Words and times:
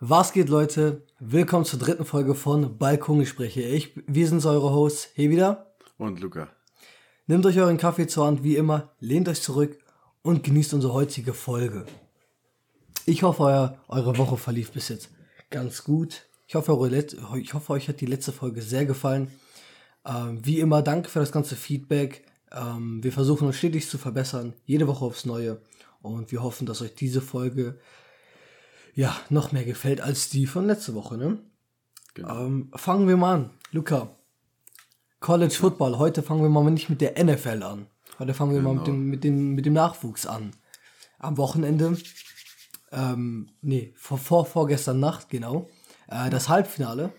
Was 0.00 0.32
geht, 0.32 0.48
Leute? 0.48 1.02
Willkommen 1.18 1.64
zur 1.64 1.80
dritten 1.80 2.04
Folge 2.04 2.36
von 2.36 2.78
Balkongespräche. 2.78 3.62
Ich, 3.62 4.00
wir 4.06 4.28
sind 4.28 4.46
eure 4.46 4.70
Hosts, 4.70 5.08
hier 5.14 5.28
wieder. 5.28 5.74
Und 5.96 6.20
Luca. 6.20 6.50
Nehmt 7.26 7.44
euch 7.44 7.58
euren 7.58 7.78
Kaffee 7.78 8.06
zur 8.06 8.26
Hand, 8.26 8.44
wie 8.44 8.54
immer, 8.54 8.92
lehnt 9.00 9.28
euch 9.28 9.42
zurück 9.42 9.76
und 10.22 10.44
genießt 10.44 10.74
unsere 10.74 10.92
heutige 10.92 11.34
Folge. 11.34 11.84
Ich 13.06 13.24
hoffe, 13.24 13.42
euer, 13.42 13.76
eure 13.88 14.16
Woche 14.18 14.36
verlief 14.36 14.70
bis 14.70 14.88
jetzt 14.88 15.10
ganz 15.50 15.82
gut. 15.82 16.26
Ich 16.46 16.54
hoffe, 16.54 16.78
eure 16.78 16.96
ich 17.36 17.52
hoffe 17.52 17.72
euch 17.72 17.88
hat 17.88 18.00
die 18.00 18.06
letzte 18.06 18.30
Folge 18.30 18.62
sehr 18.62 18.86
gefallen. 18.86 19.32
Ähm, 20.06 20.38
wie 20.44 20.60
immer, 20.60 20.80
danke 20.80 21.08
für 21.08 21.18
das 21.18 21.32
ganze 21.32 21.56
Feedback. 21.56 22.24
Ähm, 22.52 23.02
wir 23.02 23.10
versuchen 23.10 23.48
uns 23.48 23.56
stetig 23.56 23.88
zu 23.88 23.98
verbessern, 23.98 24.54
jede 24.64 24.86
Woche 24.86 25.04
aufs 25.04 25.26
Neue. 25.26 25.60
Und 26.02 26.30
wir 26.30 26.40
hoffen, 26.44 26.66
dass 26.66 26.82
euch 26.82 26.94
diese 26.94 27.20
Folge 27.20 27.80
ja 28.98 29.16
noch 29.30 29.52
mehr 29.52 29.64
gefällt 29.64 30.00
als 30.00 30.28
die 30.28 30.48
von 30.48 30.66
letzte 30.66 30.92
Woche. 30.92 31.16
Ne? 31.16 31.38
Genau. 32.14 32.46
Ähm, 32.46 32.72
fangen 32.74 33.06
wir 33.06 33.16
mal 33.16 33.34
an. 33.34 33.50
Luca, 33.70 34.10
College 35.20 35.54
Football. 35.54 35.98
Heute 35.98 36.24
fangen 36.24 36.42
wir 36.42 36.48
mal 36.48 36.68
nicht 36.68 36.90
mit 36.90 37.00
der 37.00 37.22
NFL 37.22 37.62
an. 37.62 37.86
Heute 38.18 38.34
fangen 38.34 38.50
wir 38.50 38.58
genau. 38.58 38.74
mal 38.74 38.78
mit 38.78 38.86
dem, 38.88 39.08
mit, 39.08 39.22
dem, 39.22 39.54
mit 39.54 39.66
dem 39.66 39.74
Nachwuchs 39.74 40.26
an. 40.26 40.50
Am 41.20 41.36
Wochenende, 41.36 41.96
ähm, 42.90 43.50
nee, 43.60 43.94
vor, 43.96 44.18
vor, 44.18 44.46
vorgestern 44.46 44.98
Nacht, 44.98 45.28
genau, 45.28 45.68
äh, 46.08 46.28
das 46.28 46.48
Halbfinale 46.48 47.12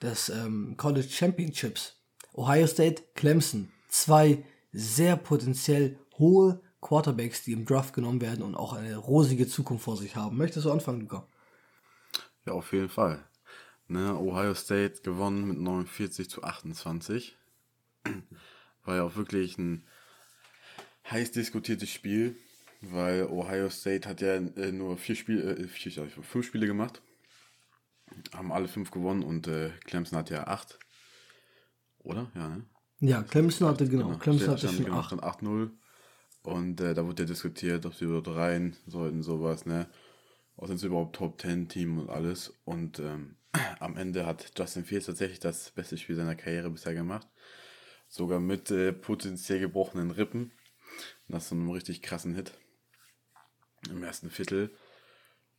des 0.00 0.30
ähm, 0.30 0.78
College 0.78 1.08
Championships. 1.10 1.96
Ohio 2.32 2.66
State, 2.66 3.02
Clemson. 3.14 3.70
Zwei 3.90 4.42
sehr 4.72 5.16
potenziell 5.16 5.98
hohe 6.18 6.62
Quarterbacks, 6.82 7.44
die 7.44 7.52
im 7.52 7.64
Draft 7.64 7.94
genommen 7.94 8.20
werden 8.20 8.42
und 8.42 8.54
auch 8.54 8.74
eine 8.74 8.96
rosige 8.96 9.46
Zukunft 9.46 9.84
vor 9.84 9.96
sich 9.96 10.16
haben. 10.16 10.36
Möchtest 10.36 10.66
du 10.66 10.72
anfangen, 10.72 11.00
Luca? 11.00 11.26
Ja, 12.44 12.52
auf 12.52 12.72
jeden 12.72 12.90
Fall. 12.90 13.24
Ne, 13.88 14.18
Ohio 14.18 14.52
State 14.54 15.02
gewonnen 15.02 15.46
mit 15.48 15.58
49 15.58 16.28
zu 16.28 16.42
28. 16.42 17.36
War 18.84 18.96
ja 18.96 19.04
auch 19.04 19.16
wirklich 19.16 19.58
ein 19.58 19.86
heiß 21.10 21.30
diskutiertes 21.32 21.90
Spiel, 21.90 22.36
weil 22.80 23.26
Ohio 23.26 23.70
State 23.70 24.08
hat 24.08 24.20
ja 24.20 24.34
äh, 24.34 24.72
nur 24.72 24.98
vier 24.98 25.14
Spiele, 25.14 25.56
äh, 25.56 25.68
vier, 25.68 26.08
fünf 26.08 26.46
Spiele 26.46 26.66
gemacht. 26.66 27.00
Haben 28.34 28.52
alle 28.52 28.66
fünf 28.68 28.90
gewonnen 28.90 29.22
und 29.22 29.46
äh, 29.46 29.70
Clemson 29.84 30.18
hat 30.18 30.30
ja 30.30 30.46
acht. 30.48 30.78
Oder? 32.00 32.30
Ja, 32.34 32.48
ne? 32.48 32.64
Ja, 33.00 33.22
Clemson 33.22 33.68
hatte, 33.68 33.88
genau. 33.88 34.06
genau. 34.06 34.18
Clemson 34.18 34.50
hatte 34.50 34.68
schon 34.68 34.90
acht. 34.90 35.12
8-0. 35.12 35.70
Und 36.42 36.80
äh, 36.80 36.94
da 36.94 37.06
wurde 37.06 37.22
ja 37.22 37.28
diskutiert, 37.28 37.86
ob 37.86 37.94
sie 37.94 38.04
überhaupt 38.04 38.28
rein 38.28 38.76
sollten, 38.86 39.22
sowas, 39.22 39.64
ne? 39.64 39.88
Auch 40.56 40.66
sind 40.66 40.78
sie 40.78 40.86
überhaupt 40.86 41.16
Top 41.16 41.40
10 41.40 41.68
Team 41.68 41.98
und 41.98 42.10
alles. 42.10 42.54
Und 42.64 42.98
ähm, 42.98 43.36
am 43.80 43.96
Ende 43.96 44.26
hat 44.26 44.52
Justin 44.56 44.84
Fields 44.84 45.06
tatsächlich 45.06 45.40
das 45.40 45.70
beste 45.70 45.96
Spiel 45.96 46.16
seiner 46.16 46.34
Karriere 46.34 46.70
bisher 46.70 46.94
gemacht. 46.94 47.28
Sogar 48.08 48.40
mit 48.40 48.70
äh, 48.70 48.92
potenziell 48.92 49.60
gebrochenen 49.60 50.10
Rippen. 50.10 50.52
Nach 51.28 51.40
so 51.40 51.54
einem 51.54 51.70
richtig 51.70 52.02
krassen 52.02 52.34
Hit. 52.34 52.52
Im 53.90 54.02
ersten 54.02 54.30
Viertel. 54.30 54.70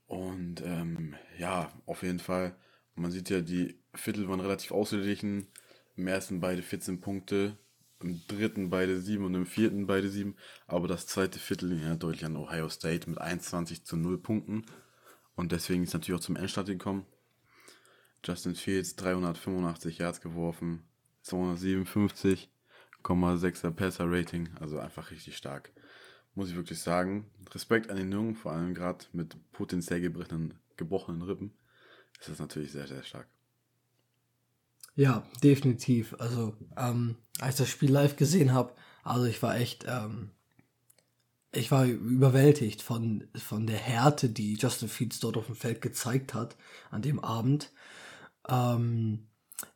Und 0.05 0.61
ähm, 0.61 1.15
ja, 1.37 1.71
auf 1.85 2.03
jeden 2.03 2.19
Fall. 2.19 2.55
Man 2.95 3.11
sieht 3.11 3.29
ja, 3.29 3.41
die 3.41 3.79
Viertel 3.95 4.27
waren 4.29 4.39
relativ 4.39 4.71
ausgeglichen. 4.71 5.47
Im 5.95 6.07
ersten 6.07 6.39
beide 6.39 6.61
14 6.61 7.01
Punkte, 7.01 7.57
im 8.03 8.21
dritten 8.27 8.69
beide 8.69 9.01
sieben 9.01 9.25
und 9.25 9.35
im 9.35 9.45
vierten 9.45 9.87
beide 9.87 10.09
sieben. 10.09 10.35
Aber 10.67 10.87
das 10.87 11.07
zweite 11.07 11.39
Viertel 11.39 11.81
ja 11.81 11.95
deutlich 11.95 12.25
an 12.25 12.37
Ohio 12.37 12.69
State 12.69 13.09
mit 13.09 13.19
21 13.19 13.85
zu 13.85 13.97
0 13.97 14.17
Punkten. 14.17 14.65
Und 15.35 15.51
deswegen 15.51 15.83
ist 15.83 15.93
natürlich 15.93 16.19
auch 16.19 16.23
zum 16.23 16.35
Endstart 16.35 16.67
gekommen. 16.67 17.05
Justin 18.25 18.55
Fields 18.55 18.95
385 18.95 19.97
Yards 19.97 20.21
geworfen, 20.21 20.83
257,6er 21.25 23.71
Passer 23.71 24.09
Rating, 24.09 24.49
also 24.59 24.79
einfach 24.79 25.11
richtig 25.11 25.35
stark. 25.35 25.73
Muss 26.33 26.49
ich 26.49 26.55
wirklich 26.55 26.79
sagen. 26.79 27.29
Respekt 27.51 27.89
an 27.89 27.97
den 27.97 28.09
Jungen, 28.11 28.35
vor 28.35 28.53
allem 28.53 28.73
gerade 28.73 29.05
mit 29.11 29.35
potenziell 29.51 30.01
gebrochenen, 30.01 30.53
gebrochenen 30.77 31.21
Rippen. 31.21 31.53
Das 32.17 32.29
ist 32.29 32.39
natürlich 32.39 32.71
sehr, 32.71 32.87
sehr 32.87 33.03
stark. 33.03 33.27
Ja, 34.95 35.23
definitiv. 35.43 36.15
Also, 36.19 36.53
ähm, 36.77 37.15
als 37.39 37.55
ich 37.55 37.59
das 37.59 37.69
Spiel 37.69 37.91
live 37.91 38.15
gesehen 38.15 38.53
habe, 38.53 38.73
also 39.03 39.25
ich 39.25 39.41
war 39.41 39.55
echt, 39.57 39.85
ähm, 39.87 40.29
ich 41.51 41.71
war 41.71 41.85
überwältigt 41.85 42.81
von, 42.81 43.27
von 43.35 43.67
der 43.67 43.77
Härte, 43.77 44.29
die 44.29 44.55
Justin 44.55 44.89
Fields 44.89 45.19
dort 45.19 45.37
auf 45.37 45.45
dem 45.47 45.55
Feld 45.55 45.81
gezeigt 45.81 46.33
hat 46.33 46.55
an 46.89 47.01
dem 47.01 47.19
Abend. 47.19 47.71
Ähm, 48.49 49.27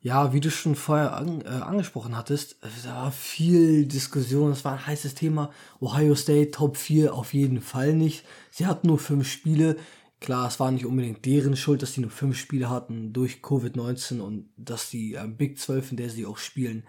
ja, 0.02 0.32
wie 0.32 0.40
du 0.40 0.50
schon 0.50 0.74
vorher 0.76 1.16
an, 1.16 1.40
äh, 1.42 1.48
angesprochen 1.48 2.16
hattest, 2.16 2.56
da 2.84 2.94
war 2.94 3.12
viel 3.12 3.86
Diskussion, 3.86 4.52
es 4.52 4.64
war 4.64 4.74
ein 4.74 4.86
heißes 4.86 5.14
Thema. 5.14 5.50
Ohio 5.80 6.14
State 6.14 6.50
Top 6.52 6.76
4 6.76 7.14
auf 7.14 7.34
jeden 7.34 7.62
Fall 7.62 7.94
nicht. 7.94 8.24
Sie 8.50 8.66
hatten 8.66 8.88
nur 8.88 8.98
fünf 8.98 9.30
Spiele. 9.30 9.76
Klar, 10.20 10.48
es 10.48 10.58
war 10.58 10.70
nicht 10.70 10.84
unbedingt 10.84 11.24
deren 11.24 11.56
Schuld, 11.56 11.82
dass 11.82 11.92
die 11.92 12.00
nur 12.00 12.10
fünf 12.10 12.36
Spiele 12.36 12.68
hatten 12.68 13.12
durch 13.12 13.36
Covid-19 13.36 14.20
und 14.20 14.50
dass 14.56 14.90
die 14.90 15.14
äh, 15.14 15.26
Big 15.28 15.58
12, 15.58 15.92
in 15.92 15.96
der 15.96 16.10
sie 16.10 16.26
auch 16.26 16.38
spielen, 16.38 16.82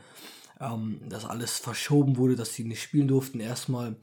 ähm, 0.59 1.01
dass 1.07 1.25
alles 1.25 1.59
verschoben 1.59 2.17
wurde, 2.17 2.35
dass 2.35 2.53
sie 2.53 2.63
nicht 2.63 2.81
spielen 2.81 3.07
durften 3.07 3.39
erstmal. 3.39 3.97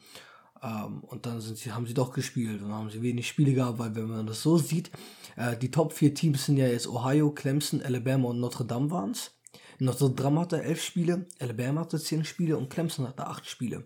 Ähm, 0.63 1.01
und 1.03 1.27
dann 1.27 1.41
sind 1.41 1.59
sie, 1.59 1.73
haben 1.73 1.87
sie 1.87 1.95
doch 1.95 2.13
gespielt 2.13 2.63
und 2.63 2.73
haben 2.73 2.91
sie 2.91 3.03
wenig 3.03 3.27
Spiele 3.27 3.53
gehabt, 3.53 3.79
weil 3.79 3.95
wenn 3.97 4.07
man 4.07 4.27
das 4.27 4.43
so 4.43 4.59
sieht, 4.59 4.91
äh, 5.37 5.57
die 5.57 5.71
Top 5.71 5.93
4 5.93 6.15
Teams 6.15 6.47
sind 6.47 6.57
ja 6.57 6.69
jetzt 6.69 6.87
Ohio, 6.87 7.31
Clemson, 7.31 7.83
Alabama 7.83 8.29
und 8.29 8.41
Notre 8.41 8.65
Dame 8.65 8.91
waren 8.91 9.11
es. 9.11 9.33
Notre 9.79 10.11
Dame 10.11 10.41
hatte 10.41 10.63
elf 10.63 10.83
Spiele, 10.83 11.27
Alabama 11.39 11.83
hatte 11.83 11.99
zehn 11.99 12.25
Spiele 12.25 12.57
und 12.57 12.71
Clemson 12.71 13.07
hatte 13.07 13.27
acht 13.27 13.47
Spiele. 13.47 13.85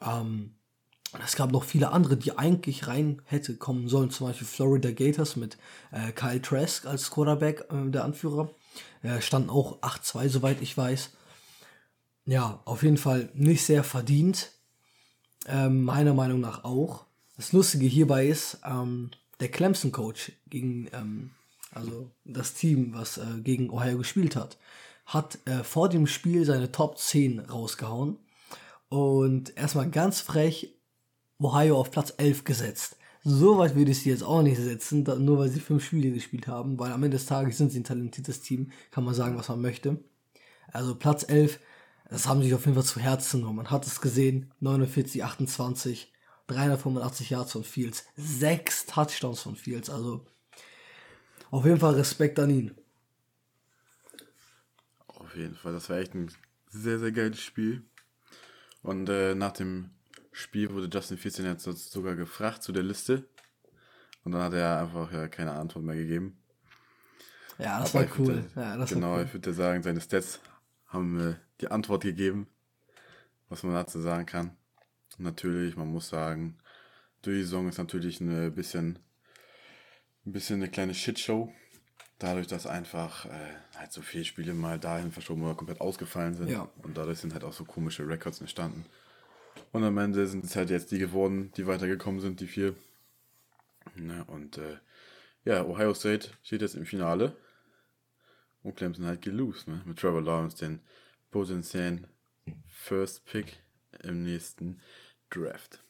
Ähm, 0.00 0.56
es 1.22 1.36
gab 1.36 1.52
noch 1.52 1.64
viele 1.64 1.90
andere, 1.90 2.16
die 2.16 2.36
eigentlich 2.36 2.86
rein 2.86 3.22
hätte 3.24 3.56
kommen 3.56 3.88
sollen, 3.88 4.10
zum 4.10 4.26
Beispiel 4.26 4.46
Florida 4.46 4.90
Gators 4.90 5.36
mit 5.36 5.58
äh, 5.92 6.12
Kyle 6.12 6.40
Trask 6.40 6.86
als 6.86 7.10
Quarterback, 7.10 7.66
äh, 7.70 7.90
der 7.90 8.04
Anführer. 8.04 8.50
Er 9.02 9.20
stand 9.20 9.50
auch 9.50 9.80
8-2, 9.82 10.28
soweit 10.28 10.62
ich 10.62 10.76
weiß. 10.76 11.10
Ja, 12.26 12.60
auf 12.64 12.82
jeden 12.82 12.96
Fall 12.96 13.28
nicht 13.34 13.64
sehr 13.64 13.84
verdient. 13.84 14.50
Ähm, 15.46 15.84
meiner 15.84 16.14
Meinung 16.14 16.40
nach 16.40 16.64
auch. 16.64 17.04
Das 17.36 17.52
Lustige 17.52 17.86
hierbei 17.86 18.26
ist, 18.26 18.58
ähm, 18.64 19.10
der 19.40 19.50
Clemson-Coach 19.50 20.32
gegen, 20.48 20.88
ähm, 20.92 21.30
also 21.72 22.10
das 22.24 22.54
Team, 22.54 22.94
was 22.94 23.18
äh, 23.18 23.40
gegen 23.42 23.70
Ohio 23.70 23.98
gespielt 23.98 24.36
hat, 24.36 24.56
hat 25.06 25.38
äh, 25.46 25.64
vor 25.64 25.88
dem 25.88 26.06
Spiel 26.06 26.44
seine 26.44 26.72
Top 26.72 26.98
10 26.98 27.40
rausgehauen 27.40 28.16
und 28.88 29.56
erstmal 29.56 29.90
ganz 29.90 30.20
frech 30.20 30.73
Ohio 31.44 31.78
auf 31.78 31.90
Platz 31.90 32.14
11 32.16 32.44
gesetzt. 32.44 32.96
So 33.22 33.58
weit 33.58 33.74
würde 33.74 33.90
ich 33.90 34.02
sie 34.02 34.10
jetzt 34.10 34.24
auch 34.24 34.42
nicht 34.42 34.58
setzen, 34.58 35.02
nur 35.24 35.38
weil 35.38 35.48
sie 35.48 35.60
fünf 35.60 35.84
Spiele 35.84 36.10
gespielt 36.10 36.46
haben, 36.46 36.78
weil 36.78 36.92
am 36.92 37.02
Ende 37.02 37.16
des 37.16 37.26
Tages 37.26 37.56
sind 37.56 37.72
sie 37.72 37.80
ein 37.80 37.84
talentiertes 37.84 38.42
Team, 38.42 38.70
kann 38.90 39.04
man 39.04 39.14
sagen, 39.14 39.36
was 39.36 39.48
man 39.48 39.60
möchte. 39.60 39.98
Also 40.72 40.94
Platz 40.94 41.24
11 41.28 41.58
das 42.10 42.28
haben 42.28 42.42
sich 42.42 42.54
auf 42.54 42.64
jeden 42.64 42.74
Fall 42.74 42.84
zu 42.84 43.00
Herzen 43.00 43.40
genommen. 43.40 43.56
Man 43.56 43.70
hat 43.70 43.86
es 43.86 44.00
gesehen, 44.00 44.52
49, 44.60 45.24
28, 45.24 46.12
385 46.46 47.30
Yards 47.30 47.52
von 47.52 47.64
Fields, 47.64 48.06
sechs 48.16 48.86
Touchdowns 48.86 49.40
von 49.40 49.56
Fields, 49.56 49.88
also 49.88 50.26
auf 51.50 51.64
jeden 51.64 51.80
Fall 51.80 51.94
Respekt 51.94 52.38
an 52.38 52.50
ihn. 52.50 52.74
Auf 55.06 55.34
jeden 55.34 55.56
Fall, 55.56 55.72
das 55.72 55.88
war 55.88 55.98
echt 55.98 56.14
ein 56.14 56.30
sehr, 56.68 56.98
sehr 56.98 57.12
geiles 57.12 57.40
Spiel. 57.40 57.84
Und 58.82 59.08
äh, 59.08 59.34
nach 59.34 59.52
dem 59.52 59.90
Spiel 60.36 60.72
wurde 60.72 60.88
Justin 60.92 61.16
Fields 61.16 61.38
jetzt 61.38 61.92
sogar 61.92 62.16
gefragt 62.16 62.64
zu 62.64 62.72
der 62.72 62.82
Liste. 62.82 63.24
Und 64.24 64.32
dann 64.32 64.42
hat 64.42 64.52
er 64.52 64.80
einfach 64.80 65.12
ja, 65.12 65.28
keine 65.28 65.52
Antwort 65.52 65.84
mehr 65.84 65.94
gegeben. 65.94 66.36
Ja, 67.56 67.78
das 67.78 67.94
Aber 67.94 68.04
war 68.04 68.18
cool. 68.18 68.26
Würde, 68.26 68.50
ja, 68.56 68.76
das 68.76 68.90
genau, 68.90 69.12
war 69.12 69.18
cool. 69.18 69.24
ich 69.26 69.32
würde 69.32 69.54
sagen, 69.54 69.82
seine 69.84 70.00
Stats 70.00 70.40
haben 70.88 71.20
äh, 71.20 71.34
die 71.60 71.68
Antwort 71.68 72.02
gegeben, 72.02 72.48
was 73.48 73.62
man 73.62 73.74
dazu 73.74 74.00
sagen 74.00 74.26
kann. 74.26 74.56
Natürlich, 75.18 75.76
man 75.76 75.86
muss 75.86 76.08
sagen, 76.08 76.58
die 77.24 77.42
Saison 77.42 77.68
ist 77.68 77.78
natürlich 77.78 78.20
ein 78.20 78.52
bisschen, 78.56 78.98
ein 80.26 80.32
bisschen 80.32 80.56
eine 80.56 80.68
kleine 80.68 80.94
Shitshow. 80.94 81.52
Dadurch, 82.18 82.48
dass 82.48 82.66
einfach 82.66 83.26
äh, 83.26 83.54
halt 83.76 83.92
so 83.92 84.02
viele 84.02 84.24
Spiele 84.24 84.52
mal 84.52 84.80
dahin 84.80 85.12
verschoben 85.12 85.44
oder 85.44 85.54
komplett 85.54 85.80
ausgefallen 85.80 86.34
sind. 86.34 86.50
Ja. 86.50 86.68
Und 86.82 86.96
dadurch 86.96 87.20
sind 87.20 87.34
halt 87.34 87.44
auch 87.44 87.52
so 87.52 87.64
komische 87.64 88.08
Records 88.08 88.40
entstanden. 88.40 88.84
Und 89.72 89.84
am 89.84 89.98
Ende 89.98 90.26
sind 90.26 90.44
es 90.44 90.56
halt 90.56 90.70
jetzt 90.70 90.92
die 90.92 90.98
geworden, 90.98 91.52
die 91.56 91.66
weitergekommen 91.66 92.20
sind, 92.20 92.40
die 92.40 92.46
vier. 92.46 92.74
Ne, 93.96 94.24
und 94.26 94.58
äh, 94.58 94.78
ja, 95.44 95.64
Ohio 95.64 95.94
State 95.94 96.30
steht 96.42 96.62
jetzt 96.62 96.74
im 96.74 96.86
Finale. 96.86 97.36
Und 98.62 98.76
Clemson 98.76 99.04
halt 99.04 99.20
gelost, 99.20 99.68
ne? 99.68 99.82
Mit 99.84 99.98
Trevor 99.98 100.22
Lawrence, 100.22 100.56
den 100.56 100.80
potenziellen 101.30 102.06
First 102.66 103.26
Pick 103.26 103.58
im 104.02 104.22
nächsten 104.22 104.80
Draft. 105.28 105.82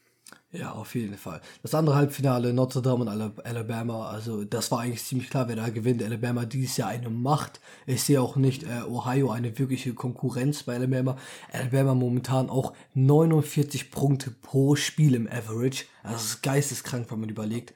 Ja, 0.54 0.70
auf 0.70 0.94
jeden 0.94 1.16
Fall. 1.16 1.40
Das 1.62 1.74
andere 1.74 1.96
Halbfinale, 1.96 2.52
Notre 2.52 2.80
Dame 2.80 3.04
und 3.04 3.08
Alabama, 3.44 4.08
also 4.08 4.44
das 4.44 4.70
war 4.70 4.80
eigentlich 4.80 5.02
ziemlich 5.02 5.28
klar, 5.28 5.48
wer 5.48 5.56
da 5.56 5.68
gewinnt. 5.68 6.00
Alabama 6.00 6.44
dieses 6.44 6.76
Jahr 6.76 6.90
eine 6.90 7.10
Macht. 7.10 7.60
Ich 7.86 8.04
sehe 8.04 8.22
auch 8.22 8.36
nicht 8.36 8.62
äh, 8.62 8.84
Ohio 8.88 9.32
eine 9.32 9.58
wirkliche 9.58 9.94
Konkurrenz 9.94 10.62
bei 10.62 10.76
Alabama. 10.76 11.16
Alabama 11.50 11.96
momentan 11.96 12.50
auch 12.50 12.72
49 12.94 13.90
Punkte 13.90 14.30
pro 14.30 14.76
Spiel 14.76 15.16
im 15.16 15.26
Average. 15.26 15.86
Das 16.04 16.24
ist 16.24 16.42
geisteskrank, 16.44 17.10
wenn 17.10 17.18
man 17.18 17.30
überlegt. 17.30 17.74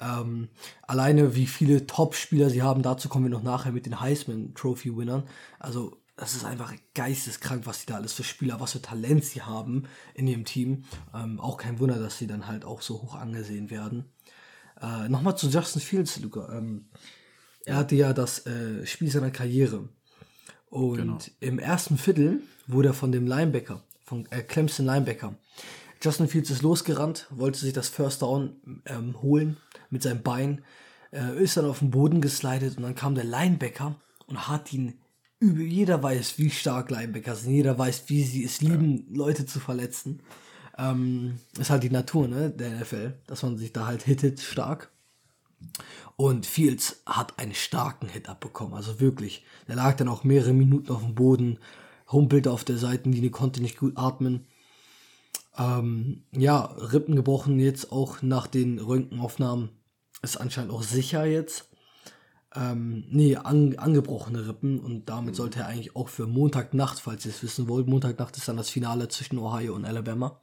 Ähm, 0.00 0.48
alleine 0.86 1.34
wie 1.34 1.46
viele 1.46 1.86
Top-Spieler 1.86 2.48
sie 2.48 2.62
haben, 2.62 2.80
dazu 2.80 3.10
kommen 3.10 3.26
wir 3.26 3.30
noch 3.30 3.42
nachher 3.42 3.72
mit 3.72 3.84
den 3.84 4.00
Heisman-Trophy-Winnern. 4.00 5.24
Also 5.58 5.98
das 6.16 6.34
ist 6.34 6.44
einfach 6.44 6.72
geisteskrank, 6.94 7.66
was 7.66 7.80
sie 7.80 7.86
da 7.86 7.96
alles 7.96 8.12
für 8.12 8.24
Spieler, 8.24 8.60
was 8.60 8.72
für 8.72 8.82
Talent 8.82 9.24
sie 9.24 9.42
haben 9.42 9.84
in 10.14 10.26
ihrem 10.26 10.44
Team. 10.44 10.84
Ähm, 11.12 11.40
auch 11.40 11.56
kein 11.56 11.80
Wunder, 11.80 11.98
dass 11.98 12.18
sie 12.18 12.26
dann 12.26 12.46
halt 12.46 12.64
auch 12.64 12.82
so 12.82 13.02
hoch 13.02 13.16
angesehen 13.16 13.70
werden. 13.70 14.04
Äh, 14.80 15.08
Nochmal 15.08 15.36
zu 15.36 15.48
Justin 15.48 15.82
Fields, 15.82 16.20
Luca. 16.20 16.56
Ähm, 16.56 16.86
er 17.64 17.76
hatte 17.76 17.96
ja 17.96 18.12
das 18.12 18.46
äh, 18.46 18.86
Spiel 18.86 19.10
seiner 19.10 19.30
Karriere. 19.30 19.88
Und 20.70 20.96
genau. 20.96 21.18
im 21.40 21.58
ersten 21.58 21.98
Viertel 21.98 22.42
wurde 22.66 22.88
er 22.90 22.94
von 22.94 23.12
dem 23.12 23.26
Linebacker, 23.26 23.82
von 24.04 24.26
äh, 24.30 24.42
Clemson 24.42 24.86
Linebacker, 24.86 25.34
Justin 26.04 26.28
Fields 26.28 26.50
ist 26.50 26.60
losgerannt, 26.60 27.26
wollte 27.30 27.58
sich 27.58 27.72
das 27.72 27.88
First 27.88 28.20
Down 28.20 28.82
ähm, 28.84 29.22
holen 29.22 29.56
mit 29.88 30.02
seinem 30.02 30.22
Bein, 30.22 30.62
äh, 31.12 31.42
ist 31.42 31.56
dann 31.56 31.64
auf 31.64 31.78
den 31.78 31.90
Boden 31.90 32.20
geslidet 32.20 32.76
und 32.76 32.82
dann 32.82 32.94
kam 32.94 33.14
der 33.14 33.24
Linebacker 33.24 33.96
und 34.26 34.46
hat 34.46 34.70
ihn 34.74 34.98
jeder 35.40 36.02
weiß, 36.02 36.38
wie 36.38 36.50
stark 36.50 36.90
Linebacker 36.90 37.34
sind, 37.34 37.52
jeder 37.52 37.78
weiß, 37.78 38.04
wie 38.08 38.24
sie 38.24 38.44
es 38.44 38.60
lieben, 38.60 39.06
ja. 39.10 39.18
Leute 39.18 39.46
zu 39.46 39.60
verletzen. 39.60 40.22
Ähm, 40.76 41.38
ist 41.58 41.70
halt 41.70 41.82
die 41.82 41.90
Natur, 41.90 42.26
ne, 42.28 42.50
der 42.50 42.80
NFL, 42.80 43.14
dass 43.26 43.42
man 43.42 43.56
sich 43.58 43.72
da 43.72 43.86
halt 43.86 44.02
hittet 44.02 44.40
stark. 44.40 44.90
Und 46.16 46.46
Fields 46.46 47.02
hat 47.06 47.38
einen 47.38 47.54
starken 47.54 48.08
Hit 48.08 48.28
abbekommen, 48.28 48.74
also 48.74 49.00
wirklich. 49.00 49.44
Der 49.68 49.76
lag 49.76 49.96
dann 49.96 50.08
auch 50.08 50.24
mehrere 50.24 50.52
Minuten 50.52 50.92
auf 50.92 51.02
dem 51.02 51.14
Boden, 51.14 51.58
humpelte 52.10 52.50
auf 52.50 52.64
der 52.64 52.78
Seitenlinie, 52.78 53.30
konnte 53.30 53.62
nicht 53.62 53.78
gut 53.78 53.96
atmen. 53.96 54.46
Ähm, 55.56 56.24
ja, 56.32 56.64
Rippen 56.64 57.16
gebrochen 57.16 57.58
jetzt 57.58 57.92
auch 57.92 58.22
nach 58.22 58.46
den 58.46 58.78
Röntgenaufnahmen. 58.78 59.70
Ist 60.22 60.36
anscheinend 60.36 60.72
auch 60.72 60.82
sicher 60.82 61.24
jetzt 61.24 61.68
ähm, 62.56 63.04
nee, 63.10 63.36
an, 63.36 63.76
angebrochene 63.76 64.46
Rippen 64.46 64.78
und 64.78 65.08
damit 65.08 65.34
sollte 65.34 65.60
er 65.60 65.66
eigentlich 65.66 65.96
auch 65.96 66.08
für 66.08 66.26
Montagnacht, 66.26 67.00
falls 67.00 67.24
ihr 67.24 67.32
es 67.32 67.42
wissen 67.42 67.68
wollt, 67.68 67.88
Montagnacht 67.88 68.36
ist 68.36 68.48
dann 68.48 68.56
das 68.56 68.70
Finale 68.70 69.08
zwischen 69.08 69.38
Ohio 69.38 69.74
und 69.74 69.84
Alabama. 69.84 70.40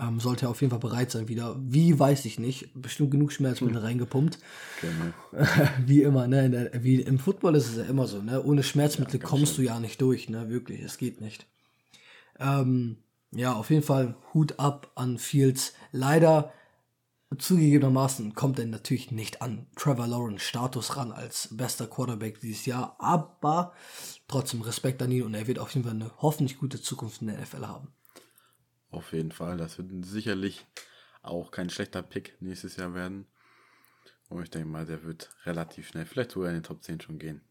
Ähm, 0.00 0.20
sollte 0.20 0.46
er 0.46 0.50
auf 0.50 0.60
jeden 0.60 0.70
Fall 0.70 0.78
bereit 0.78 1.10
sein 1.10 1.26
wieder. 1.26 1.56
Wie, 1.58 1.98
weiß 1.98 2.24
ich 2.24 2.38
nicht. 2.38 2.70
Bestimmt 2.80 3.10
genug 3.10 3.32
Schmerzmittel 3.32 3.80
mhm. 3.80 3.84
reingepumpt. 3.84 4.38
Genau. 4.80 5.44
wie 5.86 6.02
immer, 6.02 6.28
ne? 6.28 6.48
Der, 6.48 6.84
wie 6.84 7.00
im 7.00 7.18
Football 7.18 7.56
ist 7.56 7.68
es 7.68 7.76
ja 7.78 7.84
immer 7.84 8.06
so, 8.06 8.22
ne? 8.22 8.42
Ohne 8.44 8.62
Schmerzmittel 8.62 9.18
ja, 9.18 9.26
kommst 9.26 9.56
schön. 9.56 9.64
du 9.64 9.70
ja 9.70 9.80
nicht 9.80 10.00
durch, 10.00 10.28
ne? 10.28 10.50
Wirklich, 10.50 10.82
es 10.82 10.98
geht 10.98 11.20
nicht. 11.20 11.46
Ähm, 12.38 12.98
ja, 13.32 13.54
auf 13.54 13.70
jeden 13.70 13.82
Fall 13.82 14.14
Hut 14.32 14.60
ab 14.60 14.92
an 14.94 15.18
Fields. 15.18 15.74
Leider 15.90 16.52
Zugegebenermaßen 17.36 18.34
kommt 18.34 18.58
er 18.58 18.66
natürlich 18.66 19.10
nicht 19.10 19.42
an 19.42 19.66
Trevor 19.76 20.06
Lawrence 20.06 20.44
Status 20.44 20.96
ran 20.96 21.12
als 21.12 21.48
bester 21.52 21.86
Quarterback 21.86 22.40
dieses 22.40 22.64
Jahr, 22.64 22.96
aber 22.98 23.74
trotzdem 24.28 24.62
Respekt 24.62 25.02
an 25.02 25.12
ihn 25.12 25.24
und 25.24 25.34
er 25.34 25.46
wird 25.46 25.58
auf 25.58 25.74
jeden 25.74 25.84
Fall 25.84 25.94
eine 25.94 26.10
hoffentlich 26.18 26.58
gute 26.58 26.80
Zukunft 26.80 27.20
in 27.20 27.28
der 27.28 27.38
NFL 27.38 27.66
haben. 27.66 27.92
Auf 28.90 29.12
jeden 29.12 29.32
Fall, 29.32 29.58
das 29.58 29.76
wird 29.76 30.06
sicherlich 30.06 30.66
auch 31.22 31.50
kein 31.50 31.68
schlechter 31.68 32.02
Pick 32.02 32.40
nächstes 32.40 32.76
Jahr 32.76 32.94
werden. 32.94 33.26
Und 34.30 34.42
ich 34.42 34.50
denke 34.50 34.68
mal, 34.68 34.86
der 34.86 35.04
wird 35.04 35.30
relativ 35.44 35.88
schnell, 35.88 36.06
vielleicht 36.06 36.32
sogar 36.32 36.48
in 36.48 36.56
den 36.56 36.62
Top 36.62 36.82
10 36.82 37.00
schon 37.00 37.18
gehen. 37.18 37.42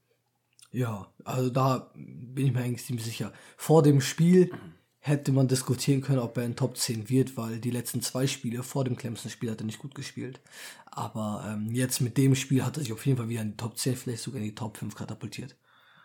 Ja, 0.72 1.12
also 1.24 1.50
da 1.50 1.92
bin 1.96 2.48
ich 2.48 2.54
mir 2.54 2.62
eigentlich 2.62 2.86
ziemlich 2.86 3.06
sicher. 3.06 3.32
Vor 3.56 3.84
dem 3.84 4.02
Spiel 4.02 4.52
hätte 5.07 5.31
man 5.31 5.48
diskutieren 5.48 6.01
können, 6.01 6.19
ob 6.19 6.38
er 6.38 6.45
in 6.45 6.56
Top 6.56 6.77
10 6.77 7.09
wird, 7.09 7.38
weil 7.38 7.59
die 7.59 7.71
letzten 7.71 8.01
zwei 8.01 8.27
Spiele 8.27 8.63
vor 8.63 8.83
dem 8.83 8.98
Clemson-Spiel 8.98 9.51
hat 9.51 9.62
er 9.62 9.65
nicht 9.65 9.80
gut 9.80 9.95
gespielt. 9.95 10.42
Aber 10.86 11.45
ähm, 11.48 11.69
jetzt 11.71 12.01
mit 12.01 12.18
dem 12.18 12.36
Spiel 12.36 12.65
hat 12.65 12.77
er 12.77 12.83
sich 12.83 12.94
auf 12.94 13.06
jeden 13.06 13.18
Fall 13.18 13.30
wieder 13.30 13.42
in 13.42 13.51
die 13.51 13.57
Top 13.57 13.77
10, 13.77 13.95
vielleicht 13.95 14.24
sogar 14.24 14.39
in 14.39 14.48
die 14.48 14.56
Top 14.56 14.77
5 14.77 14.95
katapultiert. 14.95 15.56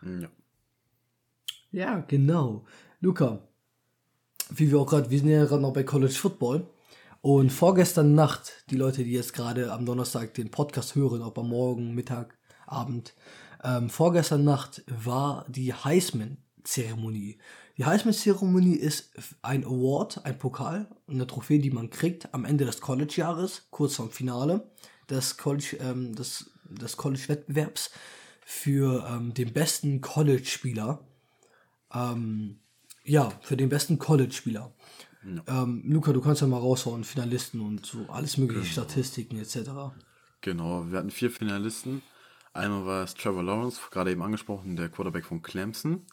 Ja. 0.02 0.28
Ja, 1.70 2.00
genau. 2.00 2.64
Luca, 3.00 3.48
wie 4.50 4.70
wir 4.70 4.78
auch 4.78 4.86
gerade, 4.86 5.10
wir 5.10 5.18
sind 5.18 5.28
ja 5.28 5.44
gerade 5.44 5.62
noch 5.62 5.72
bei 5.72 5.82
College 5.82 6.12
Football. 6.12 6.68
Und 7.22 7.50
vorgestern 7.50 8.14
Nacht, 8.14 8.64
die 8.70 8.76
Leute, 8.76 9.04
die 9.04 9.12
jetzt 9.12 9.32
gerade 9.32 9.72
am 9.72 9.86
Donnerstag 9.86 10.34
den 10.34 10.50
Podcast 10.50 10.94
hören, 10.96 11.22
ob 11.22 11.38
am 11.38 11.48
Morgen, 11.48 11.94
Mittag, 11.94 12.36
Abend, 12.66 13.14
ähm, 13.62 13.88
vorgestern 13.90 14.44
Nacht 14.44 14.84
war 14.88 15.46
die 15.48 15.72
Heisman-Zeremonie. 15.72 17.38
Die 17.78 17.84
Heisman-Zeremonie 17.84 18.74
ist 18.76 19.12
ein 19.40 19.64
Award, 19.64 20.24
ein 20.24 20.38
Pokal, 20.38 20.86
eine 21.08 21.26
Trophäe, 21.26 21.58
die 21.58 21.70
man 21.70 21.90
kriegt 21.90 22.32
am 22.34 22.44
Ende 22.44 22.64
des 22.64 22.80
College-Jahres, 22.80 23.68
kurz 23.70 23.96
vorm 23.96 24.10
Finale 24.10 24.70
des 25.08 25.36
College, 25.36 25.78
ähm, 25.80 26.14
des, 26.14 26.50
des 26.64 26.96
College-Wettbewerbs 26.96 27.90
für 28.44 29.06
ähm, 29.08 29.34
den 29.34 29.52
besten 29.52 30.00
College-Spieler. 30.00 31.00
Ähm, 31.94 32.58
ja, 33.04 33.32
für 33.42 33.56
den 33.56 33.68
besten 33.68 33.98
College-Spieler. 33.98 34.72
Ja. 35.24 35.62
Ähm, 35.62 35.82
Luca, 35.86 36.12
du 36.12 36.20
kannst 36.20 36.40
ja 36.40 36.46
mal 36.46 36.58
raushauen, 36.58 37.04
Finalisten 37.04 37.60
und 37.60 37.86
so 37.86 38.06
alles 38.08 38.36
mögliche, 38.36 38.62
genau. 38.62 38.72
Statistiken 38.72 39.38
etc. 39.38 39.94
Genau, 40.40 40.90
wir 40.90 40.98
hatten 40.98 41.10
vier 41.10 41.30
Finalisten. 41.30 42.02
Einmal 42.52 42.84
war 42.84 43.04
es 43.04 43.14
Trevor 43.14 43.42
Lawrence, 43.42 43.80
gerade 43.90 44.10
eben 44.10 44.22
angesprochen, 44.22 44.76
der 44.76 44.88
Quarterback 44.88 45.24
von 45.24 45.42
Clemson. 45.42 46.04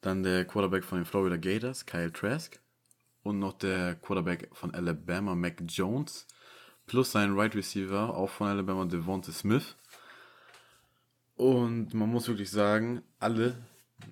Dann 0.00 0.22
der 0.22 0.44
Quarterback 0.44 0.84
von 0.84 0.98
den 0.98 1.04
Florida 1.04 1.36
Gators, 1.36 1.86
Kyle 1.86 2.12
Trask. 2.12 2.60
Und 3.22 3.38
noch 3.38 3.54
der 3.54 3.96
Quarterback 3.96 4.48
von 4.52 4.74
Alabama, 4.74 5.34
Mac 5.34 5.62
Jones. 5.66 6.26
Plus 6.86 7.12
sein 7.12 7.38
Right 7.38 7.54
Receiver, 7.54 8.14
auch 8.16 8.30
von 8.30 8.48
Alabama, 8.48 8.84
Devonta 8.84 9.32
Smith. 9.32 9.76
Und 11.36 11.94
man 11.94 12.08
muss 12.08 12.28
wirklich 12.28 12.50
sagen, 12.50 13.02
alle 13.18 13.54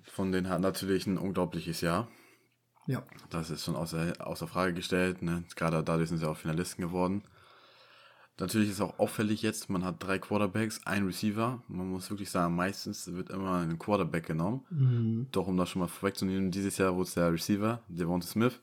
von 0.05 0.31
denen 0.31 0.49
hatten 0.49 0.61
natürlich 0.61 1.07
ein 1.07 1.17
unglaubliches 1.17 1.81
Jahr. 1.81 2.07
Ja. 2.87 3.03
Das 3.29 3.49
ist 3.49 3.65
schon 3.65 3.75
außer, 3.75 4.13
außer 4.19 4.47
Frage 4.47 4.73
gestellt. 4.73 5.21
Ne? 5.21 5.43
Gerade 5.55 5.83
dadurch 5.83 6.09
sind 6.09 6.19
sie 6.19 6.29
auch 6.29 6.37
Finalisten 6.37 6.81
geworden. 6.81 7.23
Natürlich 8.39 8.69
ist 8.69 8.81
auch 8.81 8.99
auffällig 8.99 9.41
jetzt, 9.41 9.67
man 9.69 9.83
hat 9.83 9.95
drei 10.03 10.19
Quarterbacks, 10.19 10.81
ein 10.85 11.05
Receiver. 11.05 11.63
Man 11.67 11.89
muss 11.89 12.09
wirklich 12.11 12.29
sagen, 12.29 12.55
meistens 12.55 13.11
wird 13.11 13.31
immer 13.31 13.61
ein 13.61 13.79
Quarterback 13.79 14.27
genommen. 14.27 14.63
Mhm. 14.69 15.27
Doch 15.31 15.47
um 15.47 15.57
das 15.57 15.69
schon 15.69 15.79
mal 15.79 15.87
vorwegzunehmen, 15.87 16.51
dieses 16.51 16.77
Jahr 16.77 16.95
wurde 16.95 17.07
es 17.07 17.13
der 17.15 17.33
Receiver, 17.33 17.81
Devonta 17.87 18.27
Smith. 18.27 18.59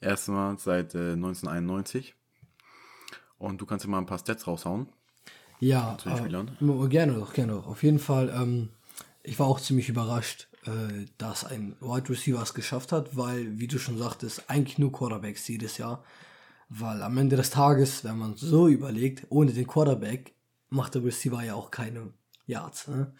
Erstmal 0.00 0.58
seit 0.58 0.94
äh, 0.96 1.12
1991. 1.12 2.14
Und 3.38 3.60
du 3.60 3.66
kannst 3.66 3.84
ja 3.84 3.90
mal 3.90 3.98
ein 3.98 4.06
paar 4.06 4.18
Stats 4.18 4.46
raushauen. 4.46 4.88
Ja, 5.60 5.96
äh, 6.04 6.28
gerne 6.88 7.14
doch, 7.14 7.32
gerne 7.32 7.52
doch. 7.52 7.66
Auf 7.66 7.82
jeden 7.82 7.98
Fall, 7.98 8.28
ähm, 8.34 8.70
ich 9.22 9.38
war 9.38 9.46
auch 9.46 9.60
ziemlich 9.60 9.88
überrascht, 9.88 10.48
äh, 10.64 11.06
dass 11.16 11.44
ein 11.44 11.76
Wide 11.80 12.08
Receiver 12.08 12.42
es 12.42 12.54
geschafft 12.54 12.92
hat, 12.92 13.16
weil, 13.16 13.58
wie 13.58 13.68
du 13.68 13.78
schon 13.78 13.98
sagtest, 13.98 14.50
eigentlich 14.50 14.78
nur 14.78 14.92
Quarterbacks 14.92 15.46
jedes 15.48 15.78
Jahr. 15.78 16.02
Weil 16.68 17.02
am 17.02 17.16
Ende 17.18 17.36
des 17.36 17.50
Tages, 17.50 18.02
wenn 18.04 18.18
man 18.18 18.36
so 18.36 18.68
überlegt, 18.68 19.26
ohne 19.30 19.52
den 19.52 19.66
Quarterback 19.66 20.34
macht 20.68 20.94
der 20.94 21.04
Receiver 21.04 21.42
ja 21.42 21.54
auch 21.54 21.70
keine 21.70 22.12
Yards. 22.46 22.88
Ne? 22.88 23.12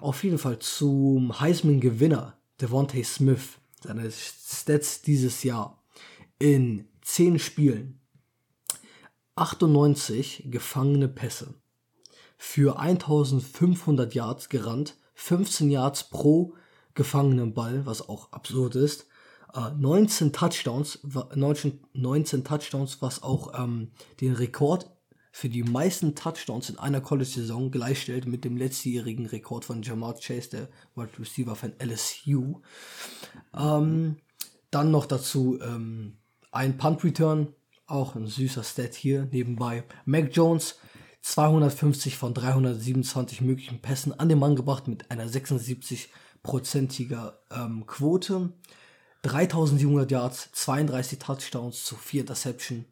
Auf 0.00 0.24
jeden 0.24 0.38
Fall 0.38 0.58
zum 0.58 1.38
Heisman-Gewinner 1.40 2.36
Devontae 2.60 3.04
Smith, 3.04 3.58
seine 3.82 4.10
Stats 4.10 5.02
dieses 5.02 5.42
Jahr. 5.42 5.82
In 6.38 6.88
10 7.02 7.38
Spielen 7.38 8.00
98 9.36 10.44
gefangene 10.46 11.08
Pässe, 11.08 11.54
für 12.36 12.78
1500 12.78 14.14
Yards 14.14 14.48
gerannt, 14.48 14.96
15 15.14 15.70
Yards 15.70 16.08
pro 16.10 16.54
gefangenen 16.94 17.54
Ball, 17.54 17.86
was 17.86 18.06
auch 18.06 18.32
absurd 18.32 18.74
ist, 18.74 19.06
19 19.76 20.28
äh, 20.28 20.32
Touchdowns, 20.32 21.00
19, 21.34 21.80
19 21.92 22.44
Touchdowns, 22.44 23.02
was 23.02 23.22
auch 23.22 23.52
ähm, 23.58 23.90
den 24.20 24.34
Rekord 24.34 24.90
für 25.32 25.48
die 25.48 25.62
meisten 25.62 26.16
Touchdowns 26.16 26.70
in 26.70 26.78
einer 26.78 27.00
College-Saison 27.00 27.70
gleichstellt 27.70 28.26
mit 28.26 28.44
dem 28.44 28.56
letztjährigen 28.56 29.26
Rekord 29.26 29.64
von 29.64 29.82
Jamar 29.82 30.14
Chase, 30.14 30.50
der 30.50 30.68
Wide 30.96 31.16
Receiver 31.18 31.54
von 31.54 31.72
LSU. 31.78 32.60
Ähm, 33.56 34.16
dann 34.70 34.90
noch 34.90 35.06
dazu 35.06 35.58
ähm, 35.60 36.16
ein 36.50 36.76
Punt-Return, 36.76 37.54
auch 37.86 38.16
ein 38.16 38.26
süßer 38.26 38.64
Stat 38.64 38.94
hier 38.94 39.28
nebenbei. 39.30 39.84
Mac 40.04 40.30
Jones, 40.32 40.76
250 41.22 42.16
von 42.16 42.34
327 42.34 43.40
möglichen 43.40 43.80
Pässen 43.80 44.12
an 44.18 44.28
den 44.28 44.38
Mann 44.38 44.56
gebracht 44.56 44.88
mit 44.88 45.10
einer 45.10 45.26
76-prozentiger 45.26 47.38
ähm, 47.50 47.86
Quote. 47.86 48.52
3700 49.22 50.10
Yards, 50.10 50.50
32 50.52 51.18
Touchdowns 51.18 51.84
zu 51.84 51.96
4 51.96 52.22
Interception. 52.22 52.84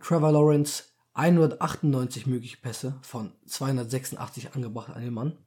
Trevor 0.00 0.32
Lawrence 0.32 0.84
198 1.14 2.26
mögliche 2.26 2.56
Pässe 2.56 2.98
von 3.02 3.32
286 3.46 4.54
angebracht 4.54 4.90
an 4.90 5.02
den 5.02 5.14
Mann 5.14 5.38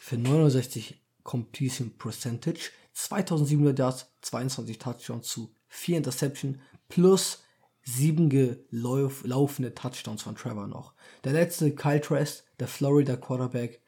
für 0.00 0.16
69 0.16 1.00
Completion 1.22 1.92
Percentage, 1.96 2.70
2700 2.92 3.78
Yards, 3.78 4.06
22 4.22 4.78
Touchdowns 4.78 5.28
zu 5.28 5.52
4 5.68 5.98
Interception 5.98 6.60
plus 6.88 7.42
7 7.84 8.28
gelaufene 8.28 9.74
Touchdowns 9.74 10.22
von 10.22 10.34
Trevor 10.34 10.66
noch. 10.66 10.92
Der 11.24 11.32
letzte 11.32 11.72
Kyle 11.74 12.00
Trask, 12.00 12.44
der 12.58 12.68
Florida 12.68 13.16
Quarterback, 13.16 13.80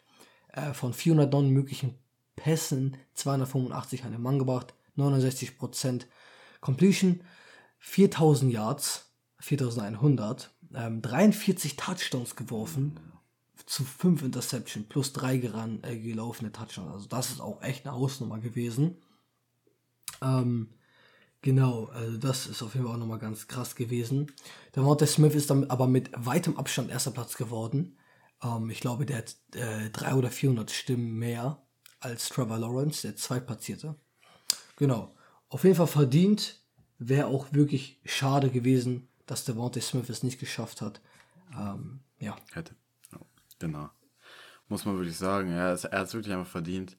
äh, 0.53 0.73
von 0.73 0.93
409 0.93 1.51
möglichen 1.51 1.99
Pässen 2.37 2.97
285 3.15 4.05
an 4.05 4.13
den 4.13 4.23
Mann 4.23 4.39
gebracht, 4.39 4.75
69% 4.99 6.07
Completion, 6.61 7.23
4000 7.79 8.53
Yards, 8.53 9.13
4100, 9.41 10.51
ähm, 10.75 11.01
43 11.03 11.77
Touchdowns 11.77 12.37
geworfen 12.37 12.99
zu 13.67 13.85
5 13.85 14.23
Interception 14.23 14.89
plus 14.89 15.13
3 15.13 15.37
äh, 15.83 15.99
gelaufene 15.99 16.53
Touchdowns. 16.53 16.93
Also 16.93 17.09
das 17.09 17.31
ist 17.31 17.41
auch 17.41 17.63
echt 17.63 17.87
eine 17.87 17.95
Hausnummer 17.95 18.39
gewesen. 18.39 18.97
Ähm, 20.23 20.71
genau, 21.43 21.87
also 21.87 22.17
das 22.17 22.47
ist 22.47 22.63
auf 22.63 22.75
jeden 22.75 22.87
Fall 22.87 22.95
auch 22.95 22.99
nochmal 22.99 23.19
ganz 23.19 23.47
krass 23.47 23.75
gewesen. 23.77 24.33
Der 24.75 24.83
Monte 24.83 25.07
Smith 25.07 25.35
ist 25.35 25.51
dann 25.51 25.69
aber 25.71 25.87
mit 25.87 26.11
weitem 26.15 26.57
Abstand 26.57 26.91
erster 26.91 27.11
Platz 27.11 27.37
geworden. 27.37 27.99
Ähm, 28.43 28.71
ich 28.71 28.81
glaube, 28.81 29.07
der 29.07 29.19
hat 29.19 29.37
äh, 29.55 29.91
300 29.91 30.15
oder 30.15 30.31
400 30.31 30.71
Stimmen 30.71 31.19
mehr 31.19 31.63
als 32.01 32.29
Trevor 32.29 32.59
Lawrence, 32.59 33.03
der 33.03 33.17
Zweitplatzierte. 33.17 33.97
Genau. 34.79 35.13
Auf 35.49 35.65
jeden 35.65 35.77
Fall 35.77 35.89
verdient. 35.89 36.61
Wäre 36.99 37.27
auch 37.27 37.53
wirklich 37.53 38.01
schade 38.05 38.51
gewesen, 38.51 39.09
dass 39.27 39.45
der 39.45 39.55
Devontae 39.55 39.81
Smith 39.81 40.09
es 40.09 40.23
nicht 40.23 40.39
geschafft 40.39 40.81
hat. 40.81 41.01
Ähm, 41.53 42.01
ja. 42.21 42.37
Hätte. 42.53 42.75
Genau. 43.59 43.91
Muss 44.69 44.85
man 44.85 44.97
wirklich 44.97 45.17
sagen. 45.17 45.51
Er, 45.51 45.75
ist, 45.75 45.85
er 45.85 45.99
hat 45.99 46.07
es 46.07 46.15
wirklich 46.15 46.33
einfach 46.33 46.51
verdient. 46.51 46.97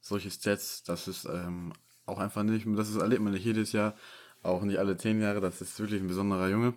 Solche 0.00 0.30
Stats, 0.30 0.82
das 0.82 1.08
ist 1.08 1.24
ähm, 1.24 1.72
auch 2.04 2.18
einfach 2.18 2.42
nicht, 2.42 2.66
das 2.76 2.90
ist, 2.90 2.96
erlebt 2.96 3.22
man 3.22 3.32
nicht 3.32 3.44
jedes 3.44 3.72
Jahr, 3.72 3.94
auch 4.42 4.62
nicht 4.62 4.78
alle 4.78 4.96
zehn 4.96 5.20
Jahre. 5.20 5.40
Das 5.40 5.60
ist 5.62 5.78
wirklich 5.80 6.02
ein 6.02 6.08
besonderer 6.08 6.48
Junge. 6.48 6.74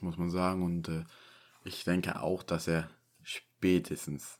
Muss 0.00 0.18
man 0.18 0.30
sagen. 0.30 0.62
Und 0.62 0.88
äh, 0.88 1.04
ich 1.64 1.84
denke 1.84 2.20
auch, 2.20 2.42
dass 2.42 2.68
er 2.68 2.90
spätestens 3.22 4.38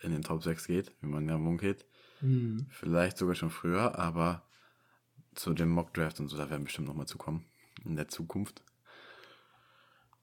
in 0.00 0.12
den 0.12 0.22
Top 0.22 0.44
6 0.44 0.66
geht, 0.68 0.92
wie 1.00 1.08
man 1.08 1.28
ja 1.28 1.36
munkelt. 1.36 1.84
Mhm. 2.24 2.66
Vielleicht 2.70 3.18
sogar 3.18 3.34
schon 3.34 3.50
früher, 3.50 3.98
aber 3.98 4.42
zu 5.34 5.52
dem 5.52 5.70
Mock 5.70 5.92
Draft 5.94 6.20
und 6.20 6.28
so, 6.28 6.36
da 6.36 6.50
werden 6.50 6.64
bestimmt 6.64 6.88
nochmal 6.88 7.06
zukommen 7.06 7.44
in 7.84 7.96
der 7.96 8.08
Zukunft. 8.08 8.62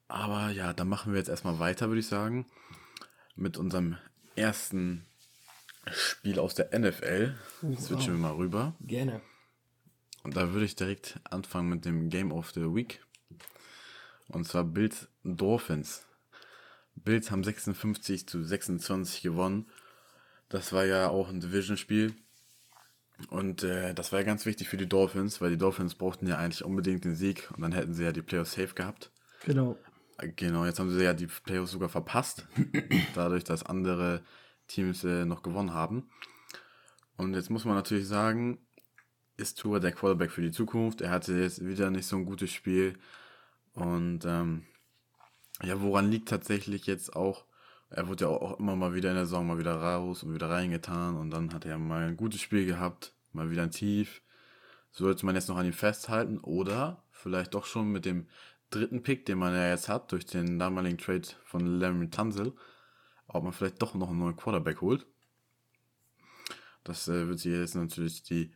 Aber 0.08 0.50
ja, 0.50 0.74
dann 0.74 0.90
machen 0.90 1.14
wir 1.14 1.20
jetzt 1.20 1.30
erstmal 1.30 1.60
weiter, 1.60 1.88
würde 1.88 2.02
ich 2.02 2.08
sagen, 2.08 2.46
mit 3.36 3.58
unserem 3.58 3.98
ersten 4.36 5.06
Spiel 5.90 6.40
aus 6.40 6.56
der 6.56 6.78
NFL. 6.78 7.36
Wow. 7.62 7.80
Switchen 7.80 8.14
wir 8.14 8.20
mal 8.20 8.36
rüber. 8.36 8.76
Gerne. 8.82 9.22
Und 10.24 10.36
da 10.36 10.52
würde 10.52 10.66
ich 10.66 10.76
direkt 10.76 11.20
anfangen 11.24 11.70
mit 11.70 11.86
dem 11.86 12.10
Game 12.10 12.32
of 12.32 12.52
the 12.52 12.62
Week. 12.62 13.04
Und 14.28 14.48
zwar 14.48 14.64
Bills 14.64 15.08
Dolphins. 15.24 16.06
Bills 16.96 17.32
haben 17.32 17.44
56 17.44 18.28
zu 18.28 18.44
26 18.44 19.22
gewonnen. 19.22 19.68
Das 20.52 20.74
war 20.74 20.86
ja 20.86 21.10
auch 21.10 21.30
ein 21.30 21.40
Division-Spiel. 21.40 22.14
Und 23.30 23.64
äh, 23.64 23.94
das 23.94 24.12
war 24.12 24.20
ja 24.20 24.26
ganz 24.26 24.46
wichtig 24.46 24.68
für 24.68 24.78
die 24.78 24.90
Dolphins, 24.90 25.42
weil 25.42 25.52
die 25.52 25.58
Dolphins 25.58 25.96
brauchten 25.96 26.28
ja 26.28 26.38
eigentlich 26.38 26.64
unbedingt 26.64 27.06
den 27.06 27.16
Sieg 27.16 27.50
und 27.56 27.62
dann 27.62 27.72
hätten 27.72 27.94
sie 27.94 28.04
ja 28.04 28.12
die 28.12 28.22
Playoffs 28.22 28.54
safe 28.54 28.74
gehabt. 28.74 29.12
Genau. 29.46 29.78
Genau, 30.36 30.66
jetzt 30.66 30.80
haben 30.80 30.92
sie 30.92 31.04
ja 31.04 31.14
die 31.14 31.28
Playoffs 31.28 31.72
sogar 31.72 31.90
verpasst, 31.90 32.48
dadurch, 33.16 33.44
dass 33.44 33.64
andere 33.64 34.24
Teams 34.68 35.04
äh, 35.04 35.26
noch 35.26 35.42
gewonnen 35.42 35.74
haben. 35.74 36.10
Und 37.18 37.34
jetzt 37.34 37.50
muss 37.50 37.66
man 37.66 37.76
natürlich 37.76 38.08
sagen, 38.08 38.60
ist 39.38 39.60
Tour 39.60 39.80
der 39.80 39.92
Quarterback 39.92 40.32
für 40.32 40.42
die 40.42 40.52
Zukunft. 40.52 41.02
Er 41.02 41.10
hatte 41.10 41.34
jetzt 41.34 41.66
wieder 41.66 41.90
nicht 41.90 42.06
so 42.06 42.18
ein 42.18 42.26
gutes 42.26 42.52
Spiel. 42.52 42.98
Und 43.74 44.26
ähm, 44.26 44.66
ja, 45.64 45.82
woran 45.82 46.12
liegt 46.12 46.30
tatsächlich 46.30 46.86
jetzt 46.86 47.16
auch, 47.16 47.46
er 47.92 48.08
wurde 48.08 48.26
ja 48.26 48.30
auch 48.30 48.58
immer 48.58 48.76
mal 48.76 48.94
wieder 48.94 49.10
in 49.10 49.16
der 49.16 49.26
Saison 49.26 49.46
mal 49.46 49.58
wieder 49.58 49.76
raus 49.76 50.24
und 50.24 50.34
wieder 50.34 50.50
reingetan 50.50 51.18
und 51.18 51.30
dann 51.30 51.54
hat 51.54 51.66
er 51.66 51.78
mal 51.78 52.08
ein 52.08 52.18
gutes 52.18 52.42
Spiel 52.42 52.66
gehabt, 52.66 53.14
mal 53.34 53.50
wieder 53.52 53.64
ein 53.64 53.72
Tief. 53.72 54.22
Sollte 54.92 55.26
man 55.26 55.36
jetzt 55.36 55.50
noch 55.50 55.58
an 55.58 55.66
ihm 55.66 55.74
festhalten 55.74 56.40
oder 56.40 57.04
vielleicht 57.12 57.54
doch 57.54 57.66
schon 57.66 57.92
mit 57.92 58.06
dem 58.06 58.28
dritten 58.70 59.04
Pick, 59.04 59.26
den 59.26 59.38
man 59.38 59.54
ja 59.54 59.70
jetzt 59.70 59.90
hat, 59.90 60.12
durch 60.12 60.26
den 60.26 60.58
damaligen 60.58 60.98
Trade 60.98 61.28
von 61.44 61.66
Larry 61.80 62.10
Tunzel, 62.10 62.54
ob 63.28 63.44
man 63.44 63.54
vielleicht 63.54 63.82
doch 63.82 63.94
noch 63.94 64.10
einen 64.10 64.20
neuen 64.20 64.36
Quarterback 64.38 64.82
holt. 64.82 65.06
Das 66.84 67.08
äh, 67.08 67.28
wird 67.28 67.40
sich 67.40 67.52
jetzt 67.52 67.76
natürlich 67.76 68.24
die 68.24 68.52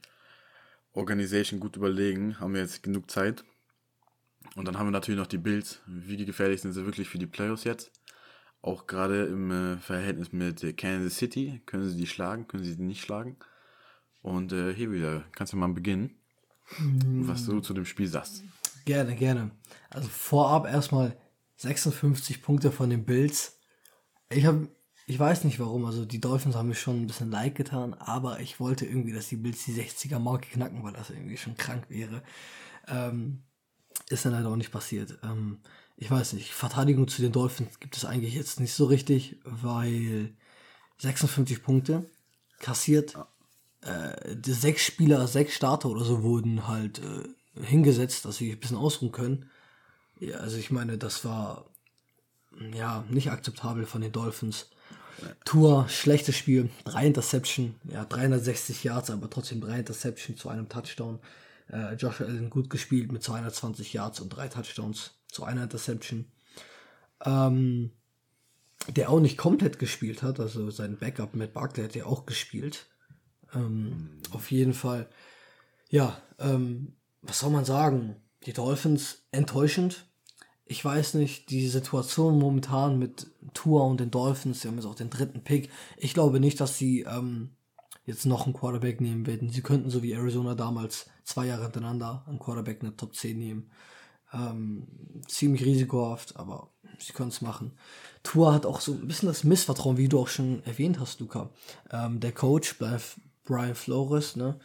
Organisation 0.94 1.60
gut 1.60 1.76
überlegen. 1.76 2.40
Haben 2.40 2.54
wir 2.54 2.62
jetzt 2.62 2.84
genug 2.84 3.12
Zeit. 3.12 3.44
Und 4.56 4.66
dann 4.66 4.80
haben 4.80 4.88
wir 4.88 4.92
natürlich 4.92 5.20
noch 5.20 5.28
die 5.28 5.38
Bills. 5.38 5.82
Wie 5.86 6.24
gefährlich 6.26 6.62
sind 6.62 6.72
sie 6.72 6.86
wirklich 6.86 7.10
für 7.10 7.20
die 7.20 7.28
Playoffs 7.28 7.66
jetzt? 7.66 7.92
Auch 8.66 8.88
gerade 8.88 9.26
im 9.26 9.52
äh, 9.52 9.78
Verhältnis 9.78 10.32
mit 10.32 10.76
Kansas 10.76 11.18
City. 11.18 11.62
Können 11.68 11.88
sie 11.88 11.98
die 11.98 12.08
schlagen? 12.08 12.48
Können 12.48 12.64
sie 12.64 12.76
die 12.76 12.82
nicht 12.82 13.02
schlagen? 13.02 13.38
Und 14.24 14.54
äh, 14.54 14.74
hier 14.74 14.92
wieder, 14.92 15.24
kannst 15.34 15.54
du 15.54 15.58
mal 15.58 15.72
beginnen, 15.72 16.16
mm. 16.80 17.28
was 17.28 17.46
du 17.46 17.60
zu 17.60 17.76
dem 17.76 17.86
Spiel 17.86 18.08
sagst. 18.08 18.44
Gerne, 18.86 19.16
gerne. 19.16 19.52
Also 19.92 20.08
vorab 20.08 20.66
erstmal 20.66 21.16
56 21.58 22.42
Punkte 22.42 22.72
von 22.72 22.90
den 22.90 23.06
Bills. 23.06 23.60
Ich 24.32 24.48
habe, 24.48 24.68
ich 25.06 25.20
weiß 25.20 25.44
nicht 25.44 25.60
warum, 25.60 25.86
also 25.86 26.04
die 26.04 26.20
Dolphins 26.20 26.56
haben 26.56 26.70
mir 26.70 26.74
schon 26.74 27.04
ein 27.04 27.08
bisschen 27.08 27.30
leid 27.30 27.54
getan, 27.54 27.94
aber 27.94 28.40
ich 28.40 28.60
wollte 28.60 28.88
irgendwie, 28.88 29.14
dass 29.14 29.30
die 29.30 29.36
Bills 29.36 29.64
die 29.66 29.80
60er 29.80 30.18
Marke 30.18 30.50
knacken, 30.50 30.82
weil 30.82 30.94
das 30.94 31.12
irgendwie 31.12 31.38
schon 31.38 31.56
krank 31.56 31.86
wäre. 31.90 32.24
Ähm, 32.88 33.44
ist 34.10 34.26
dann 34.26 34.34
leider 34.34 34.50
auch 34.50 34.56
nicht 34.56 34.72
passiert. 34.72 35.20
Ähm, 35.22 35.60
ich 35.98 36.12
weiß 36.12 36.34
nicht, 36.34 36.52
Verteidigung 36.52 37.08
zu 37.08 37.22
den 37.22 37.32
Dolphins 37.32 37.80
gibt 37.80 37.96
es 37.96 38.06
eigentlich 38.06 38.34
jetzt 38.34 38.60
nicht 38.60 38.74
so 38.74 38.86
richtig, 38.86 39.38
weil 39.44 40.34
56 40.98 41.64
Punkte 41.64 42.06
kassiert, 42.60 43.16
äh, 43.82 44.36
sechs 44.46 44.84
Spieler, 44.84 45.28
sechs 45.28 45.54
Starter 45.54 45.90
oder 45.90 46.04
so 46.04 46.24
wurden 46.24 46.68
halt 46.68 47.00
äh, 47.00 47.64
hingesetzt, 47.64 48.26
dass 48.26 48.38
sie 48.38 48.52
ein 48.52 48.60
bisschen 48.60 48.78
ausruhen 48.78 49.12
können. 49.12 49.50
Ja, 50.20 50.38
also 50.38 50.58
ich 50.58 50.72
meine, 50.72 50.98
das 50.98 51.24
war 51.24 51.66
ja 52.74 53.06
nicht 53.10 53.32
akzeptabel 53.32 53.86
von 53.86 54.02
den 54.02 54.12
Dolphins. 54.12 54.70
Tour, 55.46 55.88
schlechtes 55.88 56.36
Spiel, 56.36 56.70
drei 56.84 57.08
Interception, 57.08 57.76
ja, 57.86 58.04
360 58.04 58.84
Yards, 58.84 59.10
aber 59.10 59.30
trotzdem 59.30 59.62
drei 59.62 59.80
Interception 59.80 60.36
zu 60.36 60.50
einem 60.50 60.68
Touchdown. 60.68 61.20
Äh, 61.72 61.94
Josh 61.96 62.22
Allen 62.22 62.50
gut 62.50 62.70
gespielt 62.70 63.12
mit 63.14 63.24
220 63.24 63.94
Yards 63.94 64.20
und 64.20 64.30
drei 64.30 64.50
Touchdowns 64.50 65.15
zu 65.36 65.44
einer 65.44 65.64
Interception. 65.64 66.26
Ähm, 67.24 67.92
der 68.88 69.10
auch 69.10 69.20
nicht 69.20 69.38
komplett 69.38 69.80
gespielt 69.80 70.24
hat, 70.24 70.40
also 70.40 70.70
sein 70.70 70.98
Backup 70.98 71.36
mit 71.36 71.54
Barkley 71.54 71.84
hat 71.84 71.96
ja 71.96 72.06
auch 72.06 72.26
gespielt. 72.26 72.88
Ähm, 73.54 74.22
auf 74.32 74.52
jeden 74.52 74.74
Fall, 74.74 75.10
ja, 75.90 76.18
ähm, 76.40 76.94
was 77.22 77.40
soll 77.40 77.50
man 77.50 77.66
sagen? 77.66 78.16
Die 78.46 78.54
Dolphins 78.54 79.24
enttäuschend. 79.32 80.06
Ich 80.66 80.84
weiß 80.84 81.16
nicht, 81.16 81.50
die 81.50 81.68
Situation 81.68 82.40
momentan 82.40 82.98
mit 82.98 83.28
Tour 83.54 83.86
und 83.86 84.00
den 84.00 84.12
Dolphins, 84.12 84.62
sie 84.62 84.68
haben 84.68 84.76
jetzt 84.76 84.86
auch 84.86 84.96
den 84.96 85.10
dritten 85.10 85.44
Pick. 85.44 85.70
Ich 85.98 86.14
glaube 86.14 86.40
nicht, 86.40 86.62
dass 86.62 86.78
sie 86.78 87.02
ähm, 87.02 87.52
jetzt 88.06 88.26
noch 88.26 88.46
einen 88.46 88.54
Quarterback 88.54 89.02
nehmen 89.02 89.26
werden. 89.26 89.50
Sie 89.50 89.62
könnten 89.62 89.90
so 89.90 90.02
wie 90.02 90.14
Arizona 90.14 90.56
damals 90.56 91.10
zwei 91.24 91.48
Jahre 91.48 91.64
hintereinander 91.64 92.24
einen 92.28 92.40
Quarterback 92.40 92.82
in 92.82 92.90
der 92.90 92.98
Top 92.98 93.16
10 93.16 93.38
nehmen. 93.38 93.72
Ähm, 94.36 94.88
ziemlich 95.28 95.64
risikohaft, 95.64 96.36
aber 96.36 96.70
sie 97.00 97.14
können 97.14 97.30
es 97.30 97.42
machen. 97.42 97.72
Tour 98.24 98.54
hat 98.54 98.66
auch 98.66 98.82
so 98.82 98.94
ein 98.94 99.08
bisschen 99.08 99.28
das 99.28 99.44
Missvertrauen, 99.44 99.98
wie 99.98 100.10
du 100.10 100.20
auch 100.20 100.28
schon 100.28 100.64
erwähnt 100.66 101.00
hast, 101.00 101.20
Luca. 101.20 101.50
Ähm, 101.92 102.20
der 102.20 102.32
Coach 102.32 102.76
Brian 102.78 103.76
Flores, 103.76 104.36
ne? 104.36 104.60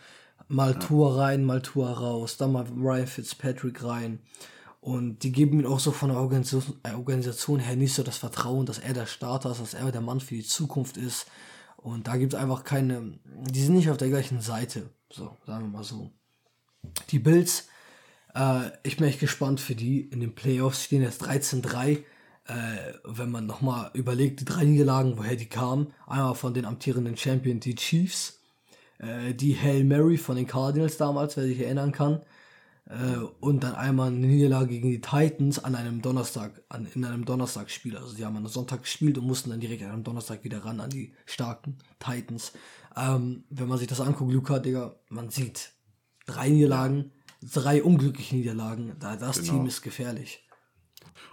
Mal 0.49 0.73
ja. 0.73 0.79
Tour 0.79 1.17
rein, 1.19 1.45
mal 1.45 1.63
Tour 1.63 1.89
raus, 1.89 2.37
dann 2.37 2.53
mal 2.53 2.65
Ryan 2.65 3.07
Fitzpatrick 3.07 3.85
rein. 3.85 4.19
Und 4.81 5.23
die 5.23 5.31
geben 5.31 5.61
ihm 5.61 5.67
auch 5.67 5.79
so 5.79 5.93
von 5.93 6.09
der 6.09 6.19
Organisation, 6.19 6.81
äh, 6.83 6.95
Organisation 6.95 7.61
her 7.61 7.77
nicht 7.77 7.95
so 7.95 8.03
das 8.03 8.17
Vertrauen, 8.17 8.67
dass 8.67 8.79
er 8.79 8.95
der 8.95 9.07
Starter 9.07 9.53
ist, 9.53 9.61
dass 9.61 9.75
er 9.75 9.93
der 9.93 10.01
Mann 10.01 10.21
für 10.21 10.35
die 10.35 10.43
Zukunft 10.43 10.97
ist. 10.97 11.27
Und 11.77 12.09
da 12.09 12.17
gibt 12.17 12.33
es 12.33 12.39
einfach 12.39 12.65
keine, 12.65 13.19
die 13.25 13.63
sind 13.63 13.75
nicht 13.75 13.91
auf 13.91 13.99
der 13.99 14.09
gleichen 14.09 14.41
Seite. 14.41 14.91
So, 15.11 15.37
sagen 15.47 15.67
wir 15.67 15.79
mal 15.79 15.85
so. 15.85 16.11
Die 17.11 17.19
Bills, 17.19 17.69
äh, 18.35 18.71
ich 18.83 18.97
bin 18.97 19.07
echt 19.07 19.21
gespannt 19.21 19.61
für 19.61 19.75
die. 19.75 20.01
In 20.01 20.21
den 20.21 20.35
Playoffs 20.35 20.85
stehen 20.85 21.03
jetzt 21.03 21.23
13-3. 21.25 21.99
Äh, 21.99 22.03
wenn 23.05 23.31
man 23.31 23.47
nochmal 23.47 23.91
überlegt, 23.95 24.41
die 24.41 24.45
drei 24.45 24.65
Niederlagen, 24.65 25.17
woher 25.19 25.37
die 25.37 25.47
kamen. 25.47 25.93
Einmal 26.07 26.35
von 26.35 26.55
den 26.55 26.65
amtierenden 26.65 27.17
Champion, 27.17 27.61
die 27.61 27.75
Chiefs. 27.77 28.41
äh, 28.99 29.35
die 29.35 29.57
Hail 29.57 29.85
Mary 29.85 30.19
von 30.19 30.37
den 30.37 30.47
Cardinals 30.47 30.97
damals, 30.97 31.37
wer 31.37 31.45
sich 31.45 31.61
erinnern 31.61 31.93
kann. 31.93 32.21
Äh, 32.87 33.19
und 33.41 33.63
dann 33.63 33.75
einmal 33.75 34.09
eine 34.09 34.27
Niederlage 34.27 34.69
gegen 34.69 34.91
die 34.91 35.01
Titans 35.01 35.63
an 35.63 35.75
einem 35.75 36.03
Donnerstag, 36.03 36.63
an, 36.69 36.87
in 36.95 37.05
einem 37.05 37.25
Donnerstagsspiel. 37.25 37.97
Also 37.97 38.09
sie 38.11 38.25
haben 38.25 38.37
einem 38.37 38.49
Sonntag 38.49 38.83
gespielt 38.83 39.17
und 39.19 39.27
mussten 39.27 39.51
dann 39.51 39.61
direkt 39.61 39.83
einem 39.83 40.05
Donnerstag 40.05 40.45
wieder 40.45 40.65
ran 40.65 40.81
an 40.81 40.91
die 40.91 41.13
starken 41.27 41.79
Titans. 41.99 42.53
Ähm, 42.97 43.45
wenn 43.51 43.69
man 43.69 43.79
sich 43.79 43.87
das 43.89 44.01
anguckt, 44.01 44.33
Luca, 44.33 44.59
Digga, 44.59 44.97
man 45.09 45.31
sieht 45.31 45.71
drei 46.27 46.49
Niederlagen, 46.49 47.13
drei 47.43 47.83
unglückliche 47.83 48.37
Niederlagen. 48.37 48.97
Da, 48.99 49.17
das 49.17 49.41
genau. 49.41 49.53
Team 49.53 49.67
ist 49.67 49.83
gefährlich. 49.83 50.47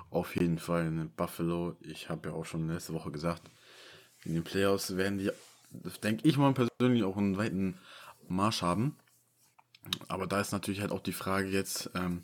Auf 0.10 0.36
jeden 0.36 0.60
Fall 0.60 0.88
in 0.88 1.10
Buffalo. 1.12 1.76
Ich 1.82 2.10
habe 2.10 2.30
ja 2.30 2.36
auch 2.36 2.46
schon 2.46 2.70
letzte 2.70 2.94
Woche 2.94 3.12
gesagt, 3.12 3.44
in 4.24 4.34
den 4.34 4.44
Playoffs 4.44 4.96
werden 4.96 5.18
die, 5.20 5.32
denke 6.04 6.28
ich 6.28 6.38
mal 6.38 6.54
persönlich, 6.54 7.04
auch 7.04 7.18
einen 7.18 7.38
weiten 7.38 7.78
Marsch 8.28 8.62
haben. 8.62 8.96
Aber 10.08 10.28
da 10.28 10.42
ist 10.42 10.52
natürlich 10.52 10.82
halt 10.82 10.92
auch 10.92 11.02
die 11.02 11.14
Frage 11.14 11.48
jetzt, 11.48 11.90
ähm, 11.96 12.24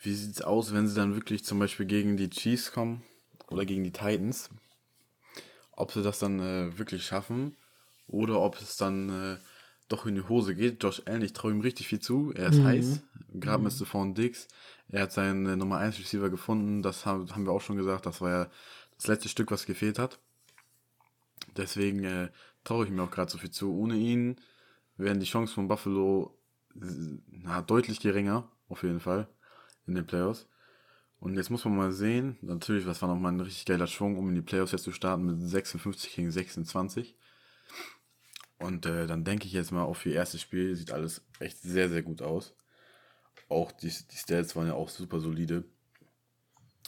wie 0.00 0.14
sieht 0.14 0.36
es 0.36 0.42
aus, 0.42 0.74
wenn 0.74 0.88
sie 0.88 0.94
dann 0.94 1.14
wirklich 1.14 1.44
zum 1.44 1.58
Beispiel 1.58 1.86
gegen 1.86 2.16
die 2.16 2.30
Chiefs 2.30 2.72
kommen 2.72 3.02
oder 3.48 3.64
gegen 3.64 3.84
die 3.84 3.92
Titans? 3.92 4.50
Ob 5.72 5.92
sie 5.92 6.02
das 6.02 6.18
dann 6.18 6.40
äh, 6.40 6.76
wirklich 6.78 7.04
schaffen 7.04 7.56
oder 8.08 8.40
ob 8.40 8.60
es 8.60 8.76
dann 8.76 9.08
äh, 9.08 9.38
doch 9.92 10.06
in 10.06 10.14
die 10.14 10.28
Hose 10.28 10.54
geht. 10.54 10.82
Josh 10.82 11.02
Allen, 11.06 11.22
ich 11.22 11.32
traue 11.32 11.52
ihm 11.52 11.60
richtig 11.60 11.88
viel 11.88 12.00
zu. 12.00 12.32
Er 12.34 12.48
ist 12.48 12.58
mhm. 12.58 12.64
heiß, 12.64 13.02
gerade 13.34 13.58
mhm. 13.58 13.64
mit 13.64 13.72
Stephon 13.72 14.14
Dix. 14.14 14.48
Er 14.88 15.02
hat 15.02 15.12
seinen 15.12 15.46
äh, 15.46 15.56
Nummer 15.56 15.78
1 15.78 15.98
Receiver 15.98 16.30
gefunden. 16.30 16.82
Das 16.82 17.06
haben, 17.06 17.30
haben 17.30 17.44
wir 17.44 17.52
auch 17.52 17.60
schon 17.60 17.76
gesagt. 17.76 18.06
Das 18.06 18.20
war 18.20 18.30
ja 18.30 18.50
das 18.96 19.06
letzte 19.06 19.28
Stück, 19.28 19.50
was 19.50 19.66
gefehlt 19.66 19.98
hat. 19.98 20.18
Deswegen 21.56 22.04
äh, 22.04 22.30
traue 22.64 22.84
ich 22.84 22.90
mir 22.90 23.02
auch 23.02 23.10
gerade 23.10 23.30
so 23.30 23.38
viel 23.38 23.50
zu. 23.50 23.76
Ohne 23.76 23.96
ihn 23.96 24.36
wären 24.96 25.20
die 25.20 25.26
Chancen 25.26 25.54
von 25.54 25.68
Buffalo 25.68 26.38
na, 26.74 27.62
deutlich 27.62 28.00
geringer, 28.00 28.48
auf 28.68 28.82
jeden 28.82 29.00
Fall, 29.00 29.28
in 29.86 29.94
den 29.94 30.06
Playoffs. 30.06 30.48
Und 31.18 31.36
jetzt 31.36 31.50
muss 31.50 31.64
man 31.64 31.76
mal 31.76 31.92
sehen, 31.92 32.36
natürlich, 32.40 32.84
das 32.84 33.00
war 33.00 33.08
nochmal 33.08 33.32
ein 33.32 33.40
richtig 33.40 33.64
geiler 33.64 33.86
Schwung, 33.86 34.18
um 34.18 34.28
in 34.30 34.34
die 34.34 34.42
Playoffs 34.42 34.72
jetzt 34.72 34.84
zu 34.84 34.92
starten 34.92 35.24
mit 35.24 35.40
56 35.40 36.14
gegen 36.14 36.30
26. 36.30 37.16
Und 38.62 38.86
äh, 38.86 39.06
dann 39.06 39.24
denke 39.24 39.46
ich 39.46 39.52
jetzt 39.52 39.72
mal 39.72 39.82
auf 39.82 40.06
ihr 40.06 40.14
erstes 40.14 40.40
Spiel, 40.40 40.76
sieht 40.76 40.92
alles 40.92 41.22
echt 41.40 41.60
sehr, 41.60 41.88
sehr 41.88 42.02
gut 42.02 42.22
aus. 42.22 42.54
Auch 43.48 43.72
die, 43.72 43.88
die 43.88 44.16
Stats 44.16 44.54
waren 44.54 44.68
ja 44.68 44.74
auch 44.74 44.88
super 44.88 45.20
solide. 45.20 45.64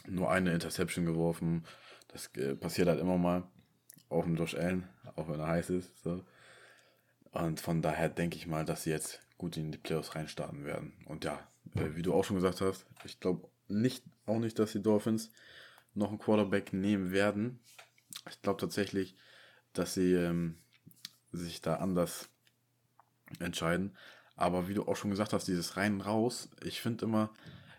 Nur 0.07 0.31
eine 0.31 0.53
Interception 0.53 1.05
geworfen. 1.05 1.65
Das 2.07 2.27
äh, 2.37 2.55
passiert 2.55 2.87
halt 2.87 2.99
immer 2.99 3.17
mal. 3.17 3.43
Auch 4.09 4.25
mit 4.25 4.39
Josh 4.39 4.55
Allen, 4.55 4.87
auch 5.15 5.27
wenn 5.27 5.39
er 5.39 5.47
heiß 5.47 5.69
ist. 5.71 6.01
So. 6.01 6.23
Und 7.31 7.59
von 7.59 7.81
daher 7.81 8.07
denke 8.07 8.37
ich 8.37 8.47
mal, 8.47 8.63
dass 8.63 8.83
sie 8.83 8.91
jetzt 8.91 9.19
gut 9.37 9.57
in 9.57 9.71
die 9.71 9.77
Playoffs 9.77 10.15
reinstarten 10.15 10.63
werden. 10.63 10.93
Und 11.05 11.25
ja, 11.25 11.45
äh, 11.75 11.95
wie 11.95 12.01
du 12.01 12.13
auch 12.13 12.23
schon 12.23 12.37
gesagt 12.37 12.61
hast, 12.61 12.85
ich 13.03 13.19
glaube 13.19 13.49
nicht, 13.67 14.05
auch 14.25 14.39
nicht, 14.39 14.57
dass 14.59 14.71
die 14.71 14.81
Dolphins 14.81 15.31
noch 15.93 16.09
einen 16.09 16.19
Quarterback 16.19 16.71
nehmen 16.71 17.11
werden. 17.11 17.59
Ich 18.29 18.41
glaube 18.41 18.61
tatsächlich, 18.61 19.15
dass 19.73 19.95
sie 19.95 20.13
ähm, 20.13 20.57
sich 21.35 21.61
da 21.61 21.75
anders 21.75 22.29
entscheiden. 23.39 23.95
Aber 24.35 24.67
wie 24.67 24.73
du 24.73 24.83
auch 24.83 24.95
schon 24.95 25.11
gesagt 25.11 25.33
hast, 25.33 25.47
dieses 25.47 25.77
rein 25.77 26.01
raus, 26.01 26.49
ich 26.63 26.81
finde 26.81 27.05
immer, 27.05 27.29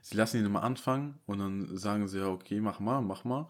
sie 0.02 0.16
lassen 0.16 0.38
ihn 0.38 0.46
immer 0.46 0.62
anfangen 0.62 1.18
und 1.26 1.38
dann 1.38 1.76
sagen 1.76 2.08
sie 2.08 2.18
ja, 2.18 2.28
okay, 2.28 2.60
mach 2.60 2.80
mal, 2.80 3.02
mach 3.02 3.24
mal. 3.24 3.48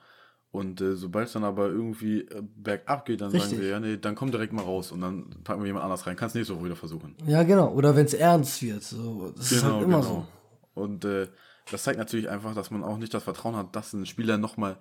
Und 0.50 0.80
äh, 0.80 0.96
sobald 0.96 1.26
es 1.26 1.34
dann 1.34 1.44
aber 1.44 1.68
irgendwie 1.68 2.22
äh, 2.22 2.42
bergab 2.42 3.04
geht, 3.04 3.20
dann 3.20 3.30
Richtig. 3.30 3.50
sagen 3.50 3.62
wir, 3.62 3.68
ja, 3.68 3.80
nee, 3.80 3.98
dann 3.98 4.14
komm 4.14 4.30
direkt 4.30 4.52
mal 4.52 4.62
raus 4.62 4.90
und 4.90 5.02
dann 5.02 5.28
packen 5.44 5.60
wir 5.60 5.66
jemand 5.66 5.84
anders 5.84 6.06
rein. 6.06 6.16
Kannst 6.16 6.34
nächste 6.34 6.56
Woche 6.56 6.64
wieder 6.64 6.76
versuchen. 6.76 7.14
Ja, 7.26 7.42
genau. 7.42 7.72
Oder 7.72 7.94
wenn 7.94 8.06
es 8.06 8.14
ernst 8.14 8.62
wird. 8.62 8.82
So. 8.82 9.32
Das 9.36 9.50
genau, 9.50 9.58
ist 9.58 9.64
halt 9.64 9.82
immer 9.82 10.00
genau. 10.00 10.26
so. 10.74 10.80
Und 10.80 11.04
äh, 11.04 11.28
das 11.70 11.82
zeigt 11.82 11.98
natürlich 11.98 12.30
einfach, 12.30 12.54
dass 12.54 12.70
man 12.70 12.84
auch 12.84 12.96
nicht 12.96 13.12
das 13.12 13.24
Vertrauen 13.24 13.56
hat, 13.56 13.76
dass 13.76 13.92
ein 13.92 14.06
Spieler 14.06 14.38
nochmal 14.38 14.78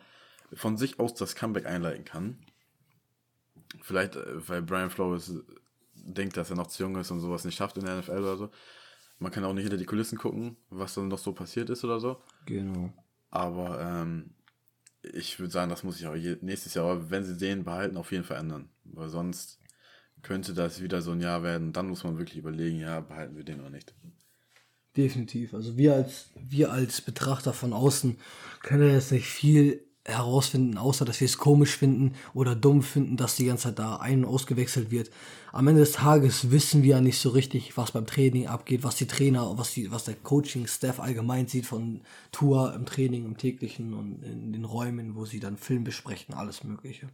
von 0.53 0.77
sich 0.77 0.99
aus 0.99 1.13
das 1.13 1.35
Comeback 1.35 1.65
einleiten 1.65 2.05
kann. 2.05 2.37
Vielleicht, 3.81 4.15
äh, 4.15 4.47
weil 4.47 4.61
Brian 4.61 4.89
Flores 4.89 5.33
denkt, 5.93 6.37
dass 6.37 6.49
er 6.49 6.55
noch 6.55 6.67
zu 6.67 6.83
jung 6.83 6.95
ist 6.97 7.11
und 7.11 7.19
sowas 7.19 7.45
nicht 7.45 7.55
schafft 7.55 7.77
in 7.77 7.85
der 7.85 7.97
NFL 7.99 8.19
oder 8.19 8.37
so. 8.37 8.51
Man 9.19 9.31
kann 9.31 9.45
auch 9.45 9.53
nicht 9.53 9.63
hinter 9.63 9.77
die 9.77 9.85
Kulissen 9.85 10.17
gucken, 10.17 10.57
was 10.69 10.93
dann 10.93 11.07
noch 11.07 11.17
so 11.17 11.31
passiert 11.33 11.69
ist 11.69 11.83
oder 11.83 11.99
so. 11.99 12.21
Genau. 12.45 12.91
Aber 13.29 13.79
ähm, 13.81 14.31
ich 15.13 15.39
würde 15.39 15.51
sagen, 15.51 15.69
das 15.69 15.83
muss 15.83 15.97
sich 15.97 16.07
auch 16.07 16.15
nächstes 16.41 16.73
Jahr, 16.73 17.09
wenn 17.09 17.23
sie 17.23 17.37
den 17.37 17.63
behalten, 17.63 17.97
auf 17.97 18.11
jeden 18.11 18.23
Fall 18.23 18.37
ändern. 18.37 18.69
Weil 18.83 19.09
sonst 19.09 19.59
könnte 20.21 20.53
das 20.53 20.81
wieder 20.81 21.01
so 21.01 21.11
ein 21.11 21.21
Jahr 21.21 21.43
werden. 21.43 21.71
Dann 21.71 21.87
muss 21.87 22.03
man 22.03 22.17
wirklich 22.17 22.37
überlegen, 22.37 22.79
ja, 22.79 22.99
behalten 22.99 23.37
wir 23.37 23.43
den 23.43 23.61
oder 23.61 23.69
nicht. 23.69 23.93
Definitiv. 24.97 25.53
Also 25.53 25.77
wir 25.77 25.93
als, 25.93 26.29
wir 26.35 26.71
als 26.71 27.01
Betrachter 27.01 27.53
von 27.53 27.73
außen 27.73 28.17
können 28.61 28.89
jetzt 28.89 29.11
nicht 29.11 29.27
viel 29.27 29.84
herausfinden, 30.05 30.77
außer 30.77 31.03
dass 31.03 31.19
wir 31.19 31.25
es 31.25 31.37
komisch 31.37 31.75
finden 31.75 32.13
oder 32.33 32.55
dumm 32.55 32.83
finden, 32.83 33.17
dass 33.17 33.35
die 33.35 33.45
ganze 33.45 33.63
Zeit 33.63 33.79
da 33.79 33.97
ein- 33.97 34.23
und 34.23 34.31
ausgewechselt 34.31 34.91
wird. 34.91 35.09
Am 35.51 35.67
Ende 35.67 35.81
des 35.81 35.93
Tages 35.93 36.51
wissen 36.51 36.83
wir 36.83 36.91
ja 36.91 37.01
nicht 37.01 37.19
so 37.19 37.29
richtig, 37.29 37.75
was 37.75 37.91
beim 37.91 38.05
Training 38.05 38.47
abgeht, 38.47 38.83
was 38.83 38.95
die 38.95 39.07
Trainer, 39.07 39.57
was 39.57 39.73
die, 39.73 39.91
was 39.91 40.05
der 40.05 40.15
Coaching-Staff 40.15 40.99
allgemein 40.99 41.47
sieht 41.47 41.65
von 41.65 42.01
Tour 42.31 42.73
im 42.75 42.85
Training, 42.85 43.25
im 43.25 43.37
täglichen 43.37 43.93
und 43.93 44.21
in 44.23 44.53
den 44.53 44.65
Räumen, 44.65 45.15
wo 45.15 45.25
sie 45.25 45.39
dann 45.39 45.57
Film 45.57 45.83
besprechen, 45.83 46.35
alles 46.35 46.63
Mögliche. 46.63 47.09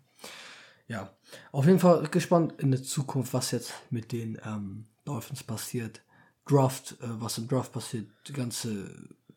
Ja, 0.88 1.10
auf 1.54 1.66
jeden 1.66 1.80
Fall 1.80 2.06
gespannt 2.12 2.56
in 2.58 2.72
der 2.72 2.84
Zukunft, 2.84 3.34
was 3.34 3.52
jetzt 3.52 3.74
mit 3.90 4.12
den 4.12 4.38
ähm, 4.46 4.86
Dolphins 5.06 5.44
passiert. 5.44 6.02
Draft, 6.46 6.98
äh, 7.02 7.06
was 7.22 7.38
im 7.38 7.48
Draft 7.48 7.72
passiert, 7.72 8.10
die 8.28 8.34
ganze 8.34 8.92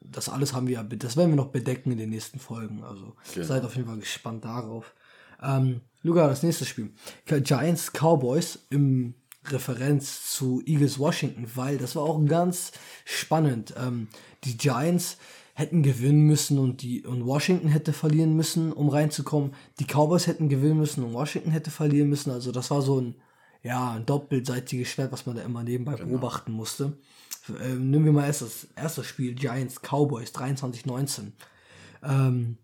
das 0.04 0.28
alles 0.28 0.52
haben 0.52 0.66
wir, 0.66 0.82
das 0.82 1.16
werden 1.16 1.30
wir 1.30 1.36
noch 1.36 1.50
bedecken 1.50 1.90
in 1.92 1.98
den 1.98 2.10
nächsten 2.10 2.38
Folgen. 2.38 2.84
Also 2.84 3.16
genau. 3.32 3.46
seid 3.46 3.64
auf 3.64 3.74
jeden 3.76 3.88
Fall 3.88 3.98
gespannt 3.98 4.44
darauf. 4.44 4.94
Ähm, 5.42 5.80
Luca, 6.02 6.28
das 6.28 6.42
nächste 6.42 6.64
Spiel. 6.64 6.92
Giants 7.26 7.92
Cowboys 7.92 8.66
im 8.70 9.14
Referenz 9.46 10.30
zu 10.32 10.62
Eagles 10.64 10.98
Washington, 10.98 11.46
weil 11.54 11.78
das 11.78 11.96
war 11.96 12.02
auch 12.02 12.24
ganz 12.26 12.72
spannend. 13.04 13.74
Ähm, 13.76 14.08
die 14.44 14.56
Giants 14.56 15.18
hätten 15.54 15.82
gewinnen 15.82 16.22
müssen 16.22 16.58
und 16.58 16.82
die 16.82 17.04
und 17.04 17.26
Washington 17.26 17.68
hätte 17.68 17.92
verlieren 17.92 18.34
müssen, 18.34 18.72
um 18.72 18.88
reinzukommen. 18.88 19.54
Die 19.78 19.84
Cowboys 19.84 20.26
hätten 20.26 20.48
gewinnen 20.48 20.78
müssen 20.78 21.04
und 21.04 21.14
Washington 21.14 21.50
hätte 21.50 21.70
verlieren 21.70 22.08
müssen. 22.08 22.30
Also 22.30 22.52
das 22.52 22.70
war 22.70 22.82
so 22.82 23.00
ein 23.00 23.14
ja 23.62 23.92
ein 23.92 24.04
doppelseitiges 24.04 24.88
Schwert, 24.88 25.12
was 25.12 25.26
man 25.26 25.36
da 25.36 25.42
immer 25.42 25.62
nebenbei 25.62 25.94
genau. 25.94 26.10
beobachten 26.10 26.52
musste. 26.52 26.98
Ähm, 27.60 27.90
nehmen 27.90 28.04
wir 28.04 28.12
mal 28.12 28.26
erst 28.26 28.42
das 28.42 28.68
erste 28.76 29.04
Spiel, 29.04 29.34
Giants 29.34 29.80
Cowboys 29.80 30.30
23-19. 30.30 31.32
Ähm, 32.02 32.58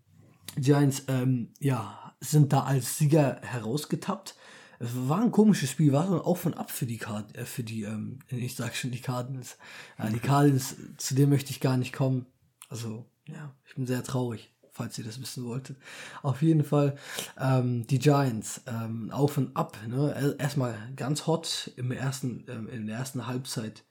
Giants, 0.57 1.03
ähm, 1.07 1.53
ja, 1.59 2.13
sind 2.19 2.53
da 2.53 2.63
als 2.63 2.97
Sieger 2.97 3.41
herausgetappt. 3.43 4.35
Es 4.79 4.89
war 4.93 5.21
ein 5.21 5.31
komisches 5.31 5.69
Spiel, 5.69 5.93
war 5.93 6.25
auch 6.25 6.37
von 6.37 6.55
ab 6.55 6.71
für 6.71 6.85
die 6.85 6.97
Card 6.97 7.37
äh, 7.37 7.45
für 7.45 7.63
die, 7.63 7.83
ähm, 7.83 8.19
ich 8.29 8.55
sag 8.55 8.75
schon 8.75 8.91
die 8.91 9.01
Cardinals. 9.01 9.57
Äh, 9.97 10.11
die 10.11 10.19
Cardinals, 10.19 10.75
zu 10.97 11.13
dem 11.13 11.29
möchte 11.29 11.51
ich 11.51 11.59
gar 11.59 11.77
nicht 11.77 11.93
kommen. 11.93 12.25
Also, 12.69 13.05
ja, 13.27 13.53
ich 13.67 13.75
bin 13.75 13.85
sehr 13.85 14.03
traurig, 14.03 14.51
falls 14.71 14.97
ihr 14.97 15.03
das 15.03 15.21
wissen 15.21 15.45
wolltet. 15.45 15.77
Auf 16.23 16.41
jeden 16.41 16.63
Fall, 16.63 16.95
ähm, 17.39 17.85
die 17.87 17.99
Giants, 17.99 18.61
ähm, 18.65 19.11
auf 19.11 19.37
und 19.37 19.55
ab, 19.55 19.77
ne? 19.87 20.35
Erstmal 20.39 20.75
ganz 20.95 21.27
hot 21.27 21.71
im 21.75 21.91
ersten, 21.91 22.45
ähm, 22.47 22.67
in 22.67 22.87
der 22.87 22.97
ersten 22.97 23.27
Halbzeit 23.27 23.83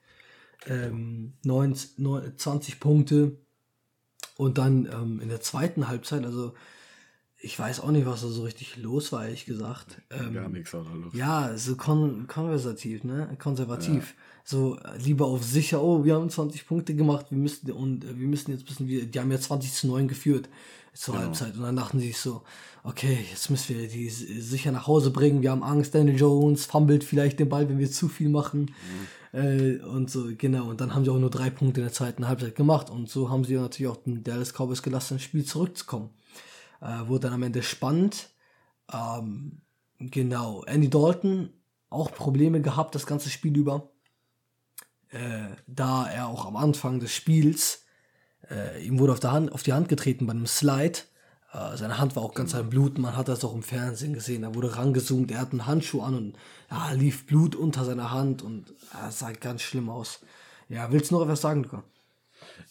ähm, 0.67 1.33
19, 1.43 2.03
19, 2.03 2.37
20 2.37 2.79
Punkte 2.79 3.37
und 4.37 4.57
dann 4.57 4.85
ähm, 4.85 5.19
in 5.21 5.29
der 5.29 5.41
zweiten 5.41 5.87
Halbzeit, 5.87 6.25
also 6.25 6.53
ich 7.43 7.57
weiß 7.57 7.79
auch 7.79 7.89
nicht, 7.89 8.05
was 8.05 8.21
da 8.21 8.27
so 8.27 8.43
richtig 8.43 8.77
los 8.77 9.11
war, 9.11 9.25
ehrlich 9.25 9.45
gesagt. 9.45 9.99
Ähm, 10.11 10.33
Gar 10.33 10.49
nichts 10.49 10.73
war 10.73 10.83
da 10.83 10.93
los. 10.93 11.13
Ja, 11.13 11.57
so 11.57 11.75
kon 11.75 12.27
konversativ, 12.27 13.03
ne? 13.03 13.35
Konservativ. 13.39 14.09
Ja. 14.09 14.23
So 14.43 14.79
lieber 14.97 15.25
auf 15.25 15.43
sicher, 15.43 15.81
oh, 15.81 16.03
wir 16.03 16.15
haben 16.15 16.29
20 16.29 16.67
Punkte 16.67 16.93
gemacht, 16.93 17.27
wir 17.29 17.37
müssen 17.37 17.71
und 17.71 18.05
äh, 18.05 18.19
wir 18.19 18.27
müssen 18.27 18.51
jetzt 18.51 18.87
wir, 18.87 19.05
die 19.05 19.19
haben 19.19 19.31
ja 19.31 19.39
20 19.39 19.73
zu 19.73 19.87
9 19.87 20.07
geführt 20.07 20.49
zur 20.93 21.15
genau. 21.15 21.25
Halbzeit. 21.25 21.55
Und 21.55 21.63
dann 21.63 21.75
dachten 21.75 21.99
sie 21.99 22.07
sich 22.07 22.19
so, 22.19 22.43
okay, 22.83 23.25
jetzt 23.29 23.49
müssen 23.49 23.77
wir 23.77 23.87
die 23.87 24.09
sicher 24.09 24.71
nach 24.71 24.85
Hause 24.85 25.09
bringen, 25.09 25.41
wir 25.41 25.51
haben 25.51 25.63
Angst, 25.63 25.95
Daniel 25.95 26.17
Jones 26.17 26.65
fummelt 26.65 27.03
vielleicht 27.03 27.39
den 27.39 27.49
Ball, 27.49 27.67
wenn 27.69 27.79
wir 27.79 27.91
zu 27.91 28.07
viel 28.07 28.29
machen. 28.29 28.61
Mhm. 28.61 29.07
Äh, 29.33 29.77
und 29.77 30.09
so, 30.09 30.29
genau. 30.37 30.69
Und 30.69 30.81
dann 30.81 30.93
haben 30.93 31.05
sie 31.05 31.11
auch 31.11 31.19
nur 31.19 31.29
drei 31.29 31.49
Punkte 31.49 31.81
in 31.81 31.87
der 31.87 31.93
zweiten 31.93 32.27
Halbzeit 32.27 32.55
gemacht. 32.55 32.89
Und 32.89 33.09
so 33.09 33.29
haben 33.29 33.43
sie 33.43 33.55
natürlich 33.55 33.91
auch 33.91 33.97
den 33.97 34.23
Dallas 34.23 34.53
Cowboys 34.53 34.83
gelassen, 34.83 35.15
ins 35.15 35.23
Spiel 35.23 35.45
zurückzukommen. 35.45 36.09
Äh, 36.81 37.07
wurde 37.07 37.27
dann 37.27 37.33
am 37.33 37.43
Ende 37.43 37.63
spannend. 37.63 38.29
Ähm, 38.91 39.61
genau. 39.99 40.63
Andy 40.63 40.89
Dalton 40.89 41.49
auch 41.89 42.11
Probleme 42.11 42.61
gehabt, 42.61 42.95
das 42.95 43.05
ganze 43.05 43.29
Spiel 43.29 43.55
über. 43.55 43.89
Äh, 45.09 45.49
da 45.67 46.09
er 46.09 46.27
auch 46.27 46.45
am 46.45 46.55
Anfang 46.55 46.99
des 46.99 47.13
Spiels, 47.13 47.85
äh, 48.49 48.85
ihm 48.85 48.97
wurde 48.99 49.13
auf, 49.13 49.19
der 49.19 49.33
Hand, 49.33 49.51
auf 49.51 49.63
die 49.63 49.73
Hand 49.73 49.89
getreten 49.89 50.25
bei 50.25 50.31
einem 50.31 50.47
Slide 50.47 50.99
seine 51.51 51.97
Hand 51.97 52.15
war 52.15 52.23
auch 52.23 52.33
ganz 52.33 52.55
am 52.55 52.69
Bluten, 52.69 53.01
man 53.01 53.17
hat 53.17 53.27
das 53.27 53.43
auch 53.43 53.53
im 53.53 53.63
Fernsehen 53.63 54.13
gesehen. 54.13 54.43
Er 54.43 54.55
wurde 54.55 54.77
rangezoomt, 54.77 55.31
er 55.31 55.41
hat 55.41 55.51
einen 55.51 55.65
Handschuh 55.65 56.01
an 56.01 56.15
und 56.15 56.37
ja, 56.69 56.91
lief 56.93 57.25
Blut 57.25 57.55
unter 57.55 57.83
seiner 57.83 58.11
Hand 58.11 58.41
und 58.41 58.73
ja, 58.93 59.11
sah 59.11 59.31
ganz 59.33 59.61
schlimm 59.61 59.89
aus. 59.89 60.21
Ja, 60.69 60.91
willst 60.91 61.11
du 61.11 61.15
noch 61.15 61.23
etwas 61.23 61.41
sagen, 61.41 61.63
Luca? 61.63 61.83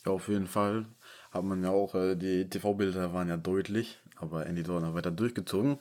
Ja, 0.06 0.12
auf 0.12 0.28
jeden 0.28 0.46
Fall 0.46 0.86
hat 1.30 1.44
man 1.44 1.62
ja 1.62 1.70
auch, 1.70 1.94
äh, 1.94 2.16
die 2.16 2.48
TV-Bilder 2.48 3.12
waren 3.12 3.28
ja 3.28 3.36
deutlich, 3.36 3.98
aber 4.16 4.46
Andy 4.46 4.62
Dalton 4.62 4.86
hat 4.86 4.94
weiter 4.94 5.10
durchgezogen. 5.10 5.78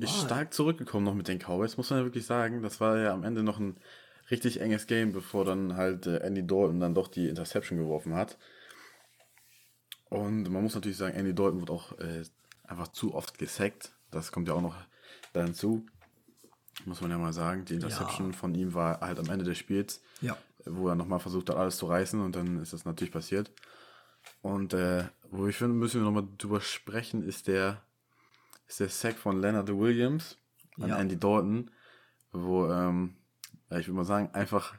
Ist 0.00 0.20
stark 0.20 0.52
zurückgekommen 0.52 1.04
noch 1.04 1.14
mit 1.14 1.28
den 1.28 1.38
Cowboys, 1.38 1.76
muss 1.76 1.90
man 1.90 2.00
ja 2.00 2.04
wirklich 2.04 2.26
sagen. 2.26 2.62
Das 2.62 2.80
war 2.80 2.98
ja 2.98 3.12
am 3.12 3.24
Ende 3.24 3.42
noch 3.42 3.58
ein 3.58 3.76
richtig 4.30 4.60
enges 4.60 4.86
Game, 4.86 5.12
bevor 5.12 5.44
dann 5.44 5.76
halt 5.76 6.06
äh, 6.06 6.18
Andy 6.18 6.46
Dalton 6.46 6.80
dann 6.80 6.94
doch 6.94 7.08
die 7.08 7.28
Interception 7.28 7.78
geworfen 7.78 8.14
hat. 8.14 8.36
Und 10.10 10.50
man 10.50 10.62
muss 10.62 10.74
natürlich 10.74 10.96
sagen, 10.96 11.14
Andy 11.16 11.34
Dalton 11.34 11.60
wird 11.60 11.70
auch 11.70 11.98
äh, 11.98 12.22
einfach 12.64 12.88
zu 12.88 13.14
oft 13.14 13.38
gesackt. 13.38 13.92
Das 14.10 14.32
kommt 14.32 14.48
ja 14.48 14.54
auch 14.54 14.62
noch 14.62 14.76
dazu. 15.32 15.84
Muss 16.86 17.00
man 17.00 17.10
ja 17.10 17.18
mal 17.18 17.32
sagen. 17.32 17.64
Die 17.64 17.74
Interception 17.74 18.30
Ja. 18.30 18.36
von 18.36 18.54
ihm 18.54 18.72
war 18.74 19.00
halt 19.00 19.18
am 19.18 19.28
Ende 19.28 19.44
des 19.44 19.58
Spiels, 19.58 20.00
Ja. 20.20 20.36
wo 20.64 20.88
er 20.88 20.94
nochmal 20.94 21.20
versucht 21.20 21.50
hat, 21.50 21.56
alles 21.56 21.76
zu 21.76 21.86
reißen 21.86 22.20
und 22.20 22.36
dann 22.36 22.62
ist 22.62 22.72
das 22.72 22.84
natürlich 22.84 23.12
passiert. 23.12 23.50
Und 24.42 24.72
äh, 24.74 25.04
wo 25.30 25.46
ich 25.46 25.56
finde, 25.56 25.74
müssen 25.74 26.00
wir 26.00 26.04
nochmal 26.04 26.28
drüber 26.38 26.60
sprechen, 26.60 27.22
ist 27.22 27.48
der, 27.48 27.82
ist 28.66 28.80
der 28.80 28.88
Sack 28.88 29.18
von 29.18 29.40
Leonard 29.40 29.68
Williams 29.68 30.36
an 30.80 30.88
Ja. 30.90 30.98
Andy 30.98 31.18
Dalton, 31.18 31.70
wo, 32.32 32.66
ähm, 32.70 33.16
ich 33.70 33.86
würde 33.88 33.92
mal 33.96 34.04
sagen, 34.04 34.30
einfach 34.32 34.74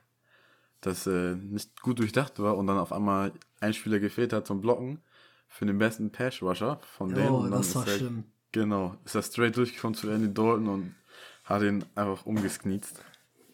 das 0.82 1.06
äh, 1.08 1.36
nicht 1.36 1.82
gut 1.82 2.00
durchdacht 2.00 2.40
war 2.40 2.58
und 2.58 2.66
dann 2.68 2.78
auf 2.78 2.94
einmal 2.94 3.34
ein 3.60 3.74
Spieler 3.74 4.00
gefehlt 4.00 4.32
hat 4.34 4.48
zum 4.48 4.62
Blocken 4.62 5.02
für 5.50 5.66
den 5.66 5.78
besten 5.78 6.12
Pass 6.12 6.42
Rusher 6.42 6.80
von 6.98 7.14
denen. 7.14 7.30
Oh, 7.30 7.38
und 7.40 7.52
dann 7.52 7.60
das 7.60 7.76
war 7.76 7.88
er, 7.88 7.98
schlimm. 7.98 8.24
Genau, 8.52 8.96
ist 9.06 9.16
er 9.16 9.24
straight 9.24 9.58
durchgekommen 9.58 9.96
zu 9.96 10.10
Andy 10.10 10.34
Dalton 10.34 10.68
und 10.70 10.96
hat 11.44 11.62
ihn 11.64 11.86
einfach 11.96 12.26
umgesknietzt 12.26 13.04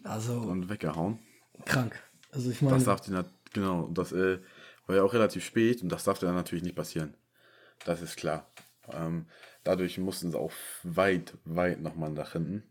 Also 0.04 0.34
und 0.40 0.70
weggehauen. 0.70 1.20
krank. 1.66 2.02
Also 2.32 2.52
ich 2.52 2.62
meine, 2.62 2.76
Das 2.76 2.86
darf 2.86 3.02
die 3.02 3.16
genau, 3.54 3.88
das 3.94 4.12
äh, 4.12 4.40
war 4.88 4.96
ja 4.96 5.04
auch 5.04 5.14
relativ 5.14 5.44
spät 5.46 5.82
und 5.82 5.90
das 5.90 6.04
darf 6.04 6.20
dann 6.20 6.36
natürlich 6.36 6.64
nicht 6.64 6.76
passieren. 6.76 7.16
Das 7.86 8.02
ist 8.02 8.18
klar. 8.18 8.50
Ähm, 8.92 9.26
dadurch 9.64 9.98
mussten 9.98 10.32
sie 10.32 10.38
auch 10.40 10.52
weit, 10.84 11.34
weit 11.46 11.82
nochmal 11.82 12.12
nach 12.12 12.34
hinten. 12.34 12.64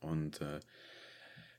Und 0.00 0.40
äh, 0.40 0.60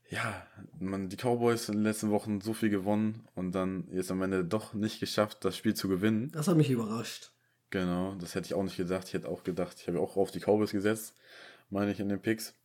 ja, 0.09 0.47
man, 0.79 1.09
die 1.09 1.17
Cowboys 1.17 1.69
in 1.69 1.75
den 1.75 1.83
letzten 1.83 2.09
Wochen 2.09 2.41
so 2.41 2.53
viel 2.53 2.69
gewonnen 2.69 3.27
und 3.35 3.53
dann 3.53 3.87
jetzt 3.91 4.11
am 4.11 4.21
Ende 4.21 4.43
doch 4.43 4.73
nicht 4.73 4.99
geschafft, 4.99 5.45
das 5.45 5.55
Spiel 5.55 5.75
zu 5.75 5.87
gewinnen. 5.87 6.31
das 6.31 6.47
hat 6.47 6.57
mich 6.57 6.71
überrascht. 6.71 7.31
Genau, 7.69 8.15
das 8.15 8.33
hätte 8.33 8.47
ich 8.47 8.55
auch 8.55 8.63
nicht 8.63 8.77
gedacht. 8.77 9.07
Ich 9.07 9.13
hätte 9.13 9.27
auch 9.27 9.43
gedacht, 9.43 9.77
ich 9.79 9.87
habe 9.87 9.99
auch 9.99 10.17
auf 10.17 10.31
die 10.31 10.39
Cowboys 10.39 10.71
gesetzt, 10.71 11.13
meine 11.69 11.91
ich 11.91 11.99
in 11.99 12.09
den 12.09 12.19
Picks. 12.19 12.55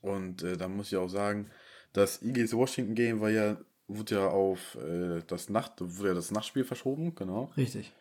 Und 0.00 0.44
äh, 0.44 0.56
da 0.56 0.68
muss 0.68 0.92
ich 0.92 0.96
auch 0.96 1.08
sagen, 1.08 1.50
das 1.92 2.22
Eagles 2.22 2.52
Washington 2.52 2.94
Game 2.94 3.20
war 3.20 3.30
ja, 3.30 3.56
wurde 3.88 4.14
ja 4.14 4.28
auf 4.28 4.76
äh, 4.76 5.22
das 5.26 5.48
Nacht, 5.48 5.72
wurde 5.80 6.10
ja 6.10 6.14
das 6.14 6.30
Nachtspiel 6.30 6.64
verschoben, 6.64 7.16
genau. 7.16 7.50
Richtig. 7.56 7.92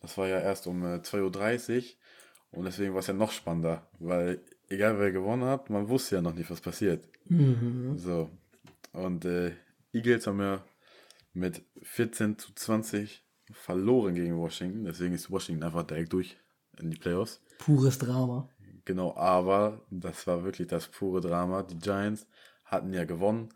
Das 0.00 0.18
war 0.18 0.28
ja 0.28 0.38
erst 0.40 0.66
um 0.66 0.84
äh, 0.84 0.96
2.30 0.98 1.76
Uhr 1.78 1.84
und 2.50 2.64
deswegen 2.66 2.92
war 2.92 3.00
es 3.00 3.06
ja 3.06 3.14
noch 3.14 3.32
spannender, 3.32 3.88
weil 3.98 4.42
egal 4.68 4.98
wer 4.98 5.12
gewonnen 5.12 5.44
hat, 5.44 5.70
man 5.70 5.88
wusste 5.88 6.16
ja 6.16 6.22
noch 6.22 6.34
nicht, 6.34 6.50
was 6.50 6.60
passiert. 6.60 7.08
So. 7.96 8.30
Und 8.92 9.24
äh, 9.24 9.52
Eagles 9.92 10.26
haben 10.26 10.40
ja 10.40 10.64
mit 11.32 11.62
14 11.82 12.38
zu 12.38 12.54
20 12.54 13.24
verloren 13.52 14.14
gegen 14.14 14.36
Washington, 14.38 14.84
deswegen 14.84 15.14
ist 15.14 15.30
Washington 15.30 15.64
einfach 15.64 15.84
direkt 15.84 16.12
durch 16.12 16.36
in 16.78 16.90
die 16.90 16.96
Playoffs. 16.96 17.42
Pures 17.58 17.98
Drama. 17.98 18.48
Genau, 18.84 19.16
aber 19.16 19.84
das 19.90 20.26
war 20.26 20.44
wirklich 20.44 20.68
das 20.68 20.86
pure 20.86 21.20
Drama. 21.20 21.62
Die 21.62 21.78
Giants 21.78 22.26
hatten 22.64 22.92
ja 22.92 23.04
gewonnen, 23.04 23.48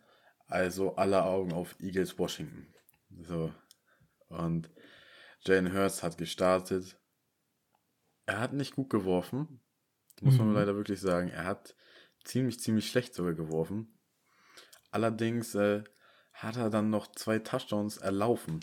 also 0.46 0.96
alle 0.96 1.24
Augen 1.24 1.52
auf 1.52 1.76
Eagles 1.80 2.18
Washington. 2.18 2.66
So. 3.22 3.52
Und 4.28 4.70
Jalen 5.42 5.72
Hurts 5.72 6.02
hat 6.02 6.18
gestartet. 6.18 6.98
Er 8.26 8.40
hat 8.40 8.52
nicht 8.52 8.74
gut 8.74 8.90
geworfen, 8.90 9.60
muss 10.20 10.38
man 10.38 10.54
leider 10.54 10.76
wirklich 10.76 11.00
sagen. 11.00 11.28
Er 11.28 11.44
hat 11.44 11.74
ziemlich, 12.24 12.60
ziemlich 12.60 12.88
schlecht 12.88 13.14
sogar 13.14 13.34
geworfen. 13.34 13.98
Allerdings 14.90 15.54
äh, 15.54 15.82
hat 16.32 16.56
er 16.56 16.70
dann 16.70 16.90
noch 16.90 17.12
zwei 17.12 17.38
Touchdowns 17.38 17.96
erlaufen. 17.98 18.60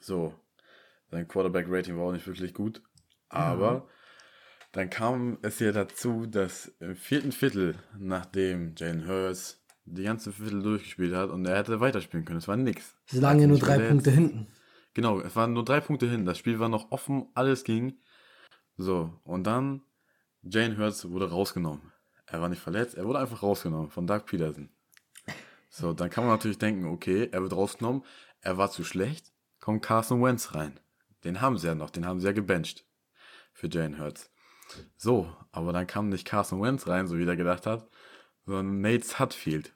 So. 0.00 0.34
Sein 1.10 1.28
Quarterback-Rating 1.28 1.96
war 1.96 2.06
auch 2.06 2.12
nicht 2.12 2.26
wirklich 2.26 2.52
gut. 2.52 2.82
Aber 3.28 3.88
dann 4.72 4.90
kam 4.90 5.38
es 5.42 5.58
ja 5.60 5.72
dazu, 5.72 6.26
dass 6.26 6.66
im 6.80 6.96
vierten 6.96 7.32
Viertel, 7.32 7.76
nachdem 7.98 8.74
Jalen 8.76 9.06
Hurts 9.06 9.64
die 9.84 10.02
ganze 10.02 10.32
Viertel 10.32 10.62
durchgespielt 10.62 11.14
hat 11.14 11.30
und 11.30 11.46
er 11.46 11.56
hätte 11.56 11.80
weiterspielen 11.80 12.24
können, 12.24 12.38
es 12.38 12.48
war 12.48 12.56
nix. 12.56 12.96
Sie 13.06 13.20
lagen 13.20 13.40
ja 13.40 13.46
nur 13.46 13.58
drei 13.58 13.78
Punkte 13.78 14.10
hinten. 14.10 14.48
Genau, 14.94 15.20
es 15.20 15.36
waren 15.36 15.52
nur 15.52 15.64
drei 15.64 15.80
Punkte 15.80 16.10
hin. 16.10 16.24
Das 16.24 16.38
Spiel 16.38 16.58
war 16.58 16.68
noch 16.68 16.90
offen, 16.90 17.28
alles 17.34 17.64
ging. 17.64 17.98
So, 18.76 19.18
und 19.24 19.44
dann 19.44 19.82
Jane 20.42 20.76
Hurts 20.78 21.08
wurde 21.08 21.30
rausgenommen. 21.30 21.92
Er 22.26 22.40
war 22.40 22.48
nicht 22.48 22.62
verletzt, 22.62 22.94
er 22.94 23.06
wurde 23.06 23.20
einfach 23.20 23.42
rausgenommen 23.42 23.90
von 23.90 24.06
Doug 24.06 24.26
Peterson. 24.26 24.70
So, 25.68 25.92
dann 25.92 26.10
kann 26.10 26.24
man 26.24 26.34
natürlich 26.34 26.58
denken, 26.58 26.86
okay, 26.86 27.28
er 27.30 27.42
wird 27.42 27.52
rausgenommen, 27.52 28.04
er 28.40 28.56
war 28.58 28.70
zu 28.70 28.84
schlecht, 28.84 29.32
kommt 29.60 29.82
Carson 29.82 30.22
Wentz 30.22 30.54
rein. 30.54 30.80
Den 31.24 31.40
haben 31.40 31.58
sie 31.58 31.66
ja 31.66 31.74
noch, 31.74 31.90
den 31.90 32.06
haben 32.06 32.20
sie 32.20 32.26
ja 32.26 32.32
gebencht 32.32 32.86
für 33.52 33.68
Jane 33.68 33.98
Hurts. 33.98 34.30
So, 34.96 35.34
aber 35.52 35.72
dann 35.72 35.86
kam 35.86 36.08
nicht 36.08 36.24
Carson 36.26 36.62
Wentz 36.62 36.86
rein, 36.86 37.06
so 37.06 37.18
wie 37.18 37.26
er 37.26 37.36
gedacht 37.36 37.66
hat, 37.66 37.88
sondern 38.44 38.80
Nate 38.80 39.04
Sutfield. 39.04 39.72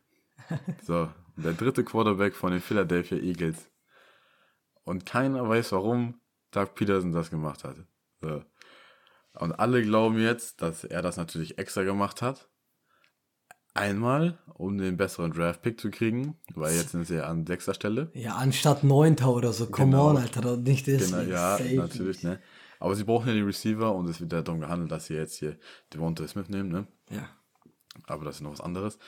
So, 0.82 1.08
der 1.36 1.52
dritte 1.52 1.84
Quarterback 1.84 2.34
von 2.34 2.50
den 2.50 2.60
Philadelphia 2.60 3.18
Eagles. 3.18 3.70
Und 4.82 5.06
keiner 5.06 5.48
weiß, 5.48 5.72
warum 5.72 6.20
Doug 6.50 6.74
Peterson 6.74 7.12
das 7.12 7.30
gemacht 7.30 7.62
hat. 7.62 7.76
So. 8.20 8.42
Und 9.34 9.52
alle 9.52 9.82
glauben 9.82 10.18
jetzt, 10.18 10.60
dass 10.62 10.84
er 10.84 11.02
das 11.02 11.16
natürlich 11.16 11.58
extra 11.58 11.82
gemacht 11.84 12.20
hat. 12.22 12.48
Einmal, 13.72 14.38
um 14.54 14.76
den 14.78 14.96
besseren 14.96 15.32
Draft-Pick 15.32 15.80
zu 15.80 15.90
kriegen, 15.90 16.36
weil 16.54 16.74
jetzt 16.74 16.90
sind 16.90 17.06
sie 17.06 17.14
ja 17.16 17.24
an 17.28 17.46
sechster 17.46 17.72
Stelle. 17.72 18.10
Ja, 18.14 18.34
anstatt 18.34 18.82
Neunter 18.82 19.32
oder 19.32 19.52
so. 19.52 19.66
Come 19.66 19.92
Genau. 19.92 20.08
on, 20.10 20.16
Alter, 20.16 20.56
nicht 20.56 20.86
Genau, 20.86 20.98
deswegen. 20.98 21.30
ja, 21.30 21.56
Safe 21.56 21.74
natürlich, 21.76 22.22
ne? 22.24 22.40
Aber 22.80 22.96
sie 22.96 23.04
brauchen 23.04 23.28
ja 23.28 23.34
die 23.34 23.42
Receiver 23.42 23.94
und 23.94 24.08
es 24.08 24.20
wird 24.20 24.32
ja 24.32 24.42
darum 24.42 24.60
gehandelt, 24.60 24.90
dass 24.90 25.06
sie 25.06 25.14
jetzt 25.14 25.36
hier 25.36 25.56
Devonta 25.94 26.26
Smith 26.26 26.48
nehmen, 26.48 26.70
ne? 26.70 26.86
Ja. 27.10 27.28
aber 28.06 28.24
das 28.24 28.36
ist 28.36 28.40
noch 28.40 28.52
was 28.52 28.60
anderes. 28.60 28.98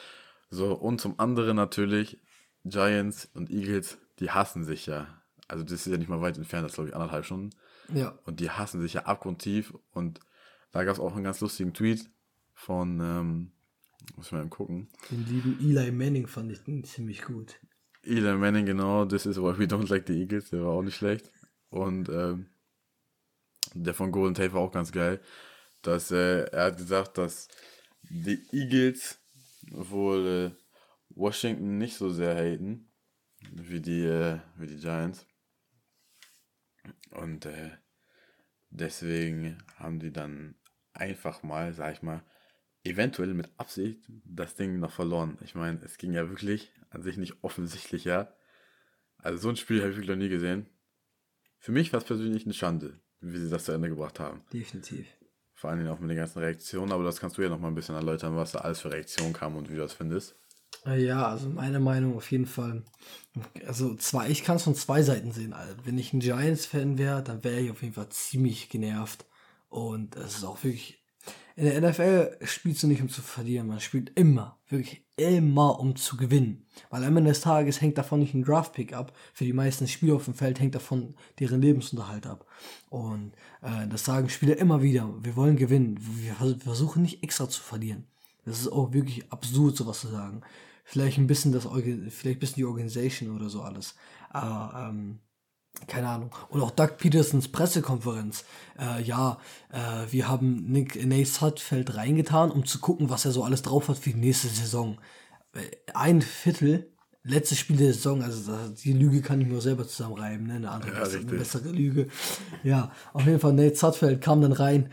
So, 0.50 0.74
und 0.74 1.00
zum 1.00 1.18
anderen 1.18 1.56
natürlich, 1.56 2.20
Giants 2.64 3.28
und 3.34 3.50
Eagles, 3.50 3.98
die 4.20 4.30
hassen 4.30 4.64
sich 4.64 4.86
ja. 4.86 5.21
Also 5.52 5.64
das 5.64 5.86
ist 5.86 5.86
ja 5.86 5.98
nicht 5.98 6.08
mal 6.08 6.22
weit 6.22 6.38
entfernt, 6.38 6.64
das 6.64 6.72
ist 6.72 6.76
glaube 6.76 6.88
ich 6.88 6.94
anderthalb 6.94 7.26
Stunden. 7.26 7.50
Ja. 7.92 8.18
Und 8.24 8.40
die 8.40 8.48
hassen 8.48 8.80
sich 8.80 8.94
ja 8.94 9.02
abgrundtief. 9.02 9.74
Und 9.92 10.18
da 10.70 10.82
gab 10.84 10.94
es 10.94 11.00
auch 11.00 11.14
einen 11.14 11.24
ganz 11.24 11.40
lustigen 11.40 11.74
Tweet 11.74 12.08
von, 12.54 13.00
ähm, 13.00 13.52
muss 14.16 14.26
ich 14.26 14.32
mal 14.32 14.40
eben 14.40 14.48
gucken. 14.48 14.88
Den 15.10 15.26
lieben 15.26 15.58
Eli 15.60 15.92
Manning 15.92 16.26
fand 16.26 16.50
ich 16.50 16.64
ziemlich 16.86 17.22
gut. 17.22 17.60
Eli 18.02 18.34
Manning, 18.34 18.64
genau, 18.64 19.04
this 19.04 19.26
is 19.26 19.36
why 19.36 19.58
we 19.58 19.64
don't 19.64 19.90
like 19.90 20.06
the 20.06 20.18
Eagles, 20.18 20.48
der 20.48 20.64
war 20.64 20.72
auch 20.72 20.82
nicht 20.82 20.96
schlecht. 20.96 21.30
Und 21.68 22.08
ähm, 22.08 22.46
der 23.74 23.92
von 23.92 24.10
Golden 24.10 24.34
Tate 24.34 24.54
war 24.54 24.62
auch 24.62 24.72
ganz 24.72 24.90
geil, 24.90 25.20
dass 25.82 26.10
äh, 26.10 26.44
er 26.44 26.64
hat 26.64 26.78
gesagt, 26.78 27.18
dass 27.18 27.48
die 28.02 28.42
Eagles 28.52 29.18
wohl 29.70 30.26
äh, 30.26 30.50
Washington 31.10 31.76
nicht 31.76 31.96
so 31.96 32.08
sehr 32.08 32.34
haten 32.34 32.88
wie 33.52 33.80
die, 33.80 34.04
äh, 34.04 34.38
wie 34.56 34.66
die 34.66 34.78
Giants. 34.78 35.26
Und 37.10 37.46
äh, 37.46 37.70
deswegen 38.70 39.58
haben 39.76 40.00
die 40.00 40.12
dann 40.12 40.54
einfach 40.92 41.42
mal, 41.42 41.72
sag 41.72 41.94
ich 41.94 42.02
mal, 42.02 42.22
eventuell 42.84 43.34
mit 43.34 43.50
Absicht 43.58 44.04
das 44.24 44.54
Ding 44.56 44.78
noch 44.78 44.92
verloren. 44.92 45.38
Ich 45.42 45.54
meine, 45.54 45.80
es 45.84 45.98
ging 45.98 46.12
ja 46.12 46.28
wirklich 46.28 46.72
an 46.90 47.02
sich 47.02 47.16
nicht 47.16 47.42
offensichtlich, 47.42 48.04
ja. 48.04 48.34
Also 49.18 49.38
so 49.38 49.48
ein 49.48 49.56
Spiel 49.56 49.80
habe 49.80 49.90
ich 49.90 49.96
wirklich 49.96 50.10
noch 50.10 50.22
nie 50.22 50.28
gesehen. 50.28 50.66
Für 51.58 51.72
mich 51.72 51.92
war 51.92 51.98
es 51.98 52.04
persönlich 52.06 52.44
eine 52.44 52.54
Schande, 52.54 53.00
wie 53.20 53.38
sie 53.38 53.50
das 53.50 53.64
zu 53.64 53.72
Ende 53.72 53.88
gebracht 53.88 54.18
haben. 54.18 54.42
Definitiv. 54.52 55.06
Vor 55.54 55.70
allen 55.70 55.78
Dingen 55.78 55.92
auch 55.92 56.00
mit 56.00 56.10
den 56.10 56.16
ganzen 56.16 56.40
Reaktionen, 56.40 56.90
aber 56.90 57.04
das 57.04 57.20
kannst 57.20 57.38
du 57.38 57.42
ja 57.42 57.48
noch 57.48 57.60
mal 57.60 57.68
ein 57.68 57.76
bisschen 57.76 57.94
erläutern, 57.94 58.34
was 58.34 58.50
da 58.52 58.60
alles 58.60 58.80
für 58.80 58.90
Reaktionen 58.90 59.32
kam 59.32 59.54
und 59.54 59.70
wie 59.70 59.74
du 59.74 59.80
das 59.80 59.92
findest. 59.92 60.34
Äh, 60.86 61.04
Ja, 61.04 61.28
also 61.28 61.48
meine 61.48 61.80
Meinung 61.80 62.16
auf 62.16 62.30
jeden 62.30 62.46
Fall. 62.46 62.82
Also 63.66 63.94
zwei, 63.96 64.28
ich 64.30 64.44
kann 64.44 64.56
es 64.56 64.64
von 64.64 64.74
zwei 64.74 65.02
Seiten 65.02 65.32
sehen. 65.32 65.52
Also, 65.52 65.74
wenn 65.84 65.98
ich 65.98 66.12
ein 66.12 66.20
Giants-Fan 66.20 66.98
wäre, 66.98 67.22
dann 67.22 67.44
wäre 67.44 67.60
ich 67.60 67.70
auf 67.70 67.82
jeden 67.82 67.94
Fall 67.94 68.08
ziemlich 68.10 68.68
genervt. 68.68 69.26
Und 69.68 70.16
es 70.16 70.36
ist 70.36 70.44
auch 70.44 70.62
wirklich 70.64 70.98
In 71.56 71.66
der 71.66 71.80
NFL 71.82 72.38
spielst 72.46 72.82
du 72.82 72.88
nicht, 72.88 73.02
um 73.02 73.08
zu 73.10 73.22
verlieren. 73.22 73.68
Man 73.68 73.80
spielt 73.80 74.10
immer, 74.18 74.58
wirklich 74.68 75.06
immer, 75.16 75.80
um 75.80 75.96
zu 75.96 76.16
gewinnen. 76.16 76.66
Weil 76.90 77.04
am 77.04 77.16
Ende 77.16 77.30
des 77.30 77.42
Tages 77.42 77.80
hängt 77.80 77.98
davon 77.98 78.20
nicht 78.20 78.34
ein 78.34 78.44
Draft-Pick 78.44 78.94
ab. 78.94 79.16
Für 79.34 79.44
die 79.44 79.52
meisten 79.54 79.88
Spieler 79.88 80.16
auf 80.16 80.26
dem 80.26 80.34
Feld 80.34 80.60
hängt 80.60 80.74
davon 80.74 81.16
deren 81.40 81.62
Lebensunterhalt 81.62 82.26
ab. 82.26 82.46
Und 82.90 83.34
äh, 83.62 83.88
das 83.88 84.04
sagen 84.04 84.28
Spieler 84.30 84.56
immer 84.58 84.82
wieder. 84.82 85.08
Wir 85.22 85.36
wollen 85.36 85.56
gewinnen. 85.56 85.98
Wir 86.00 86.34
versuchen 86.60 87.02
nicht 87.02 87.22
extra 87.22 87.48
zu 87.48 87.62
verlieren. 87.62 88.06
Das 88.44 88.60
ist 88.60 88.72
auch 88.72 88.92
wirklich 88.92 89.30
absurd, 89.32 89.76
sowas 89.76 90.00
zu 90.00 90.08
sagen. 90.08 90.42
Vielleicht 90.84 91.18
ein 91.18 91.26
bisschen 91.26 91.52
das, 91.52 91.64
vielleicht 91.64 92.24
ein 92.24 92.38
bisschen 92.38 92.56
die 92.56 92.64
Organisation 92.64 93.36
oder 93.36 93.48
so 93.48 93.62
alles. 93.62 93.94
Aber, 94.30 94.88
ähm, 94.88 95.20
keine 95.86 96.08
Ahnung. 96.08 96.30
Und 96.48 96.60
auch 96.60 96.70
Doug 96.70 96.96
Petersons 96.98 97.48
Pressekonferenz. 97.48 98.44
Äh, 98.78 99.02
ja, 99.02 99.38
äh, 99.70 100.10
wir 100.10 100.28
haben 100.28 100.64
Nick 100.70 100.96
Nate 101.06 101.24
Sudfeld 101.24 101.96
reingetan, 101.96 102.50
um 102.50 102.66
zu 102.66 102.78
gucken, 102.78 103.10
was 103.10 103.24
er 103.24 103.32
so 103.32 103.44
alles 103.44 103.62
drauf 103.62 103.88
hat 103.88 103.98
für 103.98 104.10
die 104.10 104.18
nächste 104.18 104.48
Saison. 104.48 104.98
Äh, 105.54 105.60
ein 105.94 106.20
Viertel, 106.20 106.92
letztes 107.24 107.58
Spiel 107.58 107.76
der 107.76 107.94
Saison, 107.94 108.22
also 108.22 108.52
die 108.84 108.92
Lüge 108.92 109.22
kann 109.22 109.40
ich 109.40 109.46
nur 109.46 109.60
selber 109.60 109.86
zusammenreiben, 109.86 110.46
ne? 110.46 110.56
Eine 110.56 110.70
andere, 110.70 110.92
ja, 110.92 111.04
eine 111.04 111.24
bessere 111.24 111.70
Lüge. 111.70 112.08
Ja, 112.64 112.92
auf 113.12 113.24
jeden 113.24 113.40
Fall 113.40 113.52
Nate 113.52 113.76
Sudfeld 113.76 114.20
kam 114.20 114.42
dann 114.42 114.52
rein 114.52 114.90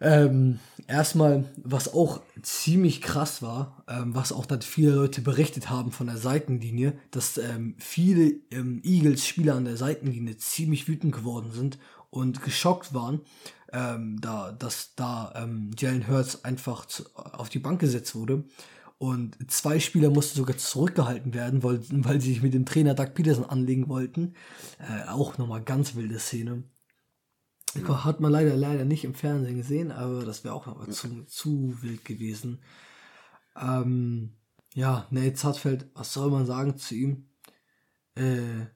ähm, 0.00 0.60
erstmal, 0.86 1.44
was 1.56 1.92
auch 1.92 2.20
ziemlich 2.42 3.02
krass 3.02 3.42
war, 3.42 3.84
ähm, 3.88 4.14
was 4.14 4.32
auch 4.32 4.46
dann 4.46 4.62
viele 4.62 4.92
Leute 4.92 5.20
berichtet 5.20 5.70
haben 5.70 5.92
von 5.92 6.06
der 6.06 6.16
Seitenlinie, 6.16 6.98
dass 7.10 7.38
ähm, 7.38 7.74
viele 7.78 8.34
ähm, 8.50 8.80
Eagles-Spieler 8.84 9.54
an 9.56 9.64
der 9.64 9.76
Seitenlinie 9.76 10.36
ziemlich 10.36 10.88
wütend 10.88 11.14
geworden 11.14 11.50
sind 11.52 11.78
und 12.10 12.42
geschockt 12.42 12.94
waren, 12.94 13.20
ähm, 13.72 14.20
da, 14.20 14.52
dass 14.52 14.94
da 14.94 15.32
ähm, 15.36 15.70
Jalen 15.76 16.08
Hurts 16.08 16.44
einfach 16.44 16.86
zu, 16.86 17.04
auf 17.14 17.48
die 17.48 17.58
Bank 17.58 17.80
gesetzt 17.80 18.14
wurde. 18.14 18.44
Und 18.98 19.36
zwei 19.48 19.78
Spieler 19.78 20.10
mussten 20.10 20.36
sogar 20.36 20.56
zurückgehalten 20.56 21.32
werden, 21.32 21.62
weil, 21.62 21.80
weil 21.90 22.20
sie 22.20 22.30
sich 22.30 22.42
mit 22.42 22.54
dem 22.54 22.66
Trainer 22.66 22.94
Doug 22.94 23.14
Peterson 23.14 23.44
anlegen 23.44 23.88
wollten. 23.88 24.34
Äh, 24.80 25.08
auch 25.08 25.38
nochmal 25.38 25.62
ganz 25.62 25.94
wilde 25.94 26.18
Szene. 26.18 26.64
Ja. 27.86 28.04
Hat 28.04 28.20
man 28.20 28.32
leider 28.32 28.56
leider 28.56 28.84
nicht 28.84 29.04
im 29.04 29.14
Fernsehen 29.14 29.56
gesehen, 29.56 29.92
aber 29.92 30.24
das 30.24 30.44
wäre 30.44 30.54
auch 30.54 30.66
noch 30.66 30.88
zu, 30.88 31.24
zu 31.24 31.82
wild 31.82 32.04
gewesen. 32.04 32.60
Ähm, 33.56 34.32
ja, 34.74 35.06
Nate 35.10 35.34
Zartfeld, 35.34 35.90
was 35.94 36.12
soll 36.12 36.30
man 36.30 36.46
sagen 36.46 36.76
zu 36.76 36.94
ihm? 36.94 37.28
Äh, 38.14 38.66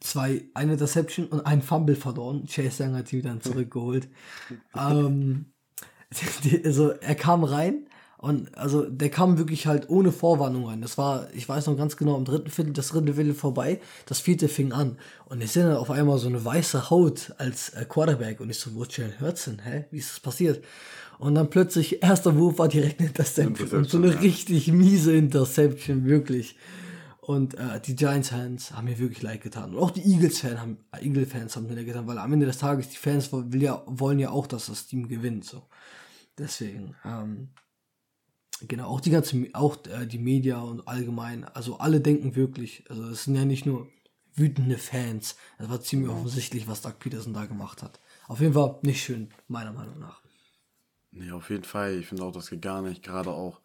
zwei, 0.00 0.48
eine 0.54 0.76
Deception 0.76 1.26
und 1.26 1.46
ein 1.46 1.62
Fumble 1.62 1.96
verloren. 1.96 2.46
Chase 2.46 2.84
Young 2.84 2.94
hat 2.94 3.12
ihn 3.12 3.22
dann 3.22 3.40
zurückgeholt. 3.40 4.08
ähm, 4.76 5.52
also 6.64 6.90
er 6.90 7.14
kam 7.14 7.44
rein 7.44 7.86
und 8.20 8.54
also 8.58 8.84
der 8.84 9.08
kam 9.08 9.38
wirklich 9.38 9.66
halt 9.66 9.88
ohne 9.88 10.12
Vorwarnung 10.12 10.66
rein. 10.66 10.82
Das 10.82 10.98
war, 10.98 11.28
ich 11.32 11.48
weiß 11.48 11.68
noch 11.68 11.76
ganz 11.78 11.96
genau, 11.96 12.18
im 12.18 12.26
dritten 12.26 12.50
Viertel, 12.50 12.74
das 12.74 12.88
dritte 12.88 13.14
Viertel 13.14 13.32
vorbei, 13.32 13.80
das 14.04 14.20
vierte 14.20 14.48
fing 14.48 14.72
an. 14.72 14.98
Und 15.24 15.40
ich 15.40 15.52
sehe 15.52 15.62
dann 15.62 15.76
auf 15.76 15.90
einmal 15.90 16.18
so 16.18 16.28
eine 16.28 16.44
weiße 16.44 16.90
Haut 16.90 17.32
als 17.38 17.70
äh, 17.70 17.86
Quarterback. 17.88 18.40
Und 18.40 18.50
ich 18.50 18.58
so, 18.58 18.74
wo 18.74 18.84
Jalen 18.84 19.18
Hurts 19.20 19.46
hin? 19.46 19.62
Hä? 19.64 19.86
Wie 19.90 19.96
ist 19.96 20.10
das 20.10 20.20
passiert? 20.20 20.62
Und 21.18 21.34
dann 21.34 21.48
plötzlich, 21.48 22.02
erster 22.02 22.36
Wurf 22.36 22.58
war 22.58 22.68
direkt 22.68 23.00
eine 23.00 23.08
Interception. 23.08 23.54
Interception 23.54 23.80
und 23.84 23.88
so 23.88 23.96
eine 23.96 24.12
ja. 24.12 24.18
richtig 24.18 24.70
miese 24.70 25.14
Interception, 25.14 26.04
wirklich. 26.04 26.56
Und 27.22 27.54
äh, 27.54 27.80
die 27.80 27.96
Giants-Fans 27.96 28.72
haben 28.72 28.84
mir 28.84 28.98
wirklich 28.98 29.22
leid 29.22 29.40
getan. 29.40 29.74
Und 29.74 29.78
auch 29.80 29.92
die 29.92 30.02
Eagles-Fans 30.02 30.60
haben, 30.60 30.76
Eagle-Fans 30.92 31.56
haben 31.56 31.68
mir 31.68 31.74
leid 31.74 31.86
getan, 31.86 32.06
weil 32.06 32.18
am 32.18 32.30
Ende 32.34 32.44
des 32.44 32.58
Tages, 32.58 32.90
die 32.90 32.98
Fans 32.98 33.32
will 33.32 33.62
ja, 33.62 33.82
wollen 33.86 34.18
ja 34.18 34.28
auch, 34.28 34.46
dass 34.46 34.66
das 34.66 34.86
Team 34.86 35.08
gewinnt. 35.08 35.46
So. 35.46 35.62
Deswegen, 36.36 36.96
ähm, 37.06 37.48
Genau, 38.68 38.88
auch 38.88 39.00
die 39.00 39.10
ganze, 39.10 39.48
auch 39.54 39.78
äh, 39.86 40.06
die 40.06 40.18
Media 40.18 40.60
und 40.60 40.86
allgemein, 40.86 41.44
also 41.44 41.78
alle 41.78 42.00
denken 42.00 42.36
wirklich, 42.36 42.84
also 42.88 43.08
es 43.08 43.24
sind 43.24 43.34
ja 43.34 43.44
nicht 43.44 43.64
nur 43.64 43.88
wütende 44.34 44.78
Fans. 44.78 45.36
Es 45.58 45.68
war 45.68 45.80
ziemlich 45.80 46.10
offensichtlich, 46.10 46.68
was 46.68 46.82
Doug 46.82 46.94
Peterson 46.98 47.32
da 47.32 47.46
gemacht 47.46 47.82
hat. 47.82 48.00
Auf 48.28 48.40
jeden 48.40 48.54
Fall 48.54 48.78
nicht 48.82 49.02
schön, 49.02 49.30
meiner 49.48 49.72
Meinung 49.72 49.98
nach. 49.98 50.20
Nee, 51.10 51.32
auf 51.32 51.50
jeden 51.50 51.64
Fall. 51.64 51.98
Ich 51.98 52.06
finde 52.06 52.24
auch, 52.24 52.32
das 52.32 52.50
geht 52.50 52.62
gar 52.62 52.82
nicht. 52.82 53.02
Gerade 53.02 53.30
auch, 53.30 53.60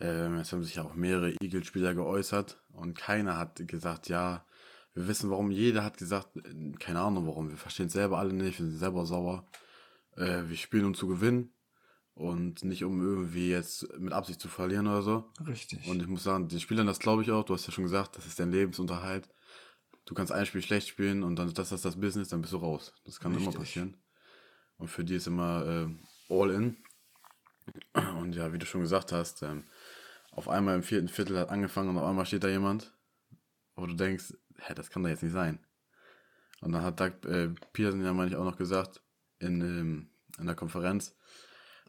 äh, 0.00 0.34
jetzt 0.36 0.52
haben 0.52 0.64
sich 0.64 0.80
auch 0.80 0.94
mehrere 0.94 1.32
Eagle-Spieler 1.40 1.94
geäußert 1.94 2.60
und 2.72 2.96
keiner 2.96 3.36
hat 3.36 3.66
gesagt, 3.68 4.08
ja, 4.08 4.44
wir 4.94 5.06
wissen 5.06 5.30
warum. 5.30 5.50
Jeder 5.50 5.84
hat 5.84 5.98
gesagt, 5.98 6.36
äh, 6.36 6.72
keine 6.78 7.00
Ahnung 7.00 7.26
warum. 7.26 7.50
Wir 7.50 7.56
verstehen 7.56 7.86
es 7.86 7.92
selber 7.92 8.18
alle 8.18 8.32
nicht, 8.32 8.58
wir 8.58 8.66
sind 8.66 8.78
selber 8.78 9.06
sauer. 9.06 9.46
Äh, 10.16 10.42
wir 10.48 10.56
spielen 10.56 10.86
um 10.86 10.94
zu 10.94 11.06
gewinnen 11.06 11.52
und 12.14 12.64
nicht 12.64 12.84
um 12.84 13.00
irgendwie 13.00 13.50
jetzt 13.50 13.86
mit 13.98 14.12
Absicht 14.12 14.40
zu 14.40 14.48
verlieren 14.48 14.86
oder 14.86 15.02
so. 15.02 15.32
Richtig. 15.46 15.86
Und 15.88 16.00
ich 16.00 16.08
muss 16.08 16.22
sagen, 16.22 16.48
den 16.48 16.60
Spielern 16.60 16.86
das 16.86 16.98
glaube 16.98 17.22
ich 17.22 17.30
auch, 17.30 17.44
du 17.44 17.54
hast 17.54 17.66
ja 17.66 17.72
schon 17.72 17.84
gesagt, 17.84 18.16
das 18.16 18.26
ist 18.26 18.38
dein 18.38 18.52
Lebensunterhalt. 18.52 19.28
Du 20.04 20.14
kannst 20.14 20.32
ein 20.32 20.46
Spiel 20.46 20.62
schlecht 20.62 20.88
spielen 20.88 21.22
und 21.22 21.36
dann 21.36 21.52
das 21.54 21.72
ist 21.72 21.84
das 21.84 22.00
Business, 22.00 22.28
dann 22.28 22.40
bist 22.40 22.52
du 22.52 22.58
raus. 22.58 22.92
Das 23.04 23.20
kann 23.20 23.32
Richtig. 23.32 23.48
immer 23.48 23.58
passieren. 23.58 23.96
Und 24.76 24.88
für 24.88 25.04
die 25.04 25.14
ist 25.14 25.26
immer 25.26 25.64
äh, 25.66 26.34
all 26.34 26.50
in. 26.50 26.76
Und 28.18 28.34
ja, 28.34 28.52
wie 28.52 28.58
du 28.58 28.66
schon 28.66 28.80
gesagt 28.80 29.12
hast, 29.12 29.42
ähm, 29.42 29.64
auf 30.32 30.48
einmal 30.48 30.76
im 30.76 30.82
vierten 30.82 31.08
Viertel 31.08 31.38
hat 31.38 31.50
angefangen 31.50 31.90
und 31.90 31.98
auf 31.98 32.08
einmal 32.08 32.26
steht 32.26 32.44
da 32.44 32.48
jemand, 32.48 32.92
wo 33.76 33.86
du 33.86 33.94
denkst, 33.94 34.34
hä, 34.58 34.74
das 34.74 34.90
kann 34.90 35.02
doch 35.02 35.10
jetzt 35.10 35.22
nicht 35.22 35.32
sein. 35.32 35.58
Und 36.60 36.72
dann 36.72 36.82
hat 36.82 37.00
Doug 37.00 37.24
äh, 37.26 37.48
Peterson 37.72 38.04
ja, 38.04 38.12
meine 38.12 38.30
ich, 38.30 38.36
auch 38.36 38.44
noch 38.44 38.56
gesagt, 38.56 39.02
in, 39.38 39.60
ähm, 39.60 40.10
in 40.38 40.46
der 40.46 40.54
Konferenz, 40.54 41.16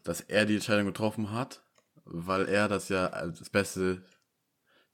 dass 0.04 0.20
er 0.20 0.46
die 0.46 0.54
Entscheidung 0.54 0.86
getroffen 0.86 1.32
hat, 1.32 1.62
weil 2.04 2.48
er 2.48 2.68
das 2.68 2.88
ja 2.88 3.06
als 3.06 3.48
beste 3.50 4.02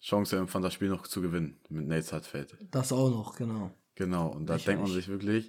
Chance 0.01 0.37
empfand, 0.37 0.65
das 0.65 0.75
Spiel 0.75 0.89
noch 0.89 1.07
zu 1.07 1.21
gewinnen 1.21 1.59
mit 1.69 1.87
Nate 1.87 2.13
Hartfeld. 2.13 2.57
Das 2.71 2.93
auch 2.93 3.11
noch, 3.11 3.37
genau. 3.37 3.73
Genau, 3.95 4.29
und 4.29 4.47
da 4.47 4.57
ich 4.57 4.65
denkt 4.65 4.83
man 4.83 4.93
sich 4.93 5.09
wirklich, 5.09 5.49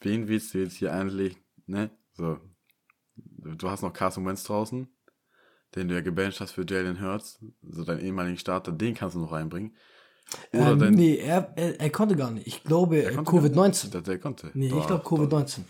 wen 0.00 0.28
willst 0.28 0.54
du 0.54 0.58
jetzt 0.58 0.76
hier 0.76 0.92
eigentlich, 0.92 1.36
ne? 1.66 1.90
So, 2.12 2.38
du 3.16 3.70
hast 3.70 3.82
noch 3.82 3.92
Carson 3.92 4.24
Wentz 4.24 4.44
draußen, 4.44 4.88
den 5.74 5.88
du 5.88 5.94
ja 5.94 6.00
gebancht 6.00 6.40
hast 6.40 6.52
für 6.52 6.64
Jalen 6.68 7.00
Hurts, 7.00 7.40
so 7.62 7.84
deinen 7.84 8.00
ehemaligen 8.00 8.38
Starter, 8.38 8.70
den 8.70 8.94
kannst 8.94 9.16
du 9.16 9.20
noch 9.20 9.32
reinbringen. 9.32 9.74
Oder 10.52 10.86
ähm, 10.86 10.94
nee, 10.94 11.16
er, 11.16 11.52
er, 11.56 11.80
er, 11.80 11.90
konnte 11.90 12.14
gar 12.14 12.30
nicht. 12.30 12.46
Ich 12.46 12.62
glaube, 12.62 13.08
Covid-19. 13.08 14.02
Der 14.02 14.18
konnte. 14.18 14.50
Nee, 14.54 14.66
ich 14.66 14.86
glaube 14.86 15.04
Covid-19. 15.04 15.60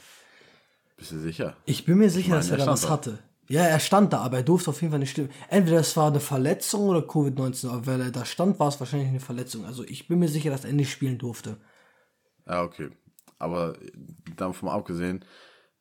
Bist 0.96 1.12
du 1.12 1.20
sicher? 1.20 1.56
Ich 1.64 1.84
bin 1.84 1.96
mir 1.96 2.10
sicher, 2.10 2.20
ich 2.20 2.28
meine, 2.28 2.40
dass 2.40 2.50
er 2.50 2.56
da 2.58 2.66
was 2.66 2.90
hatte. 2.90 3.20
Ja, 3.48 3.62
er 3.62 3.80
stand 3.80 4.12
da, 4.12 4.18
aber 4.18 4.38
er 4.38 4.42
durfte 4.42 4.70
auf 4.70 4.80
jeden 4.82 4.90
Fall 4.90 5.00
nicht 5.00 5.10
stimmen. 5.10 5.30
Entweder 5.48 5.80
es 5.80 5.96
war 5.96 6.08
eine 6.08 6.20
Verletzung 6.20 6.88
oder 6.88 7.00
Covid-19, 7.00 7.68
aber 7.68 7.86
wenn 7.86 8.00
er 8.00 8.10
da 8.10 8.24
stand, 8.24 8.60
war 8.60 8.68
es 8.68 8.78
wahrscheinlich 8.78 9.08
eine 9.08 9.20
Verletzung. 9.20 9.64
Also 9.64 9.84
ich 9.84 10.06
bin 10.06 10.18
mir 10.18 10.28
sicher, 10.28 10.50
dass 10.50 10.66
er 10.66 10.72
nicht 10.74 10.90
spielen 10.90 11.18
durfte. 11.18 11.56
Ja, 12.46 12.62
okay. 12.62 12.90
Aber 13.38 13.76
davon 14.36 14.68
abgesehen, 14.68 15.24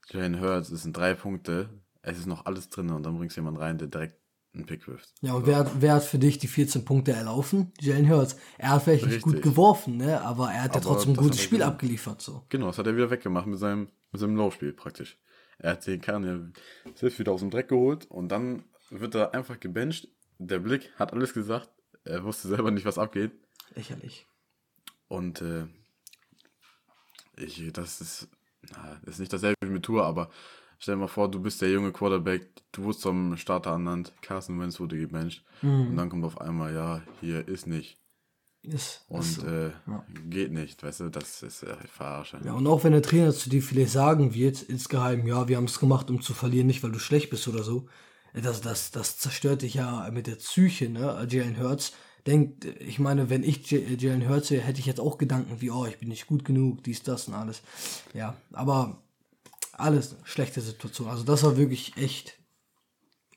Jane 0.10 0.40
Hurts, 0.40 0.70
es 0.70 0.84
sind 0.84 0.96
drei 0.96 1.14
Punkte, 1.14 1.70
es 2.02 2.18
ist 2.18 2.28
noch 2.28 2.46
alles 2.46 2.70
drin 2.70 2.90
und 2.92 3.04
dann 3.04 3.18
bringst 3.18 3.36
du 3.36 3.42
jemanden 3.42 3.60
rein, 3.60 3.78
der 3.78 3.88
direkt 3.88 4.16
einen 4.54 4.66
Pick 4.66 4.88
wirft. 4.88 5.14
Ja, 5.22 5.34
und 5.34 5.46
so. 5.46 5.48
wer, 5.48 5.70
wer 5.80 5.94
hat 5.96 6.04
für 6.04 6.20
dich 6.20 6.40
die 6.40 6.48
14 6.48 6.86
Punkte 6.86 7.12
erlaufen? 7.12 7.74
Jalen 7.82 8.10
Hurts. 8.10 8.38
Er 8.58 8.70
hat 8.70 8.84
vielleicht 8.84 9.06
nicht 9.06 9.22
gut 9.22 9.42
geworfen, 9.42 9.98
ne? 9.98 10.22
aber 10.22 10.52
er 10.52 10.64
hat 10.64 10.72
aber 10.72 10.80
ja 10.80 10.92
trotzdem 10.92 11.14
ein 11.14 11.18
gutes 11.18 11.42
Spiel 11.42 11.64
abgeliefert. 11.64 12.22
So. 12.22 12.44
Genau, 12.48 12.68
das 12.68 12.78
hat 12.78 12.88
er 12.88 12.96
wieder 12.96 13.10
weggemacht 13.10 13.48
mit 13.48 13.60
seinem, 13.60 13.90
mit 14.12 14.22
seinem 14.22 14.38
Laufspiel 14.38 14.72
praktisch. 14.72 15.18
Er 15.60 15.72
hat 15.72 15.88
den 15.88 16.02
Kahn 16.02 16.24
ja 16.24 16.94
selbst 16.96 17.20
wieder 17.20 17.32
aus 17.32 17.42
dem 17.42 17.50
Dreck 17.50 17.70
geholt 17.70 18.06
und 18.06 18.30
dann 18.30 18.64
wird 18.90 19.16
er 19.16 19.34
einfach 19.34 19.60
gebencht. 19.60 20.08
Der 20.38 20.60
Blick 20.60 20.92
hat 20.98 21.14
alles 21.14 21.34
gesagt. 21.34 21.70
Er 22.04 22.24
wusste 22.24 22.48
selber 22.48 22.72
nicht, 22.72 22.86
was 22.86 22.98
abgeht. 22.98 23.32
Lächerlich. 23.76 24.28
Und 25.08 25.42
äh, 25.42 25.66
ich, 27.38 27.72
das 27.74 28.02
ist, 28.02 28.30
na, 28.72 29.00
das 29.04 29.16
ist 29.16 29.20
nicht 29.20 29.34
dasselbe 29.34 29.56
wie 29.62 29.72
mit 29.72 29.84
Tour, 29.84 30.06
aber 30.06 30.30
stell 30.80 30.96
dir 30.96 31.02
mal 31.02 31.08
vor, 31.08 31.30
du 31.30 31.42
bist 31.42 31.62
der 31.62 31.72
junge 31.72 31.92
Quarterback, 31.92 32.50
du 32.72 32.84
wurdest 32.84 33.02
zum 33.02 33.38
Starter 33.38 33.72
ernannt, 33.72 34.14
Carson 34.22 34.60
Wentz 34.60 34.80
wurde 34.80 34.98
gebencht 34.98 35.44
mhm. 35.62 35.90
und 35.90 35.96
dann 35.96 36.10
kommt 36.10 36.26
auf 36.26 36.40
einmal, 36.42 36.74
ja, 36.74 37.02
hier 37.22 37.48
ist 37.48 37.68
nicht. 37.68 37.98
Ist, 38.68 39.06
und 39.08 39.22
ist 39.22 39.36
so. 39.36 39.48
äh, 39.48 39.72
ja. 39.88 40.04
geht 40.30 40.52
nicht, 40.52 40.84
weißt 40.84 41.00
du, 41.02 41.10
das 41.10 41.42
ist 41.42 41.64
äh, 41.64 41.76
verarsche. 41.88 42.40
Ja, 42.44 42.54
und 42.54 42.68
auch 42.68 42.84
wenn 42.84 42.92
der 42.92 43.02
Trainer 43.02 43.32
zu 43.34 43.50
dir 43.50 43.64
vielleicht 43.64 43.92
sagen 43.92 44.34
wird, 44.34 44.62
insgeheim, 44.64 45.26
ja, 45.26 45.48
wir 45.48 45.58
haben 45.58 45.66
es 45.66 45.80
gemacht, 45.80 46.10
um 46.10 46.22
zu 46.22 46.34
verlieren, 46.34 46.68
nicht 46.68 46.84
weil 46.84 46.92
du 46.92 47.00
schlecht 47.00 47.30
bist 47.30 47.48
oder 47.48 47.64
so, 47.64 47.88
äh, 48.34 48.42
das, 48.42 48.62
das, 48.62 48.92
das 48.92 49.18
zerstört 49.18 49.62
dich 49.62 49.76
ja 49.76 50.10
mit 50.12 50.28
der 50.28 50.36
Psyche, 50.36 50.90
ne? 50.90 51.26
Jalen 51.30 51.60
Hurts 51.60 51.94
denkt, 52.26 52.66
ich 52.66 53.00
meine, 53.00 53.30
wenn 53.30 53.44
ich 53.44 53.72
Jalen 53.72 54.28
Hurts 54.28 54.52
wäre, 54.52 54.64
hätte 54.64 54.80
ich 54.80 54.86
jetzt 54.86 55.00
auch 55.00 55.18
Gedanken 55.18 55.62
wie, 55.62 55.72
oh, 55.72 55.86
ich 55.86 55.98
bin 55.98 56.10
nicht 56.10 56.28
gut 56.28 56.44
genug, 56.44 56.84
dies, 56.84 57.04
das 57.04 57.28
und 57.30 57.34
alles. 57.34 57.62
Ja, 58.14 58.36
aber 58.52 59.02
alles 59.72 60.18
schlechte 60.24 60.60
Situation. 60.62 61.08
Also 61.08 61.24
das 61.24 61.44
war 61.44 61.56
wirklich 61.56 61.96
echt 61.96 62.38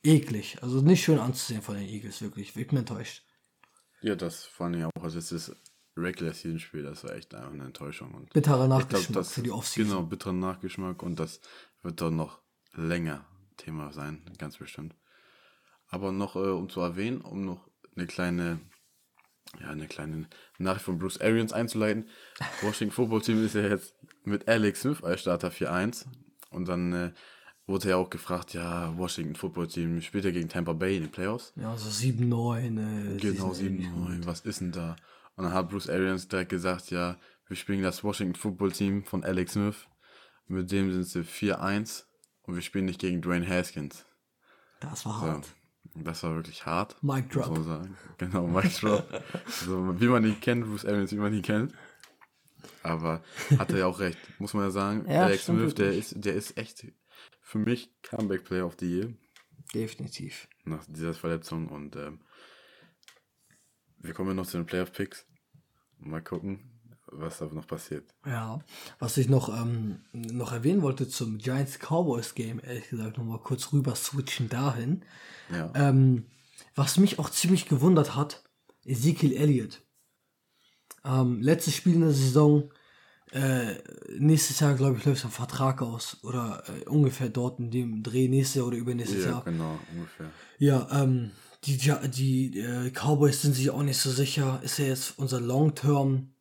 eklig. 0.03 0.57
Also 0.61 0.81
nicht 0.81 1.03
schön 1.03 1.19
anzusehen 1.19 1.61
von 1.61 1.75
den 1.75 1.87
Eagles, 1.87 2.21
wirklich. 2.21 2.55
Ich 2.55 2.67
bin 2.67 2.77
enttäuscht. 2.77 3.23
Ja, 4.01 4.15
das 4.15 4.45
fand 4.45 4.75
ich 4.75 4.83
auch. 4.83 4.91
Also 5.01 5.19
es 5.19 5.31
ist 5.31 5.55
Regular 5.97 6.33
Season 6.33 6.59
Spiel, 6.59 6.83
das 6.83 7.03
war 7.03 7.15
echt 7.15 7.33
einfach 7.35 7.51
eine 7.51 7.65
Enttäuschung. 7.65 8.13
Und 8.13 8.33
bitterer 8.33 8.67
Nachgeschmack 8.67 9.07
glaub, 9.11 9.23
das, 9.23 9.33
für 9.33 9.41
die 9.41 9.51
Offseason. 9.51 9.91
Genau, 9.91 10.03
bitterer 10.03 10.33
Nachgeschmack 10.33 11.03
und 11.03 11.19
das 11.19 11.41
wird 11.81 12.01
dann 12.01 12.15
noch 12.15 12.39
länger 12.73 13.25
Thema 13.57 13.91
sein, 13.91 14.23
ganz 14.37 14.57
bestimmt. 14.57 14.95
Aber 15.87 16.11
noch, 16.11 16.35
äh, 16.35 16.39
um 16.39 16.69
zu 16.69 16.79
erwähnen, 16.79 17.21
um 17.21 17.45
noch 17.45 17.69
eine 17.95 18.07
kleine, 18.07 18.59
ja, 19.59 19.69
eine 19.69 19.87
kleine 19.87 20.27
Nachricht 20.57 20.85
von 20.85 20.97
Bruce 20.97 21.19
Arians 21.19 21.51
einzuleiten. 21.51 22.09
Washington 22.61 22.95
Football 22.95 23.21
Team 23.21 23.45
ist 23.45 23.55
ja 23.55 23.61
jetzt 23.61 23.95
mit 24.23 24.47
Alex 24.47 24.81
Smith 24.81 25.03
als 25.03 25.21
Starter 25.21 25.49
4-1. 25.49 26.05
Und 26.49 26.67
dann 26.67 26.93
äh, 26.93 27.13
wurde 27.67 27.89
ja 27.89 27.95
auch 27.97 28.09
gefragt, 28.09 28.53
ja, 28.53 28.97
Washington 28.97 29.35
Football 29.35 29.67
Team 29.67 30.01
spielt 30.01 30.25
ja 30.25 30.31
gegen 30.31 30.49
Tampa 30.49 30.73
Bay 30.73 30.97
in 30.97 31.03
den 31.03 31.11
Playoffs. 31.11 31.53
Ja, 31.55 31.75
so 31.77 31.89
7-9. 31.89 33.15
Äh, 33.15 33.17
Genau, 33.17 33.51
7-9, 33.51 34.25
was 34.25 34.41
ist 34.41 34.61
denn 34.61 34.71
da? 34.71 34.95
Und 35.35 35.45
dann 35.45 35.53
hat 35.53 35.69
Bruce 35.69 35.89
Arians 35.89 36.27
direkt 36.27 36.49
gesagt, 36.49 36.91
ja, 36.91 37.17
wir 37.47 37.55
spielen 37.55 37.81
das 37.83 38.03
Washington 38.03 38.35
Football 38.35 38.71
Team 38.71 39.03
von 39.05 39.23
Alex 39.23 39.53
Smith. 39.53 39.87
Mit 40.47 40.71
dem 40.71 40.91
sind 40.91 41.05
sie 41.05 41.21
4-1 41.21 42.03
und 42.43 42.55
wir 42.55 42.61
spielen 42.61 42.85
nicht 42.85 42.99
gegen 42.99 43.21
Dwayne 43.21 43.47
Haskins. 43.47 44.05
Das 44.81 45.05
war 45.05 45.19
So, 45.19 45.25
hart. 45.27 45.47
das 45.95 46.23
war 46.23 46.35
wirklich 46.35 46.65
hart. 46.65 47.01
Muss 47.01 47.21
drop. 47.29 47.51
man 47.51 47.63
sagen. 47.63 47.97
Genau, 48.17 48.47
Mic 48.47 48.69
Drop. 48.79 49.07
so, 49.47 49.99
wie 49.99 50.07
man 50.07 50.25
ihn 50.25 50.39
kennt, 50.41 50.65
Bruce 50.65 50.85
Arians, 50.85 51.11
wie 51.11 51.17
man 51.17 51.33
ihn 51.33 51.41
kennt. 51.41 51.73
Aber 52.83 53.21
hat 53.57 53.71
er 53.71 53.79
ja 53.79 53.85
auch 53.85 53.99
recht, 53.99 54.17
muss 54.39 54.53
man 54.53 54.63
ja 54.65 54.71
sagen. 54.71 55.05
Ja, 55.09 55.23
Alex 55.25 55.45
Smith, 55.45 55.75
der 55.75 55.93
ist, 55.93 56.15
der 56.17 56.33
ist 56.35 56.57
echt 56.57 56.85
für 57.41 57.59
mich 57.59 57.91
Comeback 58.01 58.43
Player 58.45 58.65
of 58.65 58.75
the 58.79 58.87
Year 58.87 59.13
Definitiv. 59.73 60.47
nach 60.65 60.85
dieser 60.87 61.13
Verletzung 61.13 61.67
und 61.69 61.95
ähm, 61.95 62.21
wir 63.99 64.13
kommen 64.13 64.29
ja 64.29 64.35
noch 64.35 64.47
zu 64.47 64.57
den 64.57 64.65
Playoff 64.65 64.91
Picks. 64.91 65.25
Mal 65.99 66.21
gucken, 66.23 66.59
was 67.07 67.37
da 67.37 67.45
noch 67.45 67.67
passiert. 67.67 68.13
Ja, 68.25 68.59
was 68.99 69.17
ich 69.17 69.29
noch, 69.29 69.49
ähm, 69.49 70.01
noch 70.13 70.51
erwähnen 70.51 70.81
wollte 70.81 71.07
zum 71.07 71.37
Giants 71.37 71.77
Cowboys 71.79 72.33
Game, 72.33 72.59
ehrlich 72.63 72.89
gesagt, 72.89 73.17
nochmal 73.17 73.39
kurz 73.39 73.71
rüber 73.73 73.95
switchen 73.95 74.49
dahin. 74.49 75.05
Ja, 75.51 75.71
Ähm, 75.75 76.25
was 76.73 76.97
mich 76.97 77.19
auch 77.19 77.29
ziemlich 77.29 77.67
gewundert 77.67 78.15
hat, 78.15 78.43
Ezekiel 78.85 79.33
Elliott. 79.33 79.81
Ähm, 81.03 81.41
letztes 81.41 81.75
Spiel 81.75 81.95
in 81.95 82.01
der 82.01 82.11
Saison, 82.11 82.71
äh, 83.31 83.75
nächstes 84.17 84.59
Jahr, 84.59 84.73
glaube 84.75 84.97
ich, 84.97 85.05
läuft 85.05 85.21
sein 85.21 85.31
Vertrag 85.31 85.81
aus. 85.81 86.17
Oder 86.23 86.63
äh, 86.67 86.87
ungefähr 86.89 87.29
dort 87.29 87.59
in 87.59 87.71
dem 87.71 88.03
Dreh, 88.03 88.27
nächstes 88.27 88.55
Jahr 88.55 88.67
oder 88.67 88.77
übernächstes 88.77 89.23
ja 89.25 89.31
Jahr. 89.31 89.43
genau, 89.43 89.79
ungefähr. 89.95 90.29
Ja, 90.57 90.87
ähm, 90.91 91.31
die, 91.63 91.77
Ja- 91.77 92.05
die 92.07 92.59
äh, 92.59 92.89
Cowboys 92.91 93.41
sind 93.41 93.53
sich 93.55 93.69
auch 93.69 93.83
nicht 93.83 93.97
so 93.97 94.11
sicher. 94.11 94.59
Ist 94.63 94.79
er 94.79 94.87
jetzt 94.87 95.17
unser 95.17 95.39
Long-Term 95.39 96.33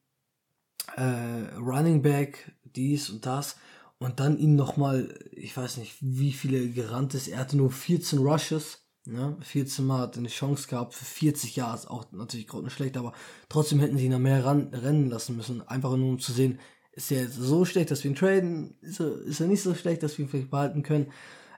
äh, 0.96 1.54
Running 1.58 2.02
Back, 2.02 2.52
dies 2.74 3.10
und 3.10 3.26
das. 3.26 3.56
Und 3.98 4.18
dann 4.18 4.38
ihn 4.38 4.56
nochmal, 4.56 5.14
ich 5.32 5.56
weiß 5.56 5.76
nicht, 5.76 5.96
wie 6.00 6.32
viele 6.32 6.70
gerannt 6.70 7.14
ist. 7.14 7.28
Er 7.28 7.38
hatte 7.38 7.56
nur 7.56 7.70
14 7.70 8.18
Rushes. 8.20 8.78
Ne? 9.04 9.36
14 9.40 9.84
Mal 9.86 10.00
hat 10.00 10.16
er 10.16 10.20
eine 10.20 10.28
Chance 10.28 10.68
gehabt 10.68 10.94
für 10.94 11.04
40 11.04 11.56
Jahre. 11.56 11.76
Ist 11.76 11.90
auch 11.90 12.10
natürlich 12.12 12.46
gerade 12.46 12.64
nicht 12.64 12.72
schlecht, 12.74 12.96
aber 12.96 13.12
trotzdem 13.48 13.78
hätten 13.80 13.98
sie 13.98 14.06
ihn 14.06 14.12
noch 14.12 14.18
mehr 14.18 14.44
ran, 14.44 14.68
rennen 14.72 15.08
lassen 15.10 15.36
müssen. 15.36 15.66
Einfach 15.68 15.96
nur 15.96 16.08
um 16.08 16.18
zu 16.18 16.32
sehen, 16.32 16.58
ist 16.92 17.12
er 17.12 17.28
so 17.28 17.64
schlecht, 17.64 17.90
dass 17.90 18.04
wir 18.04 18.10
ihn 18.10 18.16
traden? 18.16 18.74
Ist 18.82 19.00
er, 19.00 19.20
ist 19.22 19.40
er 19.40 19.46
nicht 19.46 19.62
so 19.62 19.74
schlecht, 19.74 20.02
dass 20.02 20.18
wir 20.18 20.24
ihn 20.24 20.28
vielleicht 20.28 20.50
behalten 20.50 20.82
können? 20.82 21.06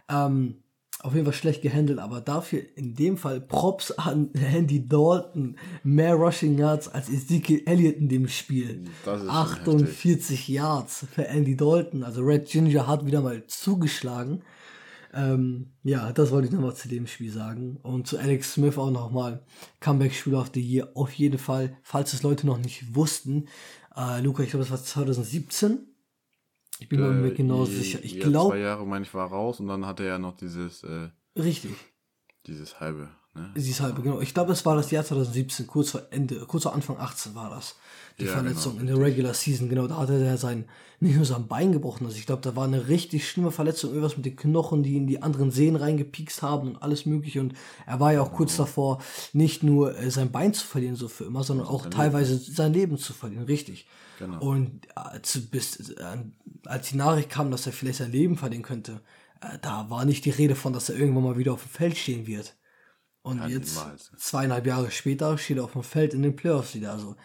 Ähm, 0.08 0.62
auf 1.02 1.14
jeden 1.14 1.24
Fall 1.24 1.34
schlecht 1.34 1.62
gehandelt, 1.62 1.98
aber 1.98 2.20
dafür 2.20 2.62
in 2.76 2.94
dem 2.94 3.16
Fall 3.16 3.40
Props 3.40 3.90
an 3.92 4.30
Andy 4.34 4.86
Dalton. 4.86 5.56
Mehr 5.82 6.14
Rushing 6.14 6.56
Yards 6.58 6.88
als 6.88 7.08
Ezekiel 7.08 7.62
Elliott 7.66 7.96
in 7.96 8.08
dem 8.08 8.28
Spiel. 8.28 8.84
Das 9.04 9.20
ist 9.20 9.26
schon 9.26 9.30
48 9.30 10.48
Yards 10.48 11.06
für 11.12 11.26
Andy 11.26 11.56
Dalton. 11.56 12.04
Also 12.04 12.22
Red 12.22 12.46
Ginger 12.46 12.86
hat 12.86 13.04
wieder 13.04 13.20
mal 13.20 13.44
zugeschlagen. 13.48 14.42
Ähm, 15.14 15.72
ja, 15.82 16.12
das 16.12 16.30
wollte 16.30 16.46
ich 16.46 16.54
nochmal 16.54 16.74
zu 16.74 16.88
dem 16.88 17.06
Spiel 17.06 17.32
sagen. 17.32 17.78
Und 17.82 18.06
zu 18.06 18.18
Alex 18.18 18.54
Smith 18.54 18.78
auch 18.78 18.90
nochmal. 18.90 19.42
Comeback-Spieler 19.80 20.40
of 20.40 20.52
the 20.54 20.60
Year. 20.60 20.88
Auf 20.94 21.12
jeden 21.12 21.38
Fall, 21.38 21.76
falls 21.82 22.12
es 22.12 22.22
Leute 22.22 22.46
noch 22.46 22.58
nicht 22.58 22.94
wussten. 22.94 23.48
Äh, 23.96 24.20
Luca, 24.20 24.42
ich 24.42 24.50
glaube, 24.50 24.64
das 24.64 24.70
war 24.70 24.82
2017. 24.82 25.88
Ich 26.78 26.88
bin 26.88 27.00
mir 27.00 27.12
nicht 27.12 27.36
genau 27.36 27.64
Äh, 27.64 27.66
sicher. 27.66 27.98
Ich 28.02 28.14
ja, 28.14 28.28
glaube, 28.28 28.50
Zwei 28.54 28.60
Jahre, 28.60 28.86
meine 28.86 29.04
ich, 29.04 29.12
war 29.14 29.28
raus 29.28 29.60
und 29.60 29.68
dann 29.68 29.86
hatte 29.86 30.02
er 30.04 30.10
ja 30.10 30.18
noch 30.18 30.36
dieses, 30.36 30.82
äh, 30.82 31.10
richtig. 31.36 31.72
dieses 32.46 32.80
halbe, 32.80 33.10
ne? 33.34 33.50
Sie 33.54 33.70
ist 33.70 33.80
halbe, 33.80 34.02
genau. 34.02 34.20
Ich 34.20 34.34
glaube, 34.34 34.52
es 34.52 34.64
war 34.66 34.76
das 34.76 34.90
Jahr 34.90 35.04
2017, 35.04 35.66
kurz 35.66 35.90
vor 35.90 36.02
Ende, 36.10 36.40
kurz 36.46 36.64
vor 36.64 36.74
Anfang 36.74 36.98
18 36.98 37.34
war 37.34 37.50
das. 37.50 37.76
Die 38.18 38.26
Ja, 38.26 38.32
Verletzung 38.32 38.76
genau, 38.78 38.80
in 38.82 38.86
der 38.88 39.06
Regular 39.06 39.32
Season, 39.34 39.68
genau. 39.70 39.86
Da 39.86 39.96
hatte 39.96 40.22
er 40.22 40.36
sein, 40.36 40.66
nicht 41.00 41.16
nur 41.16 41.24
sein 41.24 41.46
Bein 41.48 41.72
gebrochen. 41.72 42.04
Also 42.04 42.18
ich 42.18 42.26
glaube, 42.26 42.42
da 42.42 42.54
war 42.54 42.64
eine 42.64 42.88
richtig 42.88 43.26
schlimme 43.28 43.50
Verletzung, 43.50 43.90
irgendwas 43.90 44.16
mit 44.18 44.26
den 44.26 44.36
Knochen, 44.36 44.82
die 44.82 44.96
in 44.96 45.06
die 45.06 45.22
anderen 45.22 45.50
Sehnen 45.50 45.76
reingepiekst 45.76 46.42
haben 46.42 46.68
und 46.68 46.82
alles 46.82 47.06
mögliche. 47.06 47.40
Und 47.40 47.54
er 47.86 48.00
war 48.00 48.12
ja 48.12 48.20
auch 48.20 48.32
kurz 48.32 48.56
davor, 48.56 49.00
nicht 49.32 49.62
nur 49.62 49.96
äh, 49.98 50.10
sein 50.10 50.30
Bein 50.30 50.52
zu 50.52 50.66
verlieren, 50.66 50.96
so 50.96 51.08
für 51.08 51.24
immer, 51.24 51.42
sondern 51.42 51.66
auch 51.66 51.86
teilweise 51.86 52.36
sein 52.38 52.74
Leben 52.74 52.98
zu 52.98 53.14
verlieren, 53.14 53.44
richtig. 53.44 53.86
Genau. 54.18 54.40
Und 54.40 54.86
äh, 54.94 55.22
zu, 55.22 55.48
bis, 55.48 55.90
äh, 55.90 56.04
als 56.66 56.90
die 56.90 56.96
Nachricht 56.96 57.30
kam, 57.30 57.50
dass 57.50 57.66
er 57.66 57.72
vielleicht 57.72 57.98
sein 57.98 58.12
Leben 58.12 58.36
verlieren 58.36 58.62
könnte, 58.62 59.00
äh, 59.40 59.58
da 59.62 59.88
war 59.90 60.04
nicht 60.04 60.24
die 60.26 60.30
Rede 60.30 60.54
von, 60.54 60.72
dass 60.72 60.88
er 60.90 60.96
irgendwann 60.96 61.24
mal 61.24 61.38
wieder 61.38 61.54
auf 61.54 61.62
dem 61.62 61.70
Feld 61.70 61.96
stehen 61.96 62.26
wird. 62.26 62.54
Und 63.22 63.38
Ja, 63.38 63.46
jetzt, 63.46 63.78
zweieinhalb 64.16 64.66
Jahre 64.66 64.90
später, 64.90 65.38
steht 65.38 65.58
er 65.58 65.64
auf 65.64 65.72
dem 65.72 65.82
Feld 65.82 66.12
in 66.12 66.22
den 66.22 66.36
Playoffs 66.36 66.74
wieder. 66.74 66.92
Also, 66.92 67.16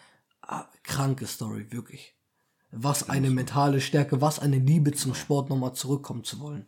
ah, 0.42 0.68
kranke 0.84 1.26
Story, 1.26 1.70
wirklich. 1.70 2.14
Was 2.70 3.08
eine 3.08 3.30
mentale 3.30 3.80
Stärke, 3.80 4.20
was 4.20 4.38
eine 4.38 4.58
Liebe 4.58 4.92
zum 4.92 5.14
Sport 5.14 5.48
nochmal 5.48 5.72
zurückkommen 5.74 6.22
zu 6.22 6.38
wollen. 6.38 6.66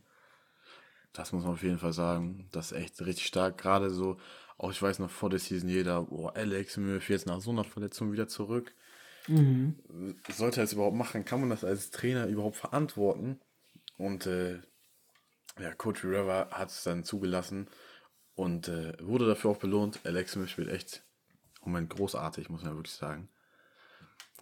Das 1.13 1.33
muss 1.33 1.45
man 1.45 1.53
auf 1.53 1.63
jeden 1.63 1.79
Fall 1.79 1.93
sagen. 1.93 2.49
Das 2.53 2.73
ist 2.73 2.79
echt 2.79 3.01
richtig 3.03 3.27
stark. 3.27 3.59
Gerade 3.59 3.91
so, 3.91 4.17
auch 4.57 4.71
ich 4.71 4.81
weiß 4.81 4.99
noch 4.99 5.11
vor 5.11 5.31
der 5.31 5.39
Season 5.39 5.69
jeder, 5.69 6.05
boah, 6.05 6.35
Alex 6.35 6.75
Smith 6.75 7.07
jetzt 7.09 7.27
nach 7.27 7.41
so 7.41 7.51
einer 7.51 7.65
Verletzung 7.65 8.13
wieder 8.13 8.29
zurück. 8.29 8.75
Sollte 10.29 10.61
er 10.61 10.65
es 10.65 10.73
überhaupt 10.73 10.97
machen? 10.97 11.25
Kann 11.25 11.41
man 11.41 11.51
das 11.51 11.65
als 11.65 11.91
Trainer 11.91 12.27
überhaupt 12.27 12.57
verantworten? 12.57 13.39
Und 13.97 14.27
äh, 14.27 14.61
ja, 15.61 15.75
Coach 15.75 16.05
River 16.05 16.49
hat 16.51 16.71
es 16.71 16.83
dann 16.85 17.05
zugelassen 17.05 17.69
und 18.41 18.69
äh, 18.69 18.93
wurde 19.01 19.27
dafür 19.27 19.51
auch 19.51 19.59
belohnt. 19.59 20.01
Alex 20.05 20.33
Smith 20.33 20.51
spielt 20.51 20.69
echt 20.69 21.03
im 21.65 21.73
Moment 21.73 21.91
großartig, 21.91 22.49
muss 22.49 22.63
man 22.63 22.73
ja 22.73 22.77
wirklich 22.77 22.95
sagen. 22.95 23.29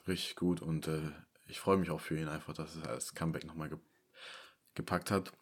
Richtig 0.06 0.36
gut 0.36 0.62
und 0.62 0.86
äh, 0.88 1.00
ich 1.46 1.58
freue 1.60 1.76
mich 1.76 1.90
auch 1.90 2.00
für 2.00 2.18
ihn 2.18 2.28
einfach, 2.28 2.54
dass 2.54 2.76
er 2.76 2.90
als 2.90 3.14
Comeback 3.14 3.44
nochmal 3.44 3.68
ge 3.68 3.78
gepackt 4.74 5.10
hat 5.10 5.32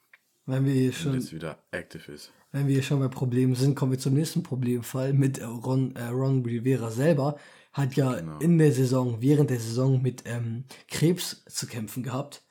Wenn 0.47 0.65
wir 0.65 0.73
hier 0.73 0.93
schon, 0.93 1.13
jetzt 1.15 1.33
wieder 1.35 1.59
active 1.71 2.11
ist. 2.11 2.33
wenn 2.53 2.67
wir 2.67 2.75
hier 2.75 2.83
schon 2.83 3.01
bei 3.01 3.09
Problemen 3.09 3.55
sind, 3.55 3.75
kommen 3.75 3.93
wir 3.93 3.99
zum 3.99 4.15
nächsten 4.15 4.43
Problemfall 4.43 5.13
mit 5.13 5.39
äh, 5.39 5.45
Ron, 5.45 5.95
äh, 5.95 6.07
Ron 6.07 6.43
Rivera 6.45 6.91
selber. 6.91 7.39
Hat 7.75 7.95
ja 7.97 8.15
Genau. 8.15 8.39
in 8.39 8.57
der 8.57 8.73
Saison, 8.73 9.21
während 9.21 9.51
der 9.51 9.61
Saison 9.61 10.01
mit 10.01 10.23
ähm, 10.25 10.65
Krebs 10.89 11.45
zu 11.45 11.67
kämpfen 11.67 12.03
gehabt. 12.03 12.43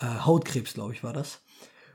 Äh, 0.00 0.06
Hautkrebs, 0.06 0.74
glaube 0.74 0.92
ich, 0.94 1.04
war 1.04 1.12
das. 1.12 1.40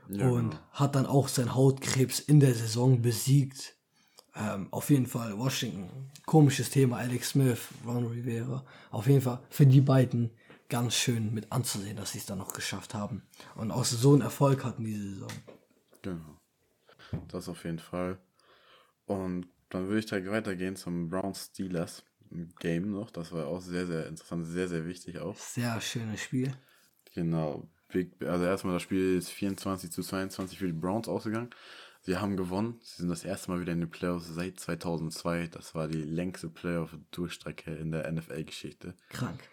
Ja, 0.08 0.28
und 0.28 0.50
genau. 0.50 0.62
hat 0.72 0.94
dann 0.94 1.06
auch 1.06 1.28
seinen 1.28 1.54
Hautkrebs 1.54 2.20
in 2.20 2.40
der 2.40 2.54
Saison 2.54 3.00
besiegt. 3.02 3.76
Ähm, 4.36 4.68
auf 4.70 4.90
jeden 4.90 5.06
Fall 5.06 5.38
Washington. 5.38 6.10
Komisches 6.26 6.70
Thema. 6.70 6.98
Alex 6.98 7.30
Smith, 7.30 7.68
Ron 7.86 8.06
Rivera. 8.06 8.64
Auf 8.90 9.06
jeden 9.06 9.20
Fall 9.20 9.40
für 9.50 9.66
die 9.66 9.80
beiden 9.80 10.30
ganz 10.68 10.94
schön 10.94 11.32
mit 11.32 11.52
anzusehen, 11.52 11.96
dass 11.96 12.12
sie 12.12 12.18
es 12.18 12.26
dann 12.26 12.38
noch 12.38 12.52
geschafft 12.52 12.94
haben. 12.94 13.22
Und 13.54 13.70
auch 13.70 13.84
so 13.84 14.12
einen 14.12 14.22
Erfolg 14.22 14.64
hatten 14.64 14.84
diese 14.84 15.14
Saison. 15.14 15.32
Genau. 16.02 16.38
Das 17.28 17.48
auf 17.48 17.64
jeden 17.64 17.78
Fall. 17.78 18.18
Und 19.06 19.46
dann 19.70 19.86
würde 19.86 20.00
ich 20.00 20.06
direkt 20.06 20.30
weitergehen 20.30 20.76
zum 20.76 21.08
Browns 21.08 21.46
Steelers 21.46 22.02
Game 22.58 22.90
noch. 22.90 23.10
Das 23.10 23.32
war 23.32 23.46
auch 23.46 23.60
sehr, 23.60 23.86
sehr 23.86 24.06
interessant, 24.06 24.46
sehr, 24.46 24.68
sehr 24.68 24.86
wichtig 24.86 25.18
auch. 25.18 25.36
Sehr 25.36 25.80
schönes 25.80 26.20
Spiel. 26.20 26.52
Genau. 27.14 27.68
Big, 27.94 28.20
also 28.22 28.44
erstmal 28.44 28.74
das 28.74 28.82
Spiel 28.82 29.16
ist 29.16 29.30
24 29.30 29.92
zu 29.92 30.02
22 30.02 30.58
für 30.58 30.66
die 30.66 30.72
Browns 30.72 31.08
ausgegangen. 31.08 31.50
Sie 32.02 32.18
haben 32.18 32.36
gewonnen. 32.36 32.80
Sie 32.82 32.96
sind 32.96 33.08
das 33.08 33.24
erste 33.24 33.50
Mal 33.50 33.60
wieder 33.60 33.72
in 33.72 33.80
den 33.80 33.90
Playoffs 33.90 34.26
seit 34.26 34.60
2002. 34.60 35.46
Das 35.46 35.74
war 35.74 35.88
die 35.88 36.02
längste 36.02 36.50
Playoff-Durchstrecke 36.50 37.74
in 37.74 37.92
der 37.92 38.10
NFL-Geschichte. 38.12 38.94
Krank. 39.08 39.48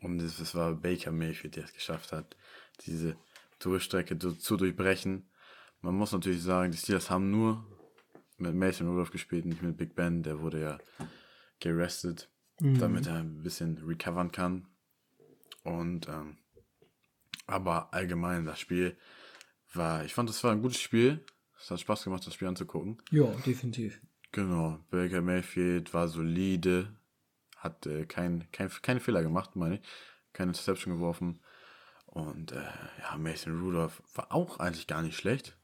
Und 0.00 0.20
es, 0.20 0.38
es 0.38 0.54
war 0.54 0.72
Baker 0.74 1.12
Mayfield, 1.12 1.56
der 1.56 1.64
es 1.64 1.74
geschafft 1.74 2.12
hat, 2.12 2.36
diese 2.86 3.16
Durchstrecke 3.58 4.16
du, 4.16 4.32
zu 4.32 4.56
durchbrechen. 4.56 5.28
Man 5.80 5.94
muss 5.96 6.12
natürlich 6.12 6.42
sagen, 6.42 6.70
die 6.70 6.78
Steelers 6.78 7.10
haben 7.10 7.30
nur 7.30 7.66
mit 8.38 8.54
Mason 8.54 8.88
Rudolph 8.88 9.10
gespielt, 9.10 9.46
nicht 9.46 9.62
mit 9.62 9.76
Big 9.76 9.94
Ben. 9.94 10.22
Der 10.22 10.40
wurde 10.40 10.60
ja 10.60 10.78
gerestet, 11.60 12.30
damit 12.60 13.06
er 13.08 13.16
ein 13.16 13.42
bisschen 13.42 13.78
recovern 13.84 14.30
kann. 14.30 14.68
Und 15.64 16.08
ähm, 16.08 16.38
aber 17.46 17.92
allgemein 17.92 18.44
das 18.44 18.60
Spiel 18.60 18.96
war, 19.72 20.04
ich 20.04 20.14
fand, 20.14 20.28
das 20.28 20.42
war 20.44 20.52
ein 20.52 20.62
gutes 20.62 20.80
Spiel. 20.80 21.24
Es 21.58 21.70
hat 21.70 21.80
Spaß 21.80 22.04
gemacht, 22.04 22.26
das 22.26 22.34
Spiel 22.34 22.48
anzugucken. 22.48 23.02
Ja, 23.10 23.26
definitiv. 23.46 24.00
Genau, 24.32 24.80
Baker 24.90 25.22
Mayfield 25.22 25.94
war 25.94 26.08
solide, 26.08 26.94
hat 27.56 27.86
äh, 27.86 28.04
kein, 28.04 28.50
kein, 28.52 28.70
keine 28.82 29.00
Fehler 29.00 29.22
gemacht, 29.22 29.56
meine 29.56 29.76
ich. 29.76 29.80
Keine 30.32 30.50
Interception 30.50 30.94
geworfen. 30.94 31.40
Und 32.06 32.52
äh, 32.52 32.62
ja, 33.00 33.16
Mason 33.16 33.60
Rudolph 33.60 34.02
war 34.14 34.32
auch 34.32 34.58
eigentlich 34.58 34.86
gar 34.86 35.02
nicht 35.02 35.16
schlecht. 35.16 35.56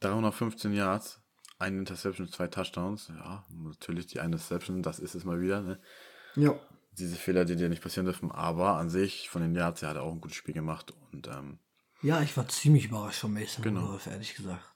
315 0.00 0.72
Yards, 0.72 1.22
eine 1.58 1.78
Interception, 1.78 2.28
zwei 2.28 2.48
Touchdowns. 2.48 3.08
Ja, 3.08 3.44
natürlich 3.50 4.06
die 4.06 4.20
eine 4.20 4.36
Interception, 4.36 4.82
das 4.82 4.98
ist 4.98 5.14
es 5.14 5.24
mal 5.24 5.40
wieder. 5.40 5.62
Ne? 5.62 5.80
Ja. 6.36 6.58
Diese 6.98 7.16
Fehler, 7.16 7.44
die 7.44 7.56
dir 7.56 7.68
nicht 7.68 7.82
passieren 7.82 8.06
dürfen, 8.06 8.30
aber 8.30 8.76
an 8.76 8.88
sich, 8.90 9.28
von 9.28 9.42
den 9.42 9.54
Yards 9.54 9.82
her, 9.82 9.90
hat 9.90 9.96
er 9.96 10.02
auch 10.02 10.12
ein 10.12 10.20
gutes 10.20 10.36
Spiel 10.36 10.54
gemacht. 10.54 10.94
Und 11.12 11.26
ähm, 11.28 11.58
Ja, 12.02 12.22
ich 12.22 12.36
war 12.36 12.48
ziemlich 12.48 12.86
überrascht 12.86 13.20
von 13.20 13.32
Mason 13.32 13.62
Genau. 13.62 13.80
Rudolph, 13.86 14.06
ehrlich 14.06 14.34
gesagt. 14.34 14.75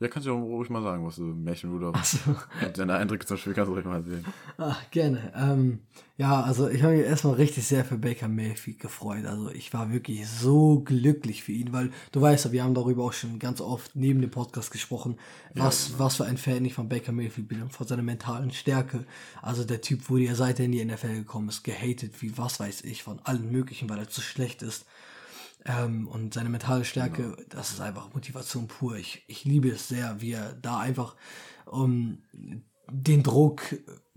Ja, 0.00 0.06
kannst 0.06 0.28
du 0.28 0.32
auch 0.32 0.40
ruhig 0.40 0.70
mal 0.70 0.82
sagen, 0.82 1.04
was 1.04 1.16
du 1.16 1.34
Rudolph 1.68 1.96
Also, 1.96 2.18
und 2.64 2.78
deine 2.78 2.94
Eindrücke 2.94 3.26
zum 3.26 3.36
Spiel 3.36 3.52
kannst 3.52 3.68
du 3.68 3.74
ruhig 3.74 3.84
mal 3.84 4.02
sehen. 4.04 4.24
ah, 4.58 4.76
gerne. 4.92 5.32
Ähm, 5.34 5.80
ja, 6.16 6.40
also 6.40 6.68
ich 6.68 6.84
habe 6.84 6.94
mich 6.94 7.04
erstmal 7.04 7.34
richtig 7.34 7.66
sehr 7.66 7.84
für 7.84 7.98
Baker 7.98 8.28
Mayfield 8.28 8.78
gefreut. 8.78 9.26
Also 9.26 9.50
ich 9.50 9.72
war 9.72 9.92
wirklich 9.92 10.28
so 10.28 10.80
glücklich 10.80 11.42
für 11.42 11.50
ihn, 11.50 11.72
weil 11.72 11.90
du 12.12 12.20
weißt 12.20 12.44
ja, 12.44 12.52
wir 12.52 12.62
haben 12.62 12.74
darüber 12.74 13.04
auch 13.04 13.12
schon 13.12 13.40
ganz 13.40 13.60
oft 13.60 13.96
neben 13.96 14.20
dem 14.20 14.30
Podcast 14.30 14.70
gesprochen, 14.70 15.16
was, 15.54 15.98
was 15.98 16.16
für 16.16 16.26
ein 16.26 16.38
Fan 16.38 16.64
ich 16.64 16.74
von 16.74 16.88
Baker 16.88 17.10
Mayfield 17.10 17.48
bin 17.48 17.62
und 17.62 17.72
von 17.72 17.86
seiner 17.86 18.02
mentalen 18.04 18.52
Stärke. 18.52 19.04
Also 19.42 19.64
der 19.64 19.80
Typ 19.80 20.08
wurde 20.10 20.24
ja 20.24 20.36
seit 20.36 20.60
er 20.60 20.66
in 20.66 20.72
die 20.72 20.84
NFL 20.84 21.14
gekommen 21.14 21.48
ist, 21.48 21.64
gehatet 21.64 22.22
wie 22.22 22.38
was 22.38 22.60
weiß 22.60 22.84
ich 22.84 23.02
von 23.02 23.18
allen 23.24 23.50
möglichen, 23.50 23.90
weil 23.90 23.98
er 23.98 24.08
zu 24.08 24.20
schlecht 24.20 24.62
ist. 24.62 24.86
Ähm, 25.68 26.08
und 26.08 26.32
seine 26.32 26.48
mentale 26.48 26.84
Stärke, 26.84 27.36
das 27.50 27.70
ist 27.70 27.80
einfach 27.80 28.14
Motivation 28.14 28.66
pur. 28.66 28.96
Ich, 28.96 29.22
ich 29.28 29.44
liebe 29.44 29.68
es 29.68 29.88
sehr, 29.88 30.20
wie 30.20 30.32
er 30.32 30.54
da 30.54 30.78
einfach 30.78 31.14
um, 31.66 32.22
den 32.90 33.22
Druck, 33.22 33.62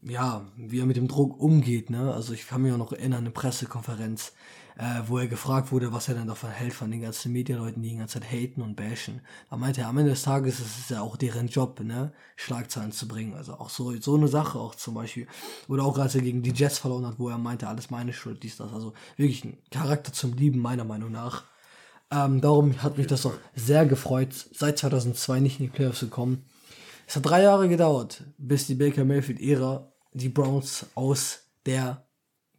ja, 0.02 0.47
wie 0.56 0.80
er 0.80 0.86
mit 0.86 0.95
dem 0.95 1.10
Druck 1.10 1.38
umgeht. 1.39 1.89
Ne? 1.89 2.14
Also 2.14 2.34
ich 2.34 2.47
kann 2.47 2.62
mich 2.62 2.72
auch 2.72 2.78
noch 2.78 2.93
erinnern, 2.93 3.20
eine 3.20 3.32
Pressekonferenz, 3.32 4.34
äh, 4.82 5.08
wo 5.08 5.20
er 5.20 5.28
gefragt 5.28 5.72
wurde, 5.72 5.94
was 5.94 6.08
er 6.08 6.16
denn 6.16 6.26
davon 6.26 6.50
hält, 6.50 6.74
von 6.74 6.90
den 6.90 7.02
ganzen 7.02 7.32
Medienleuten, 7.32 7.84
die 7.84 7.90
die 7.90 7.98
ganze 7.98 8.20
Zeit 8.20 8.32
haten 8.32 8.64
und 8.64 8.76
bashen. 8.76 9.22
Da 9.52 9.56
meinte 9.56 9.82
er, 9.82 9.88
am 9.88 9.98
Ende 10.00 10.10
des 10.10 10.24
Tages 10.24 10.60
ist 10.60 10.80
es 10.80 10.90
ja 10.90 11.02
auch 11.02 11.18
deren 11.18 11.48
Job, 11.50 11.80
ne, 11.82 12.12
Schlagzeilen 12.36 12.92
zu 12.92 13.08
bringen. 13.08 13.36
Also 13.36 13.54
auch 13.54 13.70
so, 13.70 13.96
so 14.02 14.16
eine 14.16 14.28
Sache 14.28 14.58
auch 14.58 14.74
zum 14.74 14.96
Beispiel. 14.96 15.28
Oder 15.68 15.84
auch 15.84 16.00
als 16.00 16.16
er 16.16 16.22
gegen 16.22 16.42
die 16.42 16.52
Jets 16.52 16.80
verloren 16.80 17.06
hat, 17.06 17.20
wo 17.20 17.30
er 17.30 17.38
meinte, 17.38 17.68
alles 17.68 17.92
meine 17.92 18.12
Schuld, 18.12 18.42
dies, 18.42 18.58
das. 18.58 18.74
Also 18.74 18.94
wirklich 19.18 19.46
ein 19.46 19.60
Charakter 19.70 20.14
zum 20.14 20.34
Lieben, 20.34 20.60
meiner 20.60 20.84
Meinung 20.84 21.12
nach. 21.12 21.44
Ähm, 22.10 22.42
darum 22.42 22.82
hat 22.82 22.98
mich 22.98 23.06
das 23.06 23.24
auch 23.28 23.36
sehr 23.54 23.86
gefreut, 23.86 24.34
seit 24.52 24.80
2002 24.80 25.42
nicht 25.42 25.60
in 25.60 25.68
die 25.68 25.72
Playoffs 25.72 26.00
gekommen. 26.00 26.46
Es 27.06 27.16
hat 27.16 27.28
drei 27.28 27.44
Jahre 27.44 27.70
gedauert, 27.70 28.24
bis 28.40 28.66
die 28.66 28.76
Baker 28.76 29.06
Mayfield-Ära 29.06 29.94
die 30.14 30.30
Browns 30.30 30.88
aus 30.96 31.52
der 31.68 32.08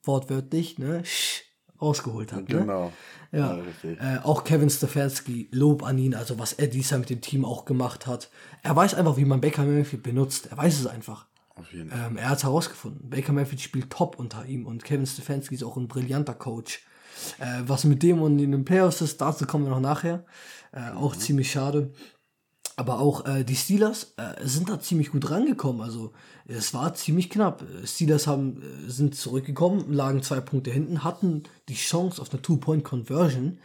wortwörtlich 0.04 0.78
ne, 0.78 1.04
Sch 1.04 1.51
rausgeholt 1.82 2.32
hat. 2.32 2.48
Ne? 2.48 2.60
Genau. 2.60 2.92
Ja, 3.32 3.52
richtig. 3.52 3.98
äh, 4.00 4.18
auch 4.22 4.44
Kevin 4.44 4.68
Stefanski, 4.70 5.48
Lob 5.52 5.82
an 5.82 5.98
ihn, 5.98 6.14
also 6.14 6.38
was 6.38 6.52
er 6.52 6.66
dies 6.68 6.90
Jahr 6.90 7.00
mit 7.00 7.10
dem 7.10 7.20
Team 7.20 7.44
auch 7.44 7.64
gemacht 7.64 8.06
hat. 8.06 8.30
Er 8.62 8.76
weiß 8.76 8.94
einfach, 8.94 9.16
wie 9.16 9.24
man 9.24 9.40
Baker 9.40 9.64
Mayfield 9.64 10.02
benutzt. 10.02 10.48
Er 10.50 10.58
weiß 10.58 10.78
es 10.80 10.86
einfach. 10.86 11.26
Auf 11.54 11.72
jeden 11.72 11.90
Fall. 11.90 12.10
Ähm, 12.10 12.16
er 12.16 12.28
hat 12.30 12.38
es 12.38 12.44
herausgefunden. 12.44 13.08
Baker 13.10 13.32
Mayfield 13.32 13.60
spielt 13.60 13.90
top 13.90 14.18
unter 14.18 14.44
ihm 14.46 14.66
und 14.66 14.84
Kevin 14.84 15.06
Stefanski 15.06 15.54
ist 15.54 15.64
auch 15.64 15.76
ein 15.76 15.88
brillanter 15.88 16.34
Coach. 16.34 16.84
Äh, 17.38 17.62
was 17.66 17.84
mit 17.84 18.02
dem 18.02 18.20
und 18.22 18.38
in 18.38 18.52
den 18.52 18.64
Playoffs 18.64 19.00
ist, 19.00 19.20
dazu 19.20 19.46
kommen 19.46 19.64
wir 19.64 19.70
noch 19.70 19.80
nachher. 19.80 20.24
Äh, 20.72 20.90
Auch 20.96 21.14
ziemlich 21.16 21.50
schade. 21.50 21.92
Aber 22.82 22.98
auch 22.98 23.24
äh, 23.26 23.44
die 23.44 23.54
Steelers 23.54 24.14
äh, 24.16 24.44
sind 24.44 24.68
da 24.68 24.80
ziemlich 24.80 25.12
gut 25.12 25.30
rangekommen. 25.30 25.82
Also 25.82 26.12
es 26.46 26.74
war 26.74 26.92
ziemlich 26.94 27.30
knapp. 27.30 27.62
Äh, 27.62 27.86
Steelers 27.86 28.26
haben, 28.26 28.60
äh, 28.60 28.90
sind 28.90 29.14
zurückgekommen, 29.14 29.92
lagen 29.92 30.20
zwei 30.24 30.40
Punkte 30.40 30.72
hinten, 30.72 31.04
hatten 31.04 31.44
die 31.68 31.76
Chance 31.76 32.20
auf 32.20 32.32
eine 32.32 32.42
Two-Point-Conversion, 32.42 33.60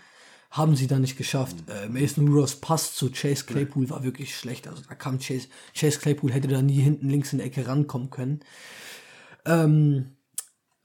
haben 0.51 0.75
sie 0.75 0.85
dann 0.85 1.01
nicht 1.01 1.17
geschafft. 1.17 1.55
Äh, 1.67 1.89
Mason 1.89 2.27
Rudolphs 2.27 2.57
Pass 2.57 2.93
zu 2.93 3.09
Chase 3.09 3.45
Claypool 3.45 3.89
war 3.89 4.03
wirklich 4.03 4.35
schlecht. 4.37 4.67
Also 4.67 4.83
da 4.87 4.93
kam 4.93 5.17
Chase, 5.17 5.47
Chase 5.75 5.97
Claypool 5.97 6.31
hätte 6.31 6.47
da 6.47 6.61
nie 6.61 6.79
hinten 6.79 7.09
links 7.09 7.31
in 7.31 7.39
der 7.39 7.47
Ecke 7.47 7.67
rankommen 7.67 8.11
können. 8.11 8.41
Ähm, 9.45 10.11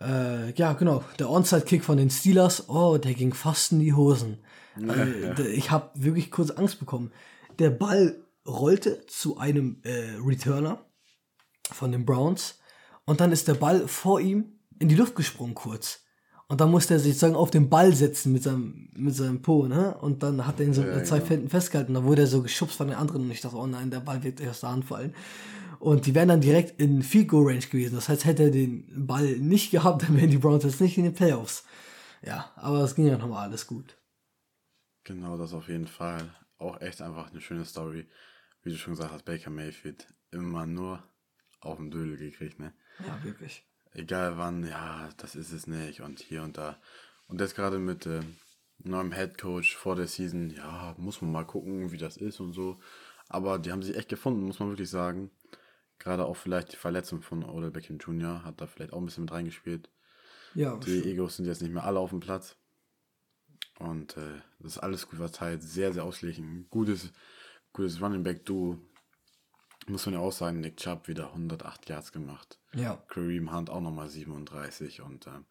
äh, 0.01 0.53
ja, 0.55 0.72
genau. 0.72 1.05
Der 1.18 1.28
Onside-Kick 1.28 1.85
von 1.85 1.99
den 1.99 2.09
Steelers, 2.09 2.70
oh, 2.70 2.97
der 2.97 3.12
ging 3.12 3.35
fast 3.35 3.72
in 3.72 3.80
die 3.80 3.93
Hosen. 3.93 4.39
Äh, 4.78 5.35
d- 5.35 5.49
Ich 5.49 5.70
habe 5.70 5.91
wirklich 5.97 6.30
kurz 6.30 6.51
Angst 6.51 6.78
bekommen. 6.80 7.12
Der 7.59 7.70
Ball 7.70 8.24
rollte 8.46 9.07
zu 9.07 9.38
einem 9.38 9.80
äh, 9.82 10.16
Returner 10.24 10.84
von 11.70 11.92
den 11.92 12.05
Browns 12.05 12.59
und 13.05 13.20
dann 13.20 13.32
ist 13.32 13.48
der 13.48 13.55
Ball 13.55 13.86
vor 13.88 14.20
ihm 14.20 14.59
in 14.78 14.88
die 14.88 14.94
Luft 14.94 15.14
gesprungen 15.14 15.55
kurz. 15.55 16.00
Und 16.48 16.61
dann 16.61 16.70
musste 16.70 16.94
er 16.94 17.00
sich 17.00 17.14
sozusagen 17.14 17.36
auf 17.36 17.50
den 17.50 17.70
Ball 17.70 17.94
setzen 17.94 18.32
mit 18.32 18.42
seinem, 18.42 18.90
mit 18.94 19.14
seinem 19.14 19.40
Po, 19.40 19.66
ne? 19.66 19.96
Und 19.98 20.22
dann 20.22 20.46
hat 20.46 20.61
er 20.61 20.66
ihn 20.66 20.74
so 20.74 20.82
Ja, 20.82 20.96
mit 20.96 21.07
zwei 21.07 21.16
genau. 21.16 21.28
Fänden 21.28 21.48
festgehalten. 21.48 21.94
Da 21.94 22.05
wurde 22.05 22.22
er 22.22 22.26
so 22.26 22.42
geschubst 22.42 22.76
von 22.76 22.88
den 22.88 22.96
anderen 22.96 23.22
und 23.22 23.30
ich 23.30 23.40
dachte, 23.40 23.57
oh 23.57 23.66
nein, 23.66 23.90
der 23.90 24.00
Ball 24.00 24.22
wird 24.22 24.46
aus 24.46 24.61
der 24.61 24.70
Hand 24.70 24.84
fallen. 24.84 25.14
Und 25.78 26.05
die 26.05 26.14
wären 26.14 26.28
dann 26.28 26.42
direkt 26.42 26.78
in 26.78 27.03
Field 27.03 27.28
Goal 27.28 27.46
Range 27.46 27.66
gewesen. 27.66 27.94
Das 27.94 28.09
heißt, 28.09 28.26
hätte 28.26 28.44
er 28.44 28.50
den 28.50 29.07
Ball 29.07 29.38
nicht 29.38 29.70
gehabt, 29.70 30.03
dann 30.03 30.16
wären 30.16 30.30
die 30.30 30.38
Browns 30.38 30.64
jetzt 30.64 30.80
nicht 30.80 30.98
in 30.98 31.05
den 31.05 31.14
Playoffs. 31.14 31.64
Ja, 32.22 32.53
aber 32.57 32.84
es 32.84 32.94
ging 32.94 33.07
ja 33.07 33.16
nochmal 33.16 33.48
alles 33.48 33.66
gut. 33.66 33.96
Genau, 35.05 35.36
das 35.38 35.55
auf 35.55 35.68
jeden 35.68 35.86
Fall. 35.88 36.28
Auch 36.63 36.81
echt 36.81 37.03
einfach 37.03 37.31
eine 37.31 37.41
schöne 37.41 37.65
Story. 37.65 38.07
Wie 38.63 38.71
du 38.71 38.77
schon 38.77 38.93
gesagt 38.93 39.13
hast, 39.13 39.25
Baker 39.25 39.51
Mayfield 39.51 40.07
immer 40.31 40.65
nur 40.67 41.03
auf 41.61 41.79
den 41.79 41.91
Dödel 41.91 42.17
gekriegt, 42.17 42.61
ne? 42.61 42.73
Ja, 43.01 43.23
wirklich. 43.25 43.65
Egal 43.93 44.39
wann, 44.39 44.65
ja, 44.65 45.11
das 45.17 45.35
ist 45.35 45.53
es 45.53 45.67
nicht 45.67 46.01
und 46.01 46.21
hier 46.21 46.43
und 46.43 46.57
da. 46.57 46.81
Und 47.27 47.41
das 47.41 47.55
gerade 47.55 47.79
mit 47.79 48.07
äh, 48.07 48.21
neuem 48.79 49.13
Head 49.13 49.39
Coach 49.39 49.77
vor 49.77 49.97
der 49.97 50.07
Season, 50.07 50.51
ja, 50.51 50.95
muss 50.99 51.21
man 51.21 51.33
mal 51.33 51.45
gucken, 51.45 51.91
wie 51.93 51.99
das 51.99 52.17
ist 52.17 52.41
und 52.41 52.53
so. 52.53 52.79
Aber 53.29 53.59
die 53.59 53.73
haben 53.73 53.83
sich 53.83 53.97
echt 53.97 54.09
gefunden, 54.09 54.45
muss 54.45 54.61
man 54.61 54.69
wirklich 54.69 54.91
sagen. 54.91 55.31
Gerade 55.99 56.25
auch 56.25 56.37
vielleicht 56.37 56.73
die 56.73 56.77
Verletzung 56.77 57.23
von 57.23 57.45
Odell 57.45 57.71
Beckham 57.71 57.99
Jr. 57.99 58.45
hat 58.45 58.61
da 58.61 58.67
vielleicht 58.67 58.93
auch 58.93 58.99
ein 58.99 59.05
bisschen 59.05 59.25
mit 59.25 59.33
reingespielt. 59.33 59.89
Ja, 60.55 60.77
Die 60.77 61.11
Egos 61.11 61.37
sind 61.37 61.47
jetzt 61.47 61.63
nicht 61.63 61.73
mehr 61.73 61.85
alle 61.85 61.99
auf 61.99 62.11
dem 62.11 62.21
Platz. 62.21 62.57
Und 63.83 64.16
äh, 64.16 64.41
das 64.61 64.76
ist 64.76 64.78
alles 64.78 65.09
gut 65.09 65.18
verteilt, 65.18 65.62
sehr, 65.62 65.93
sehr 65.93 66.05
ausgeglichen. 66.05 66.66
Gutes, 66.70 67.12
gutes 67.72 68.01
Running 68.01 68.22
Back 68.22 68.45
Duo. 68.45 68.78
Muss 69.89 70.07
man 70.07 70.14
ja 70.14 70.20
auch 70.20 70.30
sagen, 70.30 70.61
Nick 70.61 70.76
Chubb 70.76 71.09
wieder 71.09 71.30
108 71.30 71.89
Yards 71.89 72.12
gemacht. 72.12 72.61
ja. 72.74 73.03
Kareem 73.09 73.53
Hunt 73.53 73.70
auch 73.70 73.80
nochmal 73.80 74.09
37 74.09 75.03
und 75.03 75.26
ähm, 75.26 75.47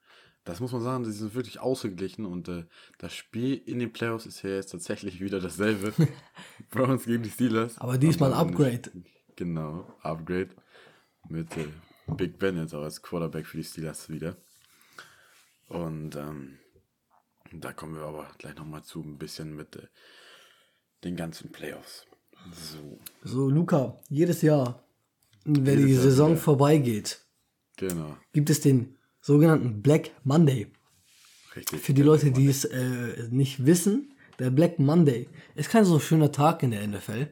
das 0.45 0.61
muss 0.61 0.71
man 0.71 0.81
sagen, 0.81 1.03
die 1.03 1.11
sind 1.11 1.35
wirklich 1.35 1.59
ausgeglichen 1.59 2.25
und 2.25 2.47
äh, 2.47 2.63
das 2.99 3.13
Spiel 3.13 3.61
in 3.65 3.79
den 3.79 3.91
Playoffs 3.91 4.25
ist 4.25 4.41
ja 4.43 4.51
jetzt 4.51 4.71
tatsächlich 4.71 5.19
wieder 5.19 5.41
dasselbe. 5.41 5.93
Browns 6.71 7.03
gegen 7.03 7.23
die 7.23 7.29
Steelers. 7.29 7.77
Aber 7.79 7.97
diesmal 7.97 8.33
Upgrade. 8.33 8.89
Genau, 9.35 9.93
Upgrade 10.01 10.51
mit 11.27 11.57
äh, 11.57 11.67
Big 12.07 12.39
Ben 12.39 12.55
jetzt 12.55 12.73
auch 12.73 12.83
als 12.83 13.01
Quarterback 13.01 13.45
für 13.45 13.57
die 13.57 13.65
Steelers 13.65 14.09
wieder. 14.09 14.37
Und 15.67 16.15
ähm, 16.15 16.57
da 17.53 17.73
kommen 17.73 17.95
wir 17.95 18.03
aber 18.03 18.27
gleich 18.37 18.55
nochmal 18.55 18.83
zu, 18.83 19.01
ein 19.01 19.17
bisschen 19.17 19.55
mit 19.55 19.75
äh, 19.75 19.87
den 21.03 21.15
ganzen 21.15 21.51
Playoffs. 21.51 22.05
So, 22.53 22.97
So, 23.23 23.49
Luca, 23.49 23.99
jedes 24.09 24.41
Jahr, 24.41 24.83
wenn 25.45 25.79
Jedes 25.79 25.85
die 25.85 25.93
Jahr 25.93 26.03
Saison 26.03 26.31
wieder. 26.31 26.41
vorbeigeht, 26.41 27.25
genau, 27.77 28.17
gibt 28.33 28.49
es 28.49 28.61
den 28.61 28.97
sogenannten 29.21 29.81
Black 29.81 30.11
Monday. 30.23 30.67
richtig. 31.55 31.81
Für 31.81 31.93
die 31.93 32.01
Leute, 32.03 32.31
die 32.31 32.47
es 32.47 32.65
äh, 32.65 33.27
nicht 33.29 33.65
wissen, 33.65 34.13
der 34.39 34.49
Black 34.49 34.79
Monday 34.79 35.27
ist 35.55 35.69
kein 35.69 35.85
so 35.85 35.99
schöner 35.99 36.31
Tag 36.31 36.63
in 36.63 36.71
der 36.71 36.87
NFL. 36.87 37.27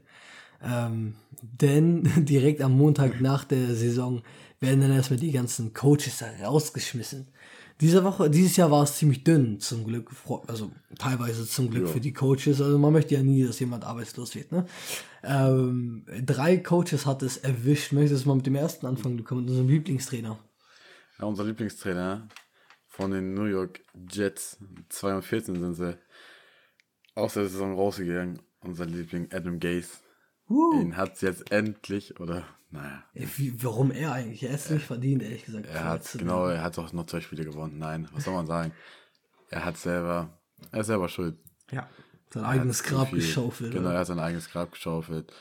Ähm, 0.62 1.16
denn 1.42 2.04
direkt 2.26 2.62
am 2.62 2.78
Montag 2.78 3.22
nach 3.22 3.46
der 3.46 3.74
Saison 3.76 4.22
werden 4.60 4.82
dann 4.82 4.92
erstmal 4.92 5.20
die 5.20 5.32
ganzen 5.32 5.74
Coaches 5.74 6.24
rausgeschmissen. 6.44 7.28
Diese 7.82 8.04
Woche, 8.04 8.30
dieses 8.30 8.58
Jahr 8.58 8.72
war 8.72 8.84
es 8.84 8.98
ziemlich 8.98 9.24
dünn, 9.24 9.60
zum 9.62 9.86
Glück, 9.86 10.12
also 10.48 10.70
teilweise 10.98 11.48
zum 11.48 11.70
Glück 11.70 11.86
Ja. 11.86 11.92
für 11.94 12.02
die 12.02 12.12
Coaches. 12.12 12.60
Also 12.62 12.78
man 12.78 12.92
möchte 12.92 13.16
ja 13.16 13.24
nie, 13.24 13.46
dass 13.46 13.60
jemand 13.60 13.86
arbeitslos 13.86 14.36
wird. 14.36 14.52
Ne? 14.52 14.66
Ähm, 15.24 16.06
drei 16.26 16.58
Coaches 16.58 17.06
hat 17.06 17.24
es 17.24 17.38
erwischt. 17.38 17.94
Möchtest 17.94 18.26
du 18.26 18.30
mal 18.30 18.36
mit 18.36 18.46
dem 18.46 18.56
ersten 18.56 18.86
anfangen? 18.86 19.18
Du 19.18 19.24
kommst 19.24 19.44
mit 19.44 19.52
unserem 19.52 19.70
Lieblingstrainer. 19.70 20.38
Ja, 21.20 21.26
unser 21.26 21.46
Lieblingstrainer 21.46 22.28
von 22.88 23.12
den 23.12 23.34
New 23.34 23.46
York 23.46 23.80
Jets, 24.12 24.58
2 24.90 25.16
und 25.16 25.22
14 25.24 25.60
sind 25.60 25.74
sie 25.76 25.98
aus 27.16 27.36
der 27.36 27.48
Saison 27.48 27.76
rausgegangen. 27.76 28.42
Unser 28.62 28.86
Liebling 28.86 29.30
Adam 29.32 29.58
Gase. 29.58 29.90
Uh, 30.50 30.82
Ihn 30.82 30.98
hat 30.98 31.14
es 31.16 31.22
jetzt 31.22 31.50
endlich, 31.50 32.20
oder 32.20 32.44
naja, 32.72 33.04
wie, 33.14 33.64
warum 33.64 33.92
er 33.92 34.14
eigentlich? 34.14 34.44
Er 34.44 34.52
ist 34.52 34.70
nicht 34.70 34.86
verdient, 34.86 35.24
ehrlich 35.24 35.46
gesagt. 35.46 35.66
er 35.66 35.84
hat 35.86 36.12
genau, 36.18 36.48
er 36.48 36.62
hat 36.62 36.78
auch 36.78 36.94
noch 36.94 37.06
zwei 37.08 37.22
Spiele 37.22 37.44
gewonnen. 37.46 37.78
Nein, 37.80 38.08
was 38.12 38.26
soll 38.26 38.34
man 38.34 38.46
sagen? 38.48 38.74
Er 39.50 39.66
hat 39.66 39.78
selber, 39.78 40.40
er 40.72 40.82
ist 40.82 40.88
selber 40.88 41.10
schuld. 41.10 41.38
Ja, 41.72 41.90
sein 42.32 42.44
Er 42.44 42.50
eigenes 42.50 42.84
Grab 42.84 43.10
viel- 43.10 43.18
geschaufelt. 43.20 43.74
Genau, 43.74 43.90
er 43.90 44.00
hat 44.00 44.08
sein 44.08 44.20
eigenes 44.20 44.50
Grab 44.52 44.72
geschaufelt. 44.72 45.34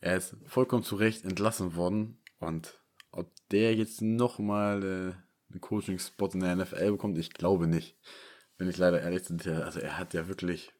Er 0.00 0.16
ist 0.16 0.36
vollkommen 0.46 0.82
zu 0.82 0.96
Recht 0.96 1.24
entlassen 1.24 1.76
worden. 1.76 2.18
Und 2.40 2.78
ob 3.12 3.30
der 3.52 3.74
jetzt 3.76 4.02
nochmal 4.02 4.82
äh, 4.82 5.52
einen 5.52 5.60
Coaching-Spot 5.60 6.28
in 6.34 6.40
der 6.40 6.56
NFL 6.56 6.90
bekommt, 6.92 7.16
ich 7.18 7.32
glaube 7.32 7.68
nicht. 7.68 7.96
Wenn 8.58 8.68
ich 8.68 8.76
leider 8.76 9.00
ehrlich 9.00 9.22
bin, 9.28 9.40
also 9.62 9.78
er 9.80 9.96
hat 9.98 10.12
ja 10.14 10.26
wirklich, 10.28 10.72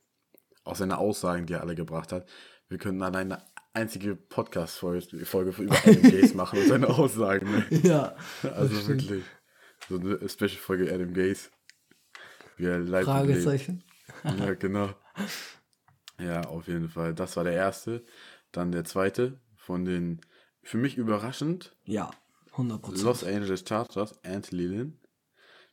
auch 0.65 0.75
seine 0.77 0.99
Aussagen, 0.99 1.47
die 1.47 1.53
er 1.55 1.61
alle 1.61 1.75
gebracht 1.77 2.11
hat, 2.13 2.29
wir 2.69 2.79
könnten 2.79 3.03
alleine 3.03 3.43
einzige 3.75 4.17
Podcast-Folge 4.17 5.27
Folge 5.27 5.63
über 5.63 5.77
Adam 5.77 6.03
Gaze 6.03 6.35
machen 6.37 6.61
und 6.61 6.69
seine 6.69 6.89
Aussagen. 6.89 7.51
Ne? 7.51 7.81
Ja. 7.83 8.17
Also 8.43 8.89
wirklich. 8.89 9.23
So 9.89 9.99
eine 9.99 10.29
Special-Folge 10.29 10.93
Adam 10.93 11.13
Gaze. 11.13 11.51
Fragezeichen. 13.05 13.85
Ja, 14.23 14.55
genau. 14.55 14.95
Ja, 16.19 16.43
auf 16.43 16.69
jeden 16.69 16.89
Fall. 16.89 17.15
Das 17.15 17.37
war 17.37 17.45
der 17.45 17.55
erste. 17.55 18.05
Dann 18.53 18.73
der 18.73 18.85
zweite 18.85 19.41
von 19.57 19.85
den, 19.85 20.21
für 20.63 20.79
mich 20.79 20.97
überraschend, 20.97 21.77
Ja, 21.85 22.11
100%. 22.55 23.03
Los 23.03 23.25
Angeles 23.25 23.65
Chargers, 23.67 24.23
Anthony 24.25 24.63
Lynn. 24.67 25.01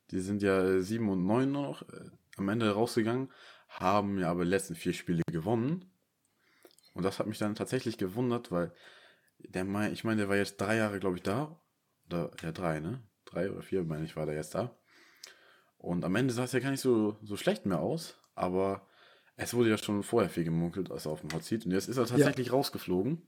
Die 0.10 0.20
sind 0.20 0.42
ja 0.42 0.82
7 0.82 1.08
und 1.08 1.26
9 1.26 1.52
noch 1.52 1.84
äh, 1.84 2.10
am 2.38 2.50
Ende 2.50 2.72
rausgegangen, 2.72 3.32
haben 3.70 4.18
ja 4.18 4.32
aber 4.32 4.44
die 4.44 4.50
letzten 4.50 4.76
vier 4.76 4.94
Spiele 4.94 5.22
gewonnen. 5.32 5.86
Und 6.94 7.04
das 7.04 7.20
hat 7.20 7.28
mich 7.28 7.38
dann 7.38 7.56
tatsächlich 7.56 7.98
gewundert, 7.98 8.52
weil 8.52 8.74
der 9.40 9.66
mein, 9.66 9.94
ich 9.94 10.04
meine, 10.04 10.18
der 10.22 10.30
war 10.30 10.36
jetzt 10.36 10.60
drei 10.60 10.78
Jahre, 10.78 11.00
glaube 11.00 11.18
ich, 11.18 11.24
da. 11.24 11.60
Oder 12.08 12.32
ja, 12.42 12.52
drei, 12.52 12.80
ne? 12.80 13.02
Drei 13.26 13.50
oder 13.50 13.62
vier, 13.62 13.84
meine 13.84 14.06
ich, 14.06 14.16
war 14.16 14.26
der 14.26 14.36
jetzt 14.36 14.56
da. 14.56 14.76
Und 15.78 16.04
am 16.04 16.16
Ende 16.16 16.34
sah 16.34 16.44
es 16.44 16.52
ja 16.52 16.60
gar 16.60 16.72
nicht 16.72 16.82
so, 16.82 17.18
so 17.24 17.38
schlecht 17.38 17.66
mehr 17.66 17.80
aus, 17.80 18.18
aber 18.36 18.88
es 19.36 19.54
wurde 19.54 19.70
ja 19.70 19.78
schon 19.78 20.04
vorher 20.04 20.30
viel 20.30 20.44
gemunkelt, 20.44 20.92
als 20.92 21.06
er 21.06 21.12
auf 21.12 21.22
dem 21.22 21.34
Hot 21.34 21.44
Seat. 21.44 21.66
Und 21.66 21.72
jetzt 21.72 21.90
ist 21.90 21.98
er 21.98 22.06
tatsächlich 22.06 22.52
rausgeflogen. 22.52 23.22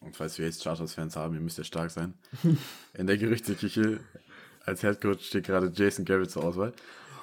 Und 0.00 0.16
falls 0.16 0.38
wir 0.38 0.46
jetzt 0.46 0.62
Chargers-Fans 0.62 1.16
haben, 1.16 1.34
ihr 1.34 1.40
müsst 1.40 1.58
ja 1.58 1.64
stark 1.64 1.90
sein. 1.90 2.14
In 2.94 3.06
der 3.06 3.18
Gerüchteküche 3.18 4.00
als 4.64 4.82
Headcoach 4.82 5.20
steht 5.20 5.44
gerade 5.44 5.70
Jason 5.74 6.04
Garrett 6.04 6.30
zur 6.30 6.44
Auswahl. 6.44 6.72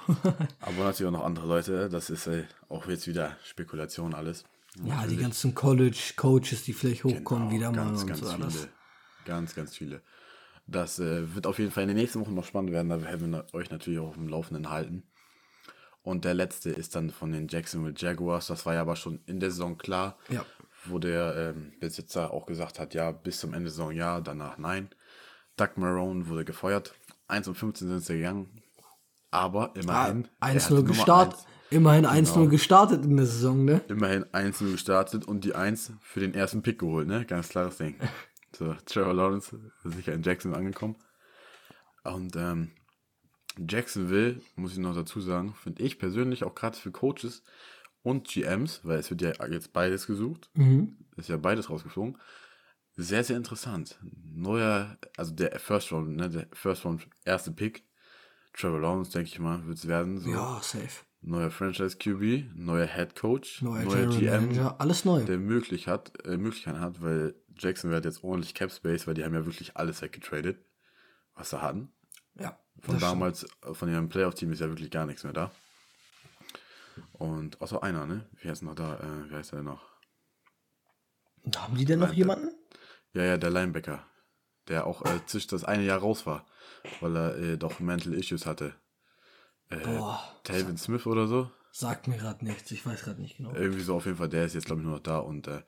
Aber 0.60 0.84
natürlich 0.84 1.08
auch 1.08 1.20
noch 1.20 1.26
andere 1.26 1.48
Leute. 1.48 1.90
Das 1.90 2.10
ist 2.10 2.28
äh, 2.28 2.44
auch 2.70 2.88
jetzt 2.88 3.08
wieder 3.08 3.36
Spekulation 3.44 4.14
alles. 4.14 4.46
Ja, 4.84 5.06
die 5.08 5.18
ganzen 5.18 5.54
College-Coaches, 5.56 6.64
die 6.64 6.74
vielleicht 6.74 7.04
hochkommen, 7.04 7.50
Genau, 7.50 7.52
wieder 7.52 7.72
mal 7.72 7.86
ganz, 7.88 8.02
und 8.02 8.08
ganz 8.08 8.20
so 8.20 8.26
viele. 8.28 8.44
alles. 8.44 8.68
Ganz, 9.26 9.56
ganz 9.56 9.76
viele. 9.76 10.02
Das 10.68 11.00
äh, 11.00 11.34
wird 11.36 11.48
auf 11.48 11.60
jeden 11.60 11.72
Fall 11.72 11.84
in 11.84 11.90
den 11.90 11.98
nächsten 11.98 12.20
Wochen 12.20 12.34
noch 12.34 12.46
spannend 12.46 12.72
werden. 12.72 12.90
Da 12.90 13.02
werden 13.02 13.32
wir 13.32 13.46
euch 13.54 13.70
natürlich 13.72 14.00
auch 14.00 14.10
auf 14.10 14.16
dem 14.16 14.28
Laufenden 14.28 14.70
halten. 14.70 15.04
Und 16.04 16.24
der 16.26 16.34
letzte 16.34 16.70
ist 16.70 16.96
dann 16.96 17.10
von 17.10 17.32
den 17.32 17.48
Jacksonville 17.48 17.94
Jaguars. 17.98 18.48
Das 18.48 18.66
war 18.66 18.74
ja 18.74 18.82
aber 18.82 18.96
schon 18.96 19.20
in 19.26 19.40
der 19.40 19.52
Saison 19.52 19.78
klar, 19.78 20.18
Ja. 20.30 20.46
wo 20.86 21.00
der 21.00 21.36
ähm, 21.56 21.74
Besitzer 21.80 22.32
auch 22.32 22.46
gesagt 22.46 22.80
hat, 22.80 22.94
ja, 22.94 23.12
bis 23.12 23.40
zum 23.40 23.54
Ende 23.54 23.66
der 23.66 23.72
Saison 23.72 23.92
ja, 23.92 24.22
danach 24.22 24.58
nein. 24.58 24.90
Doug 25.58 25.70
Marone 25.76 26.28
wurde 26.28 26.46
gefeuert. 26.46 26.94
1 27.28 27.48
und 27.50 27.56
15 27.56 27.88
sind 27.90 28.06
sie 28.06 28.14
gegangen. 28.18 28.62
Aber 29.32 29.72
immerhin. 29.76 30.28
er 30.40 30.48
hat 30.54 30.56
1-0 30.62 30.70
Nummer 30.76 30.84
gestartet. 30.84 31.40
1 31.70 31.76
Immerhin 31.76 32.06
1-0 32.06 32.34
Genau. 32.34 32.48
gestartet 32.50 33.04
in 33.04 33.18
der 33.18 33.26
Saison, 33.26 33.66
ne? 33.66 33.82
immerhin 33.90 34.24
1-0 34.26 34.72
gestartet 34.72 35.26
und 35.26 35.44
die 35.44 35.54
1 35.56 35.94
für 36.02 36.20
den 36.20 36.34
ersten 36.34 36.62
Pick 36.62 36.80
geholt, 36.80 37.08
ne? 37.08 37.26
Ganz 37.26 37.50
klares 37.50 37.78
Ding. 37.78 37.96
So, 38.58 38.74
Trevor 38.86 39.14
Lawrence 39.14 39.56
ist 39.84 39.94
sicher 39.96 40.14
in 40.14 40.24
Jackson 40.24 40.56
angekommen. 40.56 40.96
Und 42.04 42.36
ähm, 42.38 42.72
Jacksonville, 43.60 44.42
muss 44.56 44.72
ich 44.72 44.78
noch 44.80 44.96
dazu 44.96 45.22
sagen, 45.22 45.54
finde 45.62 45.84
ich 45.84 46.00
persönlich 46.00 46.44
auch 46.44 46.56
gerade 46.56 46.76
für 46.78 46.90
Coaches 46.92 47.44
und 48.02 48.28
GMs, 48.28 48.82
weil 48.84 48.98
es 49.00 49.10
wird 49.12 49.22
ja 49.22 49.34
jetzt 49.48 49.74
beides 49.74 50.08
gesucht, 50.08 50.50
ist 51.18 51.30
ja 51.30 51.38
beides 51.38 51.70
rausgeflogen, 51.70 52.18
sehr, 52.96 53.24
sehr 53.24 53.38
interessant. 53.38 54.00
Neuer, 54.34 54.98
also 55.18 55.34
der 55.36 55.60
First 55.60 55.92
Round, 55.92 56.16
ne, 56.16 56.30
der 56.30 56.48
First 56.54 56.84
Round 56.86 57.08
erste 57.26 57.52
Pick, 57.52 57.84
Trevor 58.54 58.80
Lawrence, 58.80 59.12
denke 59.12 59.28
ich 59.30 59.40
mal, 59.40 59.68
wird 59.68 59.78
es 59.78 59.88
werden. 59.88 60.20
So. 60.20 60.30
Ja, 60.32 60.60
safe. 60.64 61.04
Neuer 61.22 61.52
Franchise 61.52 61.98
QB, 61.98 62.56
neuer 62.56 62.86
Head 62.86 63.16
Coach, 63.16 63.62
Neuer, 63.62 63.84
neuer 63.84 64.08
GM, 64.08 64.46
Manager, 64.48 64.80
alles 64.80 65.04
neu. 65.04 65.24
der 65.26 65.38
möglich 65.38 65.88
hat, 65.88 66.26
äh, 66.26 66.38
Möglichkeiten 66.38 66.80
hat, 66.80 67.02
weil 67.02 67.36
Jackson 67.58 67.90
wird 67.92 68.06
jetzt 68.06 68.24
ordentlich 68.24 68.54
Cap 68.54 68.72
Space, 68.72 69.08
weil 69.08 69.16
die 69.16 69.26
haben 69.26 69.34
ja 69.34 69.46
wirklich 69.46 69.76
alles 69.76 70.02
weggetradet, 70.02 70.64
was 71.34 71.50
sie 71.50 71.62
hatten. 71.62 71.92
ja. 72.40 72.58
Von 72.80 73.00
damals, 73.00 73.44
äh, 73.64 73.74
von 73.74 73.90
ihrem 73.90 74.08
Playoff-Team 74.08 74.52
ist 74.52 74.60
ja 74.60 74.68
wirklich 74.68 74.92
gar 74.92 75.08
nichts 75.08 75.24
mehr 75.24 75.34
da. 75.34 75.52
Und 77.14 77.60
außer 77.60 77.82
einer, 77.82 78.06
ne? 78.06 78.30
Wie 78.40 78.50
heißt 78.50 78.62
noch 78.62 78.76
da? 78.76 79.00
Äh, 79.00 79.32
wie 79.32 79.36
heißt 79.36 79.54
der 79.54 79.64
noch? 79.64 79.98
stimmt. 81.48 81.62
Haben 81.62 81.78
die 81.78 81.86
denn 81.86 82.00
noch 82.00 82.14
jemanden? 82.14 82.50
Ja, 83.14 83.24
ja, 83.24 83.38
der 83.38 83.50
Linebacker, 83.50 84.06
der 84.68 84.86
auch 84.86 85.04
äh, 85.06 85.26
zwischen 85.26 85.50
das 85.50 85.64
eine 85.64 85.84
Jahr 85.84 86.00
raus 86.00 86.26
war, 86.26 86.46
weil 87.00 87.16
er 87.16 87.38
äh, 87.38 87.58
doch 87.58 87.80
Mental 87.80 88.14
Issues 88.14 88.46
hatte. 88.46 88.76
Äh, 89.70 89.78
Boah, 89.78 90.22
Talvin 90.44 90.78
Smith 90.78 91.06
oder 91.06 91.28
so. 91.28 91.52
sagt 91.72 92.08
mir 92.08 92.18
gerade 92.18 92.46
nichts. 92.46 92.72
Ich 92.72 92.86
weiß 92.86 93.04
gerade 93.04 93.22
nicht 93.22 93.38
genau. 93.38 93.54
Irgendwie 93.54 93.82
so 93.82 93.96
auf 93.96 94.06
jeden 94.06 94.18
Fall, 94.18 94.30
der 94.30 94.46
ist 94.46 94.54
jetzt, 94.56 94.66
glaube 94.66 94.82
ich, 94.82 94.86
nur 94.88 94.96
noch 94.96 95.04
da. 95.04 95.20
Und 95.20 95.48
äh, 95.48 95.64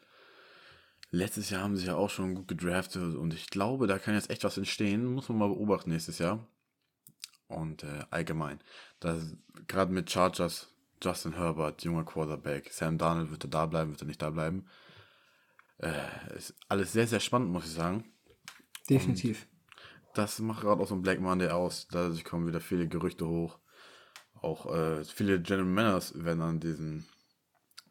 letztes 1.12 1.50
Jahr 1.50 1.64
haben 1.64 1.76
sie 1.78 1.88
ja 1.88 1.96
auch 1.96 2.10
schon 2.10 2.36
gut 2.36 2.48
gedraftet 2.48 3.16
und 3.16 3.34
ich 3.34 3.50
glaube, 3.50 3.88
da 3.88 4.00
kann 4.00 4.14
jetzt 4.14 4.30
echt 4.30 4.44
was 4.44 4.58
entstehen. 4.58 5.06
Muss 5.06 5.30
man 5.30 5.38
mal 5.38 5.50
beobachten 5.50 5.90
nächstes 5.92 6.20
Jahr. 6.20 6.48
Und 7.48 7.84
äh, 7.84 8.06
allgemein. 8.12 8.60
Gerade 9.68 9.92
mit 9.92 10.12
Chargers, 10.12 10.68
Justin 11.04 11.34
Herbert, 11.34 11.84
junger 11.84 12.06
Quarterback, 12.06 12.72
Sam 12.72 12.98
Darnold 12.98 13.32
wird 13.32 13.46
er 13.46 13.50
da 13.50 13.66
bleiben, 13.66 13.92
wird 13.92 14.02
er 14.02 14.08
nicht 14.08 14.22
da 14.22 14.30
bleiben. 14.30 14.68
Äh, 15.80 16.36
ist 16.36 16.54
alles 16.68 16.92
sehr, 16.94 17.08
sehr 17.08 17.20
spannend, 17.20 17.52
muss 17.52 17.66
ich 17.66 17.72
sagen. 17.72 18.06
Definitiv. 18.90 19.48
Das 20.14 20.40
macht 20.40 20.62
gerade 20.62 20.82
auch 20.82 20.88
so 20.88 20.96
ein 20.96 21.02
Black 21.02 21.20
Monday 21.22 21.50
aus. 21.50 21.88
Da 21.88 22.12
kommen 22.24 22.48
wieder 22.48 22.60
viele 22.60 22.88
Gerüchte 22.88 23.28
hoch. 23.28 23.60
Auch 24.42 24.74
äh, 24.74 25.04
viele 25.04 25.42
General 25.42 25.66
Managers 25.66 26.14
werden 26.24 26.42
an 26.42 26.60
diesem 26.60 27.06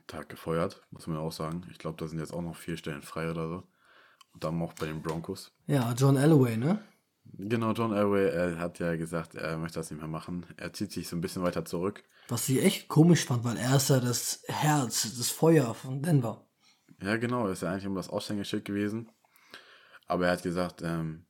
Tag 0.07 0.29
gefeuert, 0.29 0.83
muss 0.91 1.07
man 1.07 1.19
auch 1.19 1.33
sagen. 1.33 1.67
Ich 1.71 1.79
glaube, 1.79 1.99
da 1.99 2.09
sind 2.09 2.19
jetzt 2.19 2.33
auch 2.33 2.43
noch 2.43 2.57
vier 2.57 2.77
Stellen 2.77 3.03
frei 3.03 3.31
oder 3.31 3.49
so. 3.49 3.63
Und 4.33 4.45
dann 4.45 4.61
auch 4.63 4.73
bei 4.75 4.87
den 4.87 5.03
Broncos. 5.03 5.53
Ja, 5.67 5.93
John 5.93 6.17
Alloway, 6.17 6.57
ne? 6.57 6.83
Genau, 7.37 7.73
John 7.73 7.93
Elway, 7.93 8.31
er 8.31 8.59
hat 8.59 8.79
ja 8.79 8.97
gesagt, 8.97 9.35
er 9.35 9.59
möchte 9.59 9.79
das 9.79 9.91
nicht 9.91 10.01
mehr 10.01 10.09
machen. 10.09 10.47
Er 10.57 10.73
zieht 10.73 10.93
sich 10.93 11.09
so 11.09 11.17
ein 11.17 11.21
bisschen 11.21 11.43
weiter 11.43 11.65
zurück. 11.65 12.03
Was 12.29 12.49
ich 12.49 12.63
echt 12.63 12.89
komisch 12.89 13.25
fand, 13.25 13.45
weil 13.45 13.57
er 13.57 13.77
ist 13.77 13.91
ja 13.91 14.01
das 14.01 14.43
Herz, 14.49 15.03
das 15.17 15.31
Feuer 15.31 15.75
von 15.75 16.03
Denver. 16.03 16.47
Ja, 17.03 17.17
genau, 17.17 17.47
er 17.47 17.53
ist 17.53 17.63
ja 17.63 17.71
eigentlich 17.71 17.85
immer 17.85 17.97
das 17.97 18.09
Aushängeschild 18.09 18.65
gewesen. 18.65 19.11
Aber 20.07 20.27
er 20.27 20.33
hat 20.33 20.43
gesagt, 20.43 20.83
ähm, 20.83 21.27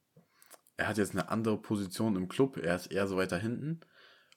er 0.77 0.89
hat 0.89 0.99
jetzt 0.99 1.13
eine 1.13 1.29
andere 1.29 1.59
Position 1.59 2.17
im 2.17 2.29
Club. 2.29 2.57
Er 2.57 2.77
ist 2.77 2.87
eher 2.87 3.07
so 3.07 3.17
weiter 3.17 3.37
hinten. 3.37 3.81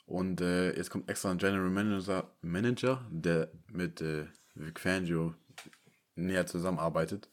Und 0.06 0.41
äh, 0.41 0.76
jetzt 0.76 0.89
kommt 0.89 1.10
extra 1.10 1.32
ein 1.32 1.38
General 1.38 1.70
Manager, 1.70 2.32
Manager 2.41 3.06
der 3.10 3.52
mit 3.68 4.02
äh, 4.02 4.26
Vic 4.56 4.80
Fangio 4.80 5.36
näher 6.16 6.45
zusammenarbeitet, 6.45 7.30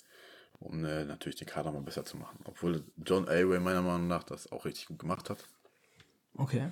um 0.59 0.85
äh, 0.85 1.05
natürlich 1.05 1.37
den 1.37 1.49
Kader 1.49 1.73
mal 1.73 1.83
besser 1.83 2.05
zu 2.05 2.17
machen. 2.17 2.39
Obwohl 2.45 2.85
John 2.97 3.27
Elway 3.27 3.59
meiner 3.59 3.83
Meinung 3.83 4.07
nach 4.07 4.23
das 4.23 4.51
auch 4.53 4.65
richtig 4.65 4.87
gut 4.87 4.99
gemacht 4.99 5.31
hat. 5.31 5.45
Okay. 6.35 6.71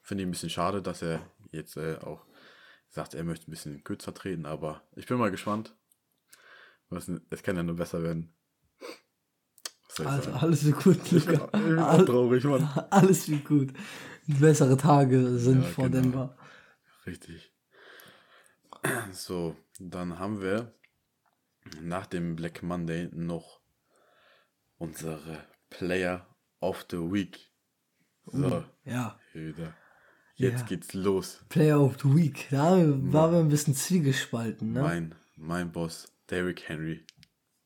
Finde 0.00 0.22
ich 0.22 0.28
ein 0.28 0.32
bisschen 0.32 0.50
schade, 0.50 0.82
dass 0.82 1.02
er 1.02 1.20
jetzt 1.50 1.76
äh, 1.76 1.96
auch 1.98 2.24
sagt, 2.88 3.14
er 3.14 3.24
möchte 3.24 3.50
ein 3.50 3.52
bisschen 3.52 3.84
kürzer 3.84 4.14
treten, 4.14 4.46
aber 4.46 4.82
ich 4.96 5.06
bin 5.06 5.18
mal 5.18 5.30
gespannt. 5.30 5.74
Was, 6.88 7.10
es 7.30 7.42
kann 7.42 7.56
ja 7.56 7.62
nur 7.62 7.76
besser 7.76 8.02
werden. 8.02 8.34
Sagen? 9.88 10.32
alles 10.34 10.64
wird 10.64 10.82
gut, 10.82 11.10
Luca. 11.10 11.50
Ich 11.52 11.64
bin 11.64 11.78
auch 11.78 12.04
traurig, 12.04 12.44
Mann. 12.44 12.62
alles 12.90 13.28
wird 13.28 13.44
gut. 13.44 13.72
Bessere 14.26 14.76
Tage 14.76 15.38
sind 15.38 15.62
Ja, 15.62 15.68
vor 15.68 15.88
genau. 15.88 16.00
Denver. 16.02 16.36
Richtig. 17.06 17.52
So, 19.12 19.56
dann 19.78 20.18
haben 20.18 20.40
wir 20.40 20.74
nach 21.80 22.06
dem 22.06 22.36
Black 22.36 22.62
Monday 22.62 23.08
noch 23.12 23.60
unsere 24.78 25.44
Player 25.70 26.26
of 26.60 26.86
the 26.90 26.98
Week. 26.98 27.50
So, 28.26 28.64
Ja. 28.84 29.18
wieder. 29.32 29.74
Jetzt 30.34 30.60
Ja. 30.62 30.66
geht's 30.66 30.94
los. 30.94 31.44
Player 31.48 31.80
of 31.80 31.98
the 32.02 32.14
Week. 32.14 32.48
Da 32.50 32.72
waren 32.76 33.32
wir 33.32 33.38
ein 33.40 33.48
bisschen 33.48 33.74
zwiegespalten, 33.74 34.72
ne? 34.72 34.80
Mein, 34.80 35.14
mein 35.36 35.70
Boss, 35.72 36.12
Derrick 36.30 36.68
Henry, 36.68 37.04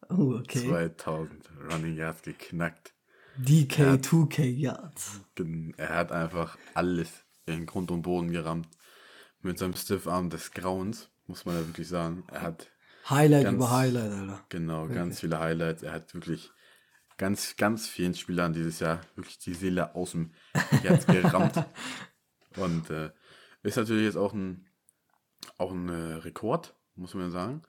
Oh, 0.08 0.34
okay. 0.38 0.68
2000 0.68 1.50
Running 1.70 1.96
Yards 1.96 2.22
geknackt. 2.22 2.94
DK, 3.38 3.98
2K 4.00 4.44
Yards. 4.44 5.20
Er 5.76 5.88
hat 5.90 6.12
einfach 6.12 6.56
alles 6.74 7.08
in 7.46 7.66
Grund 7.66 7.90
und 7.90 8.02
Boden 8.02 8.30
gerammt. 8.32 8.68
Mit 9.42 9.58
seinem 9.58 9.74
Stiffarm 9.74 10.30
des 10.30 10.50
Grauens, 10.52 11.10
muss 11.26 11.44
man 11.44 11.54
ja 11.56 11.66
wirklich 11.66 11.88
sagen. 11.88 12.24
Er 12.32 12.42
hat 12.42 12.70
Highlight 13.08 13.44
Ganz- 13.44 13.54
über 13.56 13.70
Highlight, 13.70 14.10
Alter. 14.12 14.44
Genau, 14.48 14.88
ganz 14.88 15.20
viele 15.20 15.38
Highlights. 15.38 15.82
Er 15.82 15.92
hat 15.92 16.12
wirklich 16.14 16.50
ganz, 17.18 17.56
ganz 17.56 17.86
vielen 17.86 18.14
Spielern 18.14 18.52
dieses 18.52 18.80
Jahr 18.80 19.00
wirklich 19.14 19.38
die 19.38 19.54
Seele 19.54 19.94
aus 19.94 20.12
dem 20.12 20.32
Herz 20.82 21.06
gerammt. 21.06 21.64
Und 22.56 22.90
äh, 22.90 23.10
ist 23.62 23.76
natürlich 23.76 24.04
jetzt 24.04 24.16
auch 24.16 24.32
ein, 24.32 24.66
auch 25.58 25.70
ein 25.70 25.88
äh, 25.88 26.14
Rekord, 26.14 26.74
muss 26.96 27.14
man 27.14 27.30
sagen. 27.30 27.62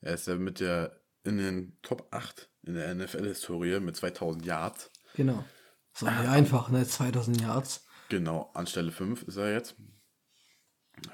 Er 0.00 0.14
ist 0.14 0.26
ja 0.26 0.34
mit 0.36 0.60
der 0.60 1.00
in 1.24 1.38
den 1.38 1.78
Top 1.82 2.08
8 2.10 2.50
in 2.64 2.74
der 2.74 2.92
NFL-Historie 2.94 3.78
mit 3.80 3.96
2000 3.96 4.44
Yards. 4.44 4.90
Genau. 5.14 5.44
So 5.94 6.06
nicht 6.06 6.28
einfach, 6.28 6.70
ne? 6.70 6.86
2000 6.86 7.40
Yards. 7.40 7.86
Genau, 8.08 8.50
an 8.54 8.66
Stelle 8.66 8.92
5 8.92 9.22
ist 9.24 9.36
er 9.36 9.52
jetzt. 9.52 9.76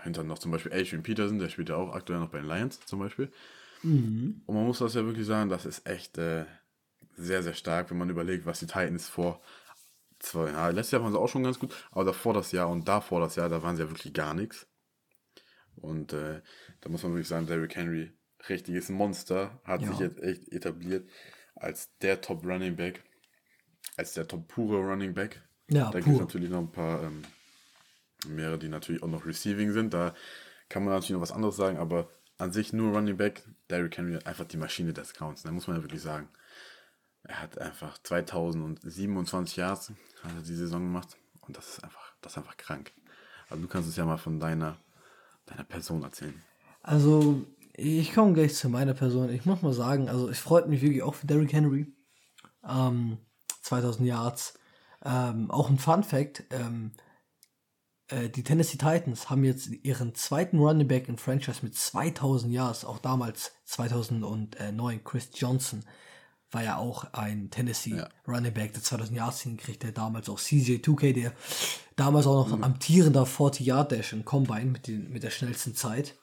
Hinter 0.03 0.25
noch 0.25 0.39
zum 0.39 0.51
Beispiel 0.51 0.73
Adrian 0.73 1.03
Peterson, 1.03 1.39
der 1.39 1.49
spielt 1.49 1.69
ja 1.69 1.77
auch 1.77 1.95
aktuell 1.95 2.21
noch 2.21 2.31
bei 2.31 2.39
den 2.39 2.49
Lions 2.49 2.81
zum 2.85 2.99
Beispiel. 2.99 3.33
Mhm. 3.83 4.43
Und 4.47 4.55
man 4.55 4.65
muss 4.65 4.79
das 4.79 4.95
ja 4.95 5.05
wirklich 5.05 5.27
sagen, 5.27 5.49
das 5.49 5.65
ist 5.65 5.87
echt 5.87 6.19
äh, 6.19 6.45
sehr, 7.17 7.43
sehr 7.43 7.55
stark, 7.55 7.91
wenn 7.91 7.99
man 7.99 8.11
überlegt, 8.11 8.47
was 8.47 8.61
die 8.61 8.67
Titans 8.67 9.09
vor 9.09 9.41
zwei 10.19 10.51
Jahren, 10.51 10.75
letztes 10.75 10.93
Jahr 10.93 11.03
waren 11.03 11.13
sie 11.13 11.19
auch 11.19 11.29
schon 11.29 11.45
ganz 11.45 11.59
gut, 11.59 11.73
aber 11.91 12.05
davor 12.05 12.35
das 12.35 12.53
Jahr 12.53 12.69
und 12.69 12.89
davor 12.89 13.21
das 13.21 13.37
Jahr, 13.37 13.49
da 13.49 13.63
waren 13.63 13.77
sie 13.77 13.83
ja 13.83 13.91
wirklich 13.91 14.13
gar 14.13 14.35
nichts. 14.35 14.67
Und 15.77 16.13
äh, 16.13 16.41
da 16.81 16.89
muss 16.89 17.03
man 17.03 17.13
wirklich 17.13 17.29
sagen, 17.29 17.47
Derrick 17.47 17.77
Henry, 17.77 18.13
richtiges 18.49 18.89
Monster, 18.89 19.61
hat 19.65 19.83
ja. 19.83 19.89
sich 19.89 20.01
jetzt 20.01 20.21
echt 20.21 20.49
etabliert 20.49 21.09
als 21.55 21.97
der 21.99 22.21
Top 22.21 22.45
Running 22.45 22.77
Back, 22.77 23.05
als 23.97 24.15
der 24.15 24.27
Top 24.27 24.49
pure 24.49 24.79
Running 24.79 25.15
Back. 25.15 25.43
Ja, 25.69 25.91
da 25.91 26.01
gibt 26.01 26.15
es 26.15 26.21
natürlich 26.21 26.51
noch 26.51 26.61
ein 26.61 26.73
paar 26.73 27.03
ähm, 27.03 27.23
mehrere, 28.27 28.59
die 28.59 28.69
natürlich 28.69 29.03
auch 29.03 29.09
noch 29.09 29.27
Receiving 29.27 29.73
sind. 29.73 29.93
Da 29.93 30.15
kann 30.69 30.85
man 30.85 30.95
natürlich 30.95 31.13
noch 31.13 31.21
was 31.21 31.33
anderes 31.33 31.57
sagen, 31.57 31.79
aber 31.79 32.09
an 32.39 32.53
sich 32.53 32.73
nur 32.73 32.95
Running 32.95 33.17
Back, 33.17 33.43
Derrick 33.69 33.99
Henry 33.99 34.19
einfach 34.25 34.45
die 34.45 34.57
Maschine 34.57 34.93
des 34.93 35.13
Counts, 35.15 35.43
da 35.43 35.51
muss 35.51 35.67
man 35.67 35.77
ja 35.77 35.83
wirklich 35.83 36.03
sagen. 36.03 36.29
Er 37.25 37.43
hat 37.43 37.59
einfach 37.59 37.99
2027 38.03 39.57
Yards 39.57 39.93
hat 40.23 40.33
er 40.35 40.43
die 40.43 40.55
Saison 40.55 40.81
gemacht 40.83 41.17
und 41.43 41.57
das 41.57 41.69
ist 41.69 41.85
einfach, 41.85 42.15
das 42.23 42.33
ist 42.33 42.39
einfach 42.39 42.57
krank. 42.57 42.93
Also 43.51 43.63
du 43.63 43.69
kannst 43.69 43.89
es 43.89 43.97
ja 43.97 44.05
mal 44.05 44.19
von 44.19 44.41
deiner, 44.41 44.79
deiner 45.47 45.65
Person 45.65 46.03
erzählen. 46.03 46.43
Also 46.83 47.45
ich 47.75 48.15
komme 48.15 48.33
gleich 48.33 48.55
zu 48.55 48.69
meiner 48.69 48.95
Person. 48.95 49.31
Ich 49.31 49.45
muss 49.45 49.63
mal 49.63 49.73
sagen, 49.73 50.09
also 50.09 50.29
es 50.29 50.39
freut 50.39 50.69
mich 50.69 50.83
wirklich 50.83 51.03
auch 51.03 51.15
für 51.15 51.27
Derrick 51.27 51.53
Henry. 51.53 51.87
Ähm, 52.67 53.19
2000 53.69 54.07
Yards. 54.07 54.55
Ähm, 55.05 55.51
auch 55.51 55.71
ein 55.71 55.79
Fun 55.79 56.03
Fact, 56.03 56.45
ähm, 56.51 56.93
äh, 58.09 58.29
die 58.29 58.43
Tennessee 58.43 58.79
Titans 58.79 59.31
haben 59.31 59.45
jetzt 59.45 59.69
ihren 59.69 60.15
zweiten 60.15 60.59
Running 60.59 60.89
Back 60.89 61.09
in 61.09 61.19
Franchise 61.19 61.61
mit 61.63 61.77
2000 61.77 62.53
Yards, 62.53 62.85
auch 62.85 62.99
damals 62.99 63.53
2009, 63.65 65.05
Chris 65.05 65.31
Johnson 65.35 65.85
war 66.51 66.65
ja 66.65 66.79
auch 66.79 67.13
ein 67.13 67.51
Tennessee 67.51 67.97
ja. 67.97 68.09
Running 68.27 68.55
Back, 68.55 68.73
der 68.73 68.83
2000 68.83 69.17
Yards 69.17 69.43
hinkriegt, 69.43 69.83
der 69.83 69.93
damals 69.93 70.31
auch 70.31 70.39
CJ2K, 70.39 71.13
der 71.13 71.33
damals 71.97 72.27
auch 72.27 72.49
noch 72.49 72.57
mhm. 72.57 72.65
amtierender 72.65 73.27
40 73.27 73.67
Yard 73.67 73.93
Dash 73.93 74.15
im 74.15 74.25
Combine 74.25 74.65
mit, 74.65 74.87
den, 74.87 75.11
mit 75.11 75.23
der 75.23 75.31
schnellsten 75.31 75.75
Zeit. 75.75 76.17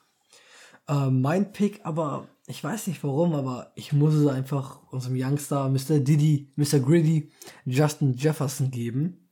Äh, 0.87 1.11
mein 1.11 1.51
Pick, 1.53 1.85
aber 1.85 2.27
ich 2.47 2.63
weiß 2.63 2.87
nicht 2.87 3.03
warum, 3.03 3.33
aber 3.33 3.71
ich 3.75 3.91
muss 3.91 4.13
es 4.13 4.27
einfach 4.27 4.79
unserem 4.91 5.15
Youngster 5.17 5.67
Mr. 5.69 5.99
Diddy, 5.99 6.51
Mr. 6.55 6.79
Gritty, 6.79 7.31
Justin 7.65 8.13
Jefferson 8.13 8.69
geben. 8.69 9.29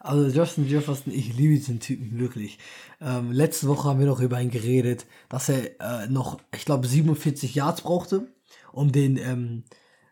Also 0.00 0.26
Justin 0.28 0.66
Jefferson, 0.66 1.12
ich 1.12 1.36
liebe 1.36 1.54
diesen 1.54 1.78
Typen 1.78 2.18
wirklich. 2.18 2.58
Ähm, 3.00 3.30
letzte 3.30 3.68
Woche 3.68 3.88
haben 3.88 4.00
wir 4.00 4.06
noch 4.06 4.20
über 4.20 4.40
ihn 4.40 4.50
geredet, 4.50 5.06
dass 5.28 5.48
er 5.50 5.80
äh, 5.80 6.08
noch, 6.08 6.40
ich 6.54 6.64
glaube, 6.64 6.88
47 6.88 7.54
Yards 7.54 7.82
brauchte, 7.82 8.26
um 8.72 8.90
den, 8.92 9.16
ähm, 9.18 9.64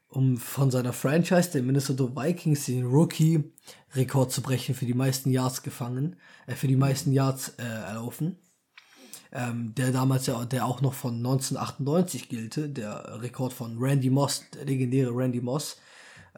um 0.08 0.36
von 0.36 0.70
seiner 0.70 0.92
Franchise, 0.92 1.50
den 1.50 1.66
Minnesota 1.66 2.14
Vikings, 2.14 2.66
den 2.66 2.84
Rookie-Rekord 2.84 4.30
zu 4.30 4.42
brechen 4.42 4.74
für 4.74 4.86
die 4.86 4.94
meisten 4.94 5.30
Yards 5.30 5.62
gefangen, 5.62 6.16
äh, 6.46 6.54
für 6.54 6.68
die 6.68 6.76
meisten 6.76 7.12
Yards 7.12 7.54
äh, 7.58 7.62
erlaufen 7.62 8.36
ähm, 9.32 9.74
der 9.74 9.92
damals 9.92 10.26
ja, 10.26 10.44
der 10.44 10.66
auch 10.66 10.80
noch 10.80 10.94
von 10.94 11.16
1998 11.16 12.28
gilte, 12.28 12.68
der 12.68 13.20
Rekord 13.22 13.52
von 13.52 13.78
Randy 13.78 14.10
Moss, 14.10 14.44
der 14.54 14.64
legendäre 14.64 15.14
Randy 15.14 15.40
Moss, 15.40 15.76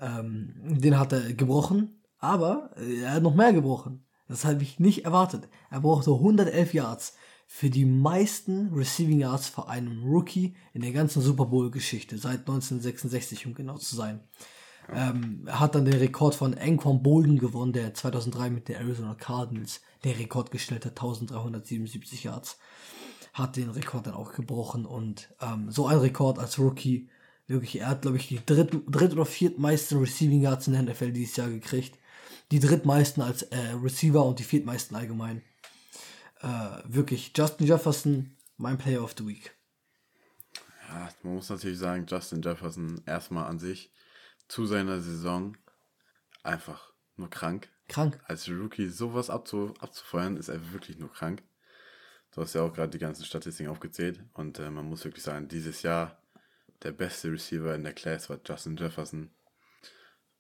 ähm, 0.01 0.55
den 0.64 0.99
hat 0.99 1.12
er 1.12 1.32
gebrochen, 1.32 2.01
aber 2.18 2.70
äh, 2.76 3.03
er 3.03 3.14
hat 3.14 3.22
noch 3.22 3.34
mehr 3.34 3.53
gebrochen. 3.53 4.05
Das 4.28 4.45
habe 4.45 4.62
ich 4.62 4.78
nicht 4.78 5.05
erwartet. 5.05 5.49
Er 5.70 5.80
brauchte 5.80 6.12
111 6.12 6.74
Yards 6.74 7.14
für 7.47 7.68
die 7.68 7.84
meisten 7.84 8.72
Receiving 8.72 9.18
Yards 9.18 9.49
für 9.49 9.68
einen 9.68 10.05
Rookie 10.05 10.55
in 10.72 10.82
der 10.82 10.93
ganzen 10.93 11.20
Super 11.20 11.47
Bowl-Geschichte, 11.47 12.16
seit 12.16 12.41
1966, 12.41 13.47
um 13.47 13.55
genau 13.55 13.76
zu 13.76 13.97
sein. 13.97 14.20
Ähm, 14.93 15.43
er 15.47 15.59
hat 15.59 15.74
dann 15.74 15.84
den 15.84 15.99
Rekord 15.99 16.36
von 16.36 16.57
Anquan 16.57 17.03
Bolden 17.03 17.38
gewonnen, 17.38 17.72
der 17.72 17.93
2003 17.93 18.51
mit 18.51 18.68
den 18.68 18.76
Arizona 18.76 19.14
Cardinals 19.14 19.80
den 20.05 20.16
Rekord 20.16 20.51
gestellt 20.51 20.84
hat, 20.86 20.92
1377 20.92 22.24
Yards 22.24 22.59
hat 23.32 23.57
den 23.57 23.70
Rekord 23.70 24.07
dann 24.07 24.14
auch 24.14 24.32
gebrochen 24.32 24.86
und 24.86 25.30
ähm, 25.40 25.70
so 25.70 25.86
ein 25.86 25.98
Rekord 25.98 26.38
als 26.38 26.59
Rookie, 26.59 27.09
wirklich, 27.46 27.80
er 27.80 27.88
hat, 27.88 28.03
glaube 28.03 28.16
ich, 28.16 28.28
die 28.28 28.44
dritt, 28.44 28.72
dritt 28.88 29.12
oder 29.12 29.26
viertmeisten 29.26 29.98
Receiving 29.98 30.40
Yards 30.40 30.66
in 30.66 30.72
der 30.72 30.82
NFL 30.82 31.12
dieses 31.12 31.36
Jahr 31.36 31.48
gekriegt. 31.48 31.98
Die 32.51 32.61
drittmeisten 32.61 33.22
als 33.22 33.42
äh, 33.42 33.74
Receiver 33.80 34.24
und 34.24 34.38
die 34.38 34.44
viertmeisten 34.44 34.96
allgemein. 34.96 35.42
Äh, 36.42 36.48
wirklich, 36.84 37.32
Justin 37.36 37.66
Jefferson, 37.66 38.36
mein 38.57 38.78
Player 38.78 39.03
of 39.03 39.14
the 39.16 39.26
Week. 39.26 39.55
Ja, 40.88 41.09
man 41.22 41.34
muss 41.34 41.48
natürlich 41.48 41.78
sagen, 41.78 42.07
Justin 42.09 42.42
Jefferson 42.42 43.03
erstmal 43.07 43.46
an 43.46 43.61
sich 43.61 43.92
zu 44.48 44.66
seiner 44.66 45.01
Saison 45.01 45.57
einfach 46.42 46.92
nur 47.16 47.30
krank. 47.30 47.68
Krank. 47.91 48.18
Als 48.24 48.49
Rookie 48.49 48.88
sowas 48.88 49.30
abzu, 49.30 49.74
abzufeuern, 49.80 50.36
ist 50.36 50.49
er 50.49 50.72
wirklich 50.72 50.99
nur 50.99 51.12
krank. 51.12 51.43
Du 52.32 52.41
hast 52.41 52.55
ja 52.55 52.62
auch 52.62 52.72
gerade 52.72 52.91
die 52.91 52.99
ganzen 52.99 53.24
Statistiken 53.24 53.68
aufgezählt 53.68 54.20
und 54.34 54.59
äh, 54.59 54.70
man 54.70 54.86
muss 54.86 55.05
wirklich 55.05 55.24
sagen, 55.24 55.49
dieses 55.49 55.82
Jahr 55.82 56.22
der 56.82 56.93
beste 56.93 57.30
Receiver 57.32 57.74
in 57.74 57.82
der 57.82 57.93
Class 57.93 58.30
war 58.30 58.38
Justin 58.47 58.76
Jefferson. 58.76 59.30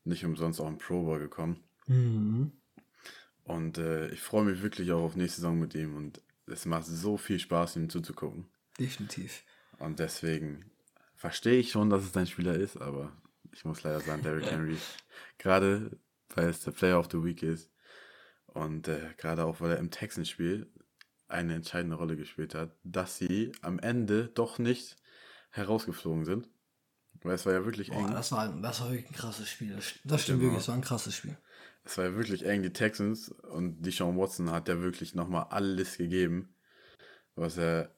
Nicht 0.04 0.24
umsonst 0.24 0.60
auch 0.60 0.68
im 0.68 0.78
Pro 0.78 1.02
Bowl 1.02 1.18
gekommen. 1.18 1.62
Mhm. 1.86 2.52
Und 3.44 3.78
äh, 3.78 4.08
ich 4.10 4.20
freue 4.20 4.44
mich 4.44 4.62
wirklich 4.62 4.92
auch 4.92 5.02
auf 5.02 5.16
nächste 5.16 5.40
Saison 5.40 5.58
mit 5.58 5.74
ihm 5.74 5.96
und 5.96 6.22
es 6.46 6.64
macht 6.66 6.86
so 6.86 7.16
viel 7.16 7.38
Spaß, 7.38 7.76
ihm 7.76 7.90
zuzugucken. 7.90 8.46
Definitiv. 8.78 9.42
Und 9.78 9.98
deswegen 9.98 10.70
verstehe 11.16 11.58
ich 11.58 11.72
schon, 11.72 11.90
dass 11.90 12.04
es 12.04 12.12
dein 12.12 12.26
Spieler 12.26 12.54
ist, 12.54 12.76
aber 12.76 13.12
ich 13.52 13.64
muss 13.64 13.82
leider 13.82 14.00
sagen, 14.00 14.22
Derrick 14.22 14.46
Henry, 14.50 14.76
gerade 15.38 15.98
weil 16.34 16.48
es 16.48 16.60
der 16.60 16.72
Player 16.72 16.98
of 16.98 17.08
the 17.10 17.22
Week 17.22 17.42
ist 17.42 17.70
und 18.46 18.88
äh, 18.88 19.14
gerade 19.16 19.44
auch 19.44 19.60
weil 19.60 19.72
er 19.72 19.78
im 19.78 19.90
Texans 19.90 20.28
spielt, 20.28 20.68
eine 21.28 21.54
entscheidende 21.54 21.96
Rolle 21.96 22.16
gespielt 22.16 22.54
hat, 22.54 22.76
dass 22.82 23.16
sie 23.16 23.52
am 23.62 23.78
Ende 23.78 24.28
doch 24.28 24.58
nicht 24.58 24.96
herausgeflogen 25.50 26.24
sind. 26.24 26.48
Weil 27.22 27.34
es 27.34 27.44
war 27.44 27.52
ja 27.52 27.64
wirklich 27.64 27.90
eng. 27.90 28.06
Oh, 28.08 28.12
das, 28.12 28.32
war, 28.32 28.48
das 28.60 28.80
war 28.80 28.90
wirklich 28.90 29.10
ein 29.10 29.14
krasses 29.14 29.48
Spiel. 29.48 29.74
Das, 29.74 29.94
das 30.04 30.22
stimmt 30.22 30.40
genau. 30.40 30.52
wirklich, 30.52 30.62
es 30.62 30.68
war 30.68 30.74
ein 30.74 30.80
krasses 30.80 31.14
Spiel. 31.14 31.36
Es 31.84 31.98
war 31.98 32.06
ja 32.06 32.14
wirklich 32.14 32.46
eng, 32.46 32.62
die 32.62 32.72
Texans 32.72 33.30
und 33.30 33.82
die 33.82 33.90
Sean 33.90 34.16
Watson 34.16 34.50
hat 34.50 34.68
ja 34.68 34.80
wirklich 34.80 35.14
nochmal 35.14 35.46
alles 35.50 35.98
gegeben, 35.98 36.54
was 37.34 37.56
er, 37.56 37.94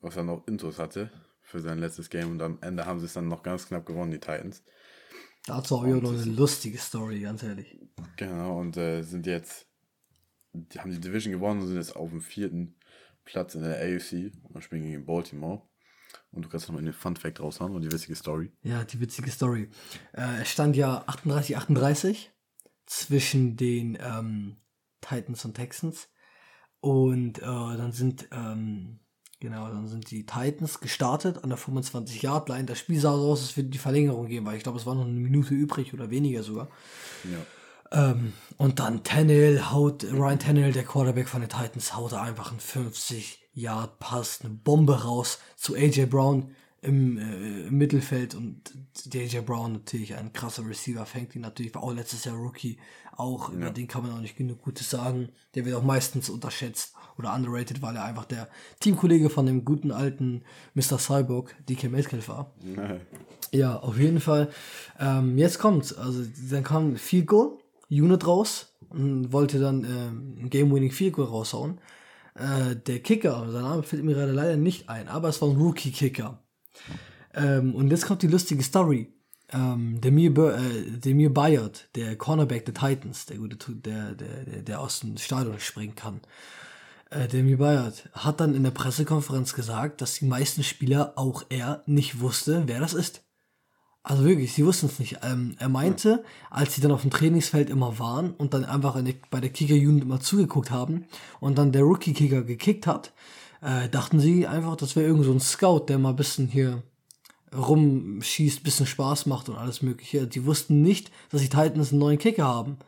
was 0.00 0.16
er 0.16 0.24
noch 0.24 0.46
Intros 0.46 0.78
hatte 0.78 1.10
für 1.40 1.60
sein 1.60 1.78
letztes 1.78 2.08
Game 2.08 2.30
und 2.30 2.42
am 2.42 2.58
Ende 2.62 2.86
haben 2.86 3.00
sie 3.00 3.06
es 3.06 3.14
dann 3.14 3.28
noch 3.28 3.42
ganz 3.42 3.66
knapp 3.66 3.84
gewonnen, 3.84 4.10
die 4.10 4.20
Titans. 4.20 4.62
Dazu 5.46 5.78
habe 5.78 5.90
ich 5.90 5.96
auch 5.96 6.02
noch 6.02 6.12
eine 6.12 6.24
lustige 6.24 6.78
Story, 6.78 7.20
ganz 7.20 7.42
ehrlich. 7.42 7.78
Genau, 8.16 8.60
und 8.60 8.76
äh, 8.76 9.02
sind 9.02 9.26
jetzt 9.26 9.66
die 10.52 10.78
haben 10.78 10.90
die 10.90 11.00
Division 11.00 11.32
gewonnen 11.32 11.60
und 11.60 11.66
sind 11.66 11.76
jetzt 11.76 11.96
auf 11.96 12.10
dem 12.10 12.20
vierten 12.20 12.76
Platz 13.24 13.54
in 13.54 13.62
der 13.62 13.78
AFC 13.78 14.32
und 14.52 14.62
spielen 14.62 14.84
gegen 14.84 15.06
Baltimore. 15.06 15.62
Und 16.30 16.44
du 16.44 16.48
kannst 16.48 16.68
noch 16.68 16.74
mal 16.74 16.82
den 16.82 16.92
Fun 16.92 17.16
Fact 17.16 17.40
raushauen 17.40 17.74
und 17.74 17.82
die 17.82 17.92
witzige 17.92 18.14
Story. 18.14 18.52
Ja, 18.62 18.84
die 18.84 19.00
witzige 19.00 19.30
Story. 19.30 19.70
Äh, 20.12 20.42
es 20.42 20.50
stand 20.50 20.76
ja 20.76 21.04
38, 21.06 21.56
38 21.56 22.32
zwischen 22.86 23.56
den 23.56 23.98
ähm, 24.00 24.56
Titans 25.00 25.44
und 25.44 25.54
Texans. 25.54 26.08
Und 26.80 27.38
äh, 27.38 27.42
dann 27.42 27.92
sind, 27.92 28.28
ähm, 28.32 29.00
genau, 29.42 29.66
dann 29.68 29.88
sind 29.88 30.10
die 30.10 30.24
Titans 30.24 30.80
gestartet 30.80 31.42
an 31.42 31.50
der 31.50 31.58
25-Yard-Line. 31.58 32.64
Das 32.64 32.78
Spiel 32.78 33.00
sah 33.00 33.16
so 33.16 33.32
aus, 33.32 33.42
als 33.42 33.56
würde 33.56 33.68
die 33.68 33.78
Verlängerung 33.78 34.26
gehen, 34.26 34.46
weil 34.46 34.56
ich 34.56 34.62
glaube, 34.62 34.78
es 34.78 34.86
war 34.86 34.94
noch 34.94 35.04
eine 35.04 35.12
Minute 35.12 35.52
übrig 35.52 35.92
oder 35.92 36.10
weniger 36.10 36.42
sogar. 36.42 36.68
Ja. 37.24 38.10
Ähm, 38.10 38.32
und 38.56 38.78
dann 38.78 39.02
Tannehill 39.02 39.70
haut, 39.70 40.04
Ryan 40.04 40.38
Tannehill, 40.38 40.72
der 40.72 40.84
Quarterback 40.84 41.28
von 41.28 41.40
den 41.40 41.50
Titans, 41.50 41.94
haut 41.94 42.14
einfach 42.14 42.52
einen 42.52 42.60
50 42.60 43.40
Yard 43.52 43.98
Pass, 43.98 44.40
eine 44.42 44.54
Bombe 44.54 45.02
raus 45.02 45.40
zu 45.56 45.74
AJ 45.74 46.06
Brown 46.06 46.54
im, 46.80 47.18
äh, 47.18 47.66
im 47.66 47.76
Mittelfeld 47.76 48.36
und 48.36 48.72
AJ 49.12 49.40
Brown 49.40 49.72
natürlich 49.72 50.14
ein 50.14 50.32
krasser 50.32 50.66
Receiver, 50.66 51.04
fängt 51.04 51.34
ihn 51.34 51.42
natürlich, 51.42 51.74
war 51.74 51.82
auch 51.82 51.92
letztes 51.92 52.24
Jahr 52.24 52.36
Rookie, 52.36 52.78
auch 53.16 53.50
ja. 53.50 53.56
über 53.56 53.70
den 53.70 53.88
kann 53.88 54.04
man 54.04 54.12
auch 54.12 54.20
nicht 54.20 54.36
genug 54.36 54.62
Gutes 54.62 54.88
sagen. 54.88 55.30
Der 55.54 55.64
wird 55.64 55.74
auch 55.74 55.82
meistens 55.82 56.30
unterschätzt 56.30 56.94
oder 57.22 57.34
underrated, 57.34 57.82
weil 57.82 57.96
er 57.96 58.04
einfach 58.04 58.24
der 58.24 58.48
Teamkollege 58.80 59.30
von 59.30 59.46
dem 59.46 59.64
guten 59.64 59.90
alten 59.90 60.42
Mr. 60.74 60.98
Cyborg, 60.98 61.54
DK 61.68 61.90
Metcalf 61.90 62.28
war. 62.28 62.52
Nein. 62.62 63.00
Ja, 63.52 63.76
auf 63.76 63.98
jeden 63.98 64.20
Fall. 64.20 64.48
Ähm, 64.98 65.38
jetzt 65.38 65.58
kommt's. 65.58 65.92
Also 65.92 66.24
dann 66.50 66.64
kam 66.64 66.96
viel 66.96 67.24
Goal 67.24 67.58
Unit 67.90 68.26
raus 68.26 68.74
und 68.88 69.32
wollte 69.32 69.60
dann 69.60 69.84
äh, 69.84 70.42
ein 70.42 70.50
Game-Winning 70.50 70.90
Field 70.90 71.14
Goal 71.14 71.28
raushauen. 71.28 71.78
Äh, 72.34 72.76
der 72.76 73.00
Kicker, 73.00 73.46
sein 73.50 73.62
Name 73.62 73.82
fällt 73.82 74.04
mir 74.04 74.14
gerade 74.14 74.32
leider 74.32 74.56
nicht 74.56 74.88
ein, 74.88 75.08
aber 75.08 75.28
es 75.28 75.42
war 75.42 75.50
ein 75.50 75.56
Rookie-Kicker. 75.56 76.38
Ähm, 77.34 77.74
und 77.74 77.90
jetzt 77.90 78.06
kommt 78.06 78.22
die 78.22 78.28
lustige 78.28 78.62
Story. 78.62 79.12
Ähm, 79.52 80.00
Demir, 80.00 80.30
äh, 80.30 80.90
Demir 80.98 81.32
Bayard, 81.32 81.88
der 81.94 82.16
Cornerback 82.16 82.64
der 82.64 82.74
Titans, 82.74 83.26
der 83.26 83.36
gute, 83.36 83.58
der, 83.74 84.14
der, 84.14 84.44
der, 84.44 84.62
der 84.62 84.80
aus 84.80 85.00
dem 85.00 85.18
Stadion 85.18 85.60
springen 85.60 85.94
kann. 85.94 86.20
Äh, 87.12 87.28
Demi 87.28 87.56
Bayard 87.56 88.08
hat 88.12 88.40
dann 88.40 88.54
in 88.54 88.62
der 88.62 88.70
Pressekonferenz 88.70 89.54
gesagt, 89.54 90.00
dass 90.00 90.14
die 90.14 90.24
meisten 90.24 90.62
Spieler, 90.62 91.12
auch 91.16 91.44
er, 91.50 91.82
nicht 91.86 92.20
wusste, 92.20 92.62
wer 92.66 92.80
das 92.80 92.94
ist. 92.94 93.22
Also 94.02 94.24
wirklich, 94.24 94.52
sie 94.52 94.64
wussten 94.64 94.86
es 94.86 94.98
nicht. 94.98 95.18
Ähm, 95.22 95.54
er 95.58 95.68
meinte, 95.68 96.24
als 96.50 96.74
sie 96.74 96.80
dann 96.80 96.90
auf 96.90 97.02
dem 97.02 97.10
Trainingsfeld 97.10 97.70
immer 97.70 97.98
waren 97.98 98.32
und 98.32 98.54
dann 98.54 98.64
einfach 98.64 99.00
der, 99.02 99.14
bei 99.30 99.40
der 99.40 99.50
Kicker-Unit 99.50 100.02
immer 100.04 100.20
zugeguckt 100.20 100.70
haben 100.70 101.06
und 101.38 101.58
dann 101.58 101.70
der 101.70 101.82
Rookie-Kicker 101.82 102.42
gekickt 102.42 102.86
hat, 102.86 103.12
äh, 103.60 103.88
dachten 103.88 104.18
sie 104.18 104.46
einfach, 104.46 104.76
das 104.76 104.96
wäre 104.96 105.06
irgend 105.06 105.24
so 105.24 105.32
ein 105.32 105.40
Scout, 105.40 105.86
der 105.88 105.98
mal 105.98 106.10
ein 106.10 106.16
bisschen 106.16 106.48
hier 106.48 106.82
rumschießt, 107.54 108.64
bisschen 108.64 108.86
Spaß 108.86 109.26
macht 109.26 109.50
und 109.50 109.56
alles 109.56 109.82
mögliche. 109.82 110.26
Die 110.26 110.46
wussten 110.46 110.80
nicht, 110.80 111.12
dass 111.30 111.42
die 111.42 111.50
Titans 111.50 111.90
einen 111.90 112.00
neuen 112.00 112.18
Kicker 112.18 112.44
haben. 112.44 112.78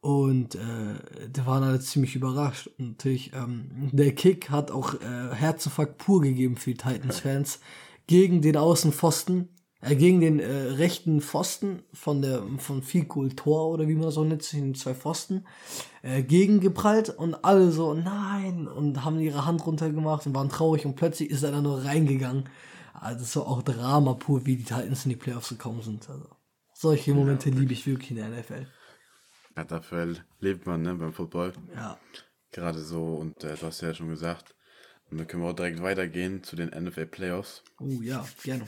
Und 0.00 0.54
äh, 0.54 1.28
die 1.28 1.44
waren 1.44 1.64
alle 1.64 1.80
ziemlich 1.80 2.14
überrascht. 2.14 2.68
Und 2.78 2.90
natürlich, 2.90 3.32
ähm, 3.34 3.90
der 3.92 4.14
Kick 4.14 4.50
hat 4.50 4.70
auch 4.70 4.94
äh, 4.94 5.34
Herzinfarkt 5.34 5.98
pur 5.98 6.20
gegeben 6.20 6.56
für 6.56 6.70
die 6.70 6.76
Titans-Fans 6.76 7.60
gegen 8.06 8.40
den 8.40 8.56
Außenpfosten, 8.56 9.48
äh, 9.80 9.96
gegen 9.96 10.20
den 10.20 10.38
äh, 10.38 10.46
rechten 10.46 11.20
Pfosten 11.20 11.82
von 11.92 12.22
der 12.22 12.42
von 12.58 12.82
Fikul 12.82 13.30
Tor 13.34 13.70
oder 13.70 13.88
wie 13.88 13.94
man 13.94 14.04
das 14.04 14.16
auch 14.18 14.24
nennt, 14.24 14.52
den 14.52 14.74
zwei 14.76 14.94
Pfosten, 14.94 15.44
äh, 16.02 16.22
gegengeprallt 16.22 17.10
und 17.10 17.44
alle 17.44 17.72
so, 17.72 17.92
nein, 17.94 18.68
und 18.68 19.04
haben 19.04 19.18
ihre 19.18 19.46
Hand 19.46 19.66
runtergemacht 19.66 20.26
und 20.26 20.34
waren 20.34 20.48
traurig 20.48 20.86
und 20.86 20.94
plötzlich 20.94 21.30
ist 21.30 21.42
er 21.42 21.50
dann 21.50 21.64
nur 21.64 21.84
reingegangen. 21.84 22.44
Also 22.94 23.24
so 23.24 23.46
auch 23.46 23.62
Drama 23.62 24.14
pur, 24.14 24.46
wie 24.46 24.56
die 24.56 24.64
Titans 24.64 25.04
in 25.04 25.10
die 25.10 25.16
Playoffs 25.16 25.50
gekommen 25.50 25.82
sind. 25.82 26.08
Also, 26.08 26.28
solche 26.72 27.14
Momente 27.14 27.50
liebe 27.50 27.72
ich 27.72 27.86
wirklich 27.86 28.10
in 28.10 28.16
der 28.16 28.28
NFL. 28.28 28.66
Dafür 29.64 30.14
lebt 30.40 30.66
man 30.66 30.82
ne, 30.82 30.94
beim 30.94 31.12
Football. 31.12 31.52
Ja. 31.74 31.98
Gerade 32.52 32.80
so, 32.80 33.16
und 33.16 33.44
äh, 33.44 33.56
du 33.56 33.66
hast 33.66 33.80
ja 33.80 33.94
schon 33.94 34.08
gesagt, 34.08 34.54
und 35.10 35.18
dann 35.18 35.26
können 35.26 35.42
wir 35.42 35.50
auch 35.50 35.56
direkt 35.56 35.82
weitergehen 35.82 36.42
zu 36.42 36.56
den 36.56 36.68
NFL 36.68 37.06
Playoffs, 37.06 37.62
Oh 37.78 38.00
ja, 38.02 38.26
gerne. 38.42 38.66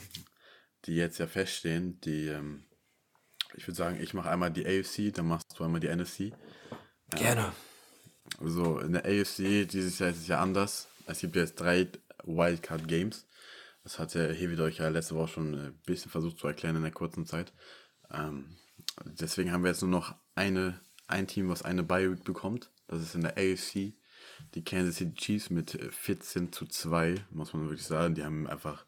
die 0.85 0.95
jetzt 0.95 1.19
ja 1.19 1.27
feststehen. 1.27 1.99
Die, 2.01 2.27
ähm, 2.27 2.63
ich 3.55 3.67
würde 3.67 3.77
sagen, 3.77 3.99
ich 4.01 4.13
mache 4.13 4.29
einmal 4.29 4.51
die 4.51 4.65
AFC, 4.65 5.13
dann 5.13 5.27
machst 5.27 5.57
du 5.57 5.63
einmal 5.63 5.81
die 5.81 5.93
NFC. 5.93 6.33
Gerne. 7.11 7.51
Also 8.39 8.79
in 8.79 8.93
der 8.93 9.05
AFC 9.05 9.67
dieses 9.67 9.99
Jahr 9.99 10.09
ist 10.09 10.17
es 10.21 10.27
ja 10.27 10.41
anders. 10.41 10.87
Es 11.05 11.19
gibt 11.19 11.35
jetzt 11.35 11.59
drei 11.59 11.87
Wildcard 12.23 12.87
Games. 12.87 13.27
Das 13.83 13.99
hat 13.99 14.13
der 14.13 14.33
Hevi 14.33 14.59
euch 14.61 14.77
ja 14.77 14.87
letzte 14.89 15.15
Woche 15.15 15.33
schon 15.33 15.53
ein 15.53 15.79
bisschen 15.85 16.11
versucht 16.11 16.37
zu 16.37 16.47
erklären 16.47 16.75
in 16.75 16.83
der 16.83 16.91
kurzen 16.91 17.25
Zeit. 17.25 17.51
Ähm, 18.11 18.57
deswegen 19.05 19.51
haben 19.51 19.63
wir 19.63 19.71
jetzt 19.71 19.81
nur 19.81 19.91
noch 19.91 20.15
eine, 20.35 20.79
ein 21.07 21.27
Team, 21.27 21.49
was 21.49 21.63
eine 21.63 21.83
Bye 21.83 22.15
bekommt. 22.15 22.71
Das 22.87 23.01
ist 23.01 23.15
in 23.15 23.21
der 23.21 23.37
AFC 23.37 23.93
die 24.53 24.63
Kansas 24.63 24.97
City 24.97 25.13
Chiefs 25.13 25.49
mit 25.49 25.71
14 25.71 26.51
zu 26.51 26.65
2, 26.65 27.15
muss 27.31 27.53
man 27.53 27.63
wirklich 27.63 27.85
sagen. 27.85 28.15
Die 28.15 28.23
haben 28.23 28.47
einfach 28.47 28.85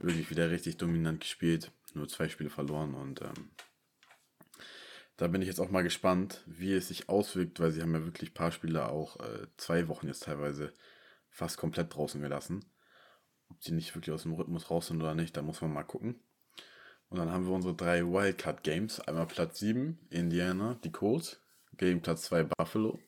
wirklich 0.00 0.30
wieder 0.30 0.50
richtig 0.50 0.76
dominant 0.76 1.20
gespielt. 1.20 1.72
Nur 1.94 2.08
zwei 2.08 2.28
Spiele 2.28 2.50
verloren 2.50 2.94
und 2.94 3.20
ähm, 3.20 3.50
da 5.18 5.28
bin 5.28 5.42
ich 5.42 5.48
jetzt 5.48 5.60
auch 5.60 5.70
mal 5.70 5.82
gespannt, 5.82 6.42
wie 6.46 6.72
es 6.72 6.88
sich 6.88 7.08
auswirkt, 7.08 7.60
weil 7.60 7.70
sie 7.70 7.82
haben 7.82 7.94
ja 7.94 8.04
wirklich 8.04 8.30
ein 8.30 8.34
paar 8.34 8.50
Spieler 8.50 8.90
auch 8.90 9.20
äh, 9.20 9.46
zwei 9.56 9.88
Wochen 9.88 10.06
jetzt 10.06 10.24
teilweise 10.24 10.72
fast 11.28 11.58
komplett 11.58 11.94
draußen 11.94 12.20
gelassen. 12.20 12.64
Ob 13.48 13.62
sie 13.62 13.72
nicht 13.72 13.94
wirklich 13.94 14.14
aus 14.14 14.22
dem 14.22 14.32
Rhythmus 14.32 14.70
raus 14.70 14.86
sind 14.86 15.02
oder 15.02 15.14
nicht, 15.14 15.36
da 15.36 15.42
muss 15.42 15.60
man 15.60 15.72
mal 15.72 15.84
gucken. 15.84 16.20
Und 17.12 17.18
dann 17.18 17.30
haben 17.30 17.46
wir 17.46 17.52
unsere 17.52 17.74
drei 17.74 18.06
Wildcard 18.06 18.62
Games. 18.62 18.98
Einmal 19.00 19.26
Platz 19.26 19.58
7, 19.58 19.98
Indiana, 20.08 20.78
die 20.82 20.90
Colts, 20.90 21.42
gegen 21.76 22.00
Platz 22.00 22.22
2 22.22 22.44
Buffalo. 22.44 22.98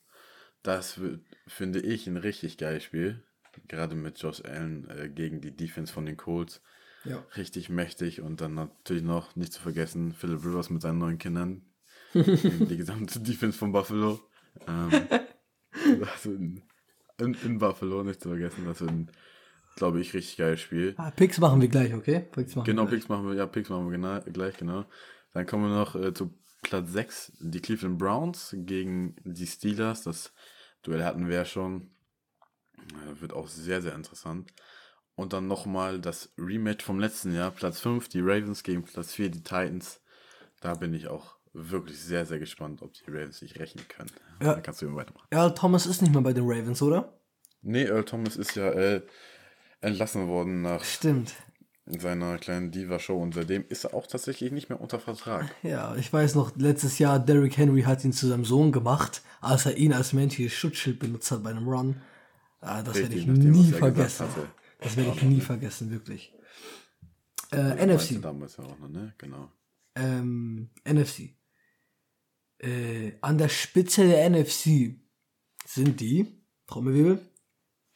Das 0.63 1.01
wird, 1.01 1.23
finde 1.47 1.81
ich, 1.81 2.07
ein 2.07 2.19
richtig 2.19 2.59
geiles 2.59 2.85
Spiel. 2.85 3.25
Gerade 3.67 3.95
mit 3.95 4.21
Josh 4.21 4.45
Allen 4.45 4.91
äh, 4.91 5.09
gegen 5.09 5.41
die 5.41 5.57
Defense 5.57 5.91
von 5.91 6.05
den 6.05 6.19
Colts. 6.19 6.61
Ja. 7.05 7.25
Richtig 7.35 7.71
mächtig. 7.71 8.21
Und 8.21 8.43
dann 8.43 8.53
natürlich 8.53 9.03
noch, 9.03 9.37
nicht 9.37 9.55
zu 9.55 9.63
vergessen, 9.63 10.13
Philip 10.13 10.45
Rivers 10.45 10.69
mit 10.69 10.83
seinen 10.83 10.99
neuen 10.99 11.17
Kindern. 11.17 11.63
die 12.15 12.77
gesamte 12.77 13.21
Defense 13.21 13.57
von 13.57 13.73
Buffalo. 13.73 14.21
Ähm, 14.69 14.91
das 16.01 16.27
wird 16.27 16.41
in, 17.21 17.35
in 17.43 17.59
Buffalo, 17.59 18.03
nicht 18.03 18.21
zu 18.21 18.29
vergessen. 18.29 18.67
Das 18.67 18.83
wird 18.83 18.91
ein, 18.91 19.11
glaube 19.77 20.01
ich, 20.01 20.14
richtig 20.14 20.37
geiles 20.37 20.61
Spiel. 20.61 20.95
Ah, 20.97 21.11
Picks 21.11 21.39
machen 21.39 21.61
wir 21.61 21.68
gleich, 21.68 21.95
okay? 21.95 22.20
Picks 22.33 22.55
machen 22.55 22.66
Genau, 22.66 22.83
wir. 22.85 22.91
Picks 22.91 23.09
machen 23.09 23.27
wir, 23.29 23.35
ja, 23.35 23.47
Picks 23.47 23.68
machen 23.68 23.91
wir 23.91 23.93
genau, 23.93 24.20
gleich, 24.33 24.57
genau. 24.57 24.85
Dann 25.33 25.47
kommen 25.47 25.64
wir 25.64 25.75
noch 25.77 25.95
äh, 25.97 26.14
zu 26.14 26.33
Platz 26.62 26.93
6, 26.93 27.33
die 27.41 27.61
Cleveland 27.61 27.99
Browns 27.99 28.55
gegen 28.57 29.16
die 29.25 29.47
Steelers. 29.47 30.03
Das 30.03 30.33
Duell 30.83 31.05
hatten 31.05 31.29
wir 31.29 31.37
ja 31.37 31.45
schon. 31.45 31.91
Äh, 32.79 33.20
wird 33.20 33.33
auch 33.33 33.49
sehr, 33.49 33.83
sehr 33.83 33.95
interessant. 33.95 34.53
Und 35.16 35.33
dann 35.33 35.47
nochmal 35.47 36.01
das 36.01 36.33
Rematch 36.39 36.85
vom 36.85 36.99
letzten 36.99 37.35
Jahr, 37.35 37.51
Platz 37.51 37.81
5, 37.81 38.09
die 38.09 38.20
Ravens 38.20 38.62
gegen 38.62 38.83
Platz 38.83 39.12
4, 39.12 39.31
die 39.31 39.43
Titans. 39.43 40.01
Da 40.61 40.75
bin 40.75 40.93
ich 40.93 41.09
auch 41.09 41.37
wirklich 41.53 42.01
sehr, 42.01 42.27
sehr 42.27 42.39
gespannt, 42.41 42.83
ob 42.83 42.93
die 42.95 43.05
Ravens 43.09 43.39
sich 43.39 43.59
rechnen 43.59 43.87
können. 43.89 44.11
Ja. 44.43 44.55
Dann 44.55 44.62
kannst 44.62 44.83
du 44.83 44.87
immer 44.87 44.97
weitermachen. 44.97 45.27
Earl 45.31 45.55
Thomas 45.55 45.87
ist 45.87 46.03
nicht 46.03 46.12
mehr 46.12 46.22
bei 46.22 46.33
den 46.33 46.45
Ravens, 46.47 46.83
oder? 46.83 47.20
Nee, 47.62 47.85
Earl 47.85 48.05
Thomas 48.05 48.37
ist 48.37 48.57
ja 48.57 48.70
äh, 48.72 49.03
entlassen 49.85 50.28
worden 50.28 50.62
nach 50.62 50.85
Stimmt. 50.85 51.35
seiner 51.87 52.39
kleinen 52.39 52.70
Diva-Show 52.70 53.20
und 53.20 53.35
seitdem 53.35 53.64
ist 53.68 53.85
er 53.85 53.95
auch 53.95 54.07
tatsächlich 54.07 54.53
nicht 54.53 54.68
mehr 54.68 54.80
unter 54.80 54.99
Vertrag. 54.99 55.55
Ja, 55.62 55.95
ich 55.97 56.12
weiß 56.12 56.35
noch, 56.35 56.57
letztes 56.57 56.99
Jahr 56.99 57.18
Derrick 57.18 57.57
Henry 57.57 57.82
hat 57.82 58.05
ihn 58.05 58.12
zu 58.12 58.26
seinem 58.26 58.45
Sohn 58.45 58.72
gemacht, 58.72 59.22
als 59.41 59.66
er 59.66 59.76
ihn 59.76 59.93
als 59.93 60.12
menschliches 60.12 60.55
Schutzschild 60.55 60.99
benutzt 60.99 61.30
hat 61.30 61.43
bei 61.43 61.51
einem 61.51 61.68
Run. 61.68 62.01
Ah, 62.61 62.82
das 62.82 62.97
werde 62.97 63.14
ich 63.14 63.26
nie 63.26 63.72
er 63.72 63.78
vergessen. 63.78 64.26
Das 64.80 64.97
werde 64.97 65.12
ich 65.14 65.22
nie 65.22 65.41
vergessen, 65.41 65.91
wirklich. 65.91 66.32
Äh, 67.51 67.57
du 67.57 67.95
NFC. 67.95 68.20
Damals 68.20 68.57
ja 68.57 68.64
auch 68.64 68.78
noch, 68.78 68.89
ne? 68.89 69.14
Genau. 69.18 69.51
ähm, 69.95 70.70
NFC. 70.85 71.35
Äh, 72.59 73.12
an 73.20 73.37
der 73.39 73.49
Spitze 73.49 74.07
der 74.07 74.30
NFC 74.30 74.97
sind 75.66 76.01
die, 76.01 76.26
Trommelwirbel, 76.66 77.20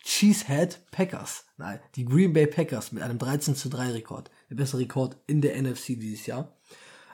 Cheesehead 0.08 0.80
Packers. 0.90 1.44
Nein, 1.58 1.80
die 1.94 2.06
Green 2.06 2.32
Bay 2.32 2.46
Packers 2.46 2.92
mit 2.92 3.02
einem 3.02 3.18
13 3.18 3.54
zu 3.54 3.68
3 3.68 3.90
Rekord. 3.90 4.30
Der 4.48 4.54
beste 4.54 4.78
Rekord 4.78 5.18
in 5.26 5.42
der 5.42 5.60
NFC 5.60 6.00
dieses 6.00 6.24
Jahr. 6.24 6.56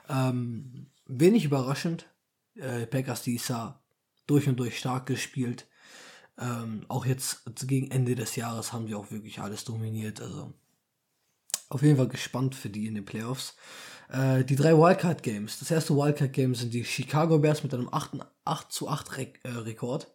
Ähm, 0.07 0.87
wenig 1.05 1.43
überraschend. 1.43 2.07
Äh, 2.55 2.87
Packers 2.87 3.21
dieses 3.21 3.49
Jahr 3.49 3.83
durch 4.27 4.47
und 4.47 4.57
durch 4.57 4.79
stark 4.79 5.07
gespielt. 5.07 5.67
Ähm, 6.39 6.85
auch 6.87 7.05
jetzt 7.05 7.43
gegen 7.67 7.91
Ende 7.91 8.15
des 8.15 8.37
Jahres 8.37 8.71
haben 8.71 8.87
sie 8.87 8.95
auch 8.95 9.11
wirklich 9.11 9.39
alles 9.39 9.65
dominiert. 9.65 10.21
Also 10.21 10.53
auf 11.67 11.81
jeden 11.81 11.97
Fall 11.97 12.07
gespannt 12.07 12.55
für 12.55 12.69
die 12.69 12.87
in 12.87 12.95
den 12.95 13.03
Playoffs. 13.03 13.57
Äh, 14.07 14.45
die 14.45 14.55
drei 14.55 14.71
Wildcard 14.71 15.21
Games. 15.21 15.59
Das 15.59 15.69
erste 15.69 15.97
Wildcard 15.97 16.31
Game 16.31 16.55
sind 16.55 16.73
die 16.73 16.85
Chicago 16.85 17.39
Bears 17.39 17.61
mit 17.61 17.73
einem 17.73 17.89
8, 17.91 18.25
8 18.45 18.71
zu 18.71 18.87
8 18.87 19.17
Re 19.17 19.33
äh, 19.43 19.49
Rekord. 19.49 20.14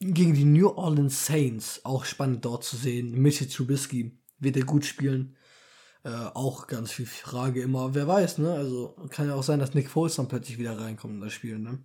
Gegen 0.00 0.34
die 0.34 0.44
New 0.44 0.68
Orleans 0.68 1.26
Saints. 1.26 1.84
Auch 1.84 2.04
spannend 2.04 2.44
dort 2.44 2.64
zu 2.64 2.76
sehen. 2.76 3.12
Mitchell 3.20 3.48
Trubisky 3.48 4.18
wird 4.38 4.56
er 4.56 4.64
gut 4.64 4.84
spielen. 4.86 5.36
Äh, 6.02 6.08
auch 6.08 6.66
ganz 6.66 6.92
viel 6.92 7.06
Frage 7.06 7.60
immer. 7.60 7.94
Wer 7.94 8.08
weiß, 8.08 8.38
ne? 8.38 8.52
Also 8.52 8.96
kann 9.10 9.28
ja 9.28 9.34
auch 9.34 9.42
sein, 9.42 9.58
dass 9.58 9.74
Nick 9.74 9.90
Foles 9.90 10.16
dann 10.16 10.28
plötzlich 10.28 10.58
wieder 10.58 10.78
reinkommt 10.78 11.14
in 11.14 11.20
das 11.20 11.34
Spiel, 11.34 11.58
ne? 11.58 11.78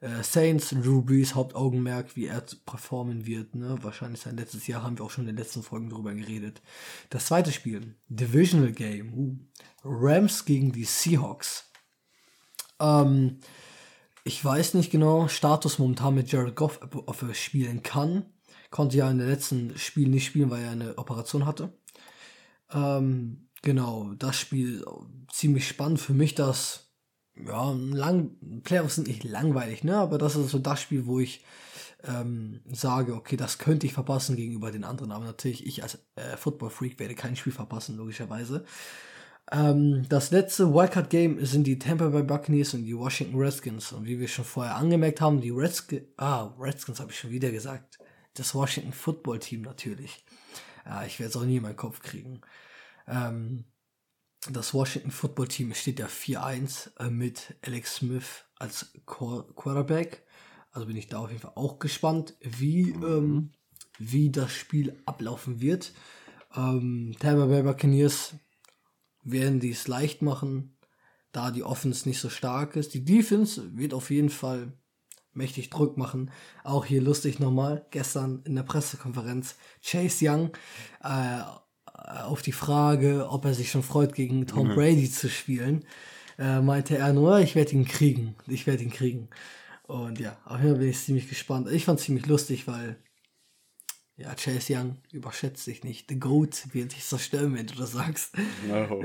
Äh, 0.00 0.22
Saints, 0.22 0.70
Drew 0.70 1.02
Brees, 1.02 1.34
Hauptaugenmerk, 1.34 2.16
wie 2.16 2.26
er 2.26 2.42
performen 2.64 3.26
wird. 3.26 3.54
Ne? 3.54 3.78
Wahrscheinlich 3.82 4.20
sein 4.20 4.36
letztes 4.36 4.66
Jahr 4.66 4.82
haben 4.82 4.98
wir 4.98 5.04
auch 5.04 5.10
schon 5.10 5.24
in 5.24 5.34
den 5.34 5.42
letzten 5.42 5.62
Folgen 5.62 5.88
drüber 5.88 6.14
geredet. 6.14 6.60
Das 7.10 7.26
zweite 7.26 7.52
Spiel, 7.52 7.94
Divisional 8.08 8.72
Game. 8.72 9.12
Uh. 9.14 9.36
Rams 9.84 10.44
gegen 10.44 10.72
die 10.72 10.84
Seahawks. 10.84 11.70
Ähm, 12.78 13.38
ich 14.26 14.44
weiß 14.44 14.74
nicht 14.74 14.90
genau, 14.90 15.28
Status 15.28 15.78
momentan 15.78 16.16
mit 16.16 16.32
Jared 16.32 16.56
Goff, 16.56 16.80
ob 16.82 17.22
er 17.22 17.32
spielen 17.32 17.84
kann. 17.84 18.26
Konnte 18.70 18.96
ja 18.96 19.08
in 19.08 19.18
den 19.18 19.28
letzten 19.28 19.78
Spielen 19.78 20.10
nicht 20.10 20.26
spielen, 20.26 20.50
weil 20.50 20.64
er 20.64 20.72
eine 20.72 20.98
Operation 20.98 21.46
hatte. 21.46 21.72
Ähm, 22.72 23.48
genau, 23.62 24.12
das 24.18 24.36
Spiel 24.36 24.84
ziemlich 25.32 25.68
spannend 25.68 26.00
für 26.00 26.12
mich, 26.12 26.34
das 26.34 26.90
ja, 27.36 27.70
lang, 27.70 28.62
Playoffs 28.64 28.96
sind 28.96 29.06
nicht 29.06 29.22
langweilig, 29.22 29.84
ne? 29.84 29.96
Aber 29.96 30.18
das 30.18 30.34
ist 30.34 30.50
so 30.50 30.58
das 30.58 30.82
Spiel, 30.82 31.06
wo 31.06 31.20
ich 31.20 31.44
ähm, 32.02 32.62
sage, 32.72 33.14
okay, 33.14 33.36
das 33.36 33.58
könnte 33.58 33.86
ich 33.86 33.92
verpassen 33.92 34.34
gegenüber 34.34 34.72
den 34.72 34.82
anderen. 34.82 35.12
Aber 35.12 35.24
natürlich, 35.24 35.64
ich 35.64 35.84
als 35.84 36.00
äh, 36.16 36.36
Football-Freak 36.36 36.98
werde 36.98 37.14
kein 37.14 37.36
Spiel 37.36 37.52
verpassen, 37.52 37.96
logischerweise. 37.96 38.64
Ähm, 39.52 40.06
das 40.08 40.30
letzte 40.30 40.72
Wildcard-Game 40.72 41.44
sind 41.44 41.64
die 41.64 41.78
Tampa 41.78 42.08
Bay 42.08 42.22
Buccaneers 42.22 42.74
und 42.74 42.84
die 42.84 42.96
Washington 42.96 43.38
Redskins. 43.38 43.92
Und 43.92 44.06
wie 44.06 44.18
wir 44.18 44.28
schon 44.28 44.44
vorher 44.44 44.76
angemerkt 44.76 45.20
haben, 45.20 45.40
die 45.40 45.50
Redskins, 45.50 46.02
ah, 46.16 46.54
Redskins 46.58 47.00
habe 47.00 47.12
ich 47.12 47.18
schon 47.18 47.30
wieder 47.30 47.50
gesagt. 47.50 47.98
Das 48.34 48.54
Washington 48.54 48.92
Football 48.92 49.38
Team 49.38 49.62
natürlich. 49.62 50.24
Ja, 50.84 51.04
ich 51.04 51.18
werde 51.18 51.30
es 51.30 51.36
auch 51.36 51.44
nie 51.44 51.56
in 51.56 51.62
meinen 51.62 51.76
Kopf 51.76 52.00
kriegen. 52.00 52.40
Ähm, 53.06 53.64
das 54.50 54.74
Washington 54.74 55.10
Football 55.10 55.48
Team 55.48 55.74
steht 55.74 55.98
ja 55.98 56.06
4-1 56.06 56.90
äh, 56.98 57.10
mit 57.10 57.56
Alex 57.62 57.96
Smith 57.96 58.44
als 58.58 58.92
Qu 59.06 59.42
Quarterback. 59.54 60.24
Also 60.72 60.86
bin 60.86 60.96
ich 60.96 61.08
da 61.08 61.18
auf 61.18 61.30
jeden 61.30 61.40
Fall 61.40 61.52
auch 61.54 61.78
gespannt, 61.78 62.36
wie, 62.40 62.90
ähm, 62.90 63.52
wie 63.98 64.30
das 64.30 64.52
Spiel 64.52 65.00
ablaufen 65.06 65.60
wird. 65.60 65.92
Ähm, 66.54 67.14
Tampa 67.18 67.46
Bay 67.46 67.62
Buccaneers 67.62 68.34
werden 69.26 69.60
die 69.60 69.70
es 69.70 69.88
leicht 69.88 70.22
machen, 70.22 70.76
da 71.32 71.50
die 71.50 71.64
Offense 71.64 72.08
nicht 72.08 72.20
so 72.20 72.30
stark 72.30 72.76
ist. 72.76 72.94
Die 72.94 73.04
Defense 73.04 73.76
wird 73.76 73.92
auf 73.92 74.10
jeden 74.10 74.30
Fall 74.30 74.72
mächtig 75.32 75.68
Druck 75.68 75.98
machen. 75.98 76.30
Auch 76.64 76.86
hier 76.86 77.02
lustig 77.02 77.38
nochmal, 77.38 77.86
gestern 77.90 78.42
in 78.44 78.54
der 78.54 78.62
Pressekonferenz, 78.62 79.56
Chase 79.84 80.24
Young 80.26 80.50
äh, 81.02 81.42
auf 82.22 82.42
die 82.42 82.52
Frage, 82.52 83.28
ob 83.28 83.44
er 83.44 83.54
sich 83.54 83.70
schon 83.70 83.82
freut, 83.82 84.14
gegen 84.14 84.46
Tom 84.46 84.68
Brady 84.68 85.10
zu 85.10 85.28
spielen, 85.28 85.84
äh, 86.38 86.60
meinte 86.60 86.96
er 86.96 87.12
nur, 87.12 87.40
ich 87.40 87.54
werde 87.54 87.72
ihn 87.72 87.84
kriegen, 87.84 88.36
ich 88.46 88.66
werde 88.66 88.84
ihn 88.84 88.90
kriegen. 88.90 89.28
Und 89.82 90.18
ja, 90.20 90.36
auf 90.44 90.58
jeden 90.58 90.70
Fall 90.70 90.78
bin 90.78 90.88
ich 90.88 90.98
ziemlich 90.98 91.28
gespannt. 91.28 91.68
Ich 91.70 91.84
fand 91.84 91.98
es 91.98 92.06
ziemlich 92.06 92.26
lustig, 92.26 92.66
weil 92.66 92.96
ja, 94.16 94.34
Chase 94.34 94.74
Young 94.74 94.96
überschätzt 95.12 95.64
sich 95.64 95.84
nicht. 95.84 96.08
The 96.08 96.18
Goat 96.18 96.72
wird 96.72 96.92
dich 96.92 97.04
zerstören, 97.04 97.54
wenn 97.54 97.66
du 97.66 97.74
das 97.74 97.92
sagst. 97.92 98.34
No. 98.66 99.02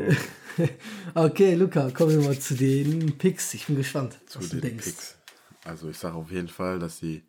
okay, 1.16 1.56
Luca, 1.56 1.92
kommen 1.92 2.12
wir 2.12 2.28
mal 2.28 2.40
zu 2.40 2.56
den 2.56 3.18
Picks. 3.18 3.54
Ich 3.54 3.68
bin 3.68 3.76
gespannt, 3.76 4.20
zu 4.28 4.40
was 4.40 4.50
du 4.50 4.62
denkst. 4.62 4.86
Picks. 4.86 5.18
Also 5.66 5.90
ich 5.90 5.98
sage 5.98 6.16
auf 6.16 6.32
jeden 6.32 6.48
Fall, 6.48 6.80
dass 6.80 7.00
die 7.02 7.24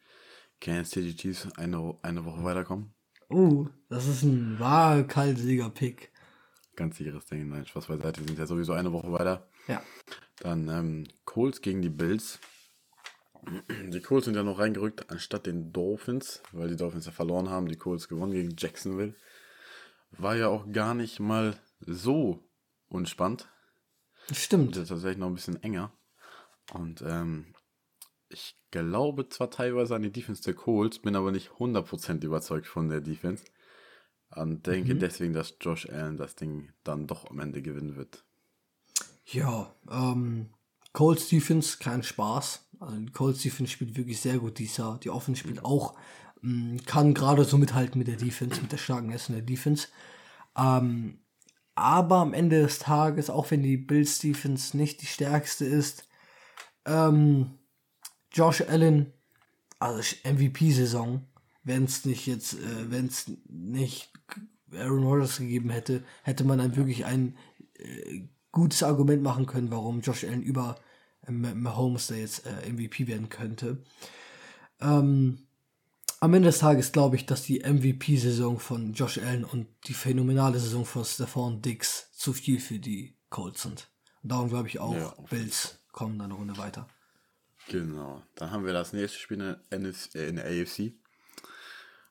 Kansas 0.61 0.91
City 0.91 1.17
Chiefs 1.17 1.49
eine, 1.57 1.97
eine 2.03 2.25
Woche 2.25 2.45
weiterkommen. 2.45 2.95
Uh, 3.29 3.67
das 3.89 4.07
ist 4.07 4.23
ein 4.23 4.61
wahlkaltsiger 4.61 5.71
Pick. 5.71 6.13
Ganz 6.77 6.99
sicheres 6.99 7.27
Ding, 7.27 7.49
nein, 7.49 7.67
Spaß 7.67 7.87
beiseite. 7.87 8.21
Wir 8.21 8.29
sind 8.29 8.39
ja 8.39 8.47
sowieso 8.47 8.75
eine 8.75 8.93
Woche 8.93 9.11
weiter. 9.13 9.49
Ja. 9.67 9.83
Dann 10.39 10.69
ähm, 10.69 11.05
Colts 11.25 11.61
gegen 11.61 11.83
die 11.83 11.91
Bills. 11.91 12.39
Die 13.89 14.01
Colts 14.01 14.27
sind 14.27 14.37
ja 14.37 14.43
noch 14.43 14.59
reingerückt, 14.59 15.11
anstatt 15.11 15.47
den 15.47 15.73
Dolphins, 15.73 16.43
weil 16.53 16.69
die 16.69 16.77
Dolphins 16.77 17.07
ja 17.07 17.13
verloren 17.13 17.49
haben. 17.49 17.69
Die 17.69 17.77
Colts 17.77 18.09
gewonnen 18.09 18.33
gegen 18.33 18.55
Jacksonville. 18.57 19.15
War 20.13 20.37
ja 20.37 20.49
auch 20.49 20.71
gar 20.71 20.95
nicht 20.95 21.19
mal 21.19 21.59
so 21.81 22.49
unspannend. 22.89 23.49
Stimmt. 24.31 24.77
Das 24.77 24.85
ist 24.85 24.89
tatsächlich 24.91 25.19
noch 25.19 25.27
ein 25.27 25.35
bisschen 25.35 25.63
enger. 25.63 25.93
Und 26.73 27.03
ähm, 27.03 27.55
ich 28.29 28.57
glaube 28.71 29.29
zwar 29.29 29.51
teilweise 29.51 29.97
an 29.97 30.03
die 30.03 30.13
Defense 30.13 30.43
der 30.43 30.55
Colts, 30.55 31.01
bin 31.01 31.17
aber 31.17 31.33
nicht 31.33 31.51
100% 31.51 32.25
überzeugt 32.25 32.67
von 32.67 32.89
der 32.89 33.01
Defense. 33.01 33.45
Und 34.35 34.67
denke 34.67 34.95
mhm. 34.95 34.99
deswegen, 35.01 35.35
dass 35.35 35.57
Josh 35.61 35.89
Allen 35.89 36.17
das 36.17 36.37
Ding 36.37 36.73
dann 36.85 37.07
doch 37.07 37.29
am 37.29 37.41
Ende 37.41 37.61
gewinnen 37.61 37.97
wird. 37.97 38.25
Ja, 39.27 39.75
ähm, 39.91 40.55
Colts 40.93 41.29
Defense, 41.29 41.79
kein 41.79 42.03
Spaß. 42.03 42.69
Colts 43.13 43.43
Defense 43.43 43.73
spielt 43.73 43.97
wirklich 43.97 44.21
sehr 44.21 44.39
gut 44.39 44.59
dieses 44.59 44.77
Jahr. 44.77 44.99
Die 44.99 45.11
Offense 45.11 45.41
spielt 45.41 45.65
auch, 45.65 45.95
mm, 46.41 46.79
kann 46.87 47.15
gerade 47.15 47.45
so 47.45 47.59
mithalten 47.59 47.99
mit 47.99 48.09
der 48.09 48.17
Defense, 48.17 48.61
mit 48.61 48.73
der 48.73 48.79
starken 48.79 49.13
Essen 49.13 49.35
der 49.35 49.43
Defense. 49.43 49.89
Ähm, 50.57 51.19
aber 51.75 52.17
am 52.17 52.35
Ende 52.35 52.63
des 52.63 52.79
Tages, 52.79 53.31
auch 53.31 53.51
wenn 53.51 53.63
die 53.63 53.77
Bills 53.77 54.19
Defense 54.19 54.77
nicht 54.77 55.01
die 55.03 55.07
stärkste 55.07 55.65
ist, 55.65 56.09
ähm, 56.85 57.59
Josh 58.33 58.63
Allen, 58.63 59.13
also 59.79 60.17
MVP-Saison, 60.25 61.27
wenn 61.65 61.85
es 61.85 62.05
nicht 62.05 62.27
jetzt, 62.27 62.55
äh, 62.55 62.91
wenn 62.91 63.07
es 63.07 63.31
nicht 63.49 64.13
Aaron 64.73 65.05
Rodgers 65.05 65.39
gegeben 65.39 65.71
hätte, 65.71 66.03
hätte 66.23 66.45
man 66.45 66.59
dann 66.59 66.77
wirklich 66.77 67.05
ein 67.05 67.37
äh, 67.75 68.23
gutes 68.51 68.83
Argument 68.83 69.23
machen 69.23 69.47
können, 69.47 69.71
warum 69.71 70.01
Josh 70.01 70.25
Allen 70.25 70.43
über 70.43 70.77
Mahomes 71.29 72.09
da 72.09 72.15
jetzt 72.15 72.47
äh, 72.47 72.71
MVP 72.71 73.07
werden 73.07 73.29
könnte. 73.29 73.79
Ähm, 74.81 75.47
am 76.21 76.35
Ende 76.35 76.49
des 76.49 76.59
Tages 76.59 76.93
glaube 76.93 77.17
ich, 77.17 77.27
dass 77.27 77.43
die 77.43 77.61
MVP-Saison 77.61 78.59
von 78.59 78.93
Josh 78.93 79.19
Allen 79.19 79.45
und 79.45 79.67
die 79.89 79.95
phänomenale 79.95 80.59
Saison 80.61 80.85
von 80.85 81.05
Stephon 81.05 81.63
Diggs 81.63 82.13
zu 82.13 82.33
viel 82.33 82.61
für 82.61 82.79
die 82.79 83.17
Colts 83.29 83.63
sind. 83.63 83.91
Und 84.23 84.31
darum 84.31 84.49
glaube 84.49 84.69
ich 84.69 84.79
auch, 84.79 84.95
ja. 84.95 85.15
Bills 85.31 85.79
kommen 85.91 86.19
dann 86.19 86.31
eine 86.31 86.35
Runde 86.35 86.57
weiter. 86.59 86.87
Genau. 87.69 88.23
Dann 88.35 88.51
haben 88.51 88.65
wir 88.65 88.73
das 88.73 88.93
nächste 88.93 89.19
Spiel 89.19 89.41
in 89.71 89.83
der, 89.83 89.95
äh, 90.15 90.29
in 90.29 90.37
der 90.37 90.47
AFC. 90.47 90.95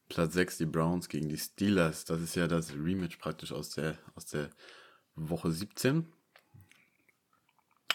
Platz 0.10 0.34
6 0.34 0.58
die 0.58 0.66
Browns 0.66 1.08
gegen 1.08 1.30
die 1.30 1.38
Steelers. 1.38 2.04
Das 2.04 2.22
ist 2.22 2.36
ja 2.36 2.48
das 2.48 2.74
Rematch 2.74 3.18
praktisch 3.18 3.54
aus 3.54 3.70
der, 3.70 3.98
aus 4.16 4.26
der 4.26 4.50
Woche 5.16 5.52
17. 5.52 6.12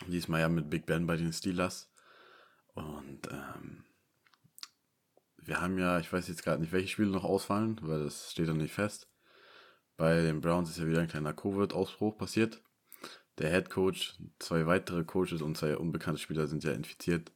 Diesmal 0.06 0.40
ja 0.40 0.48
mit 0.48 0.70
Big 0.70 0.86
Ben 0.86 1.06
bei 1.06 1.16
den 1.16 1.32
Steelers. 1.32 1.90
Und 2.74 3.28
ähm, 3.30 3.84
wir 5.38 5.60
haben 5.60 5.78
ja, 5.78 5.98
ich 5.98 6.12
weiß 6.12 6.28
jetzt 6.28 6.42
gerade 6.42 6.60
nicht, 6.60 6.72
welche 6.72 6.88
Spiele 6.88 7.08
noch 7.08 7.24
ausfallen, 7.24 7.78
weil 7.82 8.04
das 8.04 8.32
steht 8.32 8.48
noch 8.48 8.54
nicht 8.54 8.74
fest. 8.74 9.08
Bei 9.96 10.20
den 10.20 10.40
Browns 10.40 10.70
ist 10.70 10.78
ja 10.78 10.86
wieder 10.86 11.00
ein 11.00 11.08
kleiner 11.08 11.32
Covid-Ausbruch 11.32 12.18
passiert. 12.18 12.62
Der 13.38 13.50
Head 13.50 13.70
Coach, 13.70 14.16
zwei 14.38 14.66
weitere 14.66 15.04
Coaches 15.04 15.42
und 15.42 15.56
zwei 15.56 15.76
unbekannte 15.76 16.20
Spieler 16.20 16.46
sind 16.46 16.64
ja 16.64 16.72
infiziert. 16.72 17.32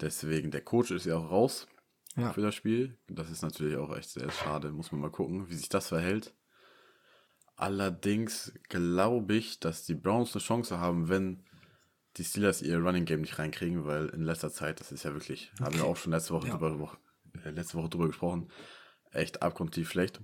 Deswegen, 0.00 0.50
der 0.50 0.62
Coach 0.62 0.90
ist 0.90 1.06
ja 1.06 1.16
auch 1.16 1.30
raus 1.30 1.68
ja. 2.16 2.32
für 2.32 2.40
das 2.40 2.54
Spiel. 2.54 2.98
Das 3.08 3.30
ist 3.30 3.42
natürlich 3.42 3.76
auch 3.76 3.94
echt 3.96 4.10
sehr 4.10 4.30
schade. 4.30 4.70
Muss 4.70 4.92
man 4.92 5.00
mal 5.00 5.10
gucken, 5.10 5.48
wie 5.48 5.54
sich 5.54 5.68
das 5.68 5.88
verhält. 5.88 6.34
Allerdings 7.56 8.52
glaube 8.68 9.34
ich, 9.34 9.60
dass 9.60 9.84
die 9.84 9.94
Browns 9.94 10.34
eine 10.34 10.42
Chance 10.42 10.80
haben, 10.80 11.08
wenn 11.08 11.44
die 12.16 12.24
Steelers 12.24 12.62
ihr 12.62 12.78
Running 12.78 13.04
Game 13.04 13.22
nicht 13.22 13.38
reinkriegen, 13.38 13.84
weil 13.86 14.08
in 14.08 14.22
letzter 14.22 14.52
Zeit, 14.52 14.80
das 14.80 14.92
ist 14.92 15.04
ja 15.04 15.12
wirklich, 15.12 15.50
okay. 15.54 15.64
haben 15.64 15.76
wir 15.76 15.84
auch 15.84 15.96
schon 15.96 16.12
letzte 16.12 16.34
Woche, 16.34 16.48
ja. 16.48 16.56
drüber, 16.56 16.98
äh, 17.44 17.50
letzte 17.50 17.76
Woche 17.78 17.88
drüber 17.88 18.06
gesprochen, 18.06 18.50
echt 19.12 19.42
abgrundtief 19.42 19.90
schlecht. 19.90 20.20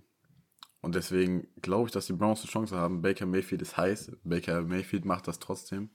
Und 0.80 0.94
deswegen 0.94 1.46
glaube 1.60 1.88
ich, 1.88 1.92
dass 1.92 2.06
die 2.06 2.14
Browns 2.14 2.40
eine 2.40 2.50
Chance 2.50 2.76
haben. 2.76 3.02
Baker 3.02 3.26
Mayfield 3.26 3.60
ist 3.60 3.76
heiß. 3.76 4.12
Baker 4.24 4.62
Mayfield 4.62 5.04
macht 5.04 5.28
das 5.28 5.38
trotzdem. 5.38 5.90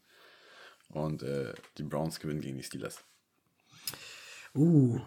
Und 0.90 1.24
äh, 1.24 1.54
die 1.78 1.84
Browns 1.84 2.20
gewinnen 2.20 2.42
gegen 2.42 2.58
die 2.58 2.64
Steelers. 2.64 3.04
Uh, 4.54 5.02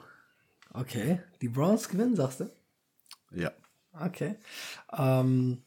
okay. 0.74 1.22
Die 1.40 1.48
Browns 1.48 1.88
gewinnen, 1.88 2.16
sagst 2.16 2.40
du? 2.40 2.50
Ja. 3.30 3.52
Okay. 3.92 4.36
Ähm, 4.92 5.62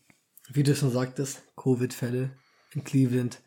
wie 0.50 0.64
du 0.64 0.76
schon 0.76 0.92
sagtest, 0.92 1.44
Covid-Fälle 1.56 2.32
in 2.74 2.84
Cleveland, 2.84 3.42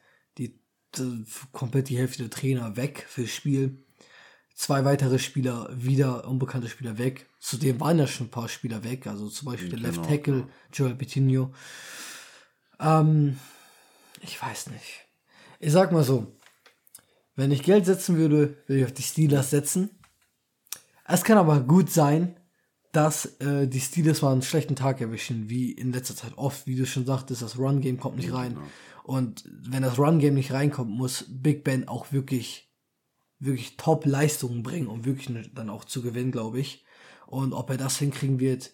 komplett 1.52 1.88
die 1.88 1.98
Hälfte 1.98 2.22
der 2.22 2.30
Trainer 2.30 2.76
weg 2.76 3.06
fürs 3.08 3.30
Spiel. 3.30 3.84
Zwei 4.54 4.84
weitere 4.84 5.18
Spieler, 5.18 5.68
wieder 5.72 6.28
unbekannte 6.28 6.68
Spieler 6.68 6.96
weg. 6.98 7.26
Zudem 7.40 7.80
waren 7.80 7.98
ja 7.98 8.06
schon 8.06 8.28
ein 8.28 8.30
paar 8.30 8.48
Spieler 8.48 8.84
weg, 8.84 9.06
also 9.06 9.28
zum 9.28 9.46
Beispiel 9.46 9.68
der 9.68 9.80
Left 9.80 9.96
genau. 9.96 10.08
Tackle, 10.08 10.48
Joel 10.72 10.94
Petinho. 10.94 11.52
Ähm, 12.78 13.38
ich 14.20 14.40
weiß 14.40 14.70
nicht. 14.70 15.06
Ich 15.58 15.72
sag 15.72 15.92
mal 15.92 16.04
so, 16.04 16.36
wenn 17.36 17.50
ich 17.50 17.62
Geld 17.62 17.86
setzen 17.86 18.16
würde, 18.16 18.56
würde 18.66 18.80
ich 18.80 18.84
auf 18.84 18.92
die 18.92 19.02
Steelers 19.02 19.50
setzen. 19.50 19.90
Es 21.06 21.24
kann 21.24 21.36
aber 21.36 21.60
gut 21.60 21.90
sein, 21.90 22.36
dass 22.92 23.26
äh, 23.40 23.66
die 23.66 23.80
Steelers 23.80 24.22
mal 24.22 24.32
einen 24.32 24.42
schlechten 24.42 24.76
Tag 24.76 25.00
erwischen, 25.00 25.50
wie 25.50 25.72
in 25.72 25.92
letzter 25.92 26.14
Zeit 26.14 26.32
oft, 26.36 26.66
wie 26.66 26.76
du 26.76 26.86
schon 26.86 27.06
sagtest, 27.06 27.42
das 27.42 27.58
Run-Game 27.58 27.98
kommt 27.98 28.16
nicht 28.16 28.32
rein. 28.32 28.54
Genau. 28.54 28.66
Und 29.04 29.44
wenn 29.46 29.82
das 29.82 29.98
Run-Game 29.98 30.32
nicht 30.32 30.52
reinkommt, 30.52 30.90
muss 30.90 31.26
Big 31.28 31.62
Ben 31.62 31.86
auch 31.88 32.10
wirklich, 32.10 32.72
wirklich 33.38 33.76
Top-Leistungen 33.76 34.62
bringen, 34.62 34.86
um 34.86 35.04
wirklich 35.04 35.28
dann 35.52 35.68
auch 35.68 35.84
zu 35.84 36.00
gewinnen, 36.00 36.32
glaube 36.32 36.58
ich. 36.58 36.86
Und 37.26 37.52
ob 37.52 37.68
er 37.68 37.76
das 37.76 37.98
hinkriegen 37.98 38.40
wird, 38.40 38.72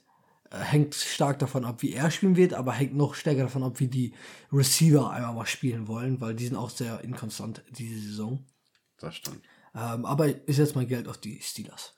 äh, 0.51 0.59
hängt 0.59 0.95
stark 0.95 1.41
davon 1.41 1.65
ab, 1.65 1.83
wie 1.83 1.93
er 1.93 2.13
spielen 2.13 2.37
wird, 2.37 2.55
aber 2.55 2.71
hängt 2.71 2.95
noch 2.95 3.17
stärker 3.17 3.43
davon 3.43 3.65
ab, 3.65 3.81
wie 3.81 3.89
die 3.89 4.15
Receiver 4.53 5.11
einmal 5.11 5.35
mal 5.35 5.47
spielen 5.47 5.89
wollen, 5.89 6.21
weil 6.21 6.37
die 6.37 6.47
sind 6.47 6.57
auch 6.57 6.71
sehr 6.71 7.01
inkonstant 7.03 7.65
diese 7.71 7.99
Saison. 7.99 8.47
Das 8.99 9.17
stimmt. 9.17 9.43
Ähm, 9.75 10.05
aber 10.05 10.29
ich 10.49 10.57
setze 10.57 10.77
mein 10.77 10.87
Geld 10.87 11.09
auf 11.09 11.19
die 11.19 11.41
Steelers. 11.41 11.95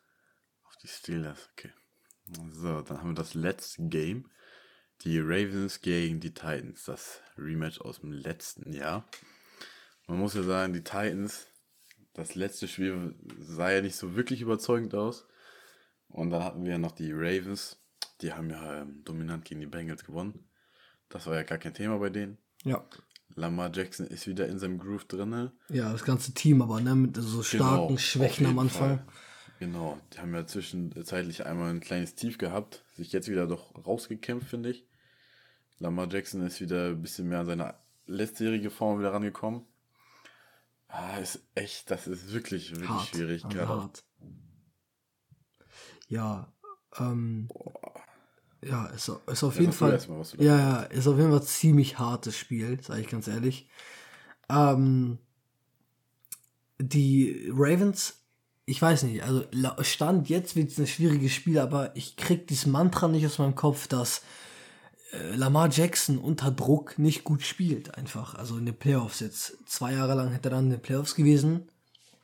Die 0.82 0.88
Steelers, 0.88 1.50
okay. 1.52 1.70
So, 2.50 2.80
dann 2.80 2.96
haben 2.96 3.10
wir 3.10 3.14
das 3.14 3.34
letzte 3.34 3.82
Game. 3.88 4.30
Die 5.04 5.18
Ravens 5.18 5.80
gegen 5.80 6.20
die 6.20 6.32
Titans. 6.32 6.84
Das 6.84 7.20
Rematch 7.36 7.80
aus 7.80 8.00
dem 8.00 8.12
letzten 8.12 8.72
Jahr. 8.72 9.04
Man 10.06 10.18
muss 10.18 10.34
ja 10.34 10.42
sagen, 10.42 10.72
die 10.72 10.84
Titans, 10.84 11.46
das 12.14 12.34
letzte 12.34 12.68
Spiel 12.68 13.14
sah 13.38 13.70
ja 13.70 13.80
nicht 13.80 13.96
so 13.96 14.14
wirklich 14.14 14.40
überzeugend 14.40 14.94
aus. 14.94 15.26
Und 16.08 16.30
dann 16.30 16.44
hatten 16.44 16.64
wir 16.64 16.78
noch 16.78 16.92
die 16.92 17.12
Ravens. 17.12 17.78
Die 18.20 18.32
haben 18.32 18.50
ja 18.50 18.82
ähm, 18.82 19.02
dominant 19.04 19.44
gegen 19.44 19.60
die 19.60 19.66
Bengals 19.66 20.04
gewonnen. 20.04 20.48
Das 21.08 21.26
war 21.26 21.34
ja 21.34 21.42
gar 21.42 21.58
kein 21.58 21.74
Thema 21.74 21.98
bei 21.98 22.10
denen. 22.10 22.38
Ja. 22.64 22.84
Lamar 23.34 23.70
Jackson 23.74 24.06
ist 24.06 24.26
wieder 24.26 24.46
in 24.46 24.58
seinem 24.58 24.78
Groove 24.78 25.06
drin. 25.06 25.50
Ja, 25.68 25.90
das 25.90 26.04
ganze 26.04 26.32
Team 26.32 26.62
aber, 26.62 26.80
ne? 26.80 26.94
Mit 26.94 27.16
so 27.16 27.42
starken 27.42 27.88
genau, 27.88 27.98
Schwächen 27.98 28.46
am 28.46 28.58
Anfang. 28.58 28.98
Fall. 28.98 29.06
Genau, 29.58 29.98
die 30.12 30.18
haben 30.18 30.34
ja 30.34 30.46
zwischenzeitlich 30.46 31.46
einmal 31.46 31.70
ein 31.70 31.80
kleines 31.80 32.14
Tief 32.14 32.36
gehabt, 32.36 32.84
sich 32.94 33.12
jetzt 33.12 33.28
wieder 33.28 33.46
doch 33.46 33.74
rausgekämpft, 33.86 34.48
finde 34.48 34.70
ich. 34.70 34.86
Lamar 35.82 36.08
Jackson 36.08 36.46
ist 36.46 36.60
wieder 36.60 36.90
ein 36.90 37.02
bisschen 37.02 37.28
mehr 37.28 37.40
an 37.40 37.46
seine 37.46 37.74
letztjährige 38.06 38.70
Form 38.70 39.00
wieder 39.00 39.12
rangekommen. 39.12 39.62
Ah, 40.86 41.16
ist 41.16 41.40
echt, 41.56 41.90
das 41.90 42.06
ist 42.06 42.32
wirklich, 42.32 42.70
wirklich 42.70 42.88
hart, 42.88 43.08
schwierig. 43.08 43.48
Gerade 43.48 43.90
ja, 46.06 46.52
ähm, 46.98 47.48
ja, 48.62 48.86
ist, 48.88 49.10
ist 49.26 49.42
auf 49.42 49.54
Ja, 49.56 49.60
jeden 49.60 49.72
Fall, 49.72 49.98
mal, 50.08 50.24
ja, 50.38 50.58
ja, 50.58 50.82
ist 50.82 51.08
auf 51.08 51.16
jeden 51.16 51.30
Fall 51.30 51.42
ziemlich 51.42 51.98
hartes 51.98 52.36
Spiel, 52.36 52.80
sage 52.80 53.00
ich 53.00 53.08
ganz 53.08 53.26
ehrlich. 53.26 53.68
Ähm, 54.48 55.18
die 56.78 57.50
Ravens, 57.52 58.20
ich 58.66 58.80
weiß 58.80 59.02
nicht, 59.04 59.24
also 59.24 59.44
Stand 59.80 60.28
jetzt 60.28 60.54
wird 60.54 60.70
es 60.70 60.78
ein 60.78 60.86
schwieriges 60.86 61.32
Spiel, 61.32 61.58
aber 61.58 61.96
ich 61.96 62.16
krieg 62.16 62.46
dieses 62.46 62.66
Mantra 62.66 63.08
nicht 63.08 63.26
aus 63.26 63.38
meinem 63.38 63.56
Kopf, 63.56 63.88
dass 63.88 64.22
Lamar 65.34 65.70
Jackson 65.70 66.18
unter 66.18 66.50
Druck 66.50 66.98
nicht 66.98 67.24
gut 67.24 67.42
spielt, 67.42 67.94
einfach. 67.96 68.34
Also 68.34 68.56
in 68.56 68.66
den 68.66 68.76
Playoffs 68.76 69.20
jetzt. 69.20 69.58
Zwei 69.66 69.92
Jahre 69.92 70.14
lang 70.14 70.32
hätte 70.32 70.48
er 70.48 70.56
dann 70.56 70.64
in 70.64 70.70
den 70.70 70.82
Playoffs 70.82 71.14
gewesen. 71.14 71.68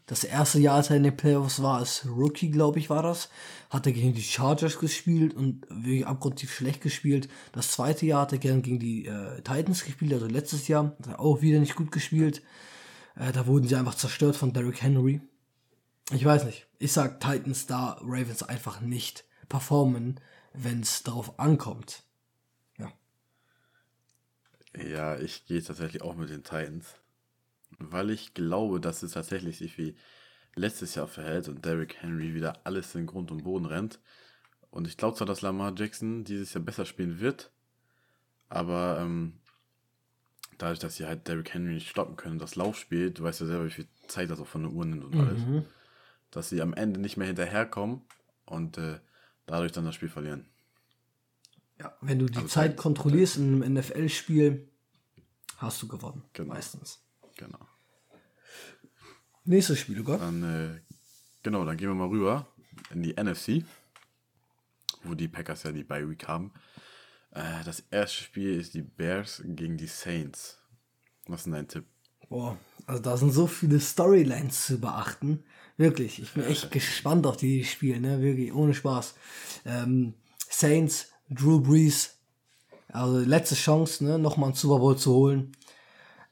Das 0.07 0.25
erste 0.25 0.59
Jahr, 0.59 0.77
als 0.77 0.89
er 0.89 0.97
in 0.97 1.03
den 1.03 1.19
Playoffs 1.19 1.63
war, 1.63 1.77
als 1.77 2.07
Rookie, 2.07 2.51
glaube 2.51 2.79
ich, 2.79 2.89
war 2.89 3.03
das, 3.03 3.29
hat 3.69 3.85
er 3.85 3.93
gegen 3.93 4.15
die 4.15 4.23
Chargers 4.23 4.79
gespielt 4.79 5.35
und 5.35 5.67
wirklich 5.69 6.07
abgrundtief 6.07 6.51
schlecht 6.51 6.81
gespielt. 6.81 7.29
Das 7.53 7.73
zweite 7.73 8.07
Jahr 8.07 8.23
hat 8.23 8.33
er 8.33 8.39
gern 8.39 8.63
gegen 8.63 8.79
die 8.79 9.05
äh, 9.05 9.43
Titans 9.43 9.85
gespielt, 9.85 10.15
also 10.15 10.27
letztes 10.27 10.67
Jahr 10.67 10.97
hat 10.99 11.07
er 11.09 11.21
auch 11.21 11.43
wieder 11.43 11.61
nicht 11.61 11.77
gut 11.77 11.93
gespielt. 11.93 12.41
Äh, 13.17 13.33
da 13.33 13.47
wurden 13.47 13.69
sie 13.69 13.77
einfach 13.77 13.97
zerstört 13.97 14.35
von 14.35 14.55
Derrick 14.55 14.81
Henry. 14.81 15.21
Ich 16.11 16.25
weiß 16.25 16.45
nicht. 16.45 16.67
Ich 16.79 16.93
sag 16.93 17.21
Titans 17.21 17.67
da, 17.67 17.99
Ravens 18.01 18.43
einfach 18.43 18.81
nicht 18.81 19.27
performen, 19.51 20.21
wenn 20.55 20.81
es 20.81 21.03
darauf 21.03 21.39
ankommt. 21.39 22.03
Ja. 24.77 25.19
Ich 25.19 25.47
gehe 25.47 25.63
tatsächlich 25.63 26.03
auch 26.03 26.15
mit 26.17 26.31
den 26.31 26.43
Titans. 26.45 26.97
Weil 27.79 28.11
ich 28.11 28.35
glaube, 28.35 28.81
dass 28.81 29.03
es 29.03 29.13
tatsächlich 29.13 29.59
sich 29.59 29.79
wie 29.79 29.97
letztes 30.55 30.95
Jahr 30.95 31.07
verhält 31.07 31.49
und 31.49 31.65
Derrick 31.65 31.97
Henry 32.03 32.35
wieder 32.35 32.61
alles 32.65 32.95
in 32.95 33.07
Grund 33.07 33.31
und 33.31 33.45
Boden 33.45 33.67
rennt. 33.67 34.01
Und 34.71 34.87
ich 34.89 34.97
glaube 34.97 35.17
zwar, 35.17 35.27
dass 35.27 35.43
Lamar 35.43 35.73
Jackson 35.77 36.25
dieses 36.25 36.53
Jahr 36.55 36.65
besser 36.65 36.85
spielen 36.85 37.21
wird, 37.21 37.51
aber 38.49 38.99
ähm, 39.01 39.35
dadurch, 40.59 40.79
dass 40.79 40.97
sie 40.97 41.07
halt 41.07 41.29
Derrick 41.29 41.55
Henry 41.55 41.75
nicht 41.75 41.89
stoppen 41.89 42.17
können, 42.17 42.39
das 42.39 42.57
Laufspiel, 42.57 43.11
du 43.11 43.23
weißt 43.23 43.41
ja 43.41 43.47
selber, 43.47 43.67
wie 43.67 43.71
viel 43.71 43.87
Zeit 44.09 44.31
das 44.31 44.41
auch 44.41 44.47
von 44.47 44.63
der 44.63 44.73
Uhr 44.73 44.85
nimmt 44.85 45.05
und 45.05 45.21
alles, 45.21 45.41
Mhm. 45.43 45.65
dass 46.31 46.49
sie 46.49 46.61
am 46.61 46.75
Ende 46.75 47.01
nicht 47.01 47.17
mehr 47.17 47.27
hinterherkommen 47.27 48.03
und 48.45 48.77
äh, 48.79 48.99
dadurch 49.47 49.73
dann 49.73 49.85
das 49.85 49.95
Spiel 49.95 50.09
verlieren. 50.09 50.47
Ja. 51.79 51.97
Wenn 52.01 52.19
du 52.19 52.27
die 52.27 52.37
Also 52.39 52.49
Zeit 52.49 52.77
kontrollierst 52.77 53.37
in 53.37 53.63
einem 53.63 53.75
NFL-Spiel, 53.75 54.69
hast 55.59 55.83
du 55.83 55.89
gewonnen. 55.89 56.25
Genau. 56.33 56.55
Meistens. 56.55 57.01
Genau. 57.37 57.59
Nächstes 59.45 59.79
Spiel, 59.79 60.03
Gott. 60.03 60.21
Dann, 60.21 60.43
äh, 60.43 60.81
genau, 61.43 61.65
dann 61.65 61.77
gehen 61.77 61.89
wir 61.89 61.95
mal 61.95 62.09
rüber 62.09 62.47
in 62.91 63.03
die 63.03 63.15
NFC, 63.15 63.65
wo 65.05 65.15
die 65.15 65.29
Packers 65.29 65.63
ja 65.63 65.73
die 65.73 65.85
Bye 65.85 66.09
Week 66.09 66.27
haben. 66.29 66.53
Äh, 67.31 67.65
das 67.65 67.81
erste 67.91 68.25
Spiel 68.25 68.59
ist 68.59 68.75
die 68.75 68.83
Bears 68.83 69.43
gegen 69.45 69.77
die 69.77 69.87
Saints. 69.87 70.59
Was 71.27 71.41
ist 71.41 71.45
denn 71.45 71.53
dein 71.55 71.69
Tipp? 71.69 71.85
Boah, 72.29 72.59
also 72.87 73.03
da 73.03 73.17
sind 73.17 73.33
so 73.33 73.47
viele 73.47 73.81
Storylines 73.81 74.67
zu 74.67 74.81
beachten. 74.81 75.45
Wirklich, 75.77 76.21
ich 76.21 76.33
bin 76.33 76.45
echt 76.45 76.71
gespannt 76.73 77.27
auf 77.27 77.37
die 77.37 77.65
Spiele, 77.65 78.01
ne? 78.01 78.21
Wirklich, 78.21 78.53
ohne 78.53 78.75
Spaß. 78.75 79.15
Ähm, 79.65 80.15
Saints, 80.51 81.13
Drew 81.31 81.61
Brees, 81.61 82.19
also 82.89 83.19
letzte 83.19 83.55
Chance, 83.55 84.05
ne, 84.05 84.19
nochmal 84.19 84.49
einen 84.49 84.57
Super 84.57 84.79
Bowl 84.79 84.97
zu 84.97 85.13
holen. 85.13 85.53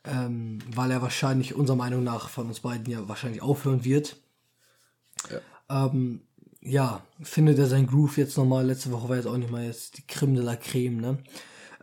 Ähm, 0.05 0.61
weil 0.73 0.93
er 0.93 1.03
wahrscheinlich, 1.03 1.55
unserer 1.55 1.77
Meinung 1.77 2.05
nach, 2.05 2.29
von 2.29 2.47
uns 2.47 2.61
beiden 2.61 2.87
ja 2.87 3.09
wahrscheinlich 3.09 3.43
aufhören 3.43 3.85
wird. 3.85 4.17
Ja. 5.69 5.87
Ähm, 5.87 6.21
ja, 6.61 7.03
findet 7.23 7.59
er 7.59 7.67
sein 7.67 7.87
Groove 7.87 8.17
jetzt 8.19 8.37
nochmal. 8.37 8.67
Letzte 8.67 8.93
Woche 8.93 9.09
war 9.09 9.17
jetzt 9.17 9.27
auch 9.27 9.37
nicht 9.37 9.51
mal 9.51 9.65
jetzt 9.65 9.99
die 9.99 10.07
Creme 10.07 10.35
de 10.35 10.45
la 10.45 10.57
Creme, 10.57 11.01
ne? 11.01 11.19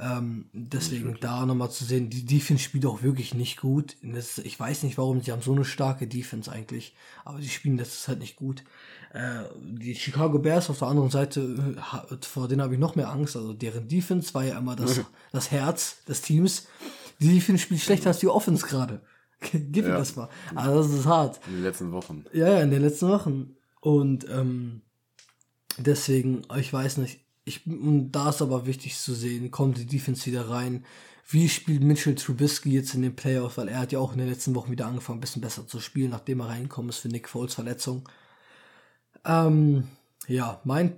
Ähm, 0.05 0.49
deswegen 0.51 1.17
da 1.21 1.45
nochmal 1.45 1.71
zu 1.71 1.85
sehen, 1.85 2.09
die 2.09 2.25
Defense 2.25 2.61
spielt 2.63 2.85
auch 2.85 3.03
wirklich 3.03 3.33
nicht 3.33 3.61
gut. 3.61 3.95
Das, 4.01 4.37
ich 4.39 4.59
weiß 4.59 4.83
nicht 4.83 4.97
warum, 4.97 5.21
sie 5.21 5.31
haben 5.31 5.41
so 5.41 5.53
eine 5.53 5.63
starke 5.63 6.07
Defense 6.07 6.51
eigentlich, 6.51 6.93
aber 7.23 7.39
die 7.39 7.47
spielen 7.47 7.77
das 7.77 7.93
ist 7.93 8.07
halt 8.09 8.19
nicht 8.19 8.35
gut. 8.35 8.63
Äh, 9.13 9.43
die 9.61 9.95
Chicago 9.95 10.39
Bears 10.39 10.69
auf 10.69 10.79
der 10.79 10.89
anderen 10.89 11.09
Seite, 11.09 11.41
äh, 12.11 12.15
vor 12.25 12.47
denen 12.47 12.61
habe 12.61 12.73
ich 12.73 12.79
noch 12.79 12.95
mehr 12.95 13.09
Angst. 13.09 13.35
Also 13.37 13.53
deren 13.53 13.87
Defense 13.87 14.33
war 14.33 14.43
ja 14.43 14.57
immer 14.57 14.75
das, 14.75 14.99
das 15.31 15.51
Herz 15.51 16.03
des 16.05 16.21
Teams. 16.21 16.67
Die 17.19 17.33
Defense 17.35 17.63
spielt 17.63 17.79
schlechter 17.81 18.07
als 18.09 18.19
die 18.19 18.27
Offense 18.27 18.65
gerade. 18.65 19.01
Gib 19.51 19.85
mir 19.85 19.91
Ja. 19.91 19.97
das 19.99 20.15
mal. 20.15 20.27
Also 20.55 20.81
das 20.83 20.99
ist 20.99 21.05
hart. 21.05 21.39
In 21.47 21.53
den 21.53 21.63
letzten 21.63 21.91
Wochen. 21.91 22.25
Ja, 22.33 22.49
ja, 22.49 22.61
in 22.61 22.71
den 22.71 22.81
letzten 22.81 23.07
Wochen. 23.07 23.55
Und 23.79 24.27
ähm, 24.29 24.81
deswegen, 25.77 26.41
ich 26.57 26.73
weiß 26.73 26.97
nicht, 26.97 27.22
ich, 27.45 27.65
und 27.67 28.11
da 28.11 28.29
ist 28.29 28.41
aber 28.41 28.65
wichtig 28.65 28.97
zu 28.97 29.13
sehen, 29.13 29.51
kommt 29.51 29.77
die 29.77 29.85
Defense 29.85 30.25
wieder 30.25 30.49
rein. 30.49 30.85
Wie 31.27 31.49
spielt 31.49 31.83
Mitchell 31.83 32.15
Trubisky 32.15 32.71
jetzt 32.71 32.93
in 32.95 33.01
den 33.01 33.15
Playoffs? 33.15 33.57
Weil 33.57 33.69
er 33.69 33.79
hat 33.79 33.91
ja 33.91 33.99
auch 33.99 34.13
in 34.13 34.19
den 34.19 34.29
letzten 34.29 34.55
Wochen 34.55 34.71
wieder 34.71 34.87
angefangen, 34.87 35.17
ein 35.17 35.21
bisschen 35.21 35.41
besser 35.41 35.67
zu 35.67 35.79
spielen, 35.79 36.11
nachdem 36.11 36.41
er 36.41 36.49
reingekommen 36.49 36.89
ist 36.89 36.99
für 36.99 37.09
Nick 37.09 37.29
Foles 37.29 37.53
Verletzung. 37.53 38.07
Ähm, 39.25 39.87
ja, 40.27 40.61
mein 40.63 40.95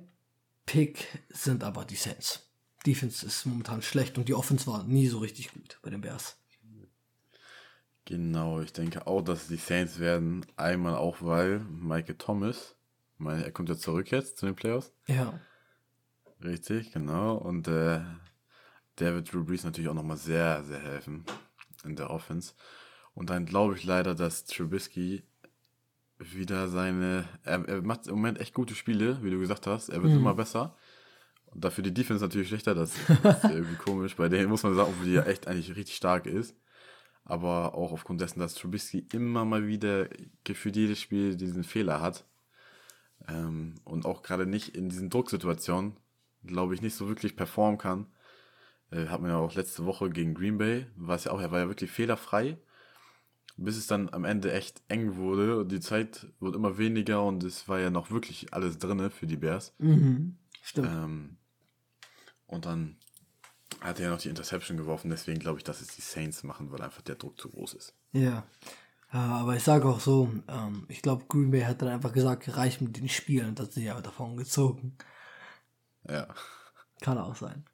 Pick 0.65 1.07
sind 1.29 1.63
aber 1.63 1.85
die 1.85 1.95
Saints. 1.95 2.41
Defense 2.85 3.25
ist 3.25 3.45
momentan 3.45 3.81
schlecht 3.81 4.17
und 4.17 4.27
die 4.27 4.33
Offense 4.33 4.67
war 4.67 4.83
nie 4.83 5.07
so 5.07 5.19
richtig 5.19 5.51
gut 5.51 5.79
bei 5.81 5.89
den 5.89 6.01
Bears. 6.01 6.37
Genau, 8.05 8.61
ich 8.61 8.71
denke 8.71 9.07
auch, 9.07 9.21
dass 9.21 9.47
die 9.47 9.55
Saints 9.55 9.99
werden. 9.99 10.45
Einmal 10.57 10.95
auch, 10.95 11.17
weil 11.21 11.59
Michael 11.59 12.15
Thomas, 12.15 12.75
meine, 13.17 13.43
er 13.43 13.51
kommt 13.51 13.69
ja 13.69 13.75
zurück 13.75 14.11
jetzt 14.11 14.37
zu 14.37 14.45
den 14.45 14.55
Playoffs. 14.55 14.93
Ja. 15.07 15.39
Richtig, 16.45 16.91
genau. 16.91 17.35
Und 17.35 17.67
äh, 17.67 18.01
der 18.99 19.13
wird 19.15 19.33
Drew 19.33 19.43
Brees 19.43 19.63
natürlich 19.63 19.89
auch 19.89 19.95
nochmal 19.95 20.17
sehr, 20.17 20.63
sehr 20.63 20.79
helfen 20.79 21.25
in 21.83 21.95
der 21.95 22.09
Offense. 22.11 22.53
Und 23.13 23.29
dann 23.29 23.45
glaube 23.45 23.75
ich 23.75 23.83
leider, 23.83 24.13
dass 24.13 24.45
Trubisky 24.45 25.23
wieder 26.19 26.67
seine. 26.67 27.27
Er, 27.43 27.67
er 27.67 27.81
macht 27.81 28.07
im 28.07 28.15
Moment 28.15 28.39
echt 28.39 28.53
gute 28.53 28.75
Spiele, 28.75 29.23
wie 29.23 29.31
du 29.31 29.39
gesagt 29.39 29.67
hast. 29.67 29.89
Er 29.89 30.03
wird 30.03 30.13
immer 30.13 30.35
besser. 30.35 30.75
Und 31.47 31.63
dafür 31.63 31.83
die 31.83 31.93
Defense 31.93 32.23
natürlich 32.23 32.49
schlechter. 32.49 32.75
Das 32.75 32.95
ist 33.09 33.43
irgendwie 33.43 33.75
komisch. 33.75 34.15
Bei 34.15 34.29
denen 34.29 34.49
muss 34.49 34.63
man 34.63 34.75
sagen, 34.75 34.89
obwohl 34.89 35.05
die 35.05 35.13
ja 35.13 35.23
echt 35.23 35.47
eigentlich 35.47 35.75
richtig 35.75 35.95
stark 35.95 36.25
ist. 36.25 36.55
Aber 37.23 37.73
auch 37.73 37.91
aufgrund 37.91 38.21
dessen, 38.21 38.39
dass 38.39 38.53
Trubisky 38.53 39.07
immer 39.11 39.45
mal 39.45 39.65
wieder 39.65 40.09
gefühlt 40.43 40.75
jedes 40.75 40.99
Spiel 40.99 41.35
diesen 41.35 41.63
Fehler 41.63 42.01
hat. 42.01 42.25
Ähm, 43.27 43.75
und 43.83 44.05
auch 44.05 44.21
gerade 44.21 44.45
nicht 44.45 44.75
in 44.75 44.89
diesen 44.89 45.09
Drucksituationen, 45.09 45.97
glaube 46.45 46.73
ich, 46.73 46.81
nicht 46.81 46.95
so 46.95 47.07
wirklich 47.07 47.35
performen 47.35 47.77
kann. 47.77 48.07
Äh, 48.91 49.07
hat 49.07 49.21
man 49.21 49.31
ja 49.31 49.37
auch 49.37 49.55
letzte 49.55 49.85
Woche 49.85 50.09
gegen 50.09 50.33
Green 50.33 50.57
Bay, 50.57 50.87
war 50.95 51.15
es 51.15 51.25
ja 51.25 51.31
auch, 51.31 51.41
er 51.41 51.51
war 51.51 51.59
ja 51.59 51.67
wirklich 51.67 51.91
fehlerfrei, 51.91 52.57
bis 53.57 53.77
es 53.77 53.87
dann 53.87 54.09
am 54.09 54.25
Ende 54.25 54.51
echt 54.51 54.83
eng 54.87 55.15
wurde 55.15 55.59
und 55.59 55.71
die 55.71 55.79
Zeit 55.79 56.27
wurde 56.39 56.57
immer 56.57 56.77
weniger 56.77 57.23
und 57.23 57.43
es 57.43 57.67
war 57.67 57.79
ja 57.79 57.89
noch 57.89 58.11
wirklich 58.11 58.53
alles 58.53 58.77
drinne 58.77 59.09
für 59.09 59.27
die 59.27 59.37
Bears. 59.37 59.73
Mhm. 59.79 60.37
Stimmt. 60.61 60.89
Ähm, 60.89 61.37
und 62.47 62.65
dann 62.65 62.97
hat 63.81 63.99
er 63.99 64.05
ja 64.05 64.11
noch 64.11 64.21
die 64.21 64.29
Interception 64.29 64.77
geworfen, 64.77 65.09
deswegen 65.09 65.39
glaube 65.39 65.59
ich, 65.59 65.63
dass 65.63 65.81
es 65.81 65.95
die 65.95 66.01
Saints 66.01 66.43
machen, 66.43 66.71
weil 66.71 66.81
einfach 66.81 67.01
der 67.01 67.15
Druck 67.15 67.39
zu 67.39 67.49
groß 67.49 67.73
ist. 67.73 67.95
Ja. 68.11 68.45
Ja, 69.13 69.37
aber 69.37 69.55
ich 69.55 69.63
sage 69.63 69.87
auch 69.87 69.99
so, 69.99 70.29
ähm, 70.47 70.85
ich 70.89 71.01
glaube, 71.01 71.25
Green 71.29 71.51
Bay 71.51 71.61
hat 71.61 71.81
dann 71.81 71.89
einfach 71.89 72.11
gesagt, 72.11 72.57
reicht 72.57 72.81
mit 72.81 72.97
den 72.97 73.07
Spielen 73.07 73.49
und 73.49 73.59
hat 73.59 73.71
sich 73.71 73.89
aber 73.89 74.01
davon 74.01 74.35
gezogen. 74.35 74.97
Ja, 76.07 76.27
Kann 77.01 77.17
auch 77.17 77.35
sein. 77.35 77.65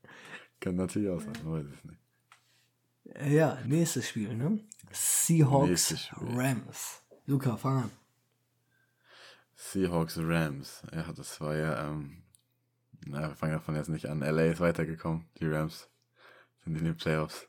kann 0.59 0.75
natürlich 0.75 1.09
auch 1.09 1.21
sein, 1.21 1.33
weiß 1.43 1.65
es 1.65 1.83
nicht. 1.85 1.99
Äh, 3.15 3.35
Ja, 3.35 3.57
nächstes 3.65 4.09
Spiel, 4.09 4.35
ne? 4.35 4.59
Seahawks 4.91 5.99
Spiel. 5.99 6.27
Rams. 6.39 7.01
Luca, 7.25 7.55
fang 7.57 7.83
an. 7.83 7.91
Seahawks 9.55 10.17
Rams. 10.17 10.81
Ja, 10.93 11.11
das 11.13 11.39
war 11.39 11.55
ja, 11.55 11.87
ähm, 11.87 12.23
na, 13.05 13.29
wir 13.29 13.35
fangen 13.35 13.53
davon 13.53 13.75
jetzt 13.75 13.89
nicht 13.89 14.07
an. 14.07 14.19
LA 14.21 14.45
ist 14.51 14.59
weitergekommen. 14.59 15.25
Die 15.39 15.47
Rams 15.47 15.89
sind 16.63 16.75
in 16.77 16.85
den 16.85 16.97
Playoffs 16.97 17.47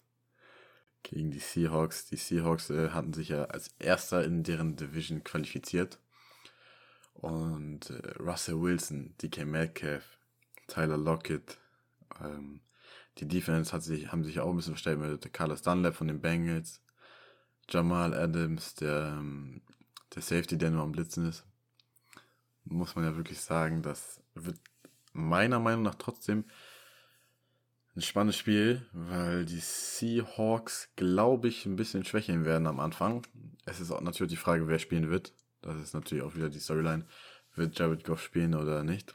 gegen 1.03 1.31
die 1.31 1.39
Seahawks. 1.39 2.07
Die 2.07 2.17
Seahawks 2.17 2.71
äh, 2.71 2.91
hatten 2.91 3.13
sich 3.13 3.29
ja 3.31 3.45
als 3.45 3.69
erster 3.79 4.25
in 4.25 4.43
deren 4.43 4.77
Division 4.77 5.25
qualifiziert. 5.25 5.99
Und 7.15 7.91
äh, 7.91 8.11
Russell 8.19 8.61
Wilson, 8.61 9.15
DK 9.19 9.45
Metcalf, 9.47 10.19
Tyler 10.73 10.97
Lockett, 10.97 11.59
ähm, 12.21 12.61
die 13.19 13.29
Defense 13.29 13.73
hat 13.73 13.83
sich, 13.83 14.11
haben 14.11 14.25
sich 14.25 14.41
auch 14.41 14.51
ein 14.51 14.57
bisschen 14.57 14.75
verstärkt 14.75 15.01
mit 15.01 15.33
Carlos 15.33 15.63
Dunlap 15.63 15.95
von 15.95 16.09
den 16.09 16.21
Bengals, 16.21 16.81
Jamal 17.69 18.15
Adams, 18.15 18.75
der, 18.75 19.17
ähm, 19.19 19.63
der 20.15 20.23
Safety, 20.23 20.59
der 20.59 20.71
nur 20.71 20.83
am 20.83 20.93
Blitzen 20.93 21.29
ist 21.29 21.45
muss 22.65 22.95
man 22.95 23.05
ja 23.05 23.17
wirklich 23.17 23.41
sagen, 23.41 23.83
das 23.83 24.21
wird 24.35 24.59
meiner 25.13 25.59
Meinung 25.59 25.83
nach 25.83 25.97
trotzdem 25.97 26.45
ein 27.95 28.03
spannendes 28.03 28.37
Spiel, 28.37 28.87
weil 28.93 29.45
die 29.45 29.61
Seahawks, 29.61 30.89
glaube 30.97 31.49
ich, 31.49 31.67
ein 31.67 31.77
bisschen 31.77 32.05
schwächeln 32.05 32.45
werden 32.45 32.67
am 32.67 32.81
Anfang. 32.81 33.27
Es 33.67 33.81
ist 33.81 33.91
auch 33.91 34.01
natürlich 34.01 34.33
die 34.33 34.39
Frage, 34.39 34.67
wer 34.69 34.79
spielen 34.79 35.11
wird. 35.11 35.35
Das 35.61 35.77
ist 35.77 35.93
natürlich 35.93 36.25
auch 36.25 36.35
wieder 36.35 36.49
die 36.49 36.59
Storyline. 36.59 37.05
Wird 37.55 37.79
Jared 37.79 38.05
Goff 38.05 38.23
spielen 38.23 38.55
oder 38.55 38.83
nicht? 38.83 39.15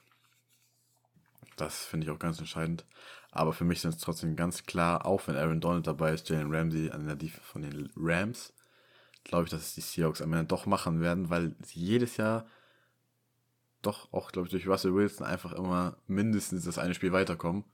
Das 1.57 1.83
finde 1.83 2.05
ich 2.05 2.11
auch 2.11 2.19
ganz 2.19 2.39
entscheidend. 2.39 2.85
Aber 3.31 3.51
für 3.51 3.65
mich 3.65 3.81
sind 3.81 3.93
es 3.93 3.99
trotzdem 3.99 4.35
ganz 4.35 4.63
klar, 4.63 5.05
auch 5.05 5.27
wenn 5.27 5.35
Aaron 5.35 5.59
Donald 5.59 5.85
dabei 5.85 6.13
ist, 6.13 6.29
Jalen 6.29 6.53
Ramsey 6.53 6.91
an 6.91 7.05
der 7.05 7.15
Defense 7.15 7.45
von 7.45 7.63
den 7.63 7.91
Rams, 7.97 8.53
glaube 9.23 9.43
ich, 9.43 9.49
dass 9.49 9.61
es 9.61 9.75
die 9.75 9.81
Seahawks 9.81 10.21
am 10.21 10.31
Ende 10.33 10.45
doch 10.45 10.65
machen 10.65 11.01
werden, 11.01 11.29
weil 11.29 11.55
sie 11.61 11.79
jedes 11.79 12.17
Jahr 12.17 12.47
doch 13.81 14.11
auch, 14.13 14.31
glaube 14.31 14.47
ich, 14.47 14.51
durch 14.51 14.67
Russell 14.67 14.93
Wilson 14.93 15.25
einfach 15.25 15.51
immer 15.51 15.97
mindestens 16.07 16.63
das 16.63 16.77
eine 16.77 16.93
Spiel 16.93 17.11
weiterkommen. 17.11 17.65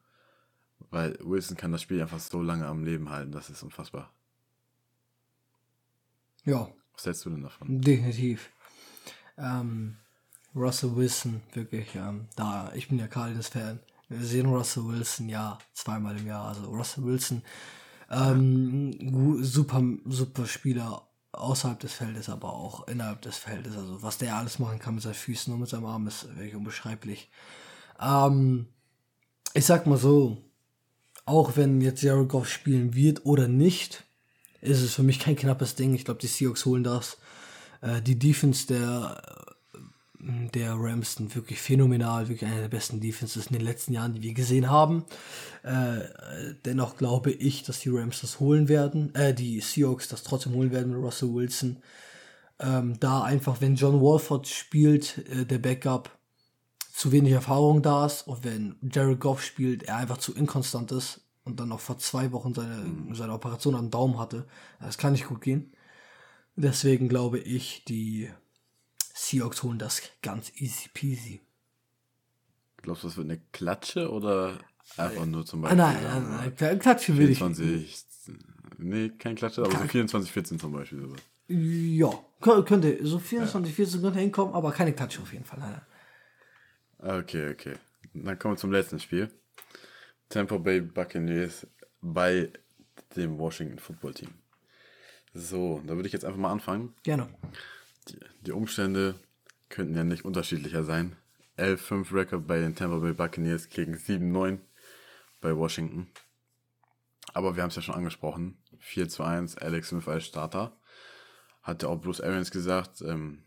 Weil 0.89 1.17
Wilson 1.21 1.55
kann 1.55 1.71
das 1.71 1.81
Spiel 1.81 2.01
einfach 2.01 2.19
so 2.19 2.41
lange 2.41 2.65
am 2.65 2.83
Leben 2.83 3.09
halten, 3.09 3.31
das 3.31 3.49
ist 3.49 3.63
unfassbar. 3.63 4.11
Ja. 6.43 6.69
Was 6.93 7.05
hältst 7.05 7.25
du 7.25 7.29
denn 7.29 7.43
davon? 7.43 7.81
Definitiv. 7.81 8.49
Ähm, 9.37 9.97
Russell 10.55 10.95
Wilson, 10.95 11.41
wirklich, 11.53 11.95
ähm, 11.95 12.27
da, 12.35 12.71
ich 12.75 12.87
bin 12.87 12.99
ja 12.99 13.07
Cardinals-Fan. 13.07 13.79
Wir 14.09 14.25
sehen 14.25 14.45
Russell 14.45 14.85
Wilson 14.85 15.29
ja 15.29 15.57
zweimal 15.73 16.17
im 16.17 16.27
Jahr. 16.27 16.49
Also 16.49 16.65
Russell 16.65 17.03
Wilson, 17.05 17.41
ähm, 18.11 19.43
super, 19.43 19.81
super 20.05 20.45
Spieler 20.45 21.07
außerhalb 21.31 21.79
des 21.79 21.93
Feldes, 21.93 22.29
aber 22.29 22.53
auch 22.53 22.87
innerhalb 22.87 23.21
des 23.21 23.37
Feldes. 23.37 23.75
Also 23.75 24.03
was 24.03 24.19
der 24.19 24.35
alles 24.35 24.59
machen 24.59 24.79
kann 24.79 24.95
mit 24.95 25.03
seinen 25.03 25.15
Füßen 25.15 25.53
und 25.53 25.59
mit 25.61 25.69
seinem 25.69 25.85
Arm 25.85 26.07
ist 26.07 26.27
wirklich 26.35 26.55
unbeschreiblich. 26.55 27.29
Ähm, 27.99 28.67
ich 29.53 29.65
sag 29.65 29.87
mal 29.87 29.97
so, 29.97 30.37
auch 31.25 31.55
wenn 31.55 31.81
jetzt 31.81 32.03
Jared 32.03 32.29
Goff 32.29 32.49
spielen 32.49 32.93
wird 32.93 33.25
oder 33.25 33.47
nicht, 33.47 34.03
ist 34.61 34.81
es 34.81 34.93
für 34.93 35.03
mich 35.03 35.19
kein 35.19 35.35
knappes 35.35 35.75
Ding. 35.75 35.93
Ich 35.93 36.05
glaube, 36.05 36.19
die 36.19 36.27
Seahawks 36.27 36.65
holen 36.65 36.83
das. 36.83 37.17
Äh, 37.81 38.01
die 38.01 38.19
Defense 38.19 38.67
der, 38.67 39.21
der 40.53 40.75
Rams 40.77 41.15
sind 41.15 41.35
wirklich 41.35 41.59
phänomenal, 41.61 42.29
wirklich 42.29 42.49
eine 42.49 42.61
der 42.61 42.69
besten 42.69 43.01
Defenses 43.01 43.47
in 43.47 43.53
den 43.53 43.65
letzten 43.65 43.93
Jahren, 43.93 44.13
die 44.13 44.21
wir 44.21 44.33
gesehen 44.33 44.69
haben. 44.69 45.03
Äh, 45.63 45.99
dennoch 46.65 46.95
glaube 46.95 47.31
ich, 47.31 47.63
dass 47.63 47.79
die 47.81 47.89
Rams 47.89 48.21
das 48.21 48.39
holen 48.39 48.69
werden, 48.69 49.13
äh, 49.15 49.33
die 49.33 49.59
Seahawks 49.59 50.07
das 50.07 50.23
trotzdem 50.23 50.53
holen 50.53 50.71
werden 50.71 50.93
mit 50.93 51.03
Russell 51.03 51.33
Wilson. 51.33 51.77
Ähm, 52.59 52.99
da 52.99 53.23
einfach, 53.23 53.59
wenn 53.59 53.75
John 53.75 54.01
Walford 54.01 54.47
spielt, 54.47 55.17
äh, 55.29 55.45
der 55.45 55.59
Backup, 55.59 56.17
zu 56.93 57.11
wenig 57.11 57.33
Erfahrung 57.33 57.81
da 57.81 58.05
ist 58.05 58.27
und 58.27 58.43
wenn 58.43 58.75
Jared 58.81 59.19
Goff 59.19 59.43
spielt, 59.43 59.83
er 59.83 59.97
einfach 59.97 60.19
zu 60.19 60.33
inkonstant 60.35 60.91
ist 60.91 61.21
und 61.43 61.59
dann 61.59 61.71
auch 61.71 61.79
vor 61.79 61.97
zwei 61.97 62.31
Wochen 62.31 62.53
seine, 62.53 62.85
seine 63.13 63.33
Operation 63.33 63.75
am 63.75 63.89
Daumen 63.89 64.19
hatte. 64.19 64.45
Das 64.79 64.99
kann 64.99 65.13
nicht 65.13 65.27
gut 65.27 65.41
gehen. 65.41 65.73
Deswegen 66.55 67.09
glaube 67.09 67.39
ich, 67.39 67.83
die 67.85 68.29
Seahawks 69.13 69.63
holen 69.63 69.79
das 69.79 70.01
ganz 70.21 70.51
easy 70.55 70.89
peasy. 70.93 71.41
Glaubst 72.77 73.03
du, 73.03 73.07
das 73.07 73.17
wird 73.17 73.29
eine 73.29 73.39
Klatsche 73.51 74.11
oder 74.11 74.57
einfach 74.97 75.25
nur 75.25 75.45
zum 75.45 75.63
Ah, 75.63 75.75
Beispiel? 75.75 76.01
nein, 76.09 76.23
nein, 76.29 76.53
nein, 76.59 76.79
Klatsche 76.79 77.15
will 77.17 77.29
ich. 77.29 77.37
24, 77.37 78.05
nee, 78.79 79.09
kein 79.09 79.35
Klatsche, 79.35 79.61
aber 79.63 79.71
so 79.71 79.87
24, 79.87 80.31
14 80.31 80.59
zum 80.59 80.73
Beispiel. 80.73 81.01
sowas. 81.01 81.21
Ja, 81.47 82.09
kö- 82.41 82.63
könnte, 82.63 82.97
so 83.05 83.19
24, 83.19 83.73
14 83.73 84.01
könnte 84.01 84.19
hinkommen, 84.19 84.53
aber 84.53 84.71
keine 84.71 84.93
Klatsche 84.93 85.21
auf 85.21 85.31
jeden 85.31 85.45
Fall. 85.45 85.59
Nein, 85.59 85.81
nein. 86.99 87.19
Okay, 87.21 87.51
okay. 87.51 87.75
Dann 88.13 88.37
kommen 88.39 88.55
wir 88.55 88.59
zum 88.59 88.71
letzten 88.71 88.99
Spiel. 88.99 89.29
Tampa 90.29 90.57
Bay 90.57 90.81
Buccaneers 90.81 91.67
bei 92.01 92.51
dem 93.15 93.37
Washington 93.37 93.77
Football 93.79 94.13
Team. 94.13 94.29
So, 95.33 95.81
da 95.85 95.95
würde 95.95 96.07
ich 96.07 96.13
jetzt 96.13 96.25
einfach 96.25 96.39
mal 96.39 96.51
anfangen. 96.51 96.93
Gerne. 97.03 97.27
Die, 98.09 98.19
die 98.41 98.51
Umstände 98.51 99.15
könnten 99.69 99.95
ja 99.95 100.03
nicht 100.03 100.25
unterschiedlicher 100.25 100.83
sein. 100.83 101.15
11-5 101.57 102.13
Record 102.13 102.47
bei 102.47 102.59
den 102.59 102.75
Tampa 102.75 102.97
Bay 102.97 103.13
Buccaneers 103.13 103.69
gegen 103.69 103.95
7-9 103.95 104.59
bei 105.41 105.55
Washington. 105.55 106.07
Aber 107.33 107.55
wir 107.55 107.63
haben 107.63 107.69
es 107.69 107.75
ja 107.75 107.81
schon 107.81 107.95
angesprochen. 107.95 108.57
4 108.79 109.09
zu 109.09 109.23
1, 109.23 109.57
Alex 109.57 109.89
Smith 109.89 110.07
als 110.07 110.25
Starter. 110.25 110.75
Hat 111.61 111.83
ja 111.83 111.89
auch 111.89 112.01
Bruce 112.01 112.21
Arians 112.21 112.51
gesagt, 112.51 113.01
ähm, 113.01 113.43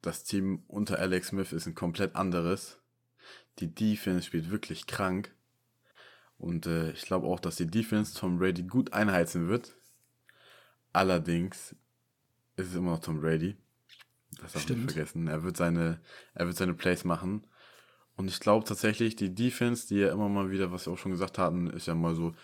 das 0.00 0.24
Team 0.24 0.64
unter 0.66 0.98
Alex 0.98 1.28
Smith 1.28 1.52
ist 1.52 1.66
ein 1.66 1.74
komplett 1.74 2.16
anderes. 2.16 2.80
Die 3.60 3.72
Defense 3.72 4.26
spielt 4.26 4.50
wirklich 4.50 4.86
krank. 4.86 5.34
Und 6.38 6.66
äh, 6.66 6.90
ich 6.90 7.02
glaube 7.02 7.28
auch, 7.28 7.38
dass 7.38 7.56
die 7.56 7.68
Defense 7.68 8.18
Tom 8.18 8.38
Brady 8.38 8.64
gut 8.64 8.92
einheizen 8.92 9.48
wird. 9.48 9.76
Allerdings 10.92 11.76
ist 12.56 12.68
es 12.70 12.74
immer 12.74 12.92
noch 12.92 13.00
Tom 13.00 13.20
Brady. 13.20 13.56
Das 14.40 14.52
darf 14.52 14.68
man 14.68 14.78
nicht 14.78 14.92
vergessen. 14.92 15.26
Er 15.28 15.42
wird 15.42 15.56
seine, 15.56 16.00
er 16.34 16.46
wird 16.46 16.56
seine 16.56 16.74
Plays 16.74 17.04
machen. 17.04 17.46
Und 18.16 18.28
ich 18.28 18.40
glaube 18.40 18.66
tatsächlich, 18.66 19.16
die 19.16 19.34
Defense, 19.34 19.88
die 19.88 19.96
ja 19.96 20.12
immer 20.12 20.28
mal 20.28 20.50
wieder, 20.50 20.72
was 20.72 20.86
wir 20.86 20.92
auch 20.92 20.98
schon 20.98 21.12
gesagt 21.12 21.38
hatten, 21.38 21.68
ist 21.68 21.86
ja 21.86 21.94
mal 21.94 22.14
so, 22.14 22.34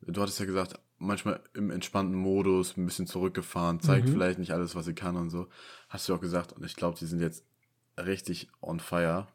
du 0.00 0.20
hattest 0.20 0.40
ja 0.40 0.46
gesagt, 0.46 0.78
manchmal 0.98 1.40
im 1.54 1.70
entspannten 1.70 2.16
Modus, 2.16 2.76
ein 2.76 2.86
bisschen 2.86 3.06
zurückgefahren, 3.06 3.80
zeigt 3.80 4.08
vielleicht 4.08 4.38
nicht 4.38 4.52
alles, 4.52 4.74
was 4.74 4.86
sie 4.86 4.94
kann 4.94 5.16
und 5.16 5.30
so. 5.30 5.48
Hast 5.88 6.08
du 6.08 6.14
auch 6.14 6.20
gesagt. 6.20 6.52
Und 6.52 6.64
ich 6.64 6.76
glaube, 6.76 6.98
die 6.98 7.06
sind 7.06 7.20
jetzt 7.20 7.44
richtig 7.98 8.48
on 8.60 8.80
fire 8.80 9.26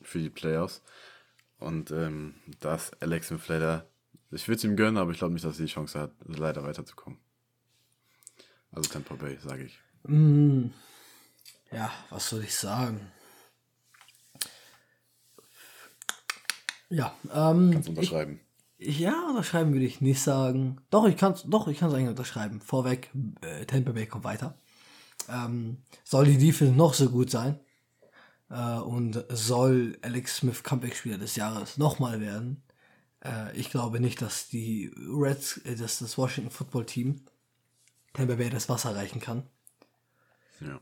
für 0.00 0.18
die 0.18 0.30
Playoffs. 0.30 0.82
Und 1.58 1.90
ähm, 1.90 2.34
das 2.60 2.92
Alex 3.00 3.32
leider, 3.48 3.88
ich 4.30 4.48
würde 4.48 4.56
es 4.56 4.64
ihm 4.64 4.76
gönnen, 4.76 4.96
aber 4.96 5.12
ich 5.12 5.18
glaube 5.18 5.34
nicht, 5.34 5.44
dass 5.44 5.58
er 5.58 5.66
die 5.66 5.72
Chance 5.72 5.98
hat, 5.98 6.12
leider 6.26 6.62
weiterzukommen. 6.62 7.18
Also 8.70 8.90
Tampa 8.90 9.14
Bay, 9.14 9.38
sage 9.40 9.64
ich. 9.64 9.78
Mm, 10.06 10.66
ja, 11.74 11.90
was 12.10 12.28
soll 12.28 12.44
ich 12.44 12.54
sagen? 12.54 13.00
Ja, 16.88 17.14
ähm, 17.32 17.70
Kannst 17.72 17.88
unterschreiben. 17.88 18.40
ich, 18.78 18.98
ja, 19.00 19.28
unterschreiben 19.28 19.72
würde 19.72 19.86
ich 19.86 20.00
nicht 20.00 20.20
sagen. 20.20 20.80
Doch, 20.90 21.06
ich 21.06 21.16
kann 21.16 21.32
es 21.32 21.42
doch, 21.44 21.66
ich 21.68 21.78
kann 21.78 21.88
es 21.88 21.94
eigentlich 21.94 22.10
unterschreiben. 22.10 22.60
Vorweg, 22.60 23.10
äh, 23.40 23.64
Tampa 23.66 23.92
Bay 23.92 24.06
kommt 24.06 24.24
weiter. 24.24 24.58
Ähm, 25.28 25.78
soll 26.04 26.26
die 26.26 26.38
Defense 26.38 26.74
noch 26.74 26.94
so 26.94 27.08
gut 27.08 27.30
sein 27.30 27.58
äh, 28.50 28.78
und 28.78 29.24
soll 29.30 29.98
Alex 30.02 30.36
Smith 30.36 30.62
Comeback-Spieler 30.62 31.18
des 31.18 31.36
Jahres 31.36 31.78
nochmal 31.78 32.20
werden, 32.20 32.62
äh, 33.24 33.56
ich 33.56 33.70
glaube 33.70 34.00
nicht, 34.00 34.20
dass 34.22 34.48
die 34.48 34.92
Reds, 34.96 35.58
äh, 35.58 35.76
dass 35.76 35.98
das 35.98 36.18
Washington 36.18 36.50
Football 36.50 36.86
Team 36.86 37.22
Tampa 38.12 38.34
Bay 38.36 38.50
das 38.50 38.68
Wasser 38.68 38.94
reichen 38.94 39.20
kann. 39.20 39.44
ja. 40.60 40.80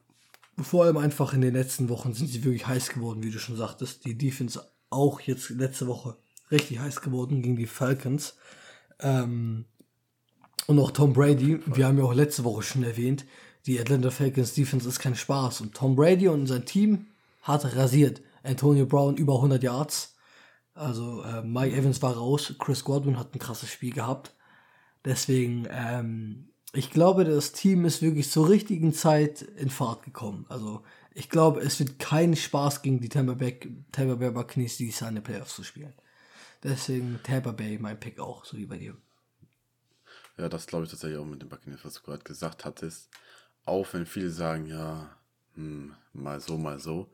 Vor 0.62 0.84
allem 0.84 0.96
einfach 0.96 1.32
in 1.32 1.40
den 1.40 1.54
letzten 1.54 1.88
Wochen 1.88 2.14
sind 2.14 2.28
sie 2.28 2.44
wirklich 2.44 2.66
heiß 2.66 2.90
geworden, 2.90 3.22
wie 3.22 3.30
du 3.30 3.38
schon 3.38 3.56
sagtest. 3.56 4.04
Die 4.04 4.16
Defense 4.16 4.60
auch 4.90 5.20
jetzt 5.20 5.50
letzte 5.50 5.86
Woche 5.86 6.16
richtig 6.50 6.78
heiß 6.78 7.00
geworden 7.00 7.42
gegen 7.42 7.56
die 7.56 7.66
Falcons. 7.66 8.36
Ähm, 9.00 9.64
und 10.66 10.78
auch 10.78 10.90
Tom 10.90 11.12
Brady, 11.12 11.60
wir 11.66 11.86
haben 11.86 11.98
ja 11.98 12.04
auch 12.04 12.14
letzte 12.14 12.44
Woche 12.44 12.62
schon 12.62 12.84
erwähnt, 12.84 13.24
die 13.66 13.80
Atlanta 13.80 14.10
Falcons 14.10 14.54
Defense 14.54 14.88
ist 14.88 14.98
kein 14.98 15.14
Spaß. 15.14 15.60
Und 15.60 15.74
Tom 15.74 15.96
Brady 15.96 16.28
und 16.28 16.46
sein 16.46 16.64
Team 16.64 17.06
hat 17.42 17.76
rasiert. 17.76 18.20
Antonio 18.42 18.86
Brown 18.86 19.16
über 19.16 19.36
100 19.36 19.62
Yards. 19.62 20.16
Also 20.74 21.22
äh, 21.22 21.42
Mike 21.42 21.76
Evans 21.76 22.02
war 22.02 22.16
raus. 22.16 22.54
Chris 22.58 22.82
Godwin 22.82 23.18
hat 23.18 23.34
ein 23.34 23.38
krasses 23.38 23.70
Spiel 23.70 23.92
gehabt. 23.92 24.34
Deswegen, 25.04 25.68
ähm, 25.70 26.51
ich 26.72 26.90
glaube, 26.90 27.24
das 27.24 27.52
Team 27.52 27.84
ist 27.84 28.02
wirklich 28.02 28.30
zur 28.30 28.48
richtigen 28.48 28.92
Zeit 28.94 29.42
in 29.42 29.70
Fahrt 29.70 30.02
gekommen. 30.04 30.46
Also, 30.48 30.82
ich 31.14 31.28
glaube, 31.28 31.60
es 31.60 31.78
wird 31.78 31.98
kein 31.98 32.34
Spaß 32.34 32.82
gegen 32.82 33.00
die 33.00 33.08
Tampa 33.08 33.34
Bay, 33.34 33.58
Tampa 33.92 34.14
Bay 34.14 34.30
Buccaneers 34.30 34.78
dieses 34.78 35.00
Jahr 35.00 35.10
in 35.10 35.16
den 35.16 35.24
Playoffs 35.24 35.54
zu 35.54 35.64
spielen. 35.64 35.92
Deswegen 36.62 37.20
Tampa 37.22 37.52
Bay 37.52 37.78
mein 37.78 38.00
Pick 38.00 38.18
auch, 38.18 38.44
so 38.44 38.56
wie 38.56 38.66
bei 38.66 38.78
dir. 38.78 38.96
Ja, 40.38 40.48
das 40.48 40.66
glaube 40.66 40.84
ich 40.84 40.90
tatsächlich 40.90 41.18
auch 41.18 41.26
mit 41.26 41.42
dem 41.42 41.48
Buccaneers, 41.48 41.84
was 41.84 41.94
du 41.94 42.02
gerade 42.02 42.24
gesagt 42.24 42.64
hattest. 42.64 43.10
Auch 43.64 43.86
wenn 43.92 44.06
viele 44.06 44.30
sagen, 44.30 44.66
ja, 44.66 45.14
hm, 45.54 45.94
mal 46.14 46.40
so, 46.40 46.56
mal 46.56 46.78
so. 46.78 47.10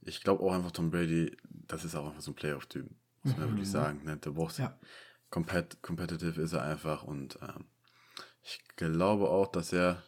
Ich 0.00 0.22
glaube 0.22 0.42
auch 0.42 0.52
einfach 0.52 0.72
Tom 0.72 0.90
Brady, 0.90 1.36
das 1.48 1.84
ist 1.84 1.94
auch 1.94 2.08
einfach 2.08 2.20
so 2.20 2.32
ein 2.32 2.34
Playoff-Typ. 2.34 2.88
Muss 3.22 3.36
man 3.36 3.48
wirklich 3.50 3.68
sagen. 3.70 4.02
Ne? 4.04 4.16
Der 4.16 4.30
braucht 4.30 4.58
Ja. 4.58 4.76
compet 5.30 5.82
competitive 5.82 6.40
ist 6.40 6.52
er 6.52 6.62
einfach 6.62 7.02
und 7.04 7.38
ähm, 7.42 7.66
ich 8.48 8.76
glaube 8.76 9.28
auch, 9.28 9.46
dass 9.50 9.72
er 9.72 10.02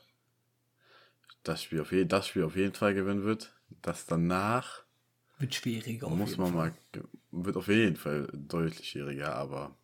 das 1.42 1.62
Spiel, 1.62 1.80
auf 1.80 1.92
je 1.92 2.04
das 2.04 2.26
Spiel 2.28 2.44
auf 2.44 2.56
jeden 2.56 2.74
Fall 2.74 2.94
gewinnen 2.94 3.24
wird. 3.24 3.52
Das 3.82 4.06
danach 4.06 4.82
Wird 5.38 5.54
schwieriger. 5.54 6.08
muss 6.10 6.36
man 6.36 6.52
Fall. 6.52 6.74
mal, 6.92 7.44
wird 7.44 7.56
auf 7.56 7.68
jeden 7.68 7.96
Fall 7.96 8.28
deutlich 8.32 8.88
schwieriger, 8.88 9.34
aber 9.36 9.74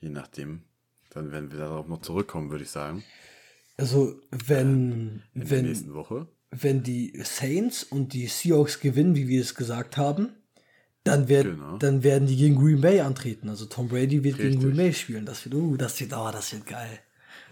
je 0.00 0.10
nachdem, 0.10 0.62
dann 1.10 1.32
werden 1.32 1.50
wir 1.50 1.58
darauf 1.58 1.88
noch 1.88 2.02
zurückkommen, 2.02 2.50
würde 2.50 2.64
ich 2.64 2.70
sagen, 2.70 3.02
Also, 3.76 4.20
wenn, 4.30 5.22
in 5.34 5.40
der 5.40 5.50
wenn, 5.50 5.64
nächsten 5.66 5.94
Woche. 5.94 6.28
wenn 6.50 6.82
die 6.82 7.18
Saints 7.24 7.82
und 7.84 8.12
die 8.12 8.26
Seahawks 8.26 8.80
gewinnen, 8.80 9.16
wie 9.16 9.26
wir 9.28 9.40
es 9.40 9.54
gesagt 9.54 9.96
haben, 9.96 10.28
dann, 11.02 11.28
werd, 11.28 11.44
Genau. 11.46 11.76
dann 11.78 12.02
werden 12.02 12.26
die 12.28 12.36
gegen 12.36 12.56
Green 12.56 12.80
Bay 12.80 13.00
antreten. 13.00 13.48
Also 13.48 13.66
Tom 13.66 13.88
Brady 13.88 14.22
wird 14.24 14.36
gegen 14.38 14.48
Richtig. 14.54 14.62
Green 14.64 14.76
Bay 14.76 14.92
spielen. 14.92 15.26
Das 15.26 15.44
wird, 15.44 15.54
uh, 15.54 15.76
das 15.76 16.00
wird, 16.00 16.12
oh, 16.14 16.30
das 16.32 16.52
wird 16.52 16.66
geil. 16.66 16.98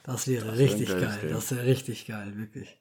Das 0.02 0.26
wäre 0.26 0.48
ein 0.48 0.56
richtig 0.56 0.88
geiles 0.88 1.02
geil. 1.02 1.20
Game. 1.20 1.32
Das 1.32 1.50
wäre 1.50 1.66
richtig 1.66 2.06
geil, 2.06 2.36
wirklich. 2.36 2.80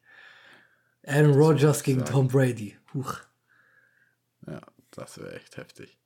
Aaron 1.06 1.34
Rodgers 1.34 1.84
gegen 1.84 2.00
sagen. 2.00 2.12
Tom 2.12 2.28
Brady. 2.28 2.78
Huch. 2.94 3.18
Ja, 4.48 4.62
das 4.92 5.18
wäre 5.18 5.36
echt 5.36 5.58
heftig. 5.58 5.98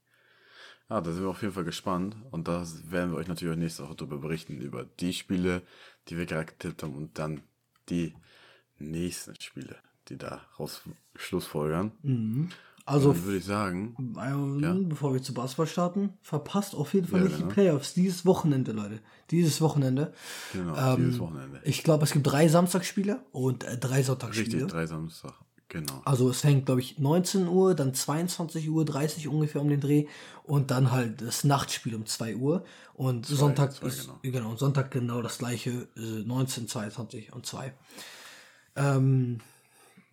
Ja, 0.89 1.01
da 1.01 1.11
sind 1.11 1.23
wir 1.23 1.29
auf 1.29 1.41
jeden 1.41 1.53
Fall 1.53 1.63
gespannt 1.63 2.15
und 2.31 2.47
das 2.47 2.91
werden 2.91 3.11
wir 3.11 3.17
euch 3.17 3.27
natürlich 3.27 3.53
auch 3.53 3.59
nächste 3.59 3.83
Woche 3.83 3.95
darüber 3.95 4.19
berichten, 4.19 4.61
über 4.61 4.85
die 4.85 5.13
Spiele, 5.13 5.63
die 6.07 6.17
wir 6.17 6.25
gerade 6.25 6.45
getippt 6.45 6.83
haben 6.83 6.95
und 6.95 7.17
dann 7.17 7.41
die 7.89 8.13
nächsten 8.77 9.39
Spiele, 9.41 9.77
die 10.09 10.17
da 10.17 10.45
raus 10.59 10.83
schlussfolgern. 11.15 11.91
Mhm. 12.03 12.49
Also, 12.87 13.13
dann 13.13 13.23
würde 13.23 13.37
ich 13.39 13.45
sagen, 13.45 13.95
ähm, 13.99 14.59
Ja. 14.59 14.75
bevor 14.79 15.13
wir 15.13 15.21
zu 15.21 15.33
Basketball 15.33 15.65
starten, 15.65 16.13
verpasst 16.21 16.75
auf 16.75 16.93
jeden 16.93 17.07
Fall 17.07 17.21
Ja, 17.21 17.25
nicht 17.27 17.39
die 17.39 17.43
Playoffs 17.43 17.95
dieses 17.95 18.27
Wochenende, 18.27 18.73
Leute. 18.73 18.99
Dieses 19.31 19.59
Wochenende. 19.59 20.13
genau, 20.53 20.75
Ähm, 20.77 20.97
dieses 20.97 21.19
Wochenende. 21.19 21.61
Ich 21.63 21.83
glaube, 21.83 22.03
es 22.03 22.11
gibt 22.11 22.27
drei 22.27 22.47
Samstagsspiele 22.47 23.21
und 23.31 23.63
äh, 23.63 23.77
drei 23.77 24.03
Sonntagsspiele. 24.03 24.53
Richtig, 24.53 24.71
drei 24.71 24.85
Samstag, 24.85 25.33
genau. 25.67 25.99
Also 26.05 26.29
es 26.29 26.41
fängt, 26.41 26.67
glaube 26.67 26.81
ich, 26.81 26.99
19 26.99 27.47
Uhr, 27.47 27.73
dann 27.73 27.95
22 27.95 28.69
Uhr, 28.69 28.85
30 28.85 29.27
ungefähr 29.29 29.61
um 29.61 29.69
den 29.69 29.81
Dreh 29.81 30.05
und 30.43 30.69
dann 30.69 30.91
halt 30.91 31.21
das 31.21 31.43
Nachtspiel 31.43 31.95
um 31.95 32.05
2 32.05 32.35
Uhr. 32.35 32.63
Und 32.93 33.25
Sonntag 33.25 33.73
zwei, 33.73 33.87
ist 33.87 34.01
genau. 34.01 34.19
genau. 34.21 34.49
und 34.51 34.59
Sonntag 34.59 34.91
genau 34.91 35.23
das 35.23 35.39
gleiche, 35.39 35.87
äh, 35.97 36.23
19, 36.23 36.67
22 36.67 37.33
und 37.33 37.47
2. 37.47 37.73
Ähm, 38.75 39.39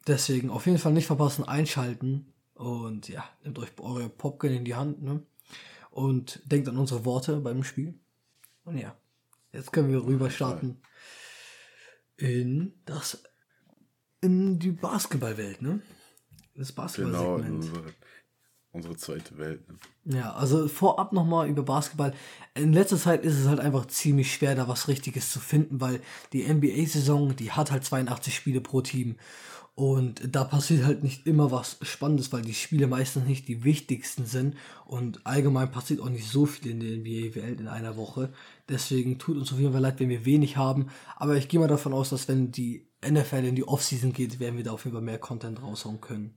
deswegen 0.06 0.48
auf 0.48 0.64
jeden 0.64 0.78
Fall 0.78 0.94
nicht 0.94 1.06
verpassen, 1.06 1.46
einschalten 1.46 2.31
und 2.62 3.08
ja, 3.08 3.24
nehmt 3.42 3.58
euch 3.58 3.70
eure 3.80 4.08
Popcorn 4.08 4.52
in 4.54 4.64
die 4.64 4.74
Hand, 4.76 5.02
ne? 5.02 5.20
Und 5.90 6.40
denkt 6.44 6.68
an 6.68 6.78
unsere 6.78 7.04
Worte 7.04 7.36
beim 7.40 7.64
Spiel. 7.64 7.94
Und 8.64 8.78
ja, 8.78 8.96
jetzt 9.52 9.72
können 9.72 9.90
wir 9.90 10.04
rüber 10.04 10.30
starten 10.30 10.80
in 12.16 12.72
das 12.84 13.24
in 14.20 14.60
die 14.60 14.70
Basketballwelt, 14.70 15.60
ne? 15.60 15.82
Das 16.54 16.68
Genau, 16.68 16.82
Basketballsegment. 16.82 17.50
unsere, 17.50 17.84
unsere 18.70 18.96
zweite 18.96 19.38
Welt. 19.38 19.62
ne? 19.68 20.18
Ja, 20.18 20.32
also 20.34 20.68
vorab 20.68 21.12
nochmal 21.12 21.48
über 21.48 21.64
Basketball. 21.64 22.14
In 22.54 22.72
letzter 22.72 22.98
Zeit 22.98 23.24
ist 23.24 23.38
es 23.38 23.48
halt 23.48 23.58
einfach 23.58 23.86
ziemlich 23.86 24.32
schwer, 24.32 24.54
da 24.54 24.68
was 24.68 24.86
Richtiges 24.86 25.32
zu 25.32 25.40
finden, 25.40 25.80
weil 25.80 26.00
die 26.32 26.44
NBA-Saison, 26.44 27.34
die 27.34 27.50
hat 27.50 27.72
halt 27.72 27.84
82 27.84 28.34
Spiele 28.34 28.60
pro 28.60 28.82
Team. 28.82 29.16
Und 29.74 30.34
da 30.34 30.44
passiert 30.44 30.84
halt 30.84 31.02
nicht 31.02 31.26
immer 31.26 31.50
was 31.50 31.78
Spannendes, 31.80 32.30
weil 32.30 32.42
die 32.42 32.52
Spiele 32.52 32.86
meistens 32.86 33.24
nicht 33.24 33.48
die 33.48 33.64
wichtigsten 33.64 34.26
sind. 34.26 34.56
Und 34.84 35.26
allgemein 35.26 35.70
passiert 35.70 36.00
auch 36.00 36.10
nicht 36.10 36.28
so 36.28 36.44
viel 36.44 36.72
in 36.72 36.80
der 36.80 36.98
NBA-Welt 36.98 37.60
in 37.60 37.68
einer 37.68 37.96
Woche. 37.96 38.32
Deswegen 38.68 39.18
tut 39.18 39.38
uns 39.38 39.52
auf 39.52 39.58
jeden 39.58 39.72
Fall 39.72 39.80
leid, 39.80 39.98
wenn 39.98 40.10
wir 40.10 40.26
wenig 40.26 40.58
haben. 40.58 40.88
Aber 41.16 41.36
ich 41.36 41.48
gehe 41.48 41.58
mal 41.58 41.68
davon 41.68 41.94
aus, 41.94 42.10
dass 42.10 42.28
wenn 42.28 42.52
die 42.52 42.86
NFL 43.04 43.44
in 43.44 43.54
die 43.54 43.66
Offseason 43.66 44.12
geht, 44.12 44.40
werden 44.40 44.58
wir 44.58 44.64
da 44.64 44.72
auf 44.72 44.84
jeden 44.84 44.94
Fall 44.94 45.02
mehr 45.02 45.18
Content 45.18 45.62
raushauen 45.62 46.02
können. 46.02 46.34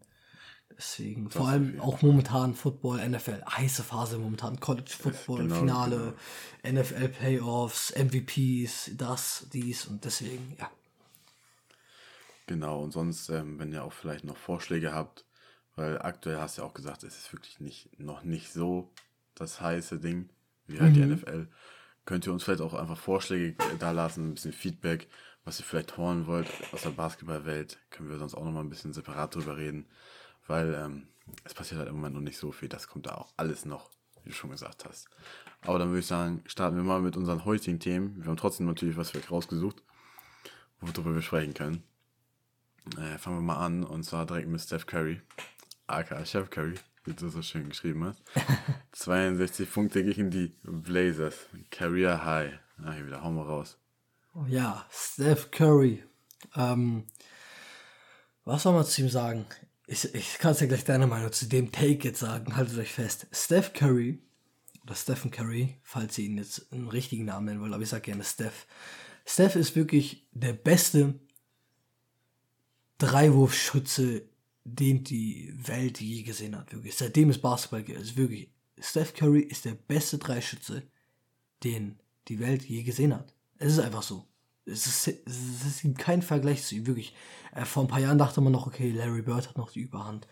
Deswegen, 0.77 1.29
vor 1.29 1.41
auf 1.41 1.47
allem 1.47 1.79
auch 1.79 2.01
momentan 2.01 2.53
Football, 2.53 3.07
NFL, 3.07 3.43
heiße 3.49 3.83
Phase 3.83 4.17
momentan, 4.17 4.59
College 4.59 4.91
Football, 4.97 5.43
Genau, 5.43 5.55
Finale, 5.55 6.13
NFL 6.67 7.09
Playoffs, 7.09 7.93
MVPs, 7.95 8.91
das, 8.97 9.47
dies 9.53 9.85
und 9.85 10.03
deswegen, 10.03 10.55
ja. 10.59 10.69
Genau, 12.47 12.83
und 12.83 12.91
sonst, 12.91 13.29
ähm, 13.29 13.57
wenn 13.59 13.73
ihr 13.73 13.83
auch 13.83 13.93
vielleicht 13.93 14.23
noch 14.23 14.37
Vorschläge 14.37 14.93
habt, 14.93 15.25
weil 15.75 16.01
aktuell 16.01 16.37
hast 16.37 16.57
du 16.57 16.61
ja 16.61 16.67
auch 16.67 16.73
gesagt, 16.73 17.03
es 17.03 17.17
ist 17.17 17.33
wirklich 17.33 17.59
nicht, 17.59 17.99
noch 17.99 18.23
nicht 18.23 18.51
so 18.53 18.91
das 19.33 19.59
heiße 19.59 19.99
Ding, 19.99 20.29
wie 20.67 20.79
halt 20.79 20.95
die 20.95 21.05
NFL. 21.05 21.47
Könnt 22.05 22.25
ihr 22.25 22.33
uns 22.33 22.43
vielleicht 22.43 22.61
auch 22.61 22.73
einfach 22.73 22.97
Vorschläge 22.97 23.55
da 23.79 23.91
lassen, 23.91 24.29
ein 24.29 24.33
bisschen 24.35 24.53
Feedback, 24.53 25.09
was 25.43 25.59
ihr 25.59 25.65
vielleicht 25.65 25.97
hören 25.97 26.27
wollt 26.27 26.47
aus 26.71 26.83
der 26.83 26.91
Basketballwelt, 26.91 27.79
können 27.89 28.09
wir 28.09 28.17
sonst 28.17 28.35
auch 28.35 28.43
nochmal 28.43 28.63
ein 28.63 28.69
bisschen 28.69 28.93
separat 28.93 29.35
drüber 29.35 29.57
reden, 29.57 29.85
weil 30.47 30.73
ähm, 30.73 31.07
es 31.43 31.53
passiert 31.53 31.79
halt 31.79 31.89
im 31.89 31.95
Moment 31.95 32.15
noch 32.15 32.21
nicht 32.21 32.37
so 32.37 32.51
viel, 32.51 32.69
das 32.69 32.87
kommt 32.87 33.07
da 33.07 33.15
auch 33.15 33.33
alles 33.37 33.65
noch, 33.65 33.89
wie 34.23 34.29
du 34.29 34.35
schon 34.35 34.51
gesagt 34.51 34.85
hast. 34.85 35.07
Aber 35.61 35.79
dann 35.79 35.89
würde 35.89 35.99
ich 35.99 36.07
sagen, 36.07 36.43
starten 36.45 36.77
wir 36.77 36.83
mal 36.83 37.01
mit 37.01 37.17
unseren 37.17 37.45
heutigen 37.45 37.79
Themen. 37.79 38.17
Wir 38.17 38.25
haben 38.25 38.37
trotzdem 38.37 38.65
natürlich 38.65 38.97
was 38.97 39.11
für 39.11 39.17
euch 39.17 39.31
rausgesucht, 39.31 39.81
worüber 40.79 41.13
wir 41.13 41.21
sprechen 41.21 41.53
können. 41.53 41.83
Äh, 42.97 43.17
fangen 43.17 43.37
wir 43.37 43.41
mal 43.41 43.65
an 43.65 43.83
und 43.83 44.03
zwar 44.03 44.25
direkt 44.25 44.47
mit 44.47 44.61
Steph 44.61 44.85
Curry, 44.85 45.21
aka 45.87 46.25
Chef 46.25 46.49
Curry, 46.49 46.75
wie 47.03 47.13
du 47.13 47.29
so 47.29 47.41
schön 47.41 47.69
geschrieben 47.69 48.05
hast. 48.05 48.21
62 48.93 49.71
Punkte 49.71 50.03
gegen 50.03 50.29
die 50.29 50.55
Blazers. 50.63 51.35
Career 51.71 52.23
High. 52.23 52.53
Ah, 52.83 52.93
hier 52.93 53.07
wieder, 53.07 53.23
hauen 53.23 53.35
wir 53.35 53.45
raus. 53.45 53.77
Ja, 54.47 54.85
Steph 54.91 55.51
Curry. 55.51 56.03
Ähm, 56.55 57.05
was 58.43 58.63
soll 58.63 58.73
man 58.73 58.85
zu 58.85 59.01
ihm 59.01 59.09
sagen? 59.09 59.45
Ich, 59.87 60.13
ich 60.13 60.37
kann 60.39 60.51
es 60.51 60.59
ja 60.59 60.67
gleich 60.67 60.83
deine 60.83 61.07
Meinung 61.07 61.31
zu 61.31 61.47
dem 61.47 61.71
Take 61.71 62.07
jetzt 62.07 62.19
sagen. 62.19 62.55
Haltet 62.55 62.77
euch 62.77 62.93
fest. 62.93 63.27
Steph 63.31 63.73
Curry, 63.73 64.19
oder 64.85 64.95
Stephen 64.95 65.31
Curry, 65.31 65.75
falls 65.81 66.17
ihr 66.17 66.25
ihn 66.25 66.37
jetzt 66.37 66.71
einen 66.71 66.87
richtigen 66.87 67.25
Namen 67.25 67.45
nennen 67.45 67.61
wollt, 67.61 67.73
aber 67.73 67.83
ich 67.83 67.89
sage 67.89 68.03
gerne 68.03 68.23
Steph. 68.23 68.67
Steph 69.25 69.55
ist 69.55 69.75
wirklich 69.75 70.27
der 70.31 70.53
beste 70.53 71.15
Dreiwurfschütze, 72.97 74.23
den 74.63 75.03
die 75.03 75.53
Welt 75.55 76.01
je 76.01 76.23
gesehen 76.23 76.57
hat. 76.57 76.71
Wirklich. 76.73 76.95
Seitdem 76.95 77.29
es 77.29 77.39
Basketball 77.39 77.83
gibt. 77.83 77.97
Also 77.97 78.17
wirklich, 78.17 78.49
Steph 78.79 79.13
Curry 79.13 79.41
ist 79.41 79.65
der 79.65 79.75
beste 79.75 80.17
Dreischütze, 80.17 80.83
den 81.63 81.99
die 82.27 82.39
Welt 82.39 82.63
je 82.65 82.83
gesehen 82.83 83.13
hat. 83.13 83.33
Es 83.57 83.73
ist 83.73 83.79
einfach 83.79 84.03
so. 84.03 84.25
Es 84.65 84.87
ist, 84.87 85.19
es 85.25 85.83
ist 85.83 85.97
kein 85.99 86.23
Vergleich 86.23 86.63
zu 86.63 86.75
ihm, 86.75 86.87
wirklich. 86.87 87.15
Äh, 87.53 87.65
vor 87.65 87.83
ein 87.83 87.87
paar 87.87 87.99
Jahren 87.99 88.17
dachte 88.17 88.41
man 88.41 88.51
noch, 88.51 88.65
okay, 88.65 88.89
Larry 88.89 89.21
Bird 89.21 89.47
hat 89.47 89.57
noch 89.57 89.71
die 89.71 89.81
Überhand. 89.81 90.27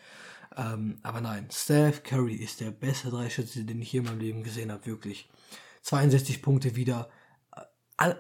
Ähm, 0.57 0.97
aber 1.03 1.21
nein, 1.21 1.47
Steph 1.51 2.03
Curry 2.03 2.35
ist 2.35 2.59
der 2.59 2.71
beste 2.71 3.09
Dreischütze, 3.09 3.63
den 3.63 3.81
ich 3.81 3.93
je 3.93 3.99
in 3.99 4.05
meinem 4.05 4.19
Leben 4.19 4.43
gesehen 4.43 4.71
habe, 4.71 4.85
wirklich. 4.87 5.29
62 5.83 6.41
Punkte 6.41 6.75
wieder. 6.75 7.09
Äh, 7.97 8.15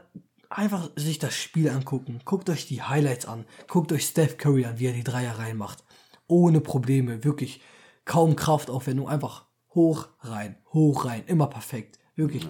Einfach 0.55 0.91
sich 0.95 1.17
das 1.17 1.35
Spiel 1.35 1.67
angucken. 1.67 2.19
Guckt 2.25 2.47
euch 2.47 2.67
die 2.67 2.83
Highlights 2.83 3.25
an. 3.25 3.45
Guckt 3.67 3.91
euch 3.91 4.05
Steph 4.05 4.37
Curry 4.37 4.65
an, 4.65 4.77
wie 4.77 4.85
er 4.85 4.93
die 4.93 5.03
Dreier 5.03 5.39
reinmacht. 5.39 5.83
Ohne 6.27 6.61
Probleme, 6.61 7.23
wirklich. 7.23 7.59
Kaum 8.05 8.35
Kraftaufwendung, 8.35 9.09
einfach 9.09 9.45
hoch 9.73 10.09
rein, 10.19 10.57
hoch 10.71 11.05
rein, 11.05 11.23
immer 11.25 11.47
perfekt. 11.47 11.97
Wirklich. 12.15 12.47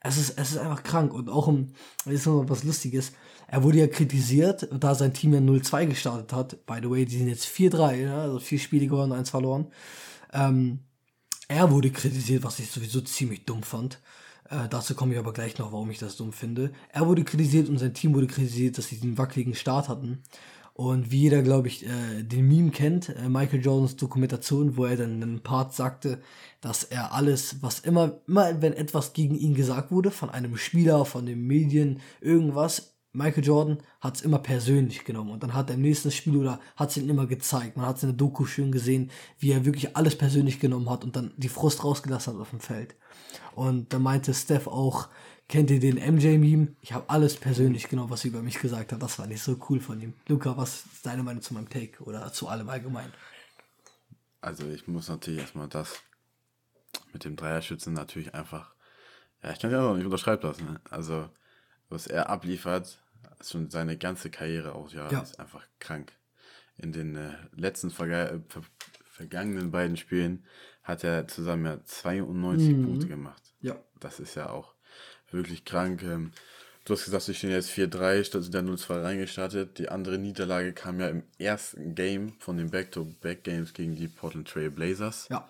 Es 0.00 0.16
ist, 0.16 0.36
es 0.36 0.50
ist 0.50 0.58
einfach 0.58 0.82
krank. 0.82 1.14
Und 1.14 1.30
auch 1.30 1.46
um, 1.46 1.68
jetzt 2.06 2.14
ist 2.14 2.26
noch 2.26 2.44
was 2.48 2.64
Lustiges. 2.64 3.12
Er 3.46 3.62
wurde 3.62 3.78
ja 3.78 3.86
kritisiert, 3.86 4.68
da 4.72 4.96
sein 4.96 5.14
Team 5.14 5.34
ja 5.34 5.38
0-2 5.38 5.86
gestartet 5.86 6.32
hat. 6.32 6.66
By 6.66 6.80
the 6.82 6.90
way, 6.90 7.04
die 7.04 7.18
sind 7.18 7.28
jetzt 7.28 7.46
4-3, 7.46 7.94
ja, 7.94 8.22
also 8.22 8.40
vier 8.40 8.58
Spiele 8.58 8.88
gewonnen, 8.88 9.12
eins 9.12 9.30
verloren. 9.30 9.68
Ähm, 10.32 10.80
er 11.46 11.70
wurde 11.70 11.92
kritisiert, 11.92 12.42
was 12.42 12.58
ich 12.58 12.68
sowieso 12.68 13.00
ziemlich 13.02 13.44
dumm 13.44 13.62
fand. 13.62 14.00
Äh, 14.50 14.68
dazu 14.68 14.94
komme 14.94 15.14
ich 15.14 15.18
aber 15.18 15.32
gleich 15.32 15.58
noch, 15.58 15.72
warum 15.72 15.90
ich 15.90 15.98
das 15.98 16.16
dumm 16.16 16.32
finde. 16.32 16.72
Er 16.90 17.06
wurde 17.06 17.24
kritisiert 17.24 17.68
und 17.68 17.78
sein 17.78 17.94
Team 17.94 18.14
wurde 18.14 18.26
kritisiert, 18.26 18.78
dass 18.78 18.88
sie 18.88 19.00
den 19.00 19.18
wackeligen 19.18 19.54
Start 19.54 19.88
hatten. 19.88 20.22
Und 20.74 21.12
wie 21.12 21.20
jeder, 21.20 21.42
glaube 21.42 21.68
ich, 21.68 21.86
äh, 21.86 22.24
den 22.24 22.48
Meme 22.48 22.72
kennt, 22.72 23.08
äh, 23.08 23.28
Michael 23.28 23.62
Jordans 23.64 23.94
Dokumentation, 23.94 24.76
wo 24.76 24.86
er 24.86 24.96
dann 24.96 25.14
in 25.14 25.22
einem 25.22 25.40
Part 25.40 25.72
sagte, 25.72 26.20
dass 26.60 26.82
er 26.82 27.12
alles, 27.12 27.62
was 27.62 27.78
immer, 27.78 28.20
immer 28.26 28.60
wenn 28.60 28.72
etwas 28.72 29.12
gegen 29.12 29.36
ihn 29.36 29.54
gesagt 29.54 29.92
wurde, 29.92 30.10
von 30.10 30.30
einem 30.30 30.56
Spieler, 30.56 31.04
von 31.04 31.26
den 31.26 31.46
Medien, 31.46 32.00
irgendwas, 32.20 32.93
Michael 33.14 33.44
Jordan 33.44 33.78
hat 34.00 34.16
es 34.16 34.22
immer 34.22 34.40
persönlich 34.40 35.04
genommen 35.04 35.30
und 35.30 35.42
dann 35.42 35.54
hat 35.54 35.70
er 35.70 35.76
im 35.76 35.82
nächsten 35.82 36.10
Spiel 36.10 36.36
oder 36.36 36.58
hat 36.74 36.90
es 36.90 36.96
ihn 36.96 37.08
immer 37.08 37.26
gezeigt. 37.26 37.76
Man 37.76 37.86
hat 37.86 37.96
es 37.96 38.02
in 38.02 38.08
der 38.10 38.16
Doku 38.16 38.44
schön 38.44 38.72
gesehen, 38.72 39.10
wie 39.38 39.52
er 39.52 39.64
wirklich 39.64 39.96
alles 39.96 40.18
persönlich 40.18 40.58
genommen 40.58 40.90
hat 40.90 41.04
und 41.04 41.14
dann 41.14 41.32
die 41.36 41.48
Frust 41.48 41.84
rausgelassen 41.84 42.34
hat 42.34 42.40
auf 42.40 42.50
dem 42.50 42.58
Feld. 42.58 42.96
Und 43.54 43.92
da 43.92 44.00
meinte 44.00 44.34
Steph 44.34 44.66
auch, 44.66 45.08
kennt 45.48 45.70
ihr 45.70 45.78
den 45.78 45.96
MJ-Meme? 45.96 46.74
Ich 46.80 46.92
habe 46.92 47.08
alles 47.08 47.36
persönlich 47.36 47.88
genommen, 47.88 48.10
was 48.10 48.24
er 48.24 48.30
über 48.30 48.42
mich 48.42 48.58
gesagt 48.58 48.92
hat. 48.92 49.00
Das 49.00 49.14
fand 49.14 49.32
ich 49.32 49.40
so 49.40 49.56
cool 49.68 49.78
von 49.78 50.00
ihm. 50.00 50.14
Luca, 50.26 50.56
was 50.56 50.84
ist 50.92 51.06
deine 51.06 51.22
Meinung 51.22 51.40
zu 51.40 51.54
meinem 51.54 51.68
Take 51.68 52.02
oder 52.02 52.32
zu 52.32 52.48
allem 52.48 52.68
allgemein? 52.68 53.12
Also 54.40 54.68
ich 54.68 54.88
muss 54.88 55.08
natürlich 55.08 55.38
erstmal 55.38 55.68
das 55.68 56.02
mit 57.12 57.24
dem 57.24 57.36
Dreierschützen 57.36 57.94
natürlich 57.94 58.34
einfach, 58.34 58.74
ja, 59.42 59.52
ich 59.52 59.60
kann 59.60 59.70
es 59.70 59.76
ja 59.76 59.82
noch 59.82 59.94
nicht 59.94 60.04
unterschreiben 60.04 60.42
lassen. 60.42 60.64
Ne? 60.64 60.80
Also, 60.90 61.30
was 61.88 62.08
er 62.08 62.28
abliefert, 62.28 63.03
schon 63.50 63.70
seine 63.70 63.96
ganze 63.96 64.30
Karriere 64.30 64.74
auch, 64.74 64.92
ja, 64.92 65.10
Ja. 65.10 65.20
ist 65.20 65.38
einfach 65.40 65.62
krank. 65.78 66.12
In 66.76 66.92
den 66.92 67.16
äh, 67.16 67.34
letzten 67.54 67.90
verga 67.90 68.26
äh, 68.28 68.40
ver 68.48 68.62
vergangenen 69.12 69.70
beiden 69.70 69.96
Spielen 69.96 70.44
hat 70.82 71.04
er 71.04 71.28
zusammen 71.28 71.64
ja 71.66 71.84
92 71.84 72.82
Punkte 72.84 73.06
gemacht. 73.06 73.42
Ja. 73.60 73.76
Das 74.00 74.18
ist 74.18 74.34
ja 74.34 74.50
auch 74.50 74.74
wirklich 75.30 75.64
krank. 75.64 76.02
Ähm, 76.02 76.32
Du 76.86 76.92
hast 76.92 77.06
gesagt, 77.06 77.22
sie 77.24 77.32
stehen 77.34 77.48
jetzt 77.48 77.70
4-3, 77.70 78.24
statt 78.24 78.42
sind 78.42 78.54
ja 78.54 78.60
0-2 78.60 79.02
reingestartet. 79.02 79.78
Die 79.78 79.88
andere 79.88 80.18
Niederlage 80.18 80.74
kam 80.74 81.00
ja 81.00 81.08
im 81.08 81.22
ersten 81.38 81.94
Game 81.94 82.34
von 82.40 82.58
den 82.58 82.68
Back-to-Back-Games 82.70 83.72
gegen 83.72 83.94
die 83.96 84.06
Portland 84.06 84.46
Trail 84.48 84.70
Blazers. 84.70 85.26
Ja. 85.30 85.48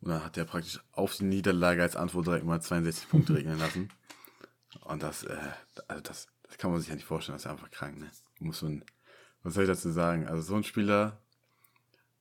Und 0.00 0.08
dann 0.08 0.24
hat 0.24 0.38
er 0.38 0.46
praktisch 0.46 0.80
auf 0.92 1.16
die 1.18 1.24
Niederlage 1.24 1.82
als 1.82 1.96
Antwort 1.96 2.28
direkt 2.28 2.46
mal 2.46 2.62
62 2.62 3.10
Punkte 3.10 3.34
regnen 3.36 3.58
lassen. 3.58 3.90
Und 4.84 5.02
das, 5.02 5.24
äh, 5.24 5.36
also 5.86 6.00
das, 6.02 6.28
das 6.54 6.60
kann 6.60 6.70
man 6.70 6.78
sich 6.78 6.88
ja 6.88 6.94
nicht 6.94 7.04
vorstellen, 7.04 7.34
das 7.34 7.46
ist 7.46 7.50
einfach 7.50 7.72
krank, 7.72 7.98
ne? 7.98 8.08
Muss 8.38 8.62
man, 8.62 8.84
was 9.42 9.54
soll 9.54 9.64
ich 9.64 9.68
dazu 9.68 9.90
sagen? 9.90 10.28
Also 10.28 10.42
so 10.42 10.54
ein 10.54 10.62
Spieler, 10.62 11.20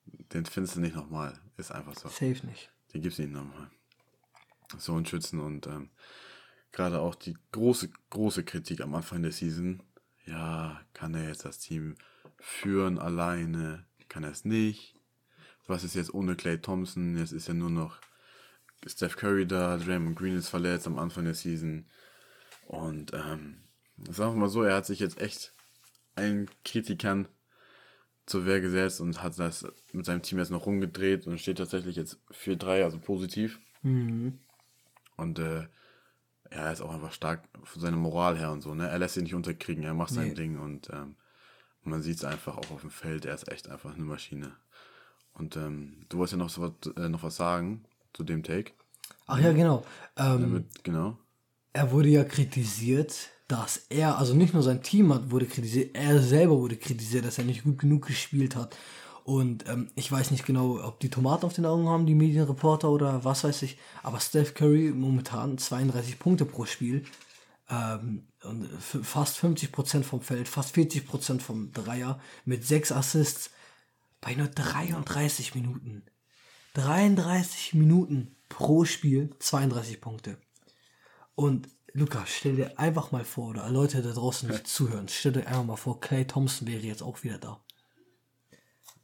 den 0.05 0.47
findest 0.47 0.75
du 0.75 0.79
nicht 0.79 0.95
nochmal. 0.95 1.39
Ist 1.55 1.71
einfach 1.71 1.93
so. 1.93 2.09
Safe 2.09 2.43
nicht. 2.47 2.71
Den 2.91 3.03
gibt's 3.03 3.19
nicht 3.19 3.31
nochmal. 3.31 3.69
so 4.79 4.95
einen 4.95 5.05
Schützen 5.05 5.39
und 5.39 5.67
ähm, 5.67 5.91
gerade 6.71 6.99
auch 6.99 7.13
die 7.13 7.37
große, 7.51 7.91
große 8.09 8.43
Kritik 8.43 8.81
am 8.81 8.95
Anfang 8.95 9.21
der 9.21 9.31
Season. 9.31 9.83
Ja, 10.25 10.81
kann 10.93 11.13
er 11.13 11.27
jetzt 11.27 11.45
das 11.45 11.59
Team 11.59 11.95
führen 12.39 12.97
alleine? 12.97 13.85
Kann 14.09 14.23
er 14.23 14.31
es 14.31 14.45
nicht? 14.45 14.95
Was 15.67 15.83
ist 15.83 15.93
jetzt 15.93 16.11
ohne 16.11 16.35
Clay 16.35 16.59
Thompson? 16.59 17.19
Jetzt 17.19 17.33
ist 17.33 17.47
ja 17.47 17.53
nur 17.53 17.69
noch 17.69 17.99
Steph 18.87 19.15
Curry 19.15 19.45
da, 19.45 19.77
Draymond 19.77 20.17
Green 20.17 20.35
ist 20.35 20.49
verletzt 20.49 20.87
am 20.87 20.97
Anfang 20.97 21.25
der 21.25 21.35
Season. 21.35 21.85
Und 22.65 23.13
ähm, 23.13 23.62
sagen 24.09 24.35
wir 24.35 24.41
mal 24.41 24.49
so, 24.49 24.63
er 24.63 24.75
hat 24.75 24.85
sich 24.85 24.99
jetzt 24.99 25.19
echt 25.19 25.53
allen 26.15 26.49
Kritikern 26.63 27.27
zur 28.25 28.45
Wehr 28.45 28.61
gesetzt 28.61 29.01
und 29.01 29.21
hat 29.21 29.37
das 29.37 29.65
mit 29.91 30.05
seinem 30.05 30.21
Team 30.21 30.39
jetzt 30.39 30.51
noch 30.51 30.65
rumgedreht 30.65 31.27
und 31.27 31.39
steht 31.39 31.57
tatsächlich 31.57 31.95
jetzt 31.95 32.19
4-3, 32.31 32.83
also 32.83 32.99
positiv. 32.99 33.59
Mhm. 33.81 34.39
Und 35.17 35.39
äh, 35.39 35.67
er 36.49 36.71
ist 36.71 36.81
auch 36.81 36.93
einfach 36.93 37.11
stark 37.11 37.43
von 37.63 37.81
seiner 37.81 37.97
Moral 37.97 38.37
her 38.37 38.51
und 38.51 38.61
so. 38.61 38.73
Ne? 38.73 38.87
Er 38.87 38.99
lässt 38.99 39.15
sich 39.15 39.23
nicht 39.23 39.35
unterkriegen, 39.35 39.83
er 39.83 39.93
macht 39.93 40.13
sein 40.13 40.29
Nee. 40.29 40.33
Ding 40.35 40.59
und 40.59 40.89
ähm, 40.91 41.15
man 41.83 42.01
sieht 42.01 42.17
es 42.17 42.23
einfach 42.23 42.57
auch 42.57 42.71
auf 42.71 42.81
dem 42.81 42.91
Feld. 42.91 43.25
Er 43.25 43.35
ist 43.35 43.51
echt 43.51 43.69
einfach 43.69 43.93
eine 43.93 44.05
Maschine. 44.05 44.53
Und 45.33 45.57
ähm, 45.57 46.05
du 46.09 46.17
wolltest 46.17 46.33
ja 46.33 46.37
noch, 46.37 46.49
so 46.49 46.61
was, 46.61 46.95
äh, 46.95 47.09
noch 47.09 47.23
was 47.23 47.35
sagen 47.35 47.83
zu 48.13 48.23
dem 48.23 48.43
Take. 48.43 48.71
Ach 49.25 49.39
ja, 49.39 49.51
genau. 49.51 49.83
Ähm, 50.15 50.41
Damit, 50.41 50.83
genau. 50.83 51.17
er 51.73 51.91
wurde 51.91 52.09
ja 52.09 52.23
kritisiert, 52.23 53.29
dass 53.47 53.77
er, 53.89 54.17
also 54.17 54.33
nicht 54.33 54.53
nur 54.53 54.63
sein 54.63 54.83
Team 54.83 55.13
hat, 55.13 55.31
wurde 55.31 55.45
kritisiert, 55.45 55.95
er 55.95 56.21
selber 56.21 56.57
wurde 56.57 56.77
kritisiert, 56.77 57.25
dass 57.25 57.37
er 57.37 57.43
nicht 57.43 57.63
gut 57.63 57.79
genug 57.79 58.07
gespielt 58.07 58.55
hat. 58.55 58.75
Und 59.23 59.67
ähm, 59.69 59.89
ich 59.95 60.11
weiß 60.11 60.31
nicht 60.31 60.45
genau, 60.45 60.83
ob 60.83 60.99
die 60.99 61.09
Tomaten 61.09 61.45
auf 61.45 61.53
den 61.53 61.65
Augen 61.65 61.87
haben, 61.87 62.05
die 62.05 62.15
Medienreporter 62.15 62.89
oder 62.89 63.23
was 63.23 63.43
weiß 63.43 63.61
ich. 63.61 63.77
Aber 64.01 64.19
Steph 64.19 64.53
Curry 64.53 64.91
momentan 64.91 65.57
32 65.57 66.19
Punkte 66.19 66.45
pro 66.45 66.65
Spiel. 66.65 67.03
Ähm, 67.69 68.27
und 68.43 68.67
fast 68.81 69.37
50% 69.37 70.03
vom 70.03 70.21
Feld, 70.21 70.49
fast 70.49 70.75
40% 70.75 71.39
vom 71.39 71.71
Dreier 71.71 72.19
mit 72.43 72.65
6 72.65 72.91
Assists 72.91 73.51
bei 74.19 74.35
nur 74.35 74.47
33 74.47 75.55
Minuten. 75.55 76.03
33 76.73 77.75
Minuten 77.75 78.35
pro 78.49 78.83
Spiel, 78.83 79.29
32 79.39 80.01
Punkte. 80.01 80.37
Und 81.35 81.69
Luca, 81.93 82.25
stell 82.25 82.55
dir 82.55 82.79
einfach 82.79 83.11
mal 83.11 83.23
vor, 83.23 83.49
oder 83.49 83.69
Leute 83.69 84.01
da 84.01 84.11
draußen, 84.11 84.49
die 84.49 84.63
zuhören, 84.63 85.07
stell 85.07 85.31
dir 85.31 85.47
einfach 85.47 85.63
mal 85.63 85.75
vor, 85.75 85.99
Clay 85.99 86.25
Thompson 86.25 86.67
wäre 86.67 86.81
jetzt 86.81 87.03
auch 87.03 87.23
wieder 87.23 87.37
da. 87.37 87.63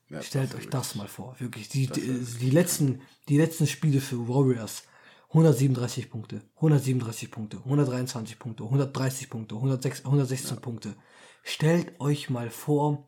Ja, 0.10 0.24
Stellt 0.24 0.54
das 0.54 0.60
euch 0.60 0.70
das 0.70 0.96
mal 0.96 1.08
vor, 1.08 1.40
wirklich. 1.40 1.70
Die, 1.70 1.86
die, 1.86 2.26
die, 2.42 2.50
letzten, 2.50 3.02
die 3.28 3.38
letzten 3.38 3.68
Spiele 3.68 4.02
für 4.02 4.28
Warriors, 4.28 4.84
137 5.28 6.10
Punkte, 6.10 6.42
137 6.56 7.30
Punkte, 7.30 7.58
123 7.58 8.40
Punkte, 8.40 8.64
130 8.64 9.30
Punkte, 9.30 9.56
106, 9.56 10.06
116 10.06 10.58
Punkte. 10.60 10.96
Stellt 11.44 12.00
euch 12.00 12.32
mal 12.32 12.50
vor, 12.50 13.08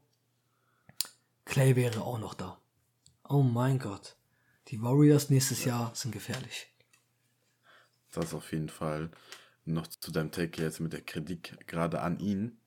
Clay 1.45 1.75
wäre 1.75 2.01
auch 2.01 2.19
noch 2.19 2.35
da. 2.35 2.59
Oh 3.27 3.41
mein 3.41 3.79
Gott. 3.79 4.15
Die 4.67 4.79
Warriors 4.83 5.31
nächstes 5.31 5.65
Jahr 5.65 5.91
sind 5.95 6.11
gefährlich. 6.11 6.67
Das 8.11 8.35
auf 8.35 8.51
jeden 8.51 8.69
Fall. 8.69 9.09
Noch 9.65 9.87
zu 9.87 10.11
deinem 10.11 10.31
Take 10.31 10.61
jetzt 10.61 10.79
mit 10.79 10.93
der 10.93 11.01
Kritik 11.01 11.67
gerade 11.67 12.01
an 12.01 12.19
ihn. 12.19 12.57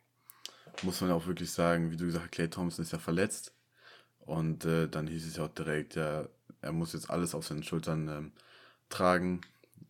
Muss 0.83 1.01
man 1.01 1.11
ja 1.11 1.17
auch 1.17 1.27
wirklich 1.27 1.51
sagen, 1.53 1.91
wie 1.91 1.97
du 1.97 2.07
gesagt 2.07 2.25
hast, 2.25 2.33
Clay 2.33 2.49
Thompson 2.49 2.85
ist 2.85 2.93
ja 2.93 2.99
verletzt. 2.99 3.53
Und 4.19 4.65
äh, 4.65 4.89
dann 4.89 5.07
hieß 5.07 5.27
es 5.27 5.37
ja 5.37 5.45
auch 5.45 5.55
direkt, 5.55 5.97
ja, 5.97 6.29
er 6.63 6.73
muss 6.73 6.93
jetzt 6.95 7.11
alles 7.11 7.35
auf 7.35 7.47
seinen 7.47 7.63
Schultern 7.63 8.09
ähm, 8.09 8.33
tragen. 8.89 9.41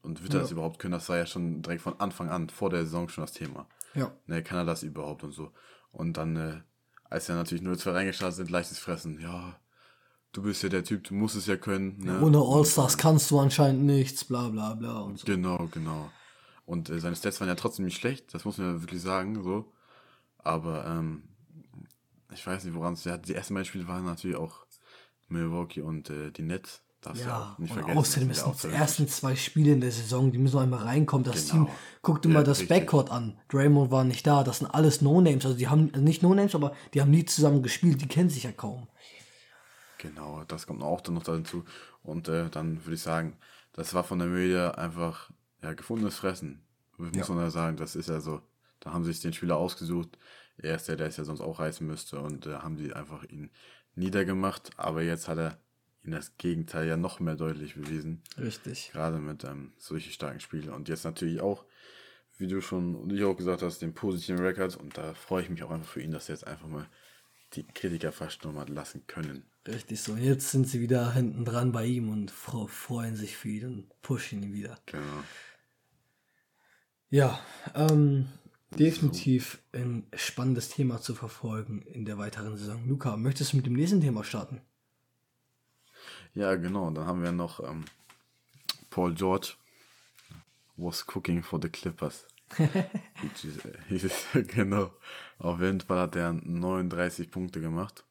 Und 0.03 0.23
wird 0.23 0.35
er 0.35 0.39
Ja. 0.39 0.43
das 0.43 0.51
überhaupt 0.51 0.79
können? 0.79 0.93
Das 0.93 1.09
war 1.09 1.17
ja 1.17 1.27
schon 1.27 1.63
direkt 1.63 1.83
von 1.83 1.99
Anfang 2.01 2.29
an, 2.31 2.49
vor 2.51 2.69
der 2.71 2.85
Saison 2.85 3.09
schon 3.09 3.23
das 3.25 3.33
Thema. 3.33 3.67
Ja. 3.95 4.13
Ne, 4.27 4.43
kann 4.43 4.59
er 4.59 4.65
das 4.65 4.83
überhaupt 4.83 5.23
und 5.25 5.33
so. 5.33 5.53
Und 5.93 6.17
dann, 6.17 6.37
äh, 6.37 6.61
als 7.05 7.29
er 7.29 7.37
natürlich 7.37 7.63
nur 7.63 7.79
zwei 7.79 7.93
reingestartet 7.93 8.37
sind, 8.37 8.51
leichtes 8.51 8.79
Fressen. 8.79 9.21
Ja, 9.21 9.59
du 10.33 10.43
bist 10.43 10.63
ja 10.63 10.69
der 10.69 10.85
Typ, 10.85 11.05
du 11.05 11.15
musst 11.15 11.37
es 11.37 11.47
ja 11.47 11.57
können. 11.57 11.99
Ne? 12.01 12.21
Ohne 12.21 12.39
All-Stars 12.39 12.99
kannst 12.99 13.31
du 13.31 13.39
anscheinend 13.39 13.85
nichts, 13.85 14.25
bla 14.25 14.49
bla 14.49 14.75
bla 14.75 14.99
und 15.01 15.19
so. 15.19 15.27
Genau, 15.27 15.69
genau. 15.73 16.11
Und 16.67 16.89
äh, 16.91 16.99
seine 17.01 17.17
Stats 17.17 17.41
waren 17.41 17.49
ja 17.49 17.55
trotzdem 17.57 17.85
nicht 17.85 17.97
schlecht, 17.99 18.33
das 18.35 18.45
muss 18.45 18.59
man 18.59 18.75
ja 18.77 18.81
wirklich 18.83 19.03
sagen, 19.03 19.43
so. 19.43 19.73
Aber 20.39 20.87
ähm, 20.87 21.25
ich 22.33 22.47
weiß 22.47 22.65
nicht, 22.65 22.75
woran 22.75 22.95
es 22.95 23.05
ja 23.05 23.17
Die 23.17 23.35
ersten 23.35 23.55
beiden 23.55 23.67
Spiele 23.67 23.87
waren 23.89 24.05
natürlich 24.05 24.37
auch 24.37 24.67
Milwaukee 25.29 25.81
und 25.83 26.11
äh, 26.11 26.31
die 26.31 26.43
Nets. 26.43 26.81
Darfst 27.01 27.23
ja 27.27 27.55
nicht 27.59 27.71
und 27.71 27.77
vergessen. 27.77 27.99
außerdem 27.99 28.29
das 28.31 28.39
ist 28.39 28.45
sind 28.45 28.53
auch 28.55 28.61
die 28.61 28.69
ersten 28.75 29.09
zwei 29.09 29.37
Spiele 29.37 29.73
in 29.75 29.83
der 29.83 29.93
Saison, 29.93 30.33
die 30.33 30.39
müssen 30.39 30.55
noch 30.57 30.63
einmal 30.63 30.85
reinkommen. 30.85 31.25
Das 31.25 31.51
Genau. 31.51 31.67
Team, 31.67 31.75
guckt 32.01 32.25
immer 32.25 32.37
Ja, 32.41 32.45
das 32.45 32.61
richtig. 32.61 32.79
Backcourt 32.79 33.11
an. 33.11 33.39
Draymond 33.51 33.91
war 33.91 34.05
nicht 34.05 34.27
da, 34.27 34.43
das 34.43 34.61
sind 34.61 34.69
alles 34.69 35.03
No-Names. 35.03 35.45
Also 35.45 35.55
die 35.59 35.69
haben, 35.69 35.91
also 35.93 36.03
nicht 36.03 36.23
No-Names, 36.23 36.55
aber 36.55 36.73
die 36.95 37.03
haben 37.03 37.11
nie 37.11 37.27
zusammen 37.27 37.63
gespielt, 37.63 38.01
die 38.01 38.09
kennen 38.09 38.31
sich 38.31 38.45
ja 38.45 38.53
kaum. 38.53 38.89
Genau, 39.99 40.45
das 40.49 40.67
kommt 40.67 40.83
auch 40.83 41.03
dann 41.03 41.15
noch 41.15 41.23
dazu. 41.25 41.65
Und 42.03 42.29
äh, 42.29 42.49
dann 42.49 42.83
würde 42.85 42.95
ich 42.95 43.03
sagen, 43.03 43.37
das 43.75 43.93
war 43.93 44.05
von 44.05 44.19
der 44.19 44.29
Media 44.29 44.71
einfach 44.73 45.31
ja, 45.65 45.73
gefundenes 45.75 46.17
Fressen. 46.17 46.63
Muss 46.97 47.29
Ja. 47.29 47.35
man 47.35 47.45
ja 47.45 47.51
sagen, 47.51 47.77
das 47.77 47.97
ist 47.97 48.09
ja 48.09 48.21
so. 48.21 48.41
Da 48.81 48.93
haben 48.93 49.05
sie 49.05 49.13
sich 49.13 49.23
den 49.23 49.33
Spieler 49.33 49.57
ausgesucht. 49.57 50.19
Er 50.59 50.77
ist 50.77 50.87
der, 50.89 50.97
der 50.97 51.09
es 51.09 51.17
ja 51.17 51.25
sonst 51.25 51.41
auch 51.41 51.59
reißen 51.59 51.87
müsste. 51.87 52.21
Und 52.21 52.47
äh, 52.47 52.55
haben 52.57 52.77
die 52.77 52.93
einfach 52.93 53.25
ihn 53.25 53.51
niedergemacht. 53.95 54.71
Aber 54.77 55.03
jetzt 55.03 55.27
hat 55.27 55.39
er 55.39 55.59
ihnen 56.05 56.13
das 56.13 56.37
Gegenteil 56.37 56.87
ja 56.87 56.97
noch 56.97 57.19
mehr 57.19 57.35
deutlich 57.35 57.75
bewiesen. 57.75 58.23
Richtig. 58.39 58.91
Gerade 58.93 59.19
mit 59.19 59.43
ähm, 59.45 59.73
solchen 59.79 60.13
starken 60.13 60.41
Spielen. 60.41 60.69
Und 60.71 60.89
jetzt 60.89 61.05
natürlich 61.05 61.41
auch, 61.41 61.65
wie 62.37 62.47
du 62.47 62.61
schon 62.61 62.95
und 62.95 63.13
ich 63.13 63.25
auch 63.25 63.37
gesagt 63.37 63.63
hast, 63.63 63.81
den 63.81 63.95
positiven 63.95 64.45
Rekord. 64.45 64.77
Und 64.77 64.97
da 64.99 65.15
freue 65.15 65.43
ich 65.43 65.51
mich 65.51 65.63
auch 65.63 65.71
einfach 65.71 65.89
für 65.89 66.03
ihn, 66.03 66.11
dass 66.13 66.29
er 66.29 66.35
jetzt 66.35 66.47
einfach 66.47 66.69
mal 66.69 66.87
die 67.55 67.65
Kritiker 67.65 68.13
fast 68.13 68.45
nochmal 68.45 68.69
lassen 68.69 69.07
können. 69.07 69.45
Richtig 69.67 70.01
so. 70.03 70.17
Jetzt 70.17 70.51
sind 70.51 70.69
sie 70.69 70.81
wieder 70.81 71.13
hinten 71.13 71.45
dran 71.45 71.73
bei 71.73 71.87
ihm 71.87 72.11
und 72.11 72.31
freuen 72.31 73.17
sich 73.17 73.37
für 73.37 73.49
ihn 73.49 73.67
und 73.67 74.03
pushen 74.03 74.43
ihn 74.43 74.53
wieder. 74.53 74.79
Genau. 74.87 75.23
Ja, 77.15 77.39
ähm, 77.77 78.27
definitiv 78.77 79.63
ein 79.73 80.05
spannendes 80.17 80.69
Thema 80.69 81.01
zu 81.01 81.15
verfolgen 81.15 81.83
in 81.83 82.05
der 82.05 82.19
weiteren 82.19 82.57
Saison. 82.57 82.89
Luca, 82.89 83.17
möchtest 83.17 83.53
du 83.53 83.59
mit 83.59 83.67
dem 83.67 83.75
nächsten 83.75 84.01
Thema 84.01 84.25
starten? 84.25 84.61
Ja, 86.35 86.57
genau. 86.57 86.91
Dann 86.91 87.07
haben 87.07 87.23
wir 87.23 87.31
noch 87.31 87.61
ähm, 87.61 87.85
Paul 88.91 89.15
George 89.15 89.53
was 90.77 91.07
cooking 91.07 91.45
for 91.45 91.61
the 91.63 91.69
Clippers. 91.69 92.27
Genau. 94.49 94.91
Auf 95.39 95.61
jeden 95.61 95.83
Fall 95.83 96.01
hat 96.01 96.17
er 96.17 96.33
39 96.33 97.31
Punkte 97.31 97.61
gemacht. 97.61 98.03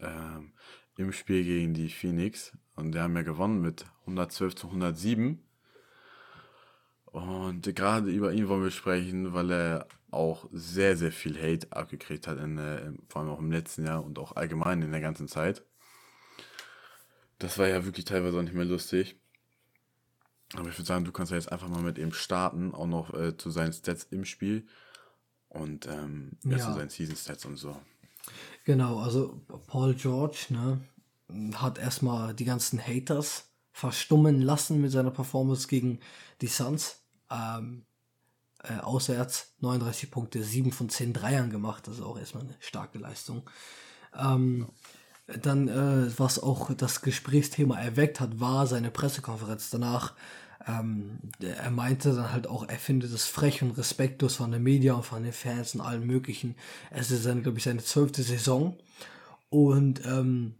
Ähm, 0.00 0.50
Im 0.96 1.12
Spiel 1.12 1.44
gegen 1.44 1.74
die 1.74 1.90
Phoenix. 1.90 2.50
Und 2.74 2.90
die 2.90 2.98
haben 2.98 3.14
ja 3.14 3.22
gewonnen 3.22 3.60
mit 3.60 3.86
112 4.00 4.56
zu 4.56 4.66
107. 4.66 5.40
Und 7.12 7.62
gerade 7.74 8.10
über 8.10 8.32
ihn 8.32 8.48
wollen 8.48 8.62
wir 8.62 8.70
sprechen, 8.70 9.32
weil 9.32 9.50
er 9.50 9.88
auch 10.10 10.48
sehr, 10.52 10.96
sehr 10.96 11.12
viel 11.12 11.36
Hate 11.40 11.72
abgekriegt 11.72 12.26
hat, 12.26 12.38
in, 12.38 12.58
äh, 12.58 12.92
vor 13.08 13.22
allem 13.22 13.30
auch 13.30 13.38
im 13.38 13.50
letzten 13.50 13.84
Jahr 13.84 14.04
und 14.04 14.18
auch 14.18 14.36
allgemein 14.36 14.82
in 14.82 14.92
der 14.92 15.00
ganzen 15.00 15.28
Zeit. 15.28 15.64
Das 17.38 17.58
war 17.58 17.68
ja 17.68 17.84
wirklich 17.84 18.04
teilweise 18.04 18.38
auch 18.38 18.42
nicht 18.42 18.54
mehr 18.54 18.64
lustig. 18.64 19.16
Aber 20.54 20.68
ich 20.68 20.76
würde 20.76 20.86
sagen, 20.86 21.04
du 21.04 21.12
kannst 21.12 21.30
ja 21.30 21.38
jetzt 21.38 21.50
einfach 21.50 21.68
mal 21.68 21.82
mit 21.82 21.98
ihm 21.98 22.12
starten, 22.12 22.74
auch 22.74 22.86
noch 22.86 23.14
äh, 23.14 23.36
zu 23.36 23.50
seinen 23.50 23.72
Stats 23.72 24.04
im 24.10 24.24
Spiel 24.24 24.66
und 25.48 25.86
ähm, 25.86 26.32
ja. 26.44 26.58
Zu 26.58 26.74
seinen 26.74 26.90
Season 26.90 27.16
Stats 27.16 27.44
und 27.44 27.56
so. 27.56 27.76
Genau, 28.64 29.00
also 29.00 29.40
Paul 29.66 29.94
George 29.94 30.46
ne, 30.50 30.80
hat 31.54 31.78
erstmal 31.78 32.34
die 32.34 32.44
ganzen 32.44 32.84
Haters 32.84 33.48
verstummen 33.72 34.40
lassen 34.42 34.80
mit 34.80 34.90
seiner 34.90 35.10
Performance 35.10 35.68
gegen 35.68 36.00
die 36.40 36.48
Suns. 36.48 36.99
Ähm, 37.30 37.84
äh, 38.62 38.78
auswärts 38.80 39.54
39 39.60 40.10
Punkte, 40.10 40.42
7 40.42 40.72
von 40.72 40.88
10 40.90 41.12
Dreiern 41.14 41.50
gemacht, 41.50 41.86
das 41.88 41.96
ist 41.96 42.02
auch 42.02 42.18
erstmal 42.18 42.44
eine 42.44 42.54
starke 42.60 42.98
Leistung. 42.98 43.48
Ähm, 44.18 44.68
Dann, 45.42 45.68
äh, 45.68 46.18
was 46.18 46.40
auch 46.42 46.72
das 46.74 47.02
Gesprächsthema 47.02 47.78
erweckt 47.78 48.20
hat, 48.20 48.40
war 48.40 48.66
seine 48.66 48.90
Pressekonferenz 48.90 49.70
danach. 49.70 50.14
Ähm, 50.66 51.20
er 51.40 51.70
meinte 51.70 52.14
dann 52.14 52.32
halt 52.32 52.46
auch, 52.48 52.68
er 52.68 52.78
findet 52.78 53.12
es 53.12 53.26
frech 53.26 53.62
und 53.62 53.72
respektlos 53.78 54.36
von 54.36 54.50
den 54.52 54.62
Medien 54.62 54.96
und 54.96 55.04
von 55.04 55.22
den 55.22 55.32
Fans 55.32 55.74
und 55.74 55.80
allen 55.82 56.06
möglichen. 56.06 56.56
Es 56.90 57.10
ist 57.10 57.22
seine, 57.24 57.42
glaube 57.42 57.58
ich, 57.58 57.64
seine 57.64 57.82
zwölfte 57.84 58.22
Saison. 58.22 58.76
Und 59.50 60.04
ähm, 60.06 60.54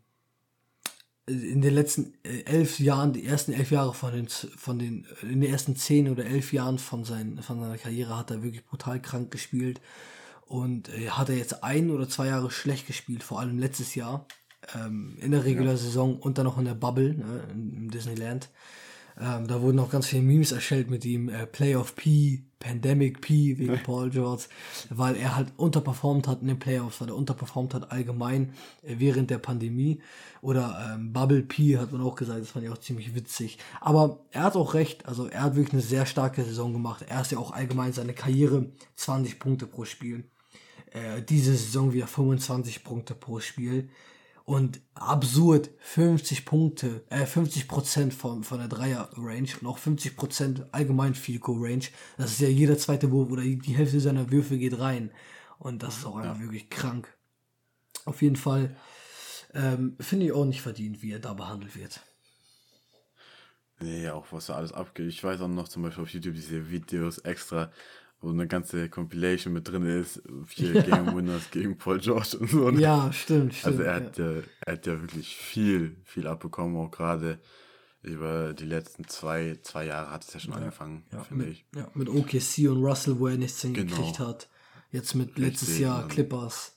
in 1.31 1.61
den 1.61 1.75
letzten 1.75 2.15
äh, 2.25 2.43
elf 2.45 2.81
Jahren, 2.81 3.13
die 3.13 3.25
ersten 3.25 3.53
elf 3.53 3.71
Jahre 3.71 3.95
von 3.95 4.13
den, 4.13 4.29
von 4.29 4.79
den, 4.79 5.07
in 5.23 5.41
den 5.41 5.51
ersten 5.51 5.77
zehn 5.77 6.09
oder 6.09 6.25
elf 6.25 6.53
Jahren 6.53 6.79
von, 6.79 7.05
sein, 7.05 7.39
von 7.43 7.61
seiner 7.61 7.79
Karriere 7.79 8.17
hat 8.17 8.31
er 8.31 8.43
wirklich 8.43 8.65
brutal 8.65 9.01
krank 9.01 9.31
gespielt. 9.31 9.81
Und 10.47 10.89
äh, 10.89 11.11
hat 11.11 11.29
er 11.29 11.37
jetzt 11.37 11.63
ein 11.63 11.91
oder 11.91 12.09
zwei 12.09 12.27
Jahre 12.27 12.51
schlecht 12.51 12.89
gespielt, 12.89 13.23
vor 13.23 13.39
allem 13.39 13.59
letztes 13.59 13.95
Jahr, 13.95 14.27
ähm, 14.75 15.17
in 15.21 15.31
der 15.31 15.45
Regular 15.45 15.77
Saison 15.77 16.19
und 16.19 16.39
dann 16.39 16.45
noch 16.45 16.59
in 16.59 16.65
der 16.65 16.75
Bubble, 16.75 17.15
ne, 17.15 17.45
in, 17.53 17.73
im 17.75 17.91
Disneyland. 17.91 18.51
Ähm, 19.19 19.47
da 19.47 19.61
wurden 19.63 19.79
auch 19.79 19.91
ganz 19.91 20.07
viele 20.07 20.23
Memes 20.23 20.51
erstellt 20.51 20.91
mit 20.91 21.05
ihm, 21.05 21.29
äh, 21.29 21.47
Playoff 21.47 21.95
P, 21.95 22.45
Pandemic 22.61 23.23
P 23.23 23.59
wegen 23.59 23.83
Paul 23.83 24.11
George, 24.11 24.45
weil 24.91 25.17
er 25.17 25.35
halt 25.35 25.49
unterperformt 25.57 26.29
hat 26.29 26.43
in 26.43 26.49
den 26.49 26.59
Playoffs, 26.59 27.01
weil 27.01 27.09
er 27.09 27.17
unterperformt 27.17 27.73
hat 27.73 27.91
allgemein 27.91 28.53
äh, 28.83 28.97
während 28.99 29.31
der 29.31 29.39
Pandemie. 29.39 30.01
Oder 30.43 30.95
ähm, 30.95 31.13
Bubble 31.13 31.43
P 31.43 31.79
hat 31.79 31.91
man 31.91 32.03
auch 32.03 32.15
gesagt, 32.15 32.41
das 32.41 32.51
fand 32.51 32.65
ich 32.65 32.71
auch 32.71 32.79
ziemlich 32.79 33.15
witzig. 33.15 33.59
Aber 33.81 34.21
er 34.31 34.43
hat 34.45 34.57
auch 34.57 34.75
recht, 34.75 35.07
also 35.07 35.27
er 35.27 35.43
hat 35.43 35.57
wirklich 35.57 35.73
eine 35.73 35.83
sehr 35.83 36.05
starke 36.07 36.45
Saison 36.45 36.73
gemacht. 36.73 37.05
Er 37.09 37.23
ist 37.23 37.33
ja 37.33 37.39
auch 37.39 37.51
allgemein 37.51 37.95
seine 37.95 38.13
Karriere 38.13 38.67
20 38.97 39.39
Punkte 39.39 39.67
pro 39.67 39.85
Spiel. 39.87 40.25
Äh, 40.93 41.23
diese 41.23 41.53
Saison 41.57 41.95
wieder 41.95 42.07
25 42.07 42.85
Punkte 42.85 43.15
pro 43.15 43.41
Spiel 43.41 43.89
und 44.51 44.81
absurd 44.95 45.71
50 45.79 46.45
Punkte, 46.45 47.05
äh, 47.09 47.25
50 47.25 47.69
Prozent 47.69 48.13
von, 48.13 48.43
von 48.43 48.59
der 48.59 48.67
Dreier-Range 48.67 49.49
und 49.61 49.67
auch 49.69 49.79
50 49.79 50.17
Prozent 50.17 50.67
allgemein 50.73 51.15
Field 51.15 51.43
Goal 51.43 51.65
Range. 51.65 51.85
Das 52.19 52.33
ist 52.33 52.41
ja 52.41 52.49
jeder 52.49 52.77
zweite 52.77 53.13
Wurf 53.13 53.31
oder 53.31 53.43
die 53.43 53.77
Hälfte 53.77 54.01
seiner 54.01 54.33
Würfe 54.33 54.59
geht 54.59 54.81
rein. 54.81 55.13
Und 55.61 55.85
das 55.85 55.99
ist 55.99 56.05
auch 56.05 56.17
einfach 56.17 56.35
ja. 56.35 56.43
wirklich 56.43 56.69
krank. 56.69 57.17
Auf 58.07 58.23
jeden 58.23 58.35
Fall 58.35 58.75
ähm, 59.55 59.95
finde 60.01 60.27
ich 60.27 60.33
auch 60.33 60.45
nicht 60.45 60.63
verdient, 60.63 61.01
wie 61.01 61.13
er 61.13 61.21
da 61.21 61.33
behandelt 61.33 61.77
wird. 61.77 62.01
Nee, 63.79 64.11
auch 64.11 64.27
was 64.33 64.47
da 64.47 64.57
alles 64.57 64.73
abgeht. 64.73 65.07
Ich 65.07 65.23
weiß 65.23 65.43
auch 65.43 65.49
noch 65.49 65.69
zum 65.69 65.85
Beispiel 65.85 66.03
auf 66.03 66.11
YouTube 66.11 66.35
diese 66.35 66.73
Videos 66.73 67.19
extra, 67.19 67.71
wo 68.21 68.31
eine 68.31 68.47
ganze 68.47 68.89
Compilation 68.89 69.53
mit 69.53 69.69
drin 69.69 69.85
ist, 69.85 70.23
vier 70.47 70.75
ja. 70.75 70.83
Game 70.83 71.17
Winners 71.17 71.51
gegen 71.51 71.79
Paul 71.79 71.99
George 71.99 72.37
und 72.39 72.51
so. 72.51 72.71
Ne? 72.71 72.81
Ja, 72.81 73.13
stimmt, 73.13 73.55
stimmt. 73.55 73.73
Also 73.73 73.83
er 73.83 73.95
hat 73.95 74.19
ja. 74.19 74.31
ja, 74.31 74.43
er 74.67 74.73
hat 74.75 74.87
ja 74.87 75.01
wirklich 75.01 75.37
viel, 75.37 75.97
viel 76.05 76.27
abbekommen, 76.27 76.77
auch 76.77 76.91
gerade 76.91 77.41
über 78.03 78.55
die 78.55 78.65
letzten 78.65 79.07
zwei, 79.07 79.59
zwei 79.63 79.87
Jahre 79.87 80.11
hat 80.11 80.25
es 80.25 80.33
ja 80.33 80.41
schon 80.41 80.53
ja, 80.53 80.59
angefangen, 80.59 81.05
finde 81.29 81.47
ich. 81.47 81.67
Ja, 81.75 81.89
mit 81.95 82.09
OKC 82.09 82.71
und 82.71 82.83
Russell, 82.83 83.19
wo 83.19 83.29
er 83.29 83.37
nichts 83.37 83.61
hingekriegt 83.61 84.17
genau. 84.17 84.29
hat. 84.31 84.49
Jetzt 84.91 85.15
mit 85.15 85.29
Richtig, 85.29 85.45
letztes 85.45 85.79
Jahr 85.79 86.09
Clippers. 86.09 86.77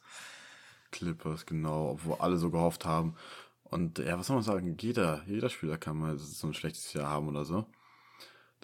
Clippers, 0.92 1.46
genau, 1.46 1.92
obwohl 1.92 2.18
alle 2.20 2.38
so 2.38 2.52
gehofft 2.52 2.86
haben. 2.86 3.16
Und 3.64 4.00
ja, 4.00 4.20
was 4.20 4.28
soll 4.28 4.36
man 4.36 4.44
sagen, 4.44 4.78
jeder, 4.80 5.24
jeder 5.26 5.50
Spieler 5.50 5.78
kann 5.78 5.98
mal 5.98 6.18
so 6.20 6.48
ein 6.48 6.54
schlechtes 6.54 6.94
Jahr 6.94 7.10
haben 7.10 7.28
oder 7.28 7.46
so. 7.46 7.66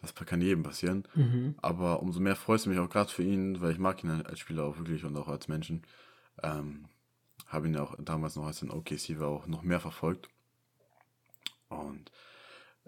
Das 0.02 0.16
kann 0.16 0.42
jedem 0.42 0.64
passieren. 0.64 1.04
Mhm. 1.16 1.56
Aber 1.62 2.02
umso 2.02 2.20
mehr 2.20 2.36
freut 2.36 2.60
es 2.60 2.66
mich 2.66 2.80
auch 2.80 2.90
gerade 2.90 3.12
für 3.12 3.24
ihn, 3.24 3.60
weil 3.62 3.72
ich 3.72 3.80
mag 3.80 4.04
ihn 4.04 4.10
als 4.10 4.40
Spieler 4.40 4.64
auch 4.64 4.78
wirklich 4.78 5.04
und 5.04 5.18
auch 5.18 5.28
als 5.28 5.48
Menschen. 5.48 5.84
Ähm, 6.42 6.86
Habe 7.48 7.68
ihn 7.68 7.74
ja 7.74 7.84
auch 7.84 7.96
damals 8.00 8.36
noch 8.36 8.46
als 8.46 8.62
in 8.62 8.72
OKC 8.72 9.20
war 9.20 9.28
auch 9.28 9.48
noch 9.48 9.64
mehr 9.64 9.80
verfolgt. 9.80 10.30
Und 11.68 12.12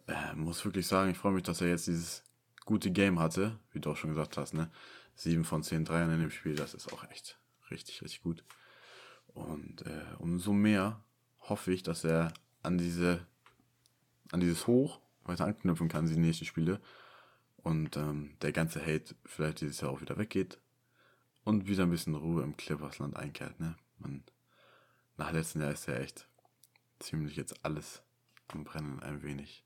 äh, 0.08 0.36
muss 0.36 0.64
wirklich 0.64 0.88
sagen, 0.88 1.12
ich 1.12 1.18
freue 1.18 1.34
mich, 1.34 1.44
dass 1.44 1.62
er 1.62 1.70
jetzt 1.70 1.88
dieses 1.88 2.24
gute 2.66 2.92
Game 2.92 3.20
hatte, 3.20 3.60
wie 3.72 3.80
du 3.80 3.92
auch 3.92 3.98
schon 3.98 4.12
gesagt 4.12 4.38
hast, 4.38 4.54
ne? 4.54 4.72
7 5.16 5.44
von 5.44 5.62
10 5.62 5.86
Dreiern 5.86 6.12
in 6.12 6.22
dem 6.22 6.32
Spiel, 6.32 6.56
das 6.56 6.74
ist 6.74 6.92
auch 6.94 7.04
echt 7.12 7.38
richtig, 7.70 8.02
richtig 8.02 8.24
gut. 8.24 8.44
Und 9.28 9.86
äh, 9.86 10.16
umso 10.20 10.54
mehr 10.54 11.04
hoffe 11.42 11.74
ich, 11.74 11.84
dass 11.84 12.04
er 12.04 12.34
an 12.64 12.78
diese, 12.78 13.26
an 14.32 14.40
dieses 14.40 14.68
Hoch 14.68 15.00
weiter 15.24 15.46
anknüpfen 15.46 15.90
kann, 15.90 16.08
die 16.08 16.18
nächsten 16.18 16.46
Spiele 16.46 16.80
und 17.58 17.98
ähm, 17.98 18.36
der 18.42 18.52
ganze 18.52 18.82
Hate 18.82 19.16
vielleicht 19.26 19.62
dieses 19.62 19.82
Jahr 19.82 19.92
auch 19.92 20.02
wieder 20.02 20.18
weggeht 20.18 20.60
und 21.44 21.68
wieder 21.68 21.84
ein 21.84 21.92
bisschen 21.92 22.16
Ruhe 22.16 22.44
im 22.44 22.58
Clippersland 22.58 23.16
einkehrt. 23.16 23.60
Ne? 23.60 23.76
Man, 24.00 24.24
nach 25.18 25.32
letztem 25.32 25.62
Jahr 25.62 25.72
ist 25.72 25.88
ja 25.88 25.96
echt 25.96 26.28
ziemlich 27.00 27.36
jetzt 27.36 27.64
alles 27.64 28.02
am 28.48 28.64
Brennen 28.64 29.00
ein 29.02 29.24
wenig, 29.24 29.64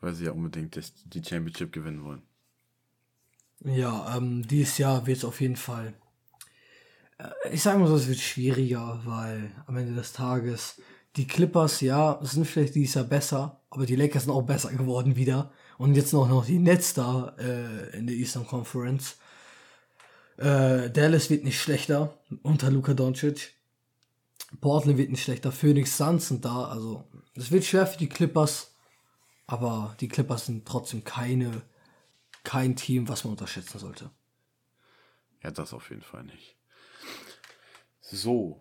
weil 0.00 0.14
sie 0.14 0.26
ja 0.26 0.32
unbedingt 0.32 0.76
das, 0.76 0.92
die 1.04 1.22
Championship 1.22 1.72
gewinnen 1.72 2.04
wollen. 2.04 2.22
Ja, 3.62 4.16
ähm, 4.16 4.46
dieses 4.46 4.78
Jahr 4.78 5.06
wird 5.06 5.18
es 5.18 5.24
auf 5.24 5.40
jeden 5.40 5.56
Fall. 5.56 5.94
Äh, 7.18 7.52
ich 7.52 7.62
sage 7.62 7.78
mal 7.78 7.88
so, 7.88 7.96
es 7.96 8.08
wird 8.08 8.18
schwieriger, 8.18 9.02
weil 9.04 9.50
am 9.66 9.76
Ende 9.76 9.94
des 9.94 10.12
Tages 10.12 10.80
die 11.16 11.26
Clippers, 11.26 11.80
ja, 11.80 12.18
sind 12.22 12.46
vielleicht 12.46 12.74
dieses 12.74 12.94
Jahr 12.94 13.04
besser, 13.04 13.59
aber 13.70 13.86
die 13.86 13.96
Lakers 13.96 14.24
sind 14.24 14.32
auch 14.32 14.42
besser 14.42 14.70
geworden 14.72 15.16
wieder. 15.16 15.52
Und 15.78 15.94
jetzt 15.94 16.12
noch, 16.12 16.28
noch 16.28 16.44
die 16.44 16.58
Nets 16.58 16.92
da 16.94 17.34
äh, 17.38 17.96
in 17.96 18.06
der 18.06 18.16
Eastern 18.16 18.46
Conference. 18.46 19.16
Äh, 20.36 20.90
Dallas 20.90 21.30
wird 21.30 21.44
nicht 21.44 21.60
schlechter 21.60 22.18
unter 22.42 22.70
Luka 22.70 22.94
Doncic. 22.94 23.54
Portland 24.60 24.98
wird 24.98 25.10
nicht 25.10 25.22
schlechter. 25.22 25.52
Phoenix 25.52 25.96
Suns 25.96 26.28
sind 26.28 26.44
da. 26.44 26.64
Also, 26.64 27.04
es 27.34 27.52
wird 27.52 27.64
schwer 27.64 27.86
für 27.86 27.98
die 27.98 28.08
Clippers. 28.08 28.74
Aber 29.46 29.96
die 30.00 30.08
Clippers 30.08 30.46
sind 30.46 30.66
trotzdem 30.66 31.04
keine, 31.04 31.62
kein 32.44 32.76
Team, 32.76 33.08
was 33.08 33.24
man 33.24 33.32
unterschätzen 33.32 33.78
sollte. 33.78 34.10
Ja, 35.42 35.50
das 35.50 35.72
auf 35.72 35.90
jeden 35.90 36.02
Fall 36.02 36.24
nicht. 36.24 36.56
So, 38.00 38.60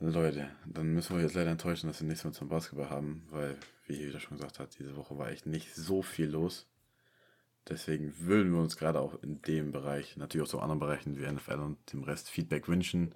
Leute, 0.00 0.50
dann 0.66 0.94
müssen 0.94 1.16
wir 1.16 1.22
jetzt 1.22 1.34
leider 1.34 1.50
enttäuschen, 1.50 1.86
dass 1.86 2.00
wir 2.00 2.08
nichts 2.08 2.24
mehr 2.24 2.32
zum 2.32 2.48
Basketball 2.48 2.90
haben, 2.90 3.26
weil 3.30 3.56
wie 3.90 4.04
jeder 4.04 4.20
schon 4.20 4.36
gesagt 4.36 4.58
hat, 4.60 4.78
diese 4.78 4.96
Woche 4.96 5.18
war 5.18 5.30
echt 5.30 5.46
nicht 5.46 5.74
so 5.74 6.02
viel 6.02 6.30
los. 6.30 6.66
Deswegen 7.68 8.14
würden 8.20 8.52
wir 8.52 8.60
uns 8.60 8.76
gerade 8.76 9.00
auch 9.00 9.20
in 9.22 9.42
dem 9.42 9.72
Bereich, 9.72 10.16
natürlich 10.16 10.46
auch 10.46 10.50
so 10.50 10.60
anderen 10.60 10.80
Bereichen 10.80 11.18
wie 11.18 11.30
NFL 11.30 11.60
und 11.60 11.92
dem 11.92 12.04
Rest 12.04 12.30
Feedback 12.30 12.68
wünschen. 12.68 13.14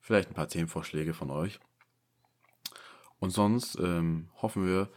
Vielleicht 0.00 0.30
ein 0.30 0.34
paar 0.34 0.48
Themenvorschläge 0.48 1.14
von 1.14 1.30
euch. 1.30 1.60
Und 3.18 3.30
sonst 3.30 3.78
ähm, 3.78 4.30
hoffen 4.42 4.66
wir, 4.66 4.90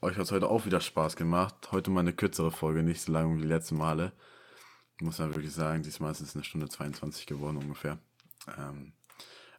euch 0.00 0.16
hat 0.16 0.24
es 0.24 0.32
heute 0.32 0.48
auch 0.48 0.64
wieder 0.66 0.80
Spaß 0.80 1.16
gemacht. 1.16 1.72
Heute 1.72 1.90
mal 1.90 2.00
eine 2.00 2.12
kürzere 2.12 2.50
Folge, 2.50 2.82
nicht 2.82 3.00
so 3.00 3.12
lang 3.12 3.36
wie 3.36 3.42
die 3.42 3.48
letzten 3.48 3.76
Male. 3.76 4.12
Muss 5.00 5.18
man 5.18 5.34
wirklich 5.34 5.52
sagen, 5.52 5.82
diesmal 5.82 6.12
ist 6.12 6.20
es 6.20 6.34
eine 6.34 6.44
Stunde 6.44 6.68
22 6.68 7.26
geworden 7.26 7.56
ungefähr. 7.56 7.98
Ähm, 8.56 8.92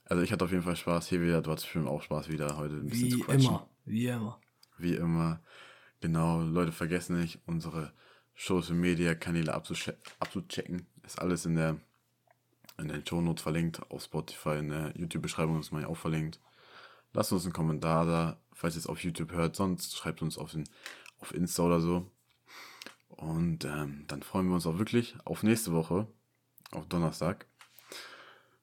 also 0.06 0.24
ich 0.24 0.32
hatte 0.32 0.46
auf 0.46 0.52
jeden 0.52 0.64
Fall 0.64 0.76
Spaß. 0.76 1.10
Hier 1.10 1.22
wieder, 1.22 1.42
du 1.42 1.52
hattest 1.52 1.66
bestimmt 1.68 1.88
auch 1.88 2.02
Spaß 2.02 2.30
wieder 2.30 2.58
heute 2.58 2.76
ein 2.76 2.88
bisschen 2.88 3.08
wie 3.08 3.12
zu 3.12 3.20
quatschen. 3.20 3.50
Immer, 3.50 3.70
wie 3.86 4.08
immer 4.08 4.40
wie 4.78 4.96
immer. 4.96 5.42
Genau, 6.02 6.42
Leute, 6.42 6.72
vergessen 6.72 7.20
nicht, 7.20 7.40
unsere 7.46 7.94
Social 8.36 8.76
Media 8.76 9.16
Kanäle 9.16 9.54
abzuchecken. 9.54 10.86
Ist 11.04 11.20
alles 11.20 11.46
in 11.46 11.56
der 11.56 11.78
in 12.78 12.88
den 12.88 13.06
Show 13.06 13.22
Notes 13.22 13.42
verlinkt, 13.42 13.82
auf 13.90 14.04
Spotify, 14.04 14.58
in 14.60 14.70
der 14.70 14.94
YouTube-Beschreibung 14.96 15.60
ist 15.60 15.72
man 15.72 15.82
ja 15.82 15.88
auch 15.88 15.98
verlinkt. 15.98 16.40
Lasst 17.14 17.32
uns 17.32 17.44
einen 17.44 17.54
Kommentar 17.54 18.06
da, 18.06 18.38
falls 18.54 18.76
ihr 18.76 18.80
es 18.80 18.88
auf 18.88 19.04
YouTube 19.04 19.32
hört, 19.32 19.56
sonst 19.56 19.96
schreibt 19.96 20.22
uns 20.22 20.38
auf, 20.38 20.52
den, 20.52 20.70
auf 21.20 21.34
Insta 21.34 21.64
oder 21.64 21.82
so. 21.82 22.10
Und 23.10 23.66
ähm, 23.66 24.06
dann 24.08 24.22
freuen 24.22 24.48
wir 24.48 24.56
uns 24.56 24.68
auch 24.68 24.78
wirklich 24.78 25.16
auf 25.26 25.42
nächste 25.42 25.72
Woche, 25.72 26.08
auf 26.72 26.88
Donnerstag, 26.88 27.48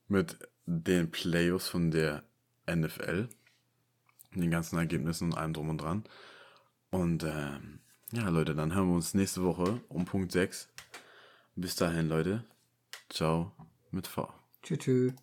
mit 0.07 0.39
den 0.67 1.11
Playoffs 1.11 1.69
von 1.69 1.91
der 1.91 2.23
NFL 2.71 3.29
den 4.41 4.51
ganzen 4.51 4.79
Ergebnissen 4.79 5.33
und 5.33 5.39
allem 5.39 5.53
drum 5.53 5.71
und 5.71 5.79
dran. 5.79 6.05
Und 6.91 7.25
ähm, 7.25 7.81
ja, 8.13 8.29
Leute, 8.29 8.55
dann 8.55 8.75
hören 8.75 8.89
wir 8.89 8.95
uns 8.95 9.15
nächste 9.15 9.43
Woche 9.43 9.81
um 9.89 10.05
Punkt 10.05 10.33
6. 10.33 10.69
Bis 11.57 11.77
dahin, 11.77 12.09
Leute. 12.09 12.45
Ciao 13.09 13.53
mit 13.91 14.07
V. 14.07 14.33
Tschüss. 14.79 15.15